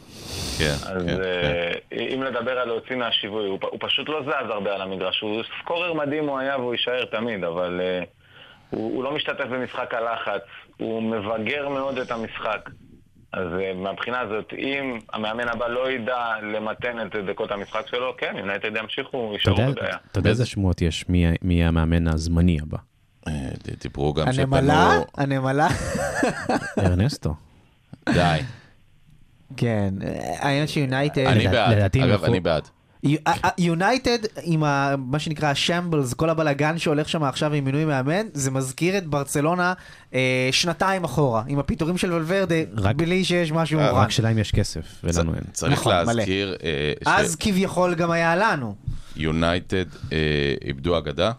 כן, 0.59 0.65
אז 0.65 1.03
כן, 1.07 1.17
כן. 1.17 1.23
אה, 1.23 1.73
אם 2.15 2.23
לדבר 2.23 2.59
על 2.59 2.69
להוציא 2.69 2.97
מהשיווי, 2.97 3.47
הוא 3.47 3.59
הוא 3.63 3.79
פשוט 3.81 4.09
לא 4.09 4.23
זז 4.23 4.51
הרבה 4.51 4.75
על 4.75 4.81
המגרש. 4.83 5.21
הוא 5.21 5.43
scorer 5.63 5.93
מדהים 5.93 6.29
הוא 6.29 6.39
היה 6.39 6.59
והוא 6.59 6.75
יישאר 6.75 7.05
תמיד, 7.05 7.45
אבל 7.45 7.81
הוא 8.71 8.95
הוא 8.95 9.05
לא 9.05 9.13
משתתף 9.13 9.45
במשחק 9.45 9.95
הלחץ, 9.95 10.43
הוא 10.77 11.03
מבגר 11.03 11.69
מאוד 11.69 11.99
את 11.99 12.11
המשחק. 12.11 12.71
אז 13.37 13.47
אה, 13.61 13.75
מהבחינה 13.75 14.21
הזאת, 14.21 14.53
אם 14.59 14.99
המאמן 15.13 15.49
הבא 15.49 15.69
לא 15.69 15.91
ידע 15.91 16.17
למתן 16.43 17.07
את 17.07 17.17
דקות 17.31 17.51
המשחק 17.51 17.87
שלו, 17.87 18.15
כן, 18.19 18.35
יונייטד 18.39 18.77
ימשיכו, 18.77 19.31
יישארו 19.33 19.57
בבעיה. 19.57 19.97
אתה 20.11 20.19
יודע 20.19 20.31
איזה 20.31 20.47
שמועות 20.47 20.83
יש 20.83 21.09
מי- 21.09 21.27
יהיה 21.43 21.69
המאמן 21.69 22.09
הזמני 22.09 22.59
הבא? 22.63 22.79
אה, 23.29 23.33
דיברו 23.83 24.15
גם 24.15 24.27
הנמלה? 24.29 24.91
שפנו... 25.01 25.23
הנמלה? 25.23 25.69
ארנסטו. 26.79 27.35
די. 28.09 28.41
כן, 29.57 29.95
העניין 30.39 30.67
שיונייטד... 30.67 31.27
אני 31.27 31.49
בעד. 31.49 31.97
אגב, 31.97 32.25
אני 32.25 32.41
בעד. 32.41 32.69
יונייטד 33.59 34.19
עם 34.43 34.65
ה, 34.65 34.95
מה 34.99 35.19
שנקרא 35.19 35.49
השמבלס, 35.49 36.15
כל 36.15 36.31
הבלגן 36.31 36.79
שהולך 36.79 37.09
שם 37.09 37.23
עכשיו 37.25 37.53
עם 37.53 37.65
מינוי 37.65 37.85
מאמן, 37.85 38.27
זה 38.35 38.51
מזכיר 38.51 38.99
את 38.99 39.07
ברצלונה 39.07 39.73
אה, 40.15 40.49
שנתיים 40.53 41.05
אחורה, 41.05 41.43
עם 41.49 41.59
הפיטורים 41.59 41.99
של 41.99 42.13
ולוורדה, 42.13 42.55
רק- 42.77 42.97
בלי 42.97 43.25
שיש 43.25 43.53
משהו 43.53 43.79
אה, 43.81 43.91
מורן. 43.91 44.05
רק 44.05 44.11
שאלה 44.11 44.29
אם 44.33 44.39
יש 44.39 44.53
כסף, 44.53 44.85
ולנו 45.05 45.35
אין. 45.35 45.43
צריך 45.53 45.73
נכון. 45.73 45.93
להזכיר 45.93 46.57
אה, 46.65 46.93
אז 47.07 47.37
כביכול 47.37 47.95
גם 47.95 48.11
היה 48.11 48.37
לנו. 48.37 48.75
שיונייטד 49.17 49.85
אה, 50.13 50.19
איבדו 50.65 50.99
אגדה, 50.99 51.33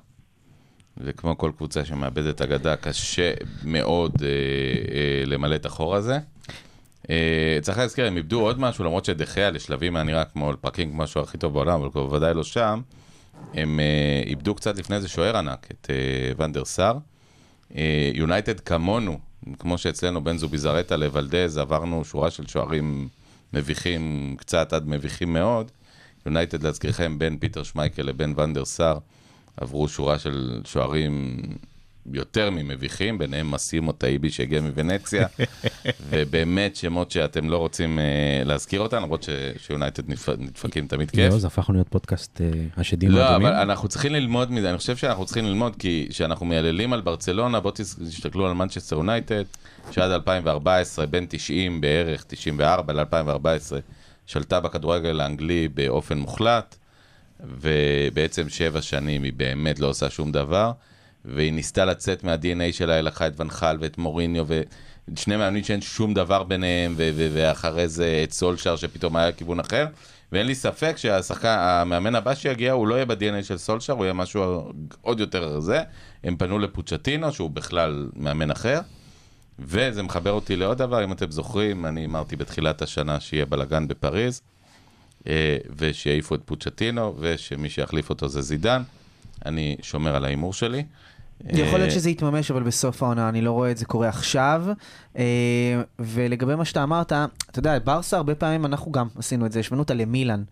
וכמו 0.97 1.38
כל 1.38 1.51
קבוצה 1.57 1.86
שמאבדת 1.86 2.41
אגדה, 2.41 2.76
קשה 2.76 3.32
מאוד 3.63 4.11
אה, 4.22 4.28
אה, 4.28 5.26
למלא 5.26 5.55
את 5.55 5.66
החור 5.66 5.95
הזה. 5.95 6.18
אה, 7.10 7.58
צריך 7.62 7.78
להזכיר, 7.78 8.06
הם 8.06 8.18
איבדו 8.18 8.41
עוד 8.41 8.60
משהו, 8.60 8.84
למרות 8.84 9.06
שדחיה 9.06 9.51
לשלבים 9.51 9.95
היה 9.95 10.03
נראה 10.03 10.26
כמו 10.26 10.51
לפרקינג 10.51 10.93
משהו 10.95 11.22
הכי 11.22 11.38
טוב 11.38 11.53
בעולם, 11.53 11.82
אבל 11.82 11.89
בוודאי 11.89 12.34
לא 12.34 12.43
שם. 12.43 12.82
הם 13.53 13.80
אה, 13.80 14.24
איבדו 14.26 14.56
קצת 14.56 14.78
לפני 14.80 15.01
זה 15.01 15.08
שוער 15.08 15.38
ענק, 15.38 15.68
את 15.72 15.88
אה, 15.89 16.45
ונדר 16.45 16.66
סאר. 16.66 16.97
יונייטד 18.14 18.60
כמונו, 18.60 19.20
כמו 19.60 19.78
שאצלנו 19.78 20.24
בין 20.24 20.38
זוביזרטה 20.38 20.97
לוולדס, 20.98 21.58
עברנו 21.58 22.06
שורה 22.06 22.32
של 22.32 22.47
שוערים 22.47 23.08
מביכים, 23.53 24.36
קצת 24.39 24.74
עד 24.74 24.88
מביכים 24.88 25.34
מאוד. 25.34 25.72
יונייטד, 26.26 26.64
להזכירכם, 26.64 27.20
בין 27.20 27.38
פיטר 27.38 27.64
שמייקל 27.64 28.01
לבין 28.01 28.34
ואן 28.38 28.54
דר 28.54 28.66
סאר, 28.66 28.97
עברו 29.58 29.88
שורה 29.88 30.20
של 30.20 30.62
שוערים 30.66 31.38
יותר 32.14 32.49
ממביכים, 32.49 33.18
ביניהם 33.18 33.51
מסימו 33.51 33.91
טאיבי 33.91 34.30
שהגיע 34.32 34.62
מוונציה, 34.62 35.28
ובאמת 36.10 36.76
שמות 36.76 37.12
שאתם 37.12 37.49
לא 37.49 37.58
רוצים 37.58 37.99
אה, 37.99 38.03
להזכיר 38.45 38.80
אותם, 38.82 38.97
למרות 39.03 39.30
שיונייטד 39.58 40.10
נדפ- 40.12 40.38
נדפקים 40.38 40.88
תמיד 40.88 41.12
כיף. 41.12 41.20
יואו, 41.20 41.39
זה 41.39 41.47
הפכנו 41.47 41.74
להיות 41.76 41.88
פודקאסט 41.89 42.41
אה, 42.41 42.47
השדים 42.78 43.12
לא, 43.12 43.24
האדומים. 43.24 43.47
אבל 43.47 43.56
אנחנו 43.56 43.88
צריכים 43.88 44.14
ללמוד 44.14 44.51
מזה, 44.51 44.70
אני 44.70 44.78
חושב 44.78 44.97
שאנחנו 44.97 45.26
צריכים 45.26 45.45
ללמוד, 45.45 45.76
כי 45.80 46.08
כשאנחנו 46.10 46.45
מייללים 46.45 46.93
על 46.93 47.01
ברצלונה, 47.01 47.60
בואו 47.60 47.74
תס- 47.74 47.99
תסתכלו 48.10 48.47
על 48.47 48.53
מנצ'סטר 48.53 48.95
יונייטד, 48.95 49.43
שעד 49.91 50.12
2014, 50.12 51.06
בין 51.06 51.26
90 51.30 51.82
בערך, 51.82 52.24
94 52.28 52.93
ל-2014, 52.93 53.76
שלטה 54.26 54.60
בכדורגל 54.60 55.20
האנגלי 55.22 55.68
באופן 55.68 56.18
מוחלט, 56.18 56.76
ובעצם 57.39 58.49
שבע 58.49 58.82
שנים 58.82 59.24
היא 59.24 59.34
באמת 59.38 59.80
לא 59.80 59.88
עושה 59.88 60.10
שום 60.10 60.32
דבר, 60.32 60.72
והיא 61.28 61.54
ניסתה 61.54 61.86
לצאת 61.86 62.24
מה-DNA 62.24 62.74
שלה, 62.74 62.94
היא 62.94 63.02
לקחה 63.02 63.28
את 63.28 63.40
ונחל 63.40 63.78
ואת 63.80 63.98
מוריניו, 63.98 64.46
ושני 65.08 65.38
מאמנים 65.38 65.64
שאין 65.64 65.82
שום 65.82 66.14
דבר 66.14 66.44
ביניהם, 66.44 66.94
ו- 66.98 67.10
ו- 67.16 67.28
ואחרי 67.34 67.88
זה 67.88 68.22
את 68.24 68.32
סולשר 68.32 68.76
שפתאום 68.76 69.16
היה 69.16 69.32
כיוון 69.32 69.60
אחר. 69.60 69.86
ואין 70.32 70.48
לי 70.48 70.56
ספק 70.56 70.98
שהשחקן, 70.98 71.58
המאמן 71.60 72.16
הבא 72.16 72.36
שיגיע, 72.36 72.72
הוא 72.72 72.88
לא 72.88 72.96
יהיה 72.96 73.06
ב-DNA 73.06 73.44
של 73.44 73.58
סולשר, 73.58 73.94
הוא 73.94 74.06
יהיה 74.06 74.14
משהו 74.14 74.72
עוד 75.02 75.20
יותר 75.20 75.60
זה. 75.60 75.82
הם 76.24 76.36
פנו 76.38 76.60
לפוצ'טינו, 76.60 77.32
שהוא 77.32 77.50
בכלל 77.50 78.10
מאמן 78.16 78.52
אחר. 78.52 78.80
וזה 79.60 80.04
מחבר 80.04 80.32
אותי 80.32 80.56
לעוד 80.56 80.78
דבר, 80.78 81.04
אם 81.04 81.12
אתם 81.12 81.32
זוכרים, 81.32 81.86
אני 81.86 82.06
אמרתי 82.06 82.36
בתחילת 82.36 82.82
השנה 82.82 83.20
שיהיה 83.20 83.46
בלאגן 83.46 83.88
בפריז, 83.88 84.42
אה, 85.28 85.58
ושיעיפו 85.78 86.36
את 86.36 86.42
פוצ'טינו, 86.46 87.16
ושמי 87.20 87.70
שיחליף 87.70 88.10
אותו 88.10 88.28
זה 88.28 88.42
זידן. 88.42 88.82
אני 89.46 89.78
שומר 89.82 90.16
על 90.16 90.26
ההימור 90.26 90.54
שלי. 90.54 90.84
יכול 91.50 91.80
להיות 91.80 91.90
אה, 91.90 91.96
שזה 91.96 92.10
יתממש, 92.10 92.52
אבל 92.52 92.64
בסוף 92.64 93.04
העונה 93.04 93.30
אני 93.30 93.42
לא 93.42 93.52
רואה 93.52 93.72
את 93.72 93.78
זה 93.78 93.86
קורה 93.86 94.10
עכשיו. 94.10 94.66
אה, 95.18 95.24
ולגבי 96.00 96.56
מה 96.56 96.66
שאתה 96.66 96.84
אמרת, 96.84 97.12
אתה 97.12 97.60
יודע, 97.60 97.78
ברסה 97.84 98.18
הרבה 98.18 98.36
פעמים 98.36 98.66
אנחנו 98.66 98.92
גם 98.92 99.08
עשינו 99.18 99.46
את 99.46 99.52
זה, 99.52 99.60
השווינו 99.60 99.82
אותה 99.84 99.94
למילאן. 99.94 100.44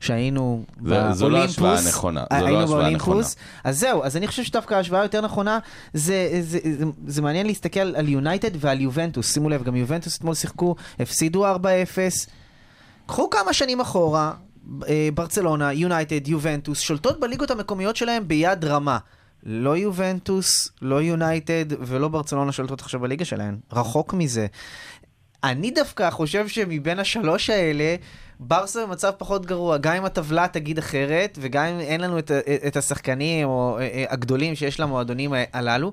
שהיינו 0.00 0.64
זה- 0.84 1.12
זו 1.12 1.28
לא 1.28 1.34
באולימפוס, 1.38 1.58
השוואה 1.58 1.88
נכונה, 1.88 2.24
זו 2.40 2.46
לא 2.46 2.62
השוואה 2.62 2.80
באולימפוס. 2.80 3.36
אז 3.64 3.78
זהו, 3.80 4.04
אז 4.04 4.16
אני 4.16 4.26
חושב 4.26 4.42
שדווקא 4.44 4.74
ההשוואה 4.74 5.00
היותר 5.00 5.20
נכונה, 5.20 5.58
זה, 5.94 6.28
זה, 6.40 6.58
זה, 6.78 6.84
זה 7.06 7.22
מעניין 7.22 7.46
להסתכל 7.46 7.80
על 7.80 8.08
יונייטד 8.08 8.50
ועל 8.64 8.80
יובנטוס. 8.80 9.32
שימו 9.34 9.48
לב, 9.48 9.62
גם 9.62 9.76
יובנטוס 9.76 10.16
אתמול 10.18 10.34
שיחקו, 10.34 10.74
הפסידו 11.00 11.54
4-0. 11.56 11.58
קחו 13.06 13.30
כמה 13.30 13.52
שנים 13.52 13.80
אחורה, 13.80 14.32
אה, 14.88 15.08
ברצלונה, 15.14 15.72
יונייטד, 15.72 16.28
יובנטוס, 16.28 16.80
שולטות 16.80 17.20
בליגות 17.20 17.50
המקומיות 17.50 17.96
שלהם 17.96 18.28
ביד 18.28 18.64
רמה. 18.64 18.98
לא 19.42 19.76
יובנטוס, 19.76 20.68
לא 20.82 21.02
יונייטד 21.02 21.64
ולא 21.80 22.08
ברצלונה 22.08 22.52
שולטות 22.52 22.80
עכשיו 22.80 23.00
בליגה 23.00 23.24
שלהן. 23.24 23.58
רחוק 23.72 24.14
מזה. 24.14 24.46
אני 25.44 25.70
דווקא 25.70 26.10
חושב 26.10 26.48
שמבין 26.48 26.98
השלוש 26.98 27.50
האלה, 27.50 27.96
ברסה 28.40 28.86
במצב 28.86 29.10
פחות 29.18 29.46
גרוע, 29.46 29.78
גם 29.78 29.94
אם 29.94 30.04
הטבלה 30.04 30.48
תגיד 30.48 30.78
אחרת, 30.78 31.38
וגם 31.40 31.64
אם 31.64 31.80
אין 31.80 32.00
לנו 32.00 32.18
את, 32.18 32.30
את 32.66 32.76
השחקנים 32.76 33.48
או 33.48 33.78
אה, 33.78 33.82
אה, 33.82 34.04
הגדולים 34.08 34.54
שיש 34.54 34.80
למועדונים 34.80 35.32
הללו, 35.52 35.92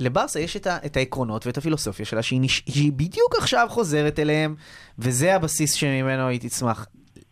לברסה 0.00 0.40
יש 0.40 0.56
את, 0.56 0.66
ה, 0.66 0.78
את 0.86 0.96
העקרונות 0.96 1.46
ואת 1.46 1.58
הפילוסופיה 1.58 2.06
שלה, 2.06 2.22
שהיא, 2.22 2.40
נש... 2.40 2.62
שהיא 2.68 2.92
בדיוק 2.92 3.34
עכשיו 3.38 3.66
חוזרת 3.70 4.18
אליהם, 4.18 4.54
וזה 4.98 5.34
הבסיס 5.34 5.72
שממנו 5.72 6.28
היא 6.28 6.40
תצמח. 6.40 6.86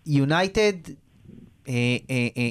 יונייטד 0.07 0.73
אה, 1.69 1.75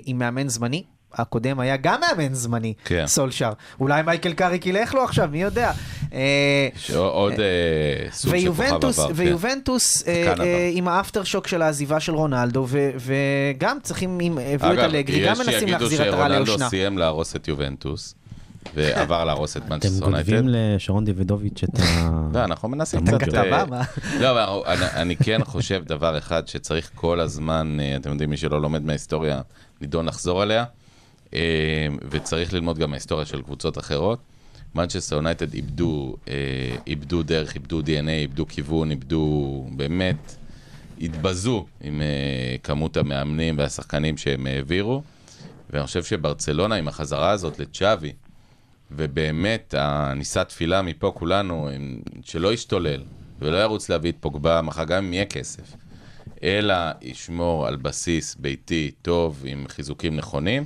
עם 0.06 0.20
מאמן 0.20 0.50
זמני, 0.50 0.84
הקודם 1.18 1.60
היה 1.60 1.78
גם 1.78 2.00
מאמן 2.02 2.34
זמני, 2.34 2.74
כן. 2.86 3.04
סולשר. 3.08 3.52
אולי 3.80 4.02
מייקל 4.02 4.34
קאריק 4.34 4.66
ילך 4.66 4.94
לו 4.94 5.04
עכשיו, 5.04 5.30
מי 5.32 5.42
יודע. 5.42 5.72
אה, 6.14 6.68
שעוד 6.76 7.34
אה, 7.34 8.12
סוג 8.12 8.38
של 8.38 8.48
כוכב 8.48 8.60
ויובנטוס, 8.60 9.00
עבר. 9.00 9.08
כן. 9.08 9.14
ויובנטוס 9.16 10.08
אה, 10.08 10.34
אה. 10.40 10.70
עם 10.74 10.88
ה 10.88 11.24
aftershock 11.24 11.48
של 11.48 11.62
העזיבה 11.62 12.00
של 12.00 12.16
רונלדו, 12.16 12.66
ו- 12.68 12.90
וגם 12.98 13.78
צריכים, 13.84 14.20
אם 14.22 14.38
הביאו 14.38 14.74
את 14.74 14.78
אגב, 14.80 14.84
אלגרי, 14.96 15.26
גם 15.26 15.38
מנסים 15.38 15.68
להחזיר 15.68 16.10
את 16.10 16.14
העטרה 16.14 16.32
ליושנה. 16.32 16.46
שיגידו 16.46 16.56
שרונלדו 16.56 16.70
סיים 16.70 16.98
להרוס 16.98 17.36
את 17.36 17.48
יובנטוס, 17.48 18.16
ועבר 18.76 19.24
להרוס 19.24 19.58
את 19.58 19.62
אתם 19.62 19.74
מנצ'סטר 19.74 20.06
גונבים 20.06 20.36
יונייטד. 20.36 20.76
לשרון 20.76 21.06
דיווידוביץ' 21.06 21.64
את 21.64 21.80
ה... 21.80 22.10
לא, 22.34 22.44
אנחנו 22.44 22.70
מנסים 22.70 23.00
את. 23.04 23.14
הכתבה, 23.14 23.60
אה, 23.60 23.66
מה? 23.66 23.82
לא, 24.20 24.64
אני- 24.94 25.16
כן 25.16 25.44
חושב 25.44 25.84
דבר 25.86 26.18
אחד 26.18 26.48
שצריך 26.48 26.92
כל 26.96 27.20
הזמן, 27.20 27.78
אה, 27.80 27.96
אתם 27.96 28.12
יודעים, 28.12 28.30
מי 28.30 28.38
שלא 28.38 28.62
לומד 28.62 28.86
מההיסטוריה, 28.86 29.42
נידון 29.82 30.06
לחזור 30.06 30.42
עליה, 30.42 30.60
אה, 30.60 30.66
וצריך 32.10 32.54
ללמוד 32.54 32.78
גם 32.78 32.90
מההיסטוריה 32.90 33.26
של 33.26 33.42
קבוצות 33.42 33.78
אחרות. 33.78 34.20
מנצ'סטר 34.76 35.16
יונייטד 35.16 35.54
איבדו, 35.54 36.16
אה, 36.28 36.34
איבדו 36.88 37.24
דרך, 37.24 37.56
איבדו 37.56 37.80
DNA, 37.80 38.10
איבדו 38.10 38.48
כיוון, 38.48 38.92
איבדו 38.92 39.66
באמת, 39.72 40.36
התבזו 41.02 41.66
עם 41.82 42.02
אה, 42.02 42.56
כמות 42.64 42.98
המאמנים 42.98 43.58
והשחקנים 43.58 44.18
שהם 44.18 44.48
העבירו. 44.48 45.04
ואני 45.70 45.86
חושב 45.86 46.04
שברצלונה 46.04 46.76
עם 46.76 46.88
החזרה 46.88 47.32
הזאת 47.32 47.60
לצ'אבי, 47.60 48.14
ובאמת, 48.92 49.74
הנישא 49.78 50.44
תפילה 50.44 50.82
מפה 50.82 51.12
כולנו, 51.16 51.70
שלא 52.24 52.54
ישתולל 52.54 53.04
ולא 53.40 53.58
ירוץ 53.58 53.90
להביא 53.90 54.12
את 54.12 54.16
פוגבה 54.20 54.62
מחר, 54.62 54.84
גם 54.84 55.06
אם 55.06 55.14
יהיה 55.14 55.26
כסף, 55.26 55.76
אלא 56.44 56.76
ישמור 57.02 57.68
על 57.68 57.76
בסיס 57.76 58.36
ביתי 58.36 58.92
טוב 59.02 59.44
עם 59.46 59.66
חיזוקים 59.68 60.16
נכונים, 60.16 60.66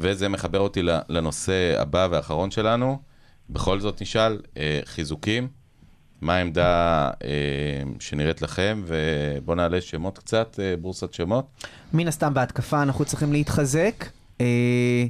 וזה 0.00 0.28
מחבר 0.28 0.58
אותי 0.58 0.82
לנושא 1.08 1.80
הבא 1.80 2.08
והאחרון 2.10 2.50
שלנו. 2.50 2.98
בכל 3.50 3.80
זאת 3.80 4.02
נשאל, 4.02 4.40
אה, 4.56 4.80
חיזוקים, 4.84 5.48
מה 6.20 6.34
העמדה 6.34 7.10
אה, 7.24 7.30
שנראית 8.00 8.42
לכם, 8.42 8.82
ובואו 8.86 9.56
נעלה 9.56 9.80
שמות 9.80 10.18
קצת, 10.18 10.60
אה, 10.62 10.74
בורסת 10.76 11.14
שמות. 11.14 11.46
מן 11.92 12.08
הסתם 12.08 12.34
בהתקפה 12.34 12.82
אנחנו 12.82 13.04
צריכים 13.04 13.32
להתחזק. 13.32 14.04
אה, 14.40 15.06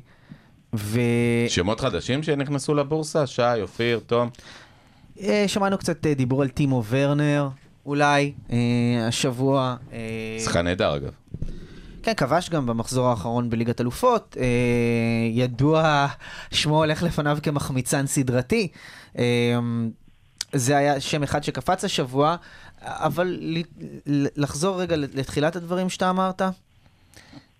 שמות 1.49 1.81
חדשים 1.81 2.23
שנכנסו 2.23 2.75
לבורסה, 2.75 3.27
שי, 3.27 3.43
אופיר, 3.63 4.01
תום. 4.07 4.31
ושמענו 5.17 5.79
קצת 5.79 6.07
דיבור 6.07 6.43
על 6.43 6.49
טימו 6.49 6.83
ורנר, 6.89 7.49
אולי, 7.87 8.33
השבוע. 9.09 9.77
שחקן 10.45 10.65
נהדר 10.65 10.97
אגב. 10.97 11.13
כן, 12.03 12.15
כבש 12.15 12.51
גם 12.51 12.67
במחזור 12.67 13.09
האחרון 13.09 13.51
בליגת 13.51 13.81
אלופות. 13.81 14.37
אה, 14.41 14.47
ידוע, 15.31 16.07
שמו 16.53 16.79
הולך 16.79 17.03
לפניו 17.03 17.39
כמחמיצן 17.43 18.07
סדרתי. 18.07 18.69
אה, 19.19 19.59
זה 20.53 20.77
היה 20.77 21.01
שם 21.01 21.23
אחד 21.23 21.43
שקפץ 21.43 21.85
השבוע, 21.85 22.37
אבל 22.83 23.39
לחזור 24.37 24.81
רגע 24.81 24.97
לתחילת 24.97 25.57
הדברים 25.57 25.89
שאתה 25.89 26.11
אמרת, 26.11 26.43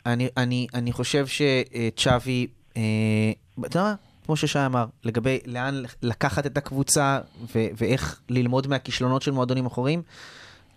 אני, 0.07 0.29
אני, 0.37 0.67
אני 0.75 0.93
חושב 0.93 1.27
שצ'אבי, 1.27 2.47
אה, 2.77 2.83
אתה 3.67 3.79
יודע 3.79 3.83
מה? 3.83 3.95
כמו 4.27 4.37
ששי 4.37 4.67
אמר, 4.67 4.87
לגבי 5.05 5.39
לאן 5.47 5.83
לקחת 6.03 6.47
את 6.47 6.57
הקבוצה 6.57 7.21
ו- 7.55 7.67
ואיך 7.77 8.21
ללמוד 8.29 8.67
מהכישלונות 8.67 9.23
של 9.23 9.31
מועדונים 9.31 9.67
אחרים, 9.67 10.03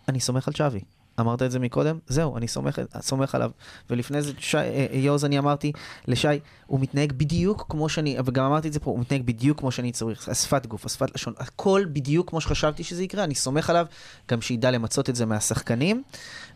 אני 0.09 0.19
סומך 0.19 0.47
על 0.47 0.53
צ'אבי. 0.53 0.79
אמרת 1.19 1.41
את 1.41 1.51
זה 1.51 1.59
מקודם? 1.59 1.99
זהו, 2.07 2.37
אני 2.37 2.47
סומך, 2.47 2.81
סומך 2.99 3.35
עליו. 3.35 3.51
ולפני 3.89 4.21
זה, 4.21 4.31
שי, 4.39 4.57
אה, 4.57 4.87
יוז, 4.91 5.25
אני 5.25 5.39
אמרתי 5.39 5.71
לשי, 6.07 6.27
הוא 6.65 6.79
מתנהג 6.79 7.11
בדיוק 7.11 7.65
כמו 7.69 7.89
שאני, 7.89 8.17
וגם 8.25 8.45
אמרתי 8.45 8.67
את 8.67 8.73
זה 8.73 8.79
פה, 8.79 8.91
הוא 8.91 8.99
מתנהג 8.99 9.21
בדיוק 9.21 9.59
כמו 9.59 9.71
שאני 9.71 9.91
צריך. 9.91 10.29
השפת 10.29 10.65
גוף, 10.65 10.85
השפת 10.85 11.15
לשון, 11.15 11.33
הכל 11.37 11.85
בדיוק 11.93 12.29
כמו 12.29 12.41
שחשבתי 12.41 12.83
שזה 12.83 13.03
יקרה, 13.03 13.23
אני 13.23 13.35
סומך 13.35 13.69
עליו, 13.69 13.85
גם 14.31 14.41
שידע 14.41 14.71
למצות 14.71 15.09
את 15.09 15.15
זה 15.15 15.25
מהשחקנים, 15.25 16.03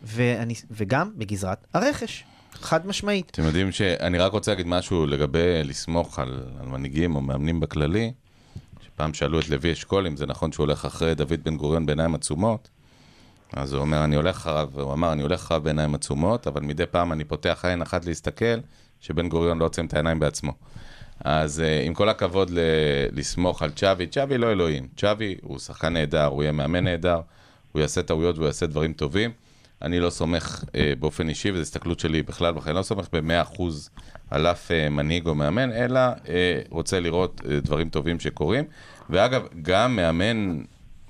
ואני, 0.03 0.53
וגם 0.71 1.11
בגזרת 1.17 1.67
הרכש, 1.73 2.23
חד 2.53 2.87
משמעית. 2.87 3.29
אתם 3.31 3.43
יודעים 3.43 3.71
שאני 3.71 4.17
רק 4.17 4.31
רוצה 4.31 4.51
להגיד 4.51 4.67
משהו 4.67 5.05
לגבי 5.05 5.63
לסמוך 5.63 6.19
על, 6.19 6.43
על 6.59 6.67
מנהיגים 6.67 7.15
או 7.15 7.21
מאמנים 7.21 7.59
בכללי. 7.59 8.11
שפעם 8.85 9.13
שאלו 9.13 9.39
את 9.39 9.49
לוי 9.49 9.73
אשכול 9.73 10.07
אם 10.07 10.17
זה 10.17 10.25
נכון 10.25 10.51
שהוא 10.51 10.63
הולך 10.63 10.85
אחרי 10.85 11.15
דוד 11.15 11.43
בן 11.43 11.57
גוריון 11.57 11.85
בעיניים 11.85 12.15
עצומות. 12.15 12.69
אז 13.53 13.73
הוא 13.73 13.81
אומר, 13.81 14.03
אני 14.03 14.15
הולך 14.15 14.35
אחריו, 14.35 14.69
הוא 14.73 14.93
אמר, 14.93 15.11
אני 15.11 15.21
הולך 15.21 15.39
אחריו 15.39 15.61
בעיניים 15.61 15.95
עצומות, 15.95 16.47
אבל 16.47 16.61
מדי 16.61 16.85
פעם 16.85 17.11
אני 17.11 17.23
פותח 17.23 17.65
עין 17.65 17.81
אחת 17.81 18.05
להסתכל, 18.05 18.59
שבן 19.01 19.29
גוריון 19.29 19.59
לא 19.59 19.65
עוצם 19.65 19.85
את 19.85 19.93
העיניים 19.93 20.19
בעצמו. 20.19 20.53
אז 21.25 21.59
uh, 21.59 21.87
עם 21.87 21.93
כל 21.93 22.09
הכבוד 22.09 22.49
ל- 22.49 22.59
לסמוך 23.11 23.61
על 23.61 23.71
צ'אבי, 23.71 24.07
צ'אבי 24.07 24.37
לא 24.37 24.51
אלוהים. 24.51 24.87
צ'אבי 24.97 25.35
הוא 25.41 25.59
שחקן 25.59 25.93
נהדר, 25.93 26.25
הוא 26.25 26.43
יהיה 26.43 26.51
מאמן 26.51 26.83
נהדר, 26.83 27.19
הוא 27.71 27.81
יעשה 27.81 28.01
טעויות 28.01 28.35
והוא 28.35 28.47
יעשה 28.47 28.65
דברים 28.65 28.93
טובים. 28.93 29.31
אני 29.81 29.99
לא 29.99 30.09
סומך 30.09 30.63
uh, 30.63 30.71
באופן 30.99 31.29
אישי, 31.29 31.51
וזו 31.51 31.61
הסתכלות 31.61 31.99
שלי 31.99 32.23
בכלל 32.23 32.53
אני 32.65 32.75
לא 32.75 32.81
סומך 32.81 33.07
ב-100% 33.13 33.61
על 34.29 34.47
אף 34.47 34.71
uh, 34.71 34.89
מנהיג 34.89 35.27
או 35.27 35.35
מאמן, 35.35 35.71
אלא 35.71 35.99
uh, 36.13 36.27
רוצה 36.69 36.99
לראות 36.99 37.41
uh, 37.43 37.47
דברים 37.63 37.89
טובים 37.89 38.19
שקורים. 38.19 38.63
ואגב, 39.09 39.47
גם 39.61 39.95
מאמן 39.95 40.59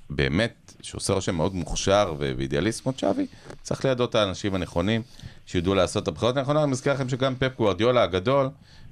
באמת, 0.10 0.74
שעושה 0.82 1.14
רושם 1.14 1.36
מאוד 1.36 1.56
מוכשר 1.56 2.16
ואידיאליסט 2.18 2.84
כמו 2.84 2.94
צ'אבי, 2.94 3.26
צריך 3.62 3.86
לידו 3.86 4.06
את 4.06 4.16
האנשים 4.16 4.56
הנכונים, 4.56 5.02
שידעו 5.46 5.76
לעשות 5.76 6.04
את 6.04 6.08
הבחירות 6.08 6.38
הנכונות. 6.38 6.64
אני 6.64 6.72
מזכיר 6.72 6.94
לכם 6.94 7.10
שגם 7.10 7.36
פפ 7.36 7.58
גוארדיולה 7.58 8.04
הגדול, 8.04 8.50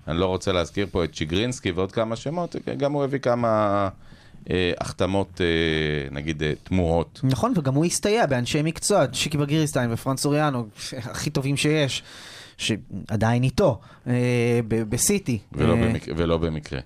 אני 0.08 0.20
לא 0.20 0.26
רוצה 0.26 0.52
להזכיר 0.52 0.88
פה 0.92 1.04
את 1.04 1.14
צ'יגרינסקי 1.14 1.72
ועוד 1.72 1.92
כמה 1.92 2.16
שמות, 2.16 2.56
גם 2.78 2.92
הוא 2.92 3.04
הביא 3.04 3.20
כמה 3.20 3.90
אה, 4.50 4.72
החתמות, 4.80 5.42
אה, 5.42 5.46
נגיד, 6.12 6.44
אה, 6.44 6.54
תמוהות. 6.64 7.20
נכון, 7.24 7.54
וגם 7.56 7.74
הוא 7.74 7.86
הסתייע 7.86 8.26
באנשי 8.26 8.62
מקצוע, 8.62 9.06
שיקי 9.14 9.38
בגיריסטיין 9.38 9.94
ופרנס 9.94 10.26
אוריאנו, 10.26 10.68
הכי 10.94 11.30
טובים 11.30 11.58
שיש, 11.58 12.04
שעדיין 12.58 13.44
איתו, 13.44 13.80
אה, 14.08 14.60
בסיטי. 14.68 15.40
ולא, 15.54 15.74
אה, 15.74 15.78
במק... 15.78 16.04
ולא 16.18 16.38
במקרה. 16.38 16.80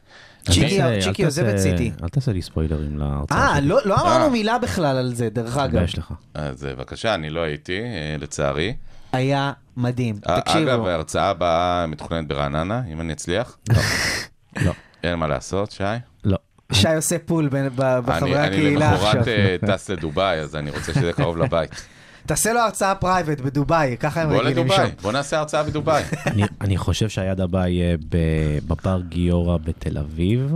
צ'יקי- 0.50 1.26
עוזב 1.26 1.46
את 1.46 1.58
סיטי. 1.58 1.92
אל 2.04 2.10
תעשה 2.10 2.32
לי 2.32 2.42
ספוילרים 2.42 2.98
להרצאה 2.98 3.38
אה, 3.52 3.56
שלי. 3.58 3.68
לא 3.68 3.80
לא 3.86 3.96
אמרנו 4.02 4.24
אה. 4.24 4.30
מילה 4.30 4.58
בכלל 4.60 4.98
על 4.98 5.14
זה, 5.14 5.30
דרך 5.30 5.58
אגב. 5.58 5.68
תתבייש 5.68 5.98
לך. 5.98 6.14
אז 6.34 6.66
אה, 6.66 6.76
בבקשה, 6.76 7.14
אני 7.16 7.30
לא 7.30 7.40
הייתי, 7.42 7.80
אה, 7.80 8.16
לצערי. 8.20 8.76
היה 9.12 9.52
מדהים. 9.78 10.16
אה, 10.30 10.42
תקשיבו, 10.42 10.64
אגב, 10.70 10.86
ההרצאה 10.86 11.30
הבאה 11.30 11.88
מתוכננת 11.88 12.28
ברעננה, 12.28 12.82
אם 12.94 13.02
אני 13.02 13.14
אצליח. 13.14 13.58
לא. 14.66 14.72
אין 15.04 15.16
מה 15.20 15.28
לעשות, 15.28 15.72
שי. 15.72 15.84
לא. 16.24 16.38
שי 16.72 16.96
עושה 16.96 17.16
פול 17.26 17.50
בחברי 17.76 18.36
אני, 18.36 18.48
אני 18.48 18.48
הקהילה 18.48 18.92
עכשיו. 18.94 19.08
למחרת 19.16 19.28
אה, 19.28 19.56
טס 19.68 19.90
לדובאי, 19.90 20.40
אז 20.40 20.56
אני 20.56 20.70
רוצה 20.72 20.94
שזה 20.94 21.02
יהיה 21.02 21.14
קרוב 21.14 21.38
לבית. 21.38 21.72
תעשה 22.26 22.54
לו 22.54 22.60
הרצאה 22.60 22.96
private 22.96 23.42
בדובאי, 23.42 23.98
ככה 24.00 24.22
הם 24.22 24.30
רגילים 24.32 24.68
שם. 24.70 24.88
בוא 25.02 25.12
נעשה 25.12 25.40
הרצאה 25.40 25.64
בדובאי. 25.64 26.04
אני- 26.62 26.78
חושב 26.78 27.10
שהיעד 27.10 27.42
הבא 27.42 27.68
יהיה 27.68 27.98
ב- 28.10 28.60
בבר 28.68 29.02
גיורא 29.10 29.58
בתל 29.58 29.98
אביב, 29.98 30.52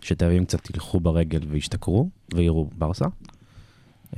שתל 0.00 0.24
אביבים 0.24 0.44
קצת 0.44 0.70
ילכו 0.70 1.00
ברגל 1.00 1.40
וישתכרו 1.50 2.08
ויראו 2.34 2.68
ברסה. 2.78 3.04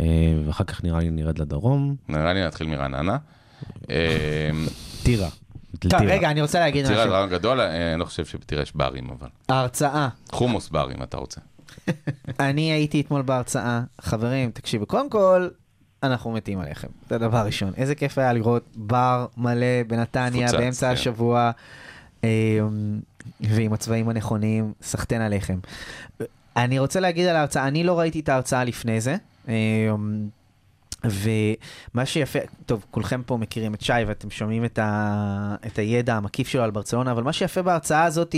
אה, 0.00 0.04
ואחר 0.46 0.64
כך 0.64 0.84
נראה 0.84 1.00
לי 1.00 1.10
נרד 1.10 1.38
לדרום. 1.38 1.96
נראה 2.08 2.32
לי 2.32 2.46
נתחיל 2.46 2.66
מרעננה. 2.66 3.16
אה, 3.90 4.50
טירה. 5.02 5.28
טוב. 5.78 6.00
רגע, 6.06 6.30
אני 6.30 6.42
רוצה 6.42 6.60
להגיד 6.60 6.86
טירה 6.86 7.00
משהו. 7.00 7.12
רעיון 7.12 7.30
גדול, 7.30 7.60
אה, 7.60 7.92
אני 7.92 8.00
לא 8.00 8.04
חושב 8.04 8.24
שבטירה 8.24 8.62
יש 8.62 8.72
ברים, 8.76 9.10
אבל. 9.10 9.28
ההרצאה, 9.48 10.08
חומוס 10.32 10.68
בר, 10.68 10.92
אם 10.92 11.02
אתה 11.02 11.16
רוצה. 11.16 11.40
אני 12.40 12.72
הייתי 12.72 13.00
אתמול 13.00 13.22
בהרצאה, 13.22 13.80
חברים, 14.00 14.50
תקשיבו, 14.50 14.86
קודם 14.86 15.10
כל, 15.10 15.48
אנחנו 16.02 16.32
מתים 16.32 16.58
עליכם, 16.60 16.88
זה 17.08 17.14
הדבר 17.14 17.38
הראשון. 17.38 17.72
איזה 17.76 17.94
כיף 17.94 18.18
היה 18.18 18.32
לראות 18.32 18.62
בר 18.76 19.26
מלא 19.36 19.82
בנתניה 19.86 20.46
מפוצץ, 20.46 20.60
באמצע 20.60 20.86
כן. 20.86 20.92
השבוע, 20.92 21.50
אה, 22.24 22.58
ועם 23.40 23.72
הצבעים 23.72 24.08
הנכונים, 24.08 24.72
סחטיין 24.82 25.22
עליכם. 25.22 25.58
אני 26.56 26.78
רוצה 26.78 27.00
להגיד 27.00 27.26
על 27.26 27.36
ההרצאה, 27.36 27.68
אני 27.68 27.84
לא 27.84 27.98
ראיתי 27.98 28.20
את 28.20 28.28
ההרצאה 28.28 28.64
לפני 28.64 29.00
זה. 29.00 29.16
ומה 31.04 32.06
שיפה, 32.06 32.38
טוב, 32.66 32.84
כולכם 32.90 33.22
פה 33.26 33.36
מכירים 33.36 33.74
את 33.74 33.80
שי 33.80 33.92
ואתם 34.06 34.30
שומעים 34.30 34.64
את, 34.64 34.78
ה, 34.78 35.54
את 35.66 35.78
הידע 35.78 36.14
המקיף 36.14 36.48
שלו 36.48 36.62
על 36.62 36.70
ברצלונה, 36.70 37.12
אבל 37.12 37.22
מה 37.22 37.32
שיפה 37.32 37.62
בהרצאה 37.62 38.04
הזאת 38.04 38.34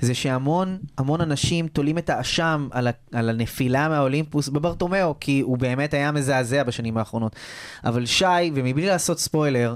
זה 0.00 0.14
שהמון 0.14 0.78
המון 0.98 1.20
אנשים 1.20 1.68
תולים 1.68 1.98
את 1.98 2.10
האשם 2.10 2.68
על, 2.70 2.88
ה, 2.88 2.90
על 3.12 3.28
הנפילה 3.28 3.88
מהאולימפוס 3.88 4.48
בברטומיאו, 4.48 5.14
כי 5.20 5.40
הוא 5.40 5.58
באמת 5.58 5.94
היה 5.94 6.12
מזעזע 6.12 6.62
בשנים 6.62 6.96
האחרונות. 6.96 7.36
אבל 7.84 8.06
שי, 8.06 8.50
ומבלי 8.54 8.86
לעשות 8.86 9.18
ספוילר, 9.18 9.74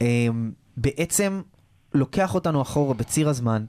אמ, 0.00 0.52
בעצם 0.76 1.42
לוקח 1.94 2.34
אותנו 2.34 2.62
אחורה 2.62 2.94
בציר 2.94 3.28
הזמן, 3.28 3.64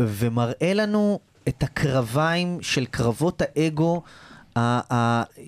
ומראה 0.00 0.74
לנו 0.74 1.20
את 1.48 1.62
הקרביים 1.62 2.58
של 2.60 2.86
קרבות 2.86 3.42
האגו 3.42 4.02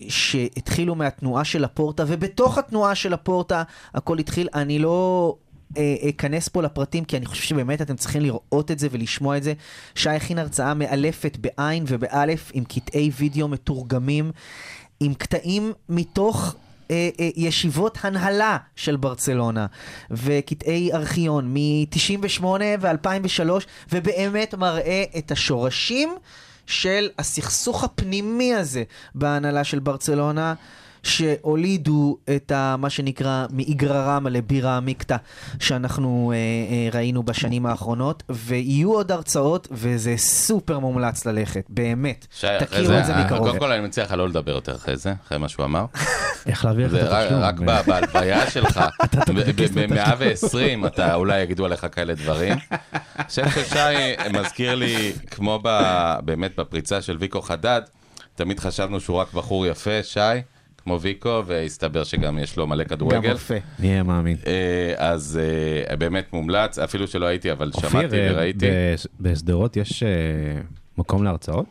שהתחילו 0.09 0.94
מהתנועה 0.94 1.44
של 1.44 1.64
הפורטה, 1.64 2.05
ובתוך 2.07 2.59
התנועה 2.59 2.94
של 2.94 3.12
הפורטה 3.12 3.62
הכל 3.94 4.18
התחיל. 4.18 4.48
אני 4.55 4.78
לא 4.78 5.36
אה, 5.76 5.94
אכנס 6.09 6.48
פה 6.48 6.62
לפרטים, 6.62 7.05
כי 7.05 7.16
אני 7.16 7.26
חושב 7.26 7.42
שבאמת 7.42 7.82
אתם 7.82 7.96
צריכים 7.96 8.22
לראות 8.22 8.70
את 8.70 8.78
זה 8.78 8.88
ולשמוע 8.90 9.36
את 9.36 9.42
זה. 9.42 9.53
שי 9.94 10.11
הכין 10.11 10.38
הרצאה 10.38 10.74
מאלפת 10.74 11.36
בעין 11.40 11.84
ובאלף, 11.86 12.51
עם 12.55 12.64
קטעי 12.64 13.11
וידאו 13.16 13.48
מתורגמים, 13.48 14.30
עם 15.01 15.14
קטעים 15.14 15.72
מתוך... 15.88 16.55
אה, 16.90 17.09
אה, 17.20 17.28
ישיבות 17.36 17.98
הנהלה 18.03 18.57
של 18.76 18.96
ברצלונה 18.96 19.66
וקטעי 20.11 20.92
ארכיון 20.92 21.55
מ-98 21.55 22.44
ו-2003 22.80 23.51
ובאמת 23.92 24.55
מראה 24.55 25.05
את 25.18 25.30
השורשים 25.30 26.14
של 26.71 27.09
הסכסוך 27.18 27.85
הפנימי 27.85 28.55
הזה 28.55 28.83
בהנהלה 29.14 29.64
של 29.64 29.79
ברצלונה 29.79 30.55
שהולידו 31.03 32.18
את 32.37 32.53
ה, 32.53 32.77
מה 32.79 32.91
שנקרא 32.91 33.47
מאיגררם 33.51 34.27
לבירה 34.27 34.77
עמיקתא 34.77 35.16
שאנחנו 35.61 36.33
אה, 36.35 36.37
אה, 36.37 36.99
ראינו 36.99 37.23
בשנים 37.23 37.66
האחרונות 37.66 38.23
ויהיו 38.31 38.93
עוד 38.93 39.12
הרצאות 39.12 39.68
וזה 39.71 40.14
סופר 40.16 40.79
מומלץ 40.79 41.27
ללכת, 41.27 41.64
באמת. 41.68 42.27
שי, 42.35 42.47
תכירו 42.59 42.87
זה, 42.87 43.01
את 43.01 43.07
זה 43.07 43.16
מקרוב. 43.16 43.47
קודם 43.47 43.59
כל 43.59 43.73
אני 43.73 43.87
מציע 43.87 44.05
לך 44.05 44.12
לא 44.12 44.29
לדבר 44.29 44.53
יותר 44.53 44.75
אחרי 44.75 44.97
זה, 44.97 45.14
אחרי 45.27 45.39
מה 45.39 45.49
שהוא 45.49 45.64
אמר. 45.64 45.85
איך 46.47 46.66
זה 46.88 47.03
את 47.03 47.12
התשלום? 47.12 47.41
רק 47.43 47.61
בהלוויה 47.86 48.51
שלך, 48.55 48.80
ב-120 49.74 50.86
אתה 50.86 51.14
אולי 51.14 51.41
יגידו 51.43 51.64
עליך 51.64 51.86
כאלה 51.93 52.14
דברים. 52.14 52.55
אני 53.18 53.24
חושב 53.28 53.49
ששי 53.51 53.76
מזכיר 54.41 54.74
לי, 54.74 55.12
כמו 55.30 55.62
באמת 56.24 56.57
בפריצה 56.57 57.03
של 57.03 57.16
ויקו 57.20 57.43
חדד, 57.43 57.80
תמיד 58.34 58.61
חשבנו 58.61 59.01
שהוא 59.01 59.16
רק 59.16 59.32
בחור 59.34 59.66
יפה, 59.66 60.03
שי, 60.03 60.20
כמו 60.84 61.01
ויקו, 61.01 61.43
והסתבר 61.47 62.05
שגם 62.05 62.38
יש 62.38 62.57
לו 62.57 62.66
מלא 62.66 62.84
גם 62.84 62.88
כדורגל. 62.91 63.32
רופא. 63.32 63.59
מי 63.78 63.88
היה 63.88 64.03
מאמין. 64.03 64.36
אה, 64.47 64.53
אז 64.97 65.41
אה, 65.91 65.97
באמת 65.97 66.32
מומלץ, 66.32 66.78
אפילו 66.78 67.07
שלא 67.07 67.26
הייתי, 67.26 67.53
אבל 67.53 67.70
אופיר, 67.74 67.91
שמעתי 67.91 68.16
אה, 68.20 68.30
וראיתי. 68.32 68.66
בס- 68.95 69.07
בשדרות 69.20 69.76
יש 69.76 70.03
אה, 70.03 70.09
מקום 70.99 71.24
להרצאות? 71.24 71.66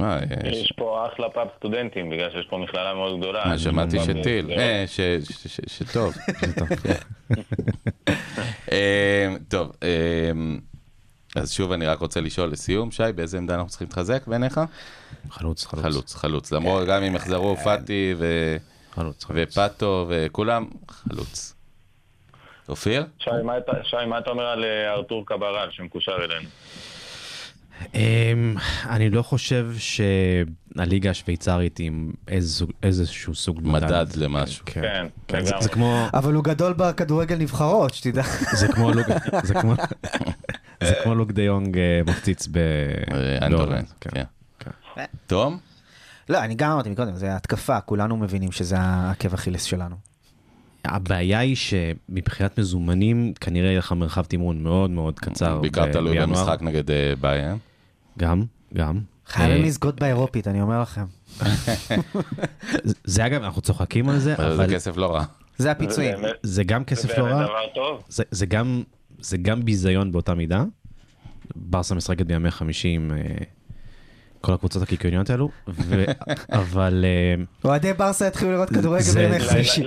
אה, 0.00 0.18
יש- 0.46 0.56
יש 0.56 0.72
פה 0.76 1.06
אחלה 1.12 1.30
פאב 1.30 1.48
סטודנטים, 1.58 2.10
בגלל 2.10 2.30
שיש 2.30 2.46
פה 2.50 2.58
מכללה 2.58 2.94
מאוד 2.94 3.20
גדולה. 3.20 3.42
אה, 3.42 3.58
שמעתי 3.58 3.98
שטיל. 4.00 4.50
אה, 4.50 4.84
ש- 4.86 5.00
ש- 5.00 5.46
ש- 5.46 5.60
שטוב. 5.78 6.14
אה, 8.72 9.34
טוב, 9.48 9.72
אה, 9.82 10.30
אז 11.36 11.52
שוב 11.52 11.72
אני 11.72 11.86
רק 11.86 11.98
רוצה 11.98 12.20
לשאול 12.20 12.50
לסיום, 12.50 12.90
שי, 12.90 13.02
באיזה 13.14 13.38
עמדה 13.38 13.54
אנחנו 13.54 13.68
צריכים 13.68 13.86
להתחזק 13.86 14.26
בעיניך? 14.26 14.60
חלוץ, 15.30 15.66
חלוץ. 15.66 15.82
חלוץ, 15.84 16.14
חלוץ. 16.14 16.52
למרות, 16.52 16.88
גם 16.88 17.02
אם 17.02 17.14
יחזרו 17.16 17.56
פאטי 17.56 18.14
ו- 18.18 18.56
חלוץ, 18.94 19.24
חלוץ. 19.24 19.48
ופאטו 19.52 20.06
וכולם, 20.08 20.66
חלוץ. 20.88 21.54
אופיר? 22.68 23.06
שי, 23.18 23.30
מה 23.44 23.58
אתה- 23.58 23.72
מה 24.06 24.18
אומר 24.30 24.46
על 24.46 24.64
ארתור 24.96 25.26
קברל 25.26 25.68
שמקושר 25.70 26.16
אלינו? 26.24 26.48
אמ, 27.94 28.54
אני 28.88 29.10
לא 29.10 29.22
חושב 29.22 29.70
שהליגה 29.78 31.10
השוויצרית 31.10 31.78
עם 31.78 32.12
איזו- 32.28 32.66
איזשהו 32.82 33.34
סוג 33.34 33.60
מדד 33.62 34.06
למשהו. 34.16 34.62
כן. 34.66 35.06
כן, 35.28 35.38
כן, 35.50 35.60
זה- 35.60 35.68
כמו, 35.68 36.06
אבל 36.14 36.34
הוא 36.34 36.44
גדול 36.44 36.72
בכדורגל 36.76 37.36
נבחרות, 37.38 37.94
שתדע. 37.94 38.22
זה 38.52 38.68
כמו 38.68 38.90
לוק, 38.92 39.06
זה 39.48 39.54
כמו, 39.54 39.74
זה 40.84 40.94
כמו 41.04 41.14
לוק 41.14 41.32
דה 41.32 41.42
יונג 41.42 41.78
אה, 41.78 42.00
מפציץ 42.06 42.48
ב... 42.50 42.56
אה, 43.12 43.48
כן. 44.00 44.10
כן. 44.94 45.04
תום? 45.26 45.58
לא, 46.28 46.44
אני 46.44 46.54
גם 46.54 46.70
אמרתי 46.70 46.90
מקודם, 46.90 47.16
זה 47.16 47.36
התקפה, 47.36 47.80
כולנו 47.80 48.16
מבינים 48.16 48.52
שזה 48.52 48.76
העקב 48.78 49.34
אכילס 49.34 49.62
שלנו. 49.64 49.96
הבעיה 50.84 51.38
היא 51.38 51.56
שמבחינת 51.56 52.58
מזומנים, 52.58 53.32
כנראה 53.40 53.68
יהיה 53.68 53.78
לך 53.78 53.92
מרחב 53.92 54.24
תמרון 54.24 54.62
מאוד 54.62 54.90
מאוד 54.90 55.18
קצר. 55.18 55.60
בעיקר 55.60 55.92
תלוי. 55.92 56.20
במשחק 56.20 56.58
נגד 56.62 56.90
אה, 56.90 57.12
ביין. 57.20 57.56
גם, 58.18 58.44
גם. 58.74 59.00
חייבים 59.26 59.62
אה, 59.62 59.66
לזכות 59.66 60.00
באירופית, 60.00 60.48
אני 60.48 60.62
אומר 60.62 60.82
לכם. 60.82 61.04
זה 63.04 63.26
אגב, 63.26 63.42
אנחנו 63.42 63.62
צוחקים 63.62 64.08
על 64.08 64.18
זה, 64.18 64.34
אבל 64.34 64.56
זה 64.56 64.74
כסף 64.74 64.96
לא 64.96 65.14
רע. 65.14 65.24
זה 65.58 65.70
הפיצויים. 65.70 66.18
זה 66.42 66.64
גם 66.64 66.80
זה 66.80 66.84
כסף 66.86 67.18
לא 67.18 67.24
באמת 67.24 67.34
רע, 67.34 67.44
דבר 67.44 67.66
טוב. 67.74 68.02
זה, 68.08 68.22
זה, 68.30 68.46
גם, 68.46 68.82
זה 69.18 69.36
גם 69.36 69.64
ביזיון 69.64 70.12
באותה 70.12 70.34
מידה. 70.34 70.64
ברסה 71.56 71.94
משחקת 71.94 72.26
בימי 72.26 72.50
חמישי 72.50 72.88
עם 72.88 73.12
אה, 73.12 73.44
כל 74.44 74.52
הקבוצות 74.54 74.82
הקיקיוניות 74.82 75.30
האלו. 75.30 75.48
אבל 76.52 77.04
אה, 77.04 77.44
אוהדי 77.64 77.92
ברסה 77.92 78.26
יתחילו 78.26 78.52
לראות 78.52 78.68
כדורגל 78.68 79.04
בימי 79.14 79.40
חמישי. 79.40 79.84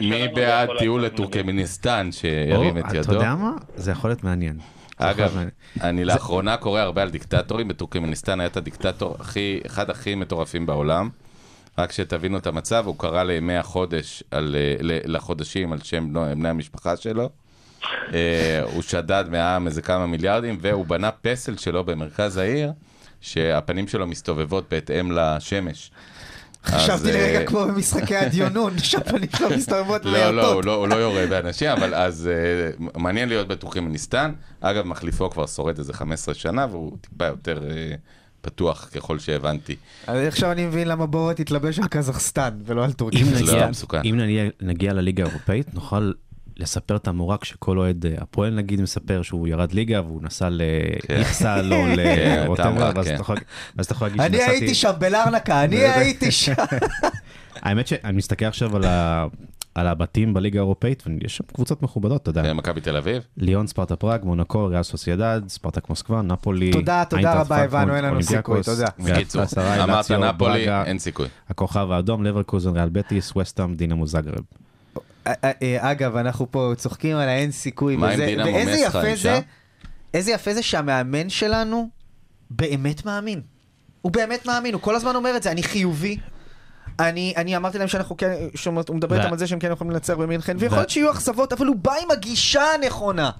מי- 0.00 0.28
בעד 0.28 0.68
טיול. 0.78 1.04
לטורקמיניסטן 1.04 2.08
שירים 2.12 2.78
את 2.78 2.84
אתה 2.88 2.96
ידו? 2.96 3.12
יודע 3.12 3.34
מה? 3.34 3.50
זה 3.76 3.90
יכול 3.90 4.10
להיות 4.10 4.24
מעניין. 4.24 4.58
אגב. 4.98 5.36
אני 5.80 6.04
לאחרונה 6.04 6.56
קורא 6.56 6.80
הרבה 6.80 7.02
על 7.02 7.10
דיקטטורים, 7.10 7.68
בטורקמניסטן 7.68 8.40
היה 8.40 8.46
את 8.46 8.56
הדיקטטור 8.56 9.16
הכי, 9.20 9.60
אחד 9.66 9.90
הכי 9.90 10.14
מטורפים 10.14 10.66
בעולם. 10.66 11.08
רק 11.78 11.92
שתבינו 11.92 12.38
את 12.38 12.46
המצב, 12.46 12.82
הוא 12.86 12.98
קרא 12.98 13.22
לימי 13.22 13.56
החודש, 13.56 14.22
על, 14.30 14.56
אה, 14.58 14.74
ל- 14.80 15.16
לחודשים 15.16 15.72
על 15.72 15.78
שם 15.82 16.12
בני 16.12 16.48
המשפחה 16.48 16.96
שלו. 16.96 17.30
אה, 18.14 18.62
הוא 18.74 18.82
שדד 18.82 19.24
מהעם 19.30 19.66
איזה 19.66 19.82
כמה 19.82 20.06
מיליארדים, 20.06 20.58
והוא 20.60 20.86
בנה 20.86 21.10
פסל 21.10 21.56
שלו 21.56 21.84
במרכז 21.84 22.36
העיר, 22.36 22.72
שהפנים 23.20 23.88
שלו 23.88 24.06
מסתובבות 24.06 24.66
בהתאם 24.70 25.12
לשמש. 25.12 25.90
חשבתי 26.66 27.10
אה, 27.10 27.14
לרגע 27.14 27.46
כמו 27.46 27.66
במשחקי 27.66 28.16
הדיונון, 28.16 28.78
שהפנים 28.78 29.28
שלו 29.36 29.50
מסתובבות 29.50 30.04
לא, 30.04 30.30
לא. 30.30 30.62
לא, 30.64 30.74
הוא 30.74 30.88
לא 30.88 30.94
יורה 30.94 31.26
באנשים, 31.26 31.68
אבל 31.68 31.94
אז 31.94 32.30
אה, 32.32 32.86
מעניין 33.00 33.28
להיות 33.28 33.48
בטורקמניסטן. 33.48 34.32
אגב, 34.60 34.86
מחליפו 34.86 35.30
כבר 35.30 35.46
שורד 35.46 35.78
איזה 35.78 35.92
15 35.92 36.34
שנה, 36.34 36.66
והוא 36.70 36.96
טיפה 37.00 37.26
יותר 37.26 37.70
אה, 37.70 37.94
פתוח 38.40 38.88
ככל 38.94 39.18
שהבנתי. 39.18 39.76
אז 40.06 40.26
עכשיו 40.26 40.52
אני 40.52 40.66
מבין 40.66 40.88
למה 40.88 41.06
בורת 41.06 41.40
התלבש 41.40 41.78
על 41.78 41.88
קזחסטן 41.88 42.50
ולא 42.64 42.84
על. 42.84 42.90
לא, 43.40 43.68
מסוכן. 43.68 44.00
אם 44.04 44.20
נגיע 44.60 44.92
לליגה 44.92 45.24
האירופאית, 45.24 45.74
נוכל 45.74 46.12
לספר 46.56 46.96
את 46.96 47.08
המורק 47.08 47.44
שכל 47.44 47.78
אוהד 47.78 48.06
אה, 48.06 48.12
הפועל 48.20 48.54
נגיד 48.54 48.80
מספר 48.80 49.22
שהוא 49.22 49.48
ירד 49.48 49.72
ליגה 49.72 50.00
והוא 50.02 50.22
נסע 50.22 50.48
לאיכסל 50.50 51.72
או 51.72 51.84
כן, 51.96 52.44
ל 52.46 52.48
whatever, 52.48 52.70
טמרה, 52.70 52.92
ואז. 52.94 53.06
אתה 53.06 53.14
יכול- 53.14 53.36
להגיד 54.06 54.20
אני 54.20 54.36
שנסעתי- 54.36 54.50
הייתי 54.50 54.74
שם 54.74 54.92
בלרנקה, 54.98 55.64
אני 55.64 55.76
הייתי 55.76 56.30
שם. 56.30 56.52
האמת 57.62 57.86
שאני 57.86 58.16
מסתכל 58.16 58.44
עכשיו 58.44 58.76
על 58.76 58.84
ה- 58.84 59.26
על 59.74 59.86
הבתים 59.86 60.34
בליגה 60.34 60.58
האירופאית, 60.60 61.02
ויש 61.22 61.36
שם 61.36 61.44
קבוצות 61.54 61.82
מכובדות, 61.82 62.22
אתה 62.22 62.40
יודע. 62.40 62.52
מכבי 62.52 62.80
תל 62.80 62.96
אביב? 62.96 63.22
ליאון, 63.36 63.66
ספרטה 63.66 63.96
פראג, 63.96 64.20
מונקו, 64.24 64.66
ריאל 64.66 64.82
סוסיידד, 64.82 65.40
ספרטק 65.48 65.88
מוסקבה, 65.88 66.22
נפולי. 66.22 66.70
תודה, 66.72 67.04
תודה 67.10 67.40
רבה, 67.40 67.56
הבנו, 67.56 67.96
אין 67.96 68.04
לנו 68.04 68.22
סיכוי, 68.22 68.60
תודה. 68.62 68.86
בקיצור, 68.98 69.42
אמרת 69.84 70.10
נפולי, 70.10 70.68
אין 70.84 70.98
סיכוי. 70.98 71.26
הכוכב 71.48 71.90
האדום, 71.90 72.24
לברקוזן, 72.24 72.70
ריאל 72.76 72.88
בטיס, 72.88 73.36
וסטאם, 73.36 73.74
דינמו 73.74 74.06
זאגרב. 74.06 74.44
אה, 75.26 75.32
אה, 75.44 75.50
אה, 75.62 75.90
אגב, 75.90 76.16
אנחנו 76.16 76.50
פה 76.50 76.72
צוחקים 76.76 77.16
על 77.16 77.28
האין 77.28 77.50
סיכוי. 77.50 77.96
מה 77.96 78.10
עם 78.10 78.20
דינמו 78.20 78.58
מסחה, 78.66 79.16
שם? 79.16 79.38
איזה 80.14 80.32
יפה 80.32 80.54
זה 80.54 80.62
שהמאמן 80.62 81.28
שלנו 81.28 81.88
באמת 82.50 83.04
מאמין. 83.04 83.40
הוא 84.02 84.12
באמת 84.12 84.46
מאמין, 84.46 84.74
הוא 84.74 84.82
כל 84.82 84.94
הזמן 84.94 85.16
אומר 85.16 85.36
את 85.36 85.42
זה, 85.42 85.50
אני 85.50 85.62
חיובי. 85.62 86.18
אני, 86.98 87.34
אני 87.36 87.56
אמרתי 87.56 87.78
להם 87.78 87.88
שאנחנו 87.88 88.16
כן, 88.16 88.32
שהוא 88.54 88.74
מדבר 88.90 89.16
איתם 89.18 89.32
על 89.32 89.38
זה 89.38 89.46
שהם 89.46 89.58
כן 89.58 89.72
יכולים 89.72 89.90
לנצח 89.90 90.14
במינכן, 90.14 90.56
ויכול 90.60 90.78
להיות 90.78 90.90
שיהיו 90.90 91.10
אכזבות, 91.10 91.52
אבל 91.52 91.66
הוא 91.66 91.76
בא 91.76 91.92
עם 92.02 92.10
הגישה 92.10 92.62
הנכונה. 92.74 93.30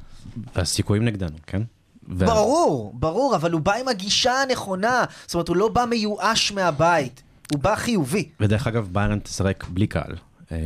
והסיכויים 0.56 1.04
נגדנו, 1.04 1.36
כן? 1.46 1.62
ו- 2.08 2.26
ברור, 2.26 2.92
ברור, 2.94 3.36
אבל 3.36 3.52
הוא 3.52 3.60
בא 3.60 3.74
עם 3.74 3.88
הגישה 3.88 4.42
הנכונה. 4.42 5.04
זאת 5.26 5.34
אומרת, 5.34 5.48
הוא 5.48 5.56
לא 5.56 5.68
בא 5.68 5.84
מיואש 5.84 6.52
מהבית, 6.52 7.22
הוא 7.52 7.58
בא 7.58 7.76
חיובי. 7.76 8.28
ודרך 8.40 8.66
אגב, 8.66 8.88
ביירן 8.92 9.18
תשחק 9.18 9.64
בלי 9.68 9.86
קהל. 9.86 10.14
אה, 10.52 10.58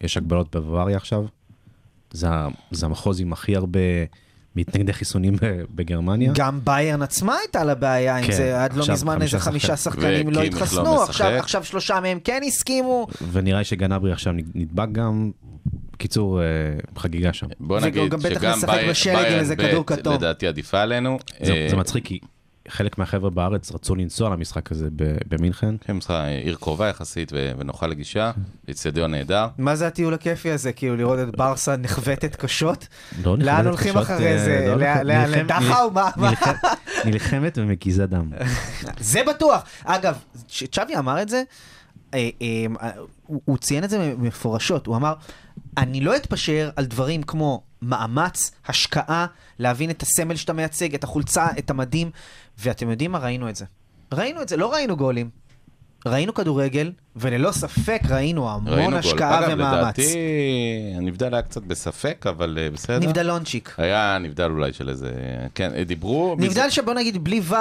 יש 0.00 0.16
הגבלות 0.16 0.56
בבוואריה 0.56 0.96
עכשיו. 0.96 1.24
זה 2.10 2.28
זה 2.70 2.86
המחוז 2.86 3.20
עם 3.20 3.32
הכי 3.32 3.56
הרבה 3.56 3.80
מתנגדי 4.56 4.92
חיסונים 4.92 5.34
בגרמניה. 5.74 6.32
גם 6.34 6.60
ביירן 6.64 7.02
עצמה 7.02 7.36
הייתה 7.36 7.64
לה 7.64 7.74
בעיה 7.74 8.16
עם 8.16 8.26
כן, 8.26 8.32
זה, 8.32 8.64
עד 8.64 8.72
לא 8.72 8.84
מזמן 8.92 9.22
איזה 9.22 9.38
חמישה 9.38 9.66
חמישה 9.66 9.76
שחקנים 9.76 10.28
לא 10.28 10.42
לא 10.42 10.46
התחסנו, 10.46 10.94
משחק. 10.94 11.08
עכשיו 11.08 11.32
עכשיו 11.38 11.64
שלושה 11.64 12.00
מהם 12.00 12.18
כן 12.24 12.40
הסכימו. 12.46 13.06
ונראה 13.32 13.58
לי 13.58 13.64
שגנברי 13.64 14.12
עכשיו 14.12 14.32
נדבק 14.54 14.88
גם. 14.92 15.30
בקיצור, 15.92 16.40
אה, 16.40 16.46
חגיגה 16.98 17.32
שם. 17.32 17.46
בוא 17.60 17.80
נגיד 17.80 18.12
שגם 18.20 18.60
ביירן. 18.66 18.94
לדעתי 20.14 20.46
עדיפה 20.46 20.80
עלינו. 20.80 21.18
זה 21.42 21.52
אה, 21.52 21.66
זה 21.70 21.76
מצחיק, 21.76 22.04
כי 22.04 22.18
חלק 22.68 22.98
מהחבר'ה 22.98 23.30
בארץ 23.30 23.72
רצו 23.72 23.94
לנסוע 23.94 24.30
למשחק 24.30 24.72
הזה 24.72 24.88
במינכן. 25.28 25.74
כן, 25.80 25.92
משחק, 25.92 26.14
עיר 26.44 26.56
קרובה 26.60 26.88
יחסית 26.88 27.32
ונוחה 27.58 27.86
לגישה, 27.86 28.30
אצטדיון 28.70 29.10
נהדר. 29.10 29.46
מה 29.58 29.76
זה 29.76 29.86
הטיול 29.86 30.14
הכיפי 30.14 30.50
הזה? 30.50 30.72
כאילו 30.72 30.96
לראות 30.96 31.18
את 31.28 31.36
ברסה 31.36 31.76
נחבטת 31.76 32.36
קשות? 32.36 32.86
לא 33.24 33.36
נכנסת 33.36 33.46
לאן 33.52 33.66
הולכים 33.66 33.90
קשות, 33.92 34.02
אחרי 34.02 34.32
אה, 34.32 34.38
זה? 34.38 34.64
לא 34.68 34.76
לאן- 35.02 35.30
לדכאו? 35.30 35.90
מה- 35.90 36.10
נלחמת 37.04 37.58
ומקיזה 37.58 38.06
דם. 38.06 38.30
זה 39.00 39.20
בטוח. 39.28 39.62
אגב, 39.84 40.18
צ'אבי 40.72 40.96
אמר 40.96 41.22
את 41.22 41.28
זה, 41.28 41.42
אה, 42.14 42.28
אה, 42.42 42.90
הוא 43.26 43.58
ציין 43.58 43.84
את 43.84 43.90
זה 43.90 44.14
מפורשות, 44.18 44.86
הוא 44.86 44.96
אמר, 44.96 45.14
אני 45.76 46.00
לא 46.00 46.16
אתפשר 46.16 46.70
על 46.76 46.84
דברים 46.84 47.22
כמו 47.22 47.62
מאמץ, 47.82 48.50
השקעה, 48.66 49.26
להבין 49.58 49.90
את 49.90 50.02
הסמל 50.02 50.36
שאתה 50.36 50.52
מייצג, 50.52 50.94
את 50.94 51.04
החולצה, 51.04 51.46
את 51.58 51.70
המדים, 51.70 52.10
ואתם 52.58 52.90
יודעים 52.90 53.12
מה? 53.12 53.18
ראינו 53.18 53.48
את 53.48 53.56
זה. 53.56 53.64
ראינו 54.12 54.42
את 54.42 54.48
זה, 54.48 54.56
לא 54.56 54.72
ראינו 54.72 54.96
גולים. 54.96 55.30
ראינו 56.06 56.34
כדורגל, 56.34 56.92
וללא 57.16 57.52
ספק 57.52 58.00
ראינו 58.10 58.50
המון 58.50 58.72
ראינו 58.74 58.90
גול. 58.90 58.98
השקעה 58.98 59.38
אגב, 59.40 59.48
ומאמץ. 59.52 59.78
לדעתי, 59.78 60.14
הנבדל 60.96 61.34
היה 61.34 61.42
קצת 61.42 61.62
בספק, 61.62 62.24
אבל 62.28 62.58
אה, 62.60 62.70
בסדר. 62.70 62.98
נבדלונצ'יק. 63.06 63.74
היה 63.78 64.18
נבדל 64.20 64.50
אולי 64.50 64.72
של 64.72 64.88
איזה... 64.88 65.10
כן, 65.54 65.70
אה, 65.76 65.84
דיברו... 65.84 66.36
נבדל 66.38 66.70
שבוא 66.70 66.94
נגיד 66.94 67.24
בלי 67.24 67.40
ור, 67.48 67.56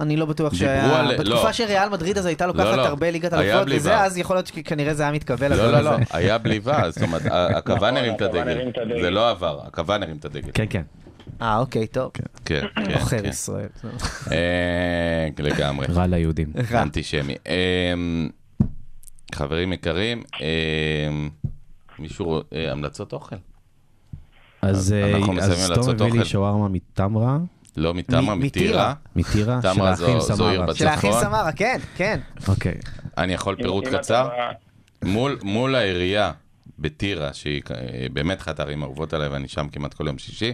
אני 0.00 0.16
לא 0.16 0.26
בטוח 0.26 0.52
דיברו 0.52 0.66
שהיה... 0.66 1.00
על- 1.00 1.16
בתקופה 1.18 1.46
לא. 1.46 1.52
שריאל 1.52 1.88
מדריד 1.88 2.18
אז 2.18 2.26
הייתה 2.26 2.46
לוקחת 2.46 2.64
לא, 2.64 2.76
לא. 2.76 2.86
הרבה 2.86 3.10
ליגת 3.10 3.32
בלי 3.64 3.76
וזה, 3.76 3.90
ור. 3.90 3.96
אז 3.96 4.18
יכול 4.18 4.36
להיות 4.36 4.46
שכנראה 4.46 4.94
זה 4.94 5.02
היה 5.02 5.12
מתקבל. 5.12 5.56
לא, 5.56 5.72
לא, 5.72 5.80
לא, 5.80 5.90
הזה. 5.90 6.02
היה 6.10 6.38
בלי 6.38 6.60
ואז, 6.62 6.94
זאת 6.94 7.02
אומרת, 7.02 7.22
הכוון. 7.30 7.96
הרים 7.96 8.14
את 8.14 8.22
הדגל. 8.22 8.58
זה 9.02 9.10
לא 9.10 9.30
עבר, 9.30 9.58
הכוון 9.66 10.02
הרים 10.02 10.16
את 10.16 10.24
הדגל. 10.24 10.50
כן, 10.54 10.64
כן. 10.70 10.82
אה, 11.42 11.58
אוקיי, 11.58 11.86
טוב. 11.86 12.10
כן, 12.14 12.24
כן, 12.44 12.66
עוכר 13.00 13.22
כן. 13.22 13.28
ישראל. 13.28 13.68
אה, 14.32 15.28
לגמרי. 15.38 15.86
רע 15.86 16.06
ליהודים. 16.06 16.52
רע. 16.70 16.82
אנטישמי. 16.82 17.34
אמ, 17.46 18.28
חברים 19.34 19.72
יקרים, 19.72 20.22
אמ, 20.40 21.28
מישהו, 21.98 22.40
אה, 22.52 22.72
המלצות 22.72 23.12
אוכל? 23.12 23.36
אז 24.62 24.92
אה, 24.92 25.12
תום 25.74 25.88
הביא 26.00 26.20
לי. 26.20 26.24
שווארמה 26.24 26.68
מטמרה, 26.68 27.38
לא 27.76 27.94
מתמה, 27.94 28.34
מ- 28.34 28.40
מטירה. 28.40 28.94
מטירה, 29.16 29.60
של 29.62 29.80
האחים 29.80 30.20
סמרה. 30.20 30.74
של 30.74 30.86
האחים 30.86 31.12
סמרה, 31.12 31.52
כן, 31.52 31.78
כן. 31.96 32.20
אוקיי. 32.48 32.74
אני 33.18 33.32
יכול 33.34 33.56
פירוט 33.56 33.88
קצר? 33.88 34.28
מול, 35.04 35.38
מול 35.42 35.74
העירייה 35.74 36.32
בטירה, 36.78 37.32
שהיא 37.32 37.62
אה, 37.70 38.06
באמת 38.12 38.40
אחת 38.40 38.60
הערים 38.60 38.82
האהובות 38.82 39.12
עליי, 39.14 39.28
ואני 39.28 39.48
שם 39.48 39.66
כמעט 39.72 39.94
כל 39.94 40.06
יום 40.06 40.18
שישי. 40.18 40.52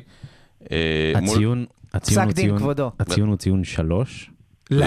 אה, 0.72 1.12
הציון, 1.14 1.66
פסק 2.00 2.22
דין, 2.22 2.32
ציון, 2.32 2.58
כבודו. 2.58 2.90
הציון 3.00 3.28
הוא 3.28 3.36
ציון 3.36 3.64
שלוש. 3.64 4.30
לא, 4.70 4.86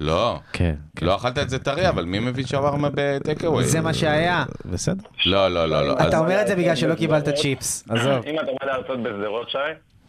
לא. 0.00 0.38
כן, 0.52 0.74
כן. 0.96 1.06
לא 1.06 1.16
אכלת 1.16 1.38
את 1.38 1.50
זה 1.50 1.58
טרי, 1.58 1.88
אבל 1.88 2.04
מי 2.04 2.18
מביא 2.18 2.46
שווארמה 2.46 2.88
בטקאווי? 2.94 3.64
זה 3.64 3.80
מה 3.80 3.94
שהיה. 3.94 4.44
בסדר. 4.64 5.02
לא, 5.26 5.48
לא, 5.48 5.66
לא, 5.66 5.88
לא. 5.88 5.94
אתה 6.08 6.18
אומר 6.18 6.42
את 6.42 6.46
זה 6.46 6.56
בגלל 6.56 6.76
שלא 6.76 6.94
קיבלת 6.94 7.28
צ'יפס. 7.28 7.84
עזוב. 7.88 8.24
אם 8.26 8.40
אתה 8.40 8.50
בא 8.60 8.66
להרצות 8.66 9.02
בשדרות, 9.02 9.50
שי, 9.50 9.58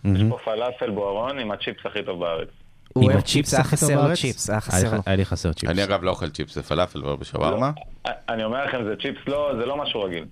יש 0.06 0.22
פה 0.30 0.38
פלאפל 0.46 0.90
בוארון 0.90 1.40
עם 1.40 1.52
הצ'יפס 1.52 1.86
הכי 1.86 2.04
טוב 2.06 2.20
בארץ. 2.20 2.48
הוא 2.94 3.04
אוהב 3.06 3.22
צ'יפס, 3.22 3.54
היה 3.54 3.64
חסר 3.64 4.08
לו? 4.08 4.16
צ'יפס, 4.16 4.50
היה 4.50 4.62
חסר 4.62 4.96
לו. 4.96 5.02
היה 5.06 5.16
לי 5.16 5.26
חסר 5.26 5.54
צ'יפס. 5.54 5.70
אני 5.72 5.84
אגב 5.84 6.04
לא 6.04 6.10
אוכל 6.12 6.30
צ'יפס 6.30 6.58
ופלאפל 6.58 7.04
ולא 7.04 7.16
בשווארמה. 7.16 7.72
אני 8.30 8.44
אומר 8.44 8.66
לכם, 8.66 8.84
זה 8.84 8.96
צ'יפס 9.02 9.22
לא, 9.28 9.52
זה 9.60 9.66
לא 9.66 9.78
משהו 9.78 10.02
רגיל. 10.02 10.26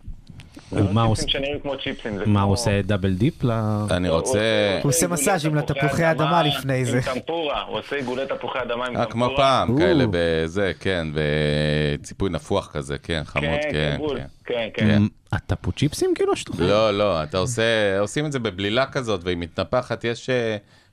ומה 0.71 1.01
הוא 1.01 1.07
לא 1.07 1.11
עושה? 1.11 1.21
צ'יפסים 1.21 1.41
שנראים 1.41 1.59
כמו 1.59 1.77
צ'יפסים. 1.83 2.17
זה 2.17 2.25
מה, 2.25 2.41
הוא 2.41 2.53
עושה 2.53 2.81
double 2.81 3.13
dip 3.13 3.43
ל... 3.43 3.51
אני 3.91 4.09
רוצה... 4.09 4.39
הוא 4.83 4.89
עושה 4.89 5.07
מסאז' 5.07 5.45
עם 5.45 5.55
לתפוחי 5.55 6.11
אדמה 6.11 6.43
לפני 6.43 6.85
זה. 6.85 6.97
עם 6.97 7.03
טמפורה, 7.13 7.61
הוא 7.61 7.79
עושה 7.79 7.95
עיגולי 7.95 8.25
תפוחי 8.25 8.59
אדמה 8.61 8.85
עם 8.85 8.97
אה, 8.97 9.05
טמפורה. 9.05 9.27
כמו 9.27 9.37
פעם. 9.37 9.77
כאלה 9.77 10.05
בזה, 10.11 10.71
כן, 10.79 11.07
וציפוי 11.13 12.29
נפוח 12.29 12.71
כזה, 12.71 12.97
כן, 12.97 13.21
חמוד, 13.25 13.45
כן, 13.61 13.71
כן, 13.71 13.97
כן. 13.99 14.15
כן. 14.17 14.25
כן, 14.45 14.67
כן. 14.73 14.87
כן. 14.87 15.03
אתה 15.37 15.55
פה 15.55 15.71
צ'יפסים 15.71 16.13
כאילו 16.15 16.35
שאתה 16.35 16.51
אוכל? 16.51 16.63
לא, 16.63 16.97
לא, 16.97 17.23
אתה 17.23 17.37
עושה, 17.37 17.99
עושים 17.99 18.25
את 18.25 18.31
זה 18.31 18.39
בבלילה 18.39 18.85
כזאת, 18.85 19.21
והיא 19.23 19.37
מתנפחת, 19.37 20.03
יש... 20.03 20.29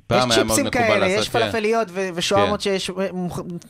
פעם 0.07 0.31
יש 0.31 0.37
היה 0.37 0.45
מאוד 0.45 0.59
צ'יפסים 0.59 0.67
מקובל 0.67 0.85
כאלה, 0.87 1.07
לעשות... 1.07 1.21
יש 1.21 1.29
כן. 1.29 1.39
פלאפליות 1.39 1.89
ו- 1.91 2.09
ושוארמות 2.15 2.63
כן. 2.63 2.63
שיש, 2.63 2.91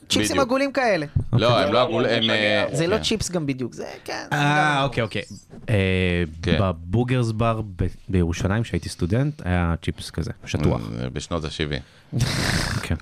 צ'יפסים 0.09 0.23
בדיוק. 0.23 0.39
עגולים 0.39 0.73
כאלה. 0.73 1.07
לא, 1.33 1.59
הם 1.59 1.67
לא, 1.67 1.73
לא 1.73 1.83
עגול, 1.83 2.07
הם... 2.07 2.23
זה 2.23 2.31
אה, 2.33 2.67
זה 2.77 2.87
לא 2.87 2.97
כן. 2.97 3.03
צ'יפס 3.03 3.31
גם 3.31 3.47
בדיוק, 3.47 3.75
זה 3.75 3.87
כן. 4.05 4.27
אה, 4.33 4.83
אוקיי, 4.83 5.03
אוקיי. 5.03 5.23
אה, 5.69 6.25
כן. 6.43 6.59
בבוגרס 6.61 7.31
בר 7.31 7.61
בירושלים, 8.09 8.63
כשהייתי 8.63 8.89
סטודנט, 8.89 9.43
היה 9.45 9.75
צ'יפס 9.83 10.11
כזה, 10.11 10.31
שטוח. 10.47 10.81
אה, 11.01 11.11
בשנות 11.11 11.45
ה-70. 11.45 12.19
כן. 12.87 12.97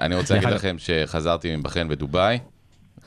אני 0.00 0.14
רוצה 0.14 0.34
להגיד 0.34 0.48
לכם 0.48 0.76
שחזרתי 0.78 1.56
מבחריין 1.56 1.86
ודובאי, 1.90 2.38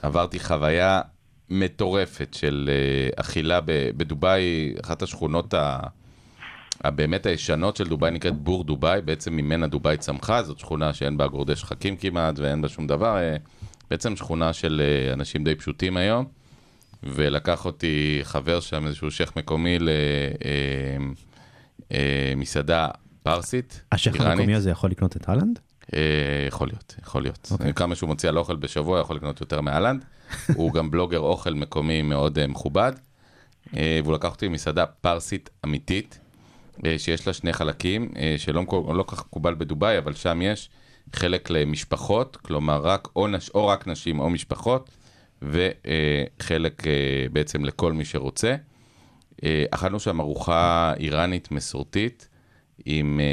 עברתי 0.02 0.40
חוויה 0.40 1.02
מטורפת 1.50 2.34
של 2.34 2.70
אכילה 3.16 3.60
בדובאי, 3.98 4.74
אחת 4.84 5.02
השכונות 5.02 5.54
ה... 5.54 5.80
הבאמת 6.84 7.26
הישנות 7.26 7.76
של 7.76 7.88
דובאי 7.88 8.12
נקראת 8.12 8.38
בור 8.38 8.64
דובאי, 8.64 9.02
בעצם 9.02 9.34
ממנה 9.34 9.68
דובאי 9.68 9.98
צמחה, 9.98 10.44
זאת 10.44 10.60
שכונה 10.60 10.94
שאין 10.94 11.18
בה 11.18 11.28
גורדי 11.28 11.56
שחקים 11.56 11.98
כמעט 11.98 12.40
ואין 12.40 12.62
בה 12.62 12.70
שום 12.70 12.88
דבר, 12.88 13.18
אה, 13.18 13.36
בעצם 13.90 14.16
שכונה 14.16 14.54
של 14.54 14.82
אה, 14.84 15.14
אנשים 15.14 15.44
די 15.44 15.56
פשוטים 15.56 15.98
היום, 15.98 16.26
ולקח 17.04 17.66
אותי 17.66 18.20
חבר 18.24 18.60
שם, 18.60 18.88
איזשהו 18.88 19.12
שייח' 19.12 19.38
מקומי 19.38 19.78
למסעדה 21.92 22.88
פרסית, 23.24 23.82
השייח. 23.92 24.22
המקומי 24.22 24.56
הזה 24.56 24.70
יכול 24.70 24.90
לקנות 24.90 25.18
את 25.18 25.30
הלנד? 25.30 25.60
אה, 25.94 26.00
יכול 26.48 26.68
להיות, 26.68 26.96
יכול 27.02 27.22
להיות. 27.22 27.48
אוקיי. 27.52 27.74
כמה 27.74 27.96
שהוא 27.96 28.10
מציע 28.10 28.30
על 28.30 28.38
אוכל 28.38 28.56
בשבוע, 28.56 29.00
יכול 29.00 29.16
לקנות 29.16 29.42
יותר 29.42 29.62
מאלנד. 29.62 30.06
הוא 30.56 30.74
גם 30.74 30.92
בלוגר 30.92 31.20
אוכל 31.20 31.54
מקומי 31.54 32.02
מאוד 32.02 32.40
אה, 32.40 32.48
מכובד. 32.48 32.92
אה, 33.78 34.00
והוא 34.04 34.14
לקח 34.14 34.32
אותי 34.32 34.46
למסעדה 34.46 34.86
פרסית 34.86 35.50
אמיתית, 35.66 36.20
אה, 36.20 36.23
שיש 36.98 37.28
לה 37.28 37.34
שני 37.34 37.54
חלקים, 37.54 38.12
אה, 38.16 38.36
שלא 38.38 38.66
לא 38.96 39.04
כך 39.08 39.26
מקובל 39.26 39.56
בדובאי, 39.56 39.98
אבל 39.98 40.14
שם 40.14 40.42
יש 40.42 40.70
חלק 41.14 41.50
למשפחות, 41.50 42.38
כלומר 42.38 42.82
רק 42.84 43.08
או, 43.16 43.28
נש, 43.28 43.50
או 43.50 43.68
רק 43.68 43.88
נשים 43.88 44.20
או 44.20 44.30
משפחות, 44.30 44.90
וחלק 45.42 46.88
אה, 46.88 47.26
בעצם 47.32 47.66
לכל 47.66 47.94
מי 47.94 48.06
שרוצה. 48.06 48.56
אה, 49.44 49.66
אכלנו 49.72 50.00
שם 50.00 50.20
ארוחה 50.22 50.94
איראנית 51.00 51.52
מסורתית, 51.52 52.28
עם 52.86 53.20
אה, 53.20 53.26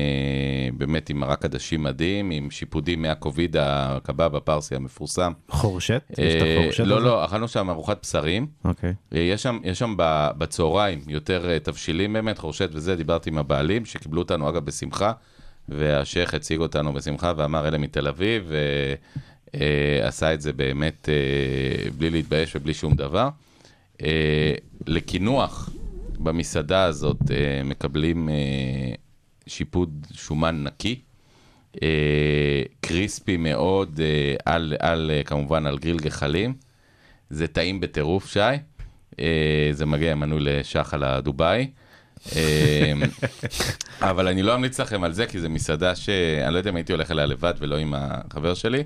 באמת 0.78 1.10
עם 1.10 1.20
מרק 1.20 1.44
עדשים 1.44 1.82
מדהים, 1.82 2.30
עם 2.30 2.50
שיפודים 2.50 3.02
מהקוביד, 3.02 3.56
הקבב 3.60 4.36
הפרסי 4.36 4.74
המפורסם. 4.74 5.32
חורשת? 5.48 6.02
יש 6.10 6.18
את 6.18 6.42
אה, 6.42 6.58
החורשת 6.58 6.84
לא, 6.84 6.96
הזה? 6.96 7.04
לא, 7.04 7.24
אכלנו 7.24 7.48
שם 7.48 7.70
ארוחת 7.70 7.98
בשרים. 8.02 8.46
אוקיי. 8.64 8.94
אה, 9.14 9.18
יש 9.18 9.42
שם, 9.78 9.94
בצהריים 10.38 11.00
יותר 11.06 11.50
אה, 11.50 11.58
תבשילים 11.58 12.12
באמת, 12.12 12.38
חורשת 12.38 12.70
וזה, 12.72 12.96
דיברתי 12.96 13.30
עם 13.30 13.38
הבעלים 13.38 13.84
שקיבלו 13.84 14.22
אותנו 14.22 14.48
אגב 14.48 14.64
בשמחה, 14.64 15.12
והשייח 15.68 16.34
הציג 16.34 16.60
אותנו 16.60 16.92
בשמחה 16.92 17.32
ואמר 17.36 17.68
אלה 17.68 17.78
מתל 17.78 18.08
אביב, 18.08 18.52
ועשה 19.54 20.34
את 20.34 20.40
זה 20.40 20.52
באמת 20.52 21.08
אה, 21.08 21.90
בלי 21.90 22.10
להתבייש 22.10 22.56
ובלי 22.56 22.74
שום 22.74 22.94
דבר. 22.94 23.28
אה, 24.02 24.54
לקינוח 24.86 25.70
במסעדה 26.18 26.84
הזאת 26.84 27.30
אה, 27.30 27.62
מקבלים 27.64 28.28
אה, 28.28 28.34
שיפוד 29.46 30.06
שומן 30.12 30.64
נקי. 30.64 31.00
אה, 31.82 32.62
קריספי 32.80 33.36
מאוד, 33.36 34.00
אה, 34.00 34.34
על, 34.44 34.74
על, 34.78 35.10
אה, 35.14 35.22
כמובן 35.22 35.66
על 35.66 35.78
גריל 35.78 35.98
גחלים. 35.98 36.54
זה 37.30 37.46
טעים 37.46 37.80
בטירוף, 37.80 38.32
שי. 38.32 38.40
אה, 39.20 39.68
זה 39.72 39.86
מגיע 39.86 40.14
מנוי 40.14 40.40
לשחל 40.40 41.04
הדובאי. 41.04 41.70
אה, 42.36 42.92
אבל 44.10 44.28
אני 44.28 44.42
לא 44.42 44.54
אמליץ 44.54 44.80
לכם 44.80 45.04
על 45.04 45.12
זה, 45.12 45.26
כי 45.26 45.40
זו 45.40 45.50
מסעדה 45.50 45.94
שאני 45.94 46.52
לא 46.52 46.58
יודע 46.58 46.70
אם 46.70 46.76
הייתי 46.76 46.92
הולך 46.92 47.10
אליה 47.10 47.26
לבד 47.26 47.54
ולא 47.58 47.76
עם 47.76 47.94
החבר 47.96 48.54
שלי. 48.54 48.84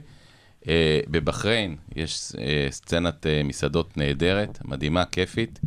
אה, 0.69 1.01
בבחריין 1.09 1.77
יש 1.97 2.33
אה, 2.39 2.67
סצנת 2.71 3.27
אה, 3.27 3.43
מסעדות 3.45 3.97
נהדרת, 3.97 4.59
מדהימה, 4.65 5.05
כיפית. 5.05 5.61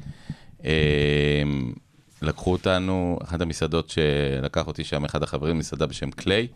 לקחו 2.22 2.52
אותנו, 2.52 3.20
אחת 3.24 3.42
המסעדות 3.42 3.90
שלקח 3.90 4.68
אותי 4.68 4.84
שם, 4.84 5.06
אחד 5.06 5.24
החברים, 5.24 5.58
מסעדה 5.58 5.86
בשם 5.86 6.12
קליי. 6.12 6.48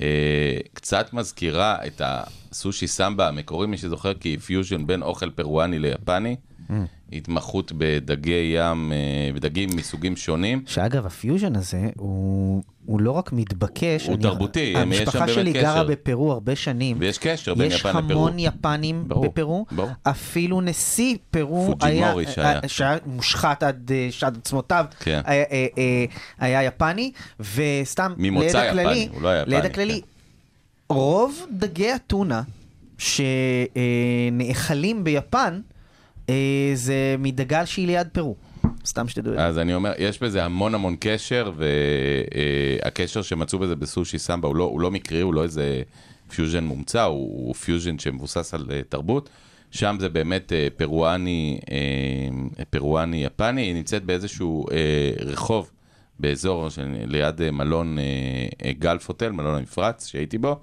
אה, 0.00 0.58
קצת 0.72 1.12
מזכירה 1.12 1.86
את 1.86 2.02
הסושי 2.04 2.86
סמבה 2.86 3.28
המקורי, 3.28 3.66
מי 3.66 3.78
שזוכר, 3.78 4.14
כי 4.14 4.38
פיוז'ן 4.38 4.86
בין 4.86 5.02
אוכל 5.02 5.30
פרואני 5.30 5.78
ליפני. 5.78 6.36
Mm. 6.70 6.74
התמחות 7.12 7.72
בדגי 7.78 8.52
ים, 8.56 8.92
אה, 8.92 8.98
בדגים 9.34 9.68
מסוגים 9.76 10.16
שונים. 10.16 10.62
שאגב, 10.66 11.06
הפיוז'ן 11.06 11.56
הזה 11.56 11.90
הוא, 11.96 12.62
הוא 12.86 13.00
לא 13.00 13.10
רק 13.10 13.32
מתבקש. 13.32 14.06
הוא 14.06 14.16
תרבותי, 14.16 14.60
יש 14.60 14.72
שם 14.72 14.78
המשפחה 14.82 15.18
באמת 15.18 15.34
שלי 15.34 15.52
קשר. 15.52 15.62
גרה 15.62 15.84
בפרו 15.84 16.32
הרבה 16.32 16.56
שנים. 16.56 16.96
ויש 17.00 17.18
קשר 17.18 17.54
בין 17.54 17.66
יש 17.66 17.80
יפן 17.80 17.88
לפרו. 17.88 18.00
המון 18.00 18.38
יפנים 18.38 19.08
ברור, 19.08 19.24
בפרו. 19.24 19.66
ברור. 19.72 19.88
אפילו 20.02 20.60
נשיא 20.60 21.16
פרו 21.30 21.74
היה, 21.80 22.14
שהיה. 22.34 22.60
שהיה 22.66 22.96
מושחת 23.06 23.62
עד 23.62 23.90
אה, 23.94 24.08
לשד 24.10 24.32
עצמותיו, 24.36 24.86
כן. 25.00 25.20
היה, 25.24 25.44
אה, 25.50 25.66
אה, 25.78 26.04
היה 26.38 26.62
יפני, 26.62 27.12
וסתם, 27.40 28.12
ממוצא 28.16 28.46
יפני, 28.46 28.70
כללי, 28.70 29.08
הוא 29.12 29.22
לא 29.22 29.28
היה 29.28 29.42
יפני, 29.42 29.54
לידע 29.54 29.68
כללי, 29.68 30.00
כן. 30.00 30.06
רוב 30.94 31.46
דגי 31.52 31.92
הטונה 31.92 32.42
שנאכלים 32.98 35.04
ביפן, 35.04 35.54
אה, 35.54 35.75
זה 36.74 37.16
מדגה 37.18 37.64
שהיא 37.64 37.86
ליד 37.86 38.08
פרו. 38.08 38.36
סתם 38.86 39.08
שתדעו. 39.08 39.34
אז 39.34 39.58
אני 39.58 39.74
אומר, 39.74 39.92
יש 39.98 40.22
בזה 40.22 40.44
המון 40.44 40.74
המון 40.74 40.96
קשר, 41.00 41.52
והקשר 41.56 43.22
שמצאו 43.22 43.58
בזה 43.58 43.76
בסושי 43.76 44.18
סמבה 44.18 44.48
הוא 44.48 44.56
לא, 44.56 44.64
הוא 44.64 44.80
לא 44.80 44.90
מקרי, 44.90 45.20
הוא 45.20 45.34
לא 45.34 45.42
איזה 45.42 45.82
פיוז'ן 46.30 46.64
מומצא, 46.64 47.02
הוא, 47.02 47.46
הוא 47.46 47.54
פיוז'ן 47.54 47.98
שמבוסס 47.98 48.54
על 48.54 48.66
אה, 48.70 48.80
תרבות. 48.88 49.28
שם 49.70 49.96
זה 50.00 50.08
באמת 50.08 50.52
אה, 50.52 50.68
פרואני, 50.76 51.58
אה, 51.70 52.64
פרואני 52.70 53.24
יפני, 53.24 53.62
היא 53.62 53.74
נמצאת 53.74 54.04
באיזשהו 54.04 54.66
אה, 54.70 55.12
רחוב 55.20 55.70
באזור 56.18 56.68
ליד 57.06 57.42
אה, 57.42 57.50
מלון 57.50 57.98
אה, 57.98 58.04
אה, 58.64 58.72
גלף 58.78 59.08
הוטל, 59.08 59.32
מלון 59.32 59.54
המפרץ 59.54 60.06
שהייתי 60.06 60.38
בו. 60.38 60.60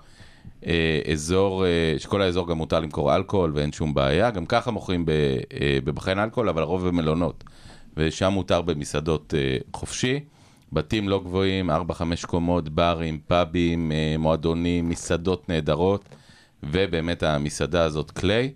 אה, 0.68 1.12
אזור, 1.12 1.66
אה, 1.66 1.96
שכל 1.98 2.22
האזור 2.22 2.48
גם 2.48 2.58
מותר 2.58 2.80
למכור 2.80 3.16
אלכוהול 3.16 3.52
ואין 3.56 3.72
שום 3.72 3.94
בעיה, 3.94 4.32
גם 4.32 4.46
ככה 4.46 4.72
מוכרים 4.72 5.06
אה, 5.10 5.78
בבחריין 5.84 6.20
אלכוהול, 6.20 6.50
אבל 6.50 6.62
הרוב 6.62 6.88
במלונות. 6.88 7.44
ושם 7.98 8.32
מותר 8.34 8.62
במסעדות 8.62 9.34
חופשי. 9.74 10.20
בתים 10.72 11.10
לא 11.10 11.20
גבוהים, 11.20 11.70
4-5 11.70 11.74
קומות, 12.28 12.70
ברים, 12.70 13.20
פאבים, 13.28 13.92
מועדונים, 14.20 14.90
מסעדות 14.90 15.50
נהדרות, 15.50 16.10
ובאמת 16.64 17.24
המסעדה 17.24 17.84
הזאת 17.84 18.12
קליי, 18.12 18.54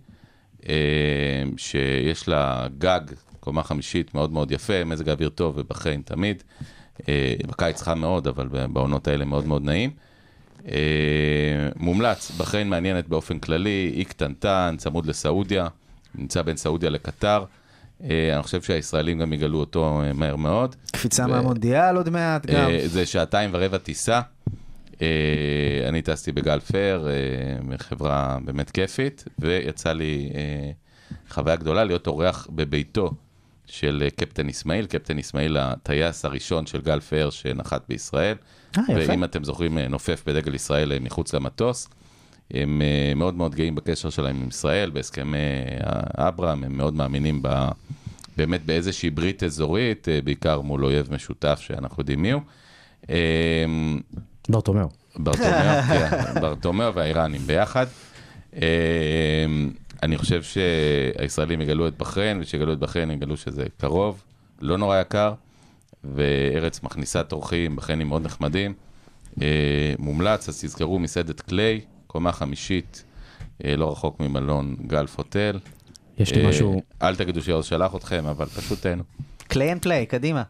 שיש 1.58 2.28
לה 2.28 2.68
גג, 2.78 3.00
קומה 3.40 3.64
חמישית 3.64 4.14
מאוד 4.14 4.32
מאוד 4.32 4.52
יפה, 4.52 4.84
מזג 4.84 5.10
האוויר 5.10 5.30
טוב 5.30 5.54
ובחריין 5.58 6.02
תמיד. 6.02 6.44
בקיץ 7.48 7.82
חם 7.82 8.00
מאוד, 8.00 8.28
אבל 8.28 8.48
בעונות 8.48 9.08
האלה 9.08 9.26
מאוד 9.26 9.46
מאוד 9.46 9.64
נעים. 9.64 9.92
אה, 10.72 11.70
מומלץ, 11.76 12.32
בחריין 12.38 12.70
מעניינת 12.70 13.08
באופן 13.08 13.40
כללי, 13.40 13.92
אי 13.96 14.06
קטנטן, 14.06 14.76
צמוד 14.78 15.06
לסעודיה, 15.06 15.68
נמצא 16.16 16.42
בין 16.42 16.58
סעודיה 16.58 16.90
לקטר. 16.90 17.44
אה, 18.04 18.34
אני 18.34 18.44
חושב 18.44 18.62
שהישראלים 18.62 19.20
גם 19.20 19.34
יגלו 19.34 19.60
אותו 19.60 20.02
אה, 20.04 20.14
מהר 20.14 20.36
מאוד. 20.36 20.76
קפיצה 20.92 21.26
ו- 21.26 21.28
מהמונדיאל 21.28 21.96
עוד 21.96 22.10
מעט 22.10 22.46
גם. 22.46 22.70
זה 22.86 23.06
שעתיים 23.06 23.50
ורבע 23.54 23.78
טיסה. 23.78 24.22
אני 25.88 26.02
טסתי 26.04 26.32
בגל 26.32 26.60
פר, 26.60 27.08
אה, 27.10 27.78
חברה 27.78 28.38
באמת 28.46 28.72
כיפית, 28.72 29.24
ויצא 29.40 29.94
לי 29.94 30.30
חוויה 31.30 31.56
גדולה 31.56 31.84
להיות 31.84 32.08
אורח 32.08 32.48
בביתו 32.52 33.12
של 33.68 34.04
אה, 34.06 34.10
קפטן 34.10 34.50
אסמאעיל, 34.50 34.86
קפטן 34.86 35.20
אסמאעיל 35.20 35.58
הטייס 35.58 36.26
הראשון 36.26 36.66
של 36.66 36.82
גל 36.82 37.00
פר 37.00 37.30
שנחת 37.30 37.82
בישראל. 37.90 38.36
אה, 38.78 38.84
יפה. 38.84 39.12
ואם 39.12 39.24
אתם 39.24 39.44
זוכרים, 39.44 39.78
אה, 39.78 39.88
נופף 39.88 40.24
בדגל 40.28 40.56
ישראל 40.56 40.92
אה, 40.92 41.00
מחוץ 41.00 41.34
למטוס. 41.34 41.90
הם 42.54 42.82
מאוד 43.16 43.34
מאוד 43.34 43.56
גאים 43.56 43.76
בקשר 43.76 44.10
שלהם 44.10 44.42
עם 44.42 44.48
ישראל, 44.48 44.90
בהסכמי 44.90 45.38
אברהם, 46.16 46.64
הם 46.64 46.78
מאוד 46.78 46.94
מאמינים 46.94 47.40
ב, 47.42 47.68
באמת 48.38 48.66
באיזושהי 48.66 49.10
ברית 49.10 49.44
אזורית, 49.44 50.08
בעיקר 50.24 50.62
מול 50.62 50.86
אויב 50.86 51.14
משותף 51.14 51.60
שאנחנו 51.62 52.02
יודעים 52.02 52.22
מי 52.22 52.32
הוא. 52.32 52.42
אה, 53.10 53.66
ברטומיאו. 54.50 54.88
ברטומיאו, 55.16 55.82
כן, 55.88 56.42
ברטומיאו 56.42 56.94
והאיראנים 56.94 57.42
ביחד. 57.42 57.86
אני 60.04 60.18
חושב 60.18 60.44
שהישראלים 60.44 61.62
יגלו 61.62 61.88
את 61.88 61.98
בחריין, 61.98 62.42
ושיגלו 62.42 62.74
את 62.74 62.80
בחריין 62.80 63.12
יגלו 63.12 63.38
שזה 63.38 63.66
קרוב, 63.78 64.24
לא 64.62 64.78
נורא 64.78 65.02
יקר, 65.02 65.34
וארץ 66.04 66.84
מכניסת 66.84 67.30
אורחים, 67.32 67.76
בחריינים 67.76 68.08
מאוד 68.08 68.26
נחמדים. 68.26 68.74
אה, 69.42 69.94
מומלץ, 70.00 70.50
אז 70.50 70.62
תזכרו 70.64 71.00
מסעדת 71.00 71.42
קליי, 71.42 71.82
קומה 72.08 72.32
חמישית, 72.32 73.04
אה, 73.66 73.76
לא 73.76 73.92
רחוק 73.92 74.20
ממלון 74.20 74.76
גלף 74.88 75.18
הוטל. 75.18 75.60
יש 76.18 76.32
לי 76.32 76.44
אה, 76.44 76.50
משהו 76.50 76.82
אל 77.02 77.16
תגידו 77.16 77.42
שיעוז 77.42 77.66
שלח 77.66 77.96
אתכם, 77.96 78.26
אבל 78.26 78.46
פשוט 78.46 78.82
תהנו. 78.82 79.04
Clay 79.48 79.72
and 79.72 79.82
play, 79.82 80.06
קדימה. 80.06 80.44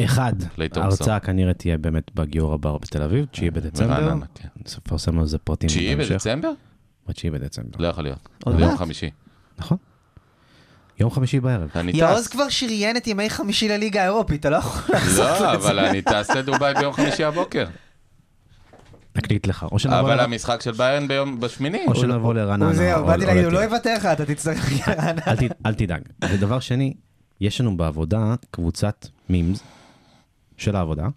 אחד. 0.00 0.32
ההרצאה 0.76 1.20
כנראה 1.20 1.52
תהיה 1.54 1.78
באמת 1.78 2.10
בגיורא 2.14 2.56
בר 2.56 2.78
בתל 2.78 3.02
אביב, 3.02 3.26
9 3.30 3.50
בדצמבר. 3.50 4.00
ברעננה, 4.00 4.26
כן. 4.34 4.48
נפרסם 4.56 5.18
על 5.18 5.26
זה 5.26 5.38
פרטים 5.38 5.68
תשיעי. 5.68 5.96
בדצמבר? 5.96 6.52
ב-9 7.08 7.30
בדצמבר. 7.32 7.78
לא 7.78 7.88
יכול 7.88 8.04
להיות. 8.04 8.28
עוד 8.44 8.54
זה 8.56 8.60
יום 8.60 8.70
מעט. 8.70 8.78
חמישי. 8.78 9.10
נכון. 9.58 9.78
יום 11.00 11.10
חמישי 11.10 11.40
בערב. 11.40 11.70
אני 11.74 11.92
יעוז 11.94 12.20
טס. 12.26 12.26
כבר 12.28 12.48
שריין 12.48 12.96
את 12.96 13.06
ימי 13.06 13.30
חמישי 13.30 13.68
לליגה 13.68 14.02
האירופית, 14.02 14.40
אתה 14.40 14.50
לא 14.50 14.56
יכול 14.56 14.94
לעשות 14.94 15.18
לא, 15.40 15.54
את 15.54 15.62
זה. 15.62 15.68
אבל 15.68 15.78
אני 15.78 16.02
טס 16.02 16.30
לדובאי 16.30 16.74
ביום 16.74 16.92
חמישי 16.92 17.24
הבוקר. 17.24 17.66
נקליט 19.16 19.46
לך. 19.46 19.66
או 19.72 19.78
שנבוא 19.78 20.00
אבל 20.00 20.20
המשחק 20.20 20.60
של 20.60 20.72
ביירן 20.72 21.08
ביום 21.08 21.40
בשמיני. 21.40 21.84
או 21.86 21.94
שנבוא 21.94 22.34
לרעננה. 22.34 22.72
זהו, 22.72 23.00
או- 23.00 23.06
באתי 23.06 23.26
להגיד, 23.26 23.44
הוא. 23.44 23.52
לא 23.52 23.58
יוותר 23.58 23.94
לך, 23.96 24.06
אתה 24.06 24.26
תצטרך 24.26 24.72
לרעננה. 24.88 25.22
אל 25.66 25.74
תדאג. 25.74 26.02
ודבר 26.24 26.60
שני, 26.60 26.94
יש 27.40 27.60
לנו 27.60 27.76
בעבודה 27.76 28.34
קבוצת 28.50 29.06
מימס 29.28 29.60
של 30.56 30.76
העבודה, 30.76 31.08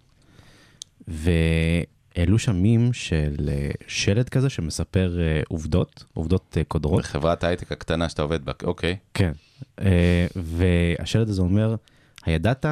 והעלו 2.16 2.38
שם 2.38 2.56
מים 2.62 2.92
של 2.92 3.34
אה, 3.48 3.70
שלט 3.86 4.28
כזה 4.28 4.50
שמספר 4.50 5.18
אה, 5.20 5.40
עובדות, 5.48 6.04
עובדות 6.14 6.56
אה, 6.58 6.64
קודרות. 6.64 7.02
בחברת 7.02 7.44
ההייטק 7.44 7.72
הקטנה 7.72 8.08
שאתה 8.08 8.22
עובד 8.22 8.44
בה, 8.44 8.52
אוקיי. 8.64 8.96
כן. 9.14 9.32
והשלט 10.36 11.28
הזה 11.28 11.42
אומר, 11.42 11.76
הידעת 12.24 12.66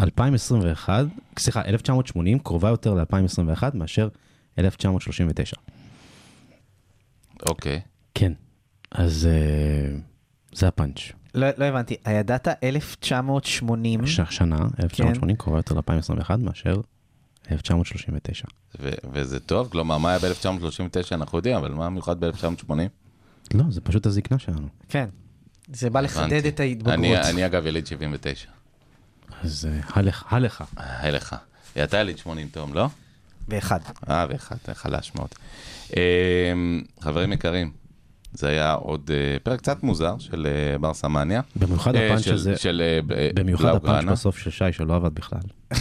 2021, 0.00 1.04
סליחה, 1.38 1.62
1980 1.64 2.38
קרובה 2.38 2.68
יותר 2.68 2.94
ל-2021 2.94 3.62
מאשר 3.74 4.08
1939. 4.58 5.56
אוקיי. 7.46 7.80
כן. 8.14 8.32
אז 8.90 9.28
זה 10.52 10.68
הפאנץ'. 10.68 10.98
לא 11.34 11.46
לא 11.58 11.64
הבנתי, 11.64 11.96
הידעת 12.04 12.48
1980, 12.64 14.06
ש- 14.06 14.20
שנה, 14.30 14.56
1980 14.82 15.36
קרובה 15.36 15.58
יותר 15.58 15.74
ל-2021 15.74 16.36
מאשר 16.36 16.80
1939. 17.52 18.44
ו- 18.80 18.90
וזה 19.12 19.40
טוב? 19.40 19.68
כלומר, 19.70 19.98
מה 19.98 20.10
היה 20.10 20.18
ב-1939 20.18 21.14
אנחנו 21.14 21.38
יודעים, 21.38 21.56
אבל 21.56 21.70
מה 21.70 21.90
מיוחד 21.90 22.24
ב-1980? 22.24 22.72
לא, 23.54 23.64
זה 23.68 23.80
פשוט 23.80 24.06
הזקנה 24.06 24.38
שלנו. 24.38 24.68
כן. 24.88 25.08
זה 25.72 25.90
בא 25.90 26.00
לחדד 26.00 26.32
הבנתי. 26.32 26.48
את 26.48 26.60
ההתבגרות. 26.60 26.94
אני, 26.94 27.20
אני 27.20 27.46
אגב 27.46 27.66
יליד 27.66 27.86
79. 27.86 28.48
אז 29.42 29.68
אה, 29.70 29.80
הלך, 29.88 30.24
הלך. 30.28 30.64
היי 30.76 31.12
לך. 31.12 31.36
אתה 31.84 31.96
יליד 31.96 32.18
80 32.18 32.48
תום, 32.48 32.74
לא? 32.74 32.88
באחד. 33.48 33.80
אה, 34.10 34.26
אתה 34.64 34.74
חלש 34.74 35.12
מאוד. 35.14 35.28
אה, 35.96 36.52
חברים 37.00 37.32
יקרים, 37.32 37.72
זה 38.32 38.48
היה 38.48 38.72
עוד 38.72 39.10
אה, 39.14 39.38
פרק 39.42 39.58
קצת 39.58 39.82
מוזר 39.82 40.18
של 40.18 40.46
אה, 40.46 40.78
בר 40.78 40.94
סמניה. 40.94 41.40
במיוחד 41.56 41.94
הפאנץ' 41.96 42.28
הזה, 42.28 42.54
במיוחד 43.34 43.64
הפאנץ' 43.64 43.82
בלאוגרנה. 43.82 44.12
בסוף 44.12 44.38
של 44.38 44.50
שי 44.50 44.72
שלא 44.72 44.96
עבד 44.96 45.14
בכלל. 45.14 45.40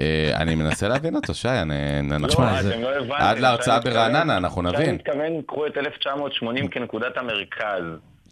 אה, 0.00 0.30
אני 0.36 0.54
מנסה 0.54 0.88
להבין 0.88 1.16
אותו, 1.16 1.34
שי, 1.34 1.48
אני... 1.48 1.74
לא, 2.10 2.16
נשמע, 2.18 2.60
אתם 2.60 2.80
לא 2.82 2.88
הבנתם. 2.96 3.14
עד 3.18 3.38
להרצאה 3.38 3.82
שי 3.82 3.88
ברעננה, 3.90 4.36
אנחנו 4.36 4.62
שי 4.62 4.76
נבין. 4.76 4.94
מתכוון, 4.94 5.42
קחו 5.46 5.66
את 5.66 5.76
1980 5.76 6.68
כנקודת 6.68 7.16
המרכז. 7.16 7.82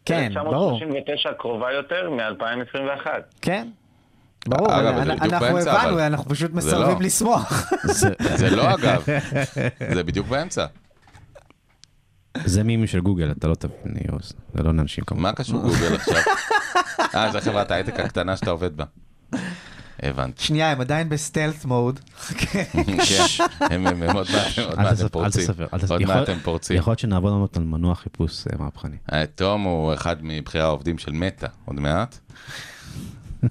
כן, 0.04 0.32
ברור. 0.34 0.72
1939 0.74 1.32
קרובה 1.38 1.72
יותר 1.72 2.10
מ-2021. 2.10 3.06
כן. 3.42 3.68
ברור, 4.48 4.80
אגב, 4.80 4.94
אנ- 4.98 5.10
אנחנו 5.10 5.38
באמצע, 5.40 5.72
הבנו, 5.72 5.92
אבל. 5.94 6.00
אנחנו 6.00 6.30
פשוט 6.30 6.52
מסרבים 6.52 6.96
לא. 7.00 7.06
לשמוח. 7.06 7.72
זה- 7.84 8.14
זה 8.18 8.50
לא 8.56 8.74
אגב, 8.74 9.04
זה 9.94 10.02
בדיוק 10.02 10.26
באמצע. 10.26 10.66
זה 12.44 12.64
מימים 12.64 12.86
של 12.86 13.00
גוגל, 13.00 13.30
אתה 13.38 13.48
לא 13.48 13.54
תבין, 13.54 13.94
יוס. 14.12 14.32
זה 14.54 14.62
לא 14.62 14.74
לאנשים 14.74 15.04
כמוך. 15.04 15.20
מה 15.22 15.32
קשור 15.32 15.60
גוגל 15.62 15.94
עכשיו? 15.94 16.16
אה, 17.14 17.32
זה 17.32 17.40
חברת 17.40 17.70
ההייטק 17.70 18.00
הקטנה 18.00 18.36
שאתה 18.36 18.50
עובד 18.50 18.76
בה. 18.76 18.84
הבנתי. 20.02 20.42
שנייה, 20.44 20.72
הם 20.72 20.80
עדיין 20.80 21.08
בסטלט 21.08 21.64
מוד. 21.64 22.00
כן, 22.38 22.64
הם 23.60 23.86
עוד 24.16 24.26
מעט 24.32 24.58
מעט 24.76 25.00
הם 25.00 25.08
פורצים. 25.08 25.42
תספר, 25.42 25.66
אל 25.74 25.78
תספר. 25.78 25.94
עוד 25.94 26.00
יכול- 26.02 26.14
מעט 26.14 26.28
הם 26.28 26.38
פורצים. 26.38 26.76
יכול 26.76 26.90
להיות 26.90 26.98
שנעבוד 26.98 27.32
עוד 27.32 27.56
על 27.56 27.62
מנוע 27.64 27.94
חיפוש 27.94 28.46
אה, 28.46 28.58
מהפכני. 28.64 28.96
אה, 29.12 29.24
תום 29.34 29.62
הוא 29.62 29.94
אחד 29.94 30.16
מבכירי 30.22 30.64
העובדים 30.64 30.98
של 30.98 31.12
מטא, 31.12 31.46
עוד 31.64 31.80
מעט. 31.80 32.18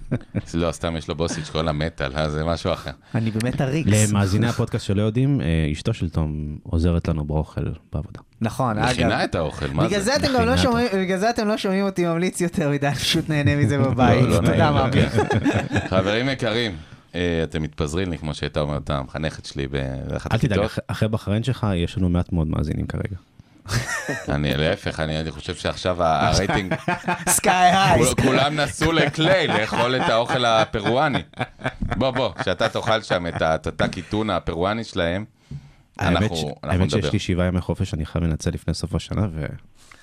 לא, 0.53 0.72
סתם 0.72 0.97
יש 0.97 1.07
לו 1.07 1.15
בוסית 1.15 1.45
שקוראים 1.45 1.65
לה 1.65 1.72
מטאל, 1.72 2.11
אה, 2.17 2.30
זה 2.30 2.43
משהו 2.43 2.73
אחר. 2.73 2.91
אני 3.15 3.31
באמת 3.31 3.61
הריקס. 3.61 3.91
למאזיני 4.11 4.47
הפודקאסט 4.55 4.85
שלא 4.85 5.01
יודעים, 5.01 5.41
אה, 5.41 5.69
אשתו 5.72 5.93
של 5.93 6.09
תום 6.09 6.57
עוזרת 6.63 7.07
לנו 7.07 7.26
באוכל 7.26 7.61
בעבודה. 7.93 8.19
נכון, 8.41 8.77
אגב. 8.77 8.89
מכינה 8.91 9.23
את 9.23 9.35
האוכל, 9.35 9.65
מה 9.73 9.89
זה? 9.89 9.97
לא 10.30 10.80
בגלל 11.01 11.17
זה 11.19 11.30
אתם 11.30 11.47
לא 11.47 11.57
שומעים 11.57 11.85
אותי 11.85 12.05
ממליץ 12.05 12.41
יותר 12.41 12.69
מדי, 12.69 12.88
אני 12.88 12.95
פשוט 12.95 13.30
נהנה 13.30 13.55
מזה 13.55 13.77
בבית. 13.77 14.22
לא, 14.23 14.30
לא 14.30 14.35
תודה, 14.35 14.51
נעים, 14.72 14.73
מאמי. 14.73 14.91
כן. 14.91 15.09
חברים 15.89 16.30
יקרים, 16.30 16.76
אה, 17.15 17.39
אתם 17.43 17.63
מתפזרים 17.63 18.11
לי, 18.11 18.17
כמו 18.17 18.34
שהייתה 18.34 18.59
אומרת 18.59 18.89
המחנכת 18.89 19.45
שלי 19.45 19.67
באחת 19.67 20.31
אל 20.34 20.38
תדאג, 20.38 20.51
הכיתות. 20.51 20.65
אחרי- 20.72 20.84
אחרי 20.88 21.09
בחריין 21.09 21.43
שלך 21.43 21.67
יש 21.76 21.97
לנו 21.97 22.09
מעט 22.09 22.34
מאוד 22.34 22.47
מאזינים 22.47 22.88
כרגע. 22.88 23.15
אני 24.29 24.57
להפך, 24.57 24.99
אני 24.99 25.19
אני 25.19 25.31
חושב 25.31 25.55
שעכשיו 25.55 26.03
הרייטינג, 26.03 26.73
סקאי 27.29 27.71
הייס. 27.73 28.13
כול- 28.13 28.25
כולם 28.25 28.55
נסעו 28.55 28.91
לקליי 28.91 29.47
לאכול 29.47 29.95
את 29.95 30.09
האוכל 30.09 30.45
הפרואני. 30.45 31.23
בוא, 31.97 32.11
בוא, 32.11 32.29
שאתה 32.45 32.69
תאכל 32.69 33.01
שם 33.01 33.27
את 33.27 33.41
התתה 33.41 33.87
קיטונה 33.87 34.35
הפרואני 34.35 34.83
שלהם, 34.83 35.25
אנחנו 35.99 36.25
אנחנו 36.27 36.49
האמת 36.63 36.81
נדבר. 36.93 37.01
שיש 37.01 37.13
לי 37.13 37.19
שבעה 37.19 37.47
ימי 37.47 37.61
חופש 37.61 37.89
שאני 37.89 38.05
חייב 38.05 38.23
לנצל 38.25 38.49
לפני 38.49 38.73
סוף 38.73 38.95
השנה, 38.95 39.27
ו... 39.33 39.45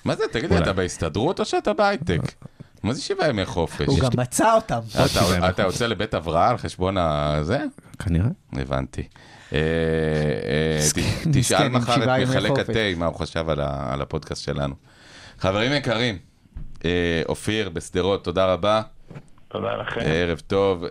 מה 0.05 0.15
זה, 0.15 0.23
תגיד 0.31 0.53
לי. 0.53 0.57
אתה 0.57 0.73
בהסתדרות 0.73 1.39
או 1.39 1.45
שאתה 1.45 1.73
בהייטק? 1.73 2.19
מה 2.83 2.93
זה 2.93 3.01
שבעה 3.01 3.29
ימי 3.29 3.45
חופש? 3.45 3.87
הוא 3.87 3.99
גם 3.99 4.09
מצא 4.17 4.53
אותם. 4.53 4.79
אתה 5.49 5.61
יוצא 5.63 5.87
לבית 5.87 6.13
הבראה 6.13 6.49
על 6.49 6.57
חשבון 6.57 6.97
הזה? 6.97 7.59
כנראה. 7.99 8.27
הבנתי. 8.53 9.03
אה, 9.53 9.59
אה, 9.59 10.79
תשאל 11.33 11.67
מחר 11.67 12.03
את 12.03 12.27
מחלק. 12.27 12.59
התה 12.59 12.79
מה 12.97 13.05
הוא 13.05 13.15
חשב 13.15 13.45
על 13.49 14.01
הפודקאסט 14.01 14.43
שלנו. 14.43 14.75
חברים 15.39 15.73
יקרים, 15.73 16.17
אה, 16.85 17.21
אופיר 17.29 17.69
בשדרות, 17.69 18.23
תודה 18.23 18.45
רבה, 18.45 18.81
תודה 19.47 19.75
לכם. 19.75 20.01
ערב 20.03 20.41
טוב. 20.47 20.85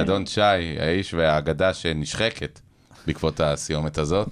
אדון 0.00 0.26
שי, 0.26 0.40
האיש 0.80 1.14
והאגדה 1.14 1.74
שנשחקת 1.74 2.60
בעקבות 3.06 3.40
הסיומת 3.40 3.98
הזאת. 3.98 4.28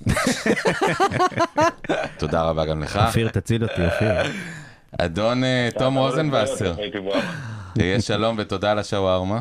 תודה 2.19 2.43
רבה 2.43 2.65
גם 2.65 2.83
לך. 2.83 3.01
אופיר, 3.07 3.29
תציל 3.29 3.63
אותי, 3.63 3.85
אופיר. 3.85 4.33
אדון 4.99 5.43
תום 5.79 5.99
רוזנבסר. 5.99 6.75
תהיה 7.75 8.01
שלום 8.01 8.37
ותודה 8.39 8.71
על 8.71 8.79
השווארמה. 8.79 9.41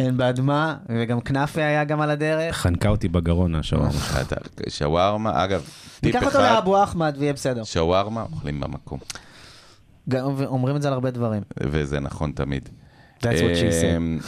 אין 0.00 0.16
בעד 0.16 0.40
מה, 0.40 0.76
וגם 0.88 1.20
כנאפה 1.20 1.60
היה 1.60 1.84
גם 1.84 2.00
על 2.00 2.10
הדרך. 2.10 2.56
חנקה 2.56 2.88
אותי 2.88 3.08
בגרון 3.08 3.54
השווארמה. 3.54 3.90
אתה- 4.22 4.36
שווארמה, 4.70 5.44
אגב, 5.44 5.60
טיפ 6.00 6.04
ניקח 6.14 6.26
אותו 6.26 6.38
אחד, 6.38 6.54
לאבו 6.54 6.82
אחמד 6.84 7.16
ויהיה 7.18 7.32
בסדר. 7.32 7.64
שווארמה 7.64 8.22
אוכלים 8.22 8.60
במקום, 8.60 8.98
גם- 10.08 10.24
אומרים 10.46 10.76
את 10.76 10.82
זה 10.82 10.88
על 10.88 10.94
הרבה 10.94 11.10
דברים. 11.10 11.42
וזה 11.60 12.00
נכון 12.00 12.32
תמיד. 12.32 12.68
That's 13.18 13.22
what 13.22 13.26
she 13.56 13.72
said. 13.82 13.96
אמ, 13.96 14.18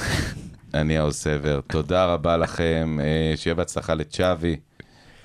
אני 0.75 0.99
האוז 0.99 1.15
סבר, 1.17 1.61
תודה 1.67 2.05
רבה 2.05 2.37
לכם, 2.37 2.99
אה, 3.03 3.37
שיהיה 3.37 3.55
בהצלחה 3.55 3.95
לצ'אבי. 3.95 4.57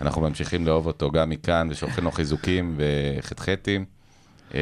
אנחנו 0.01 0.21
ממשיכים 0.21 0.65
לאהוב 0.67 0.87
אותו 0.87 1.11
גם 1.11 1.29
מכאן, 1.29 1.67
ושולחים 1.71 2.03
לו 2.03 2.11
חיזוקים 2.11 2.77
וחטחטים. 2.77 3.85
אה, 4.55 4.59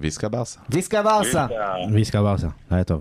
ויסקה 0.00 0.28
ברסה. 0.28 0.60
ויסקה 0.70 1.02
ברסה. 1.02 1.46
ויסקה. 1.92 2.22
ברסה, 2.22 2.46
היה 2.70 2.84
טוב. 2.84 3.00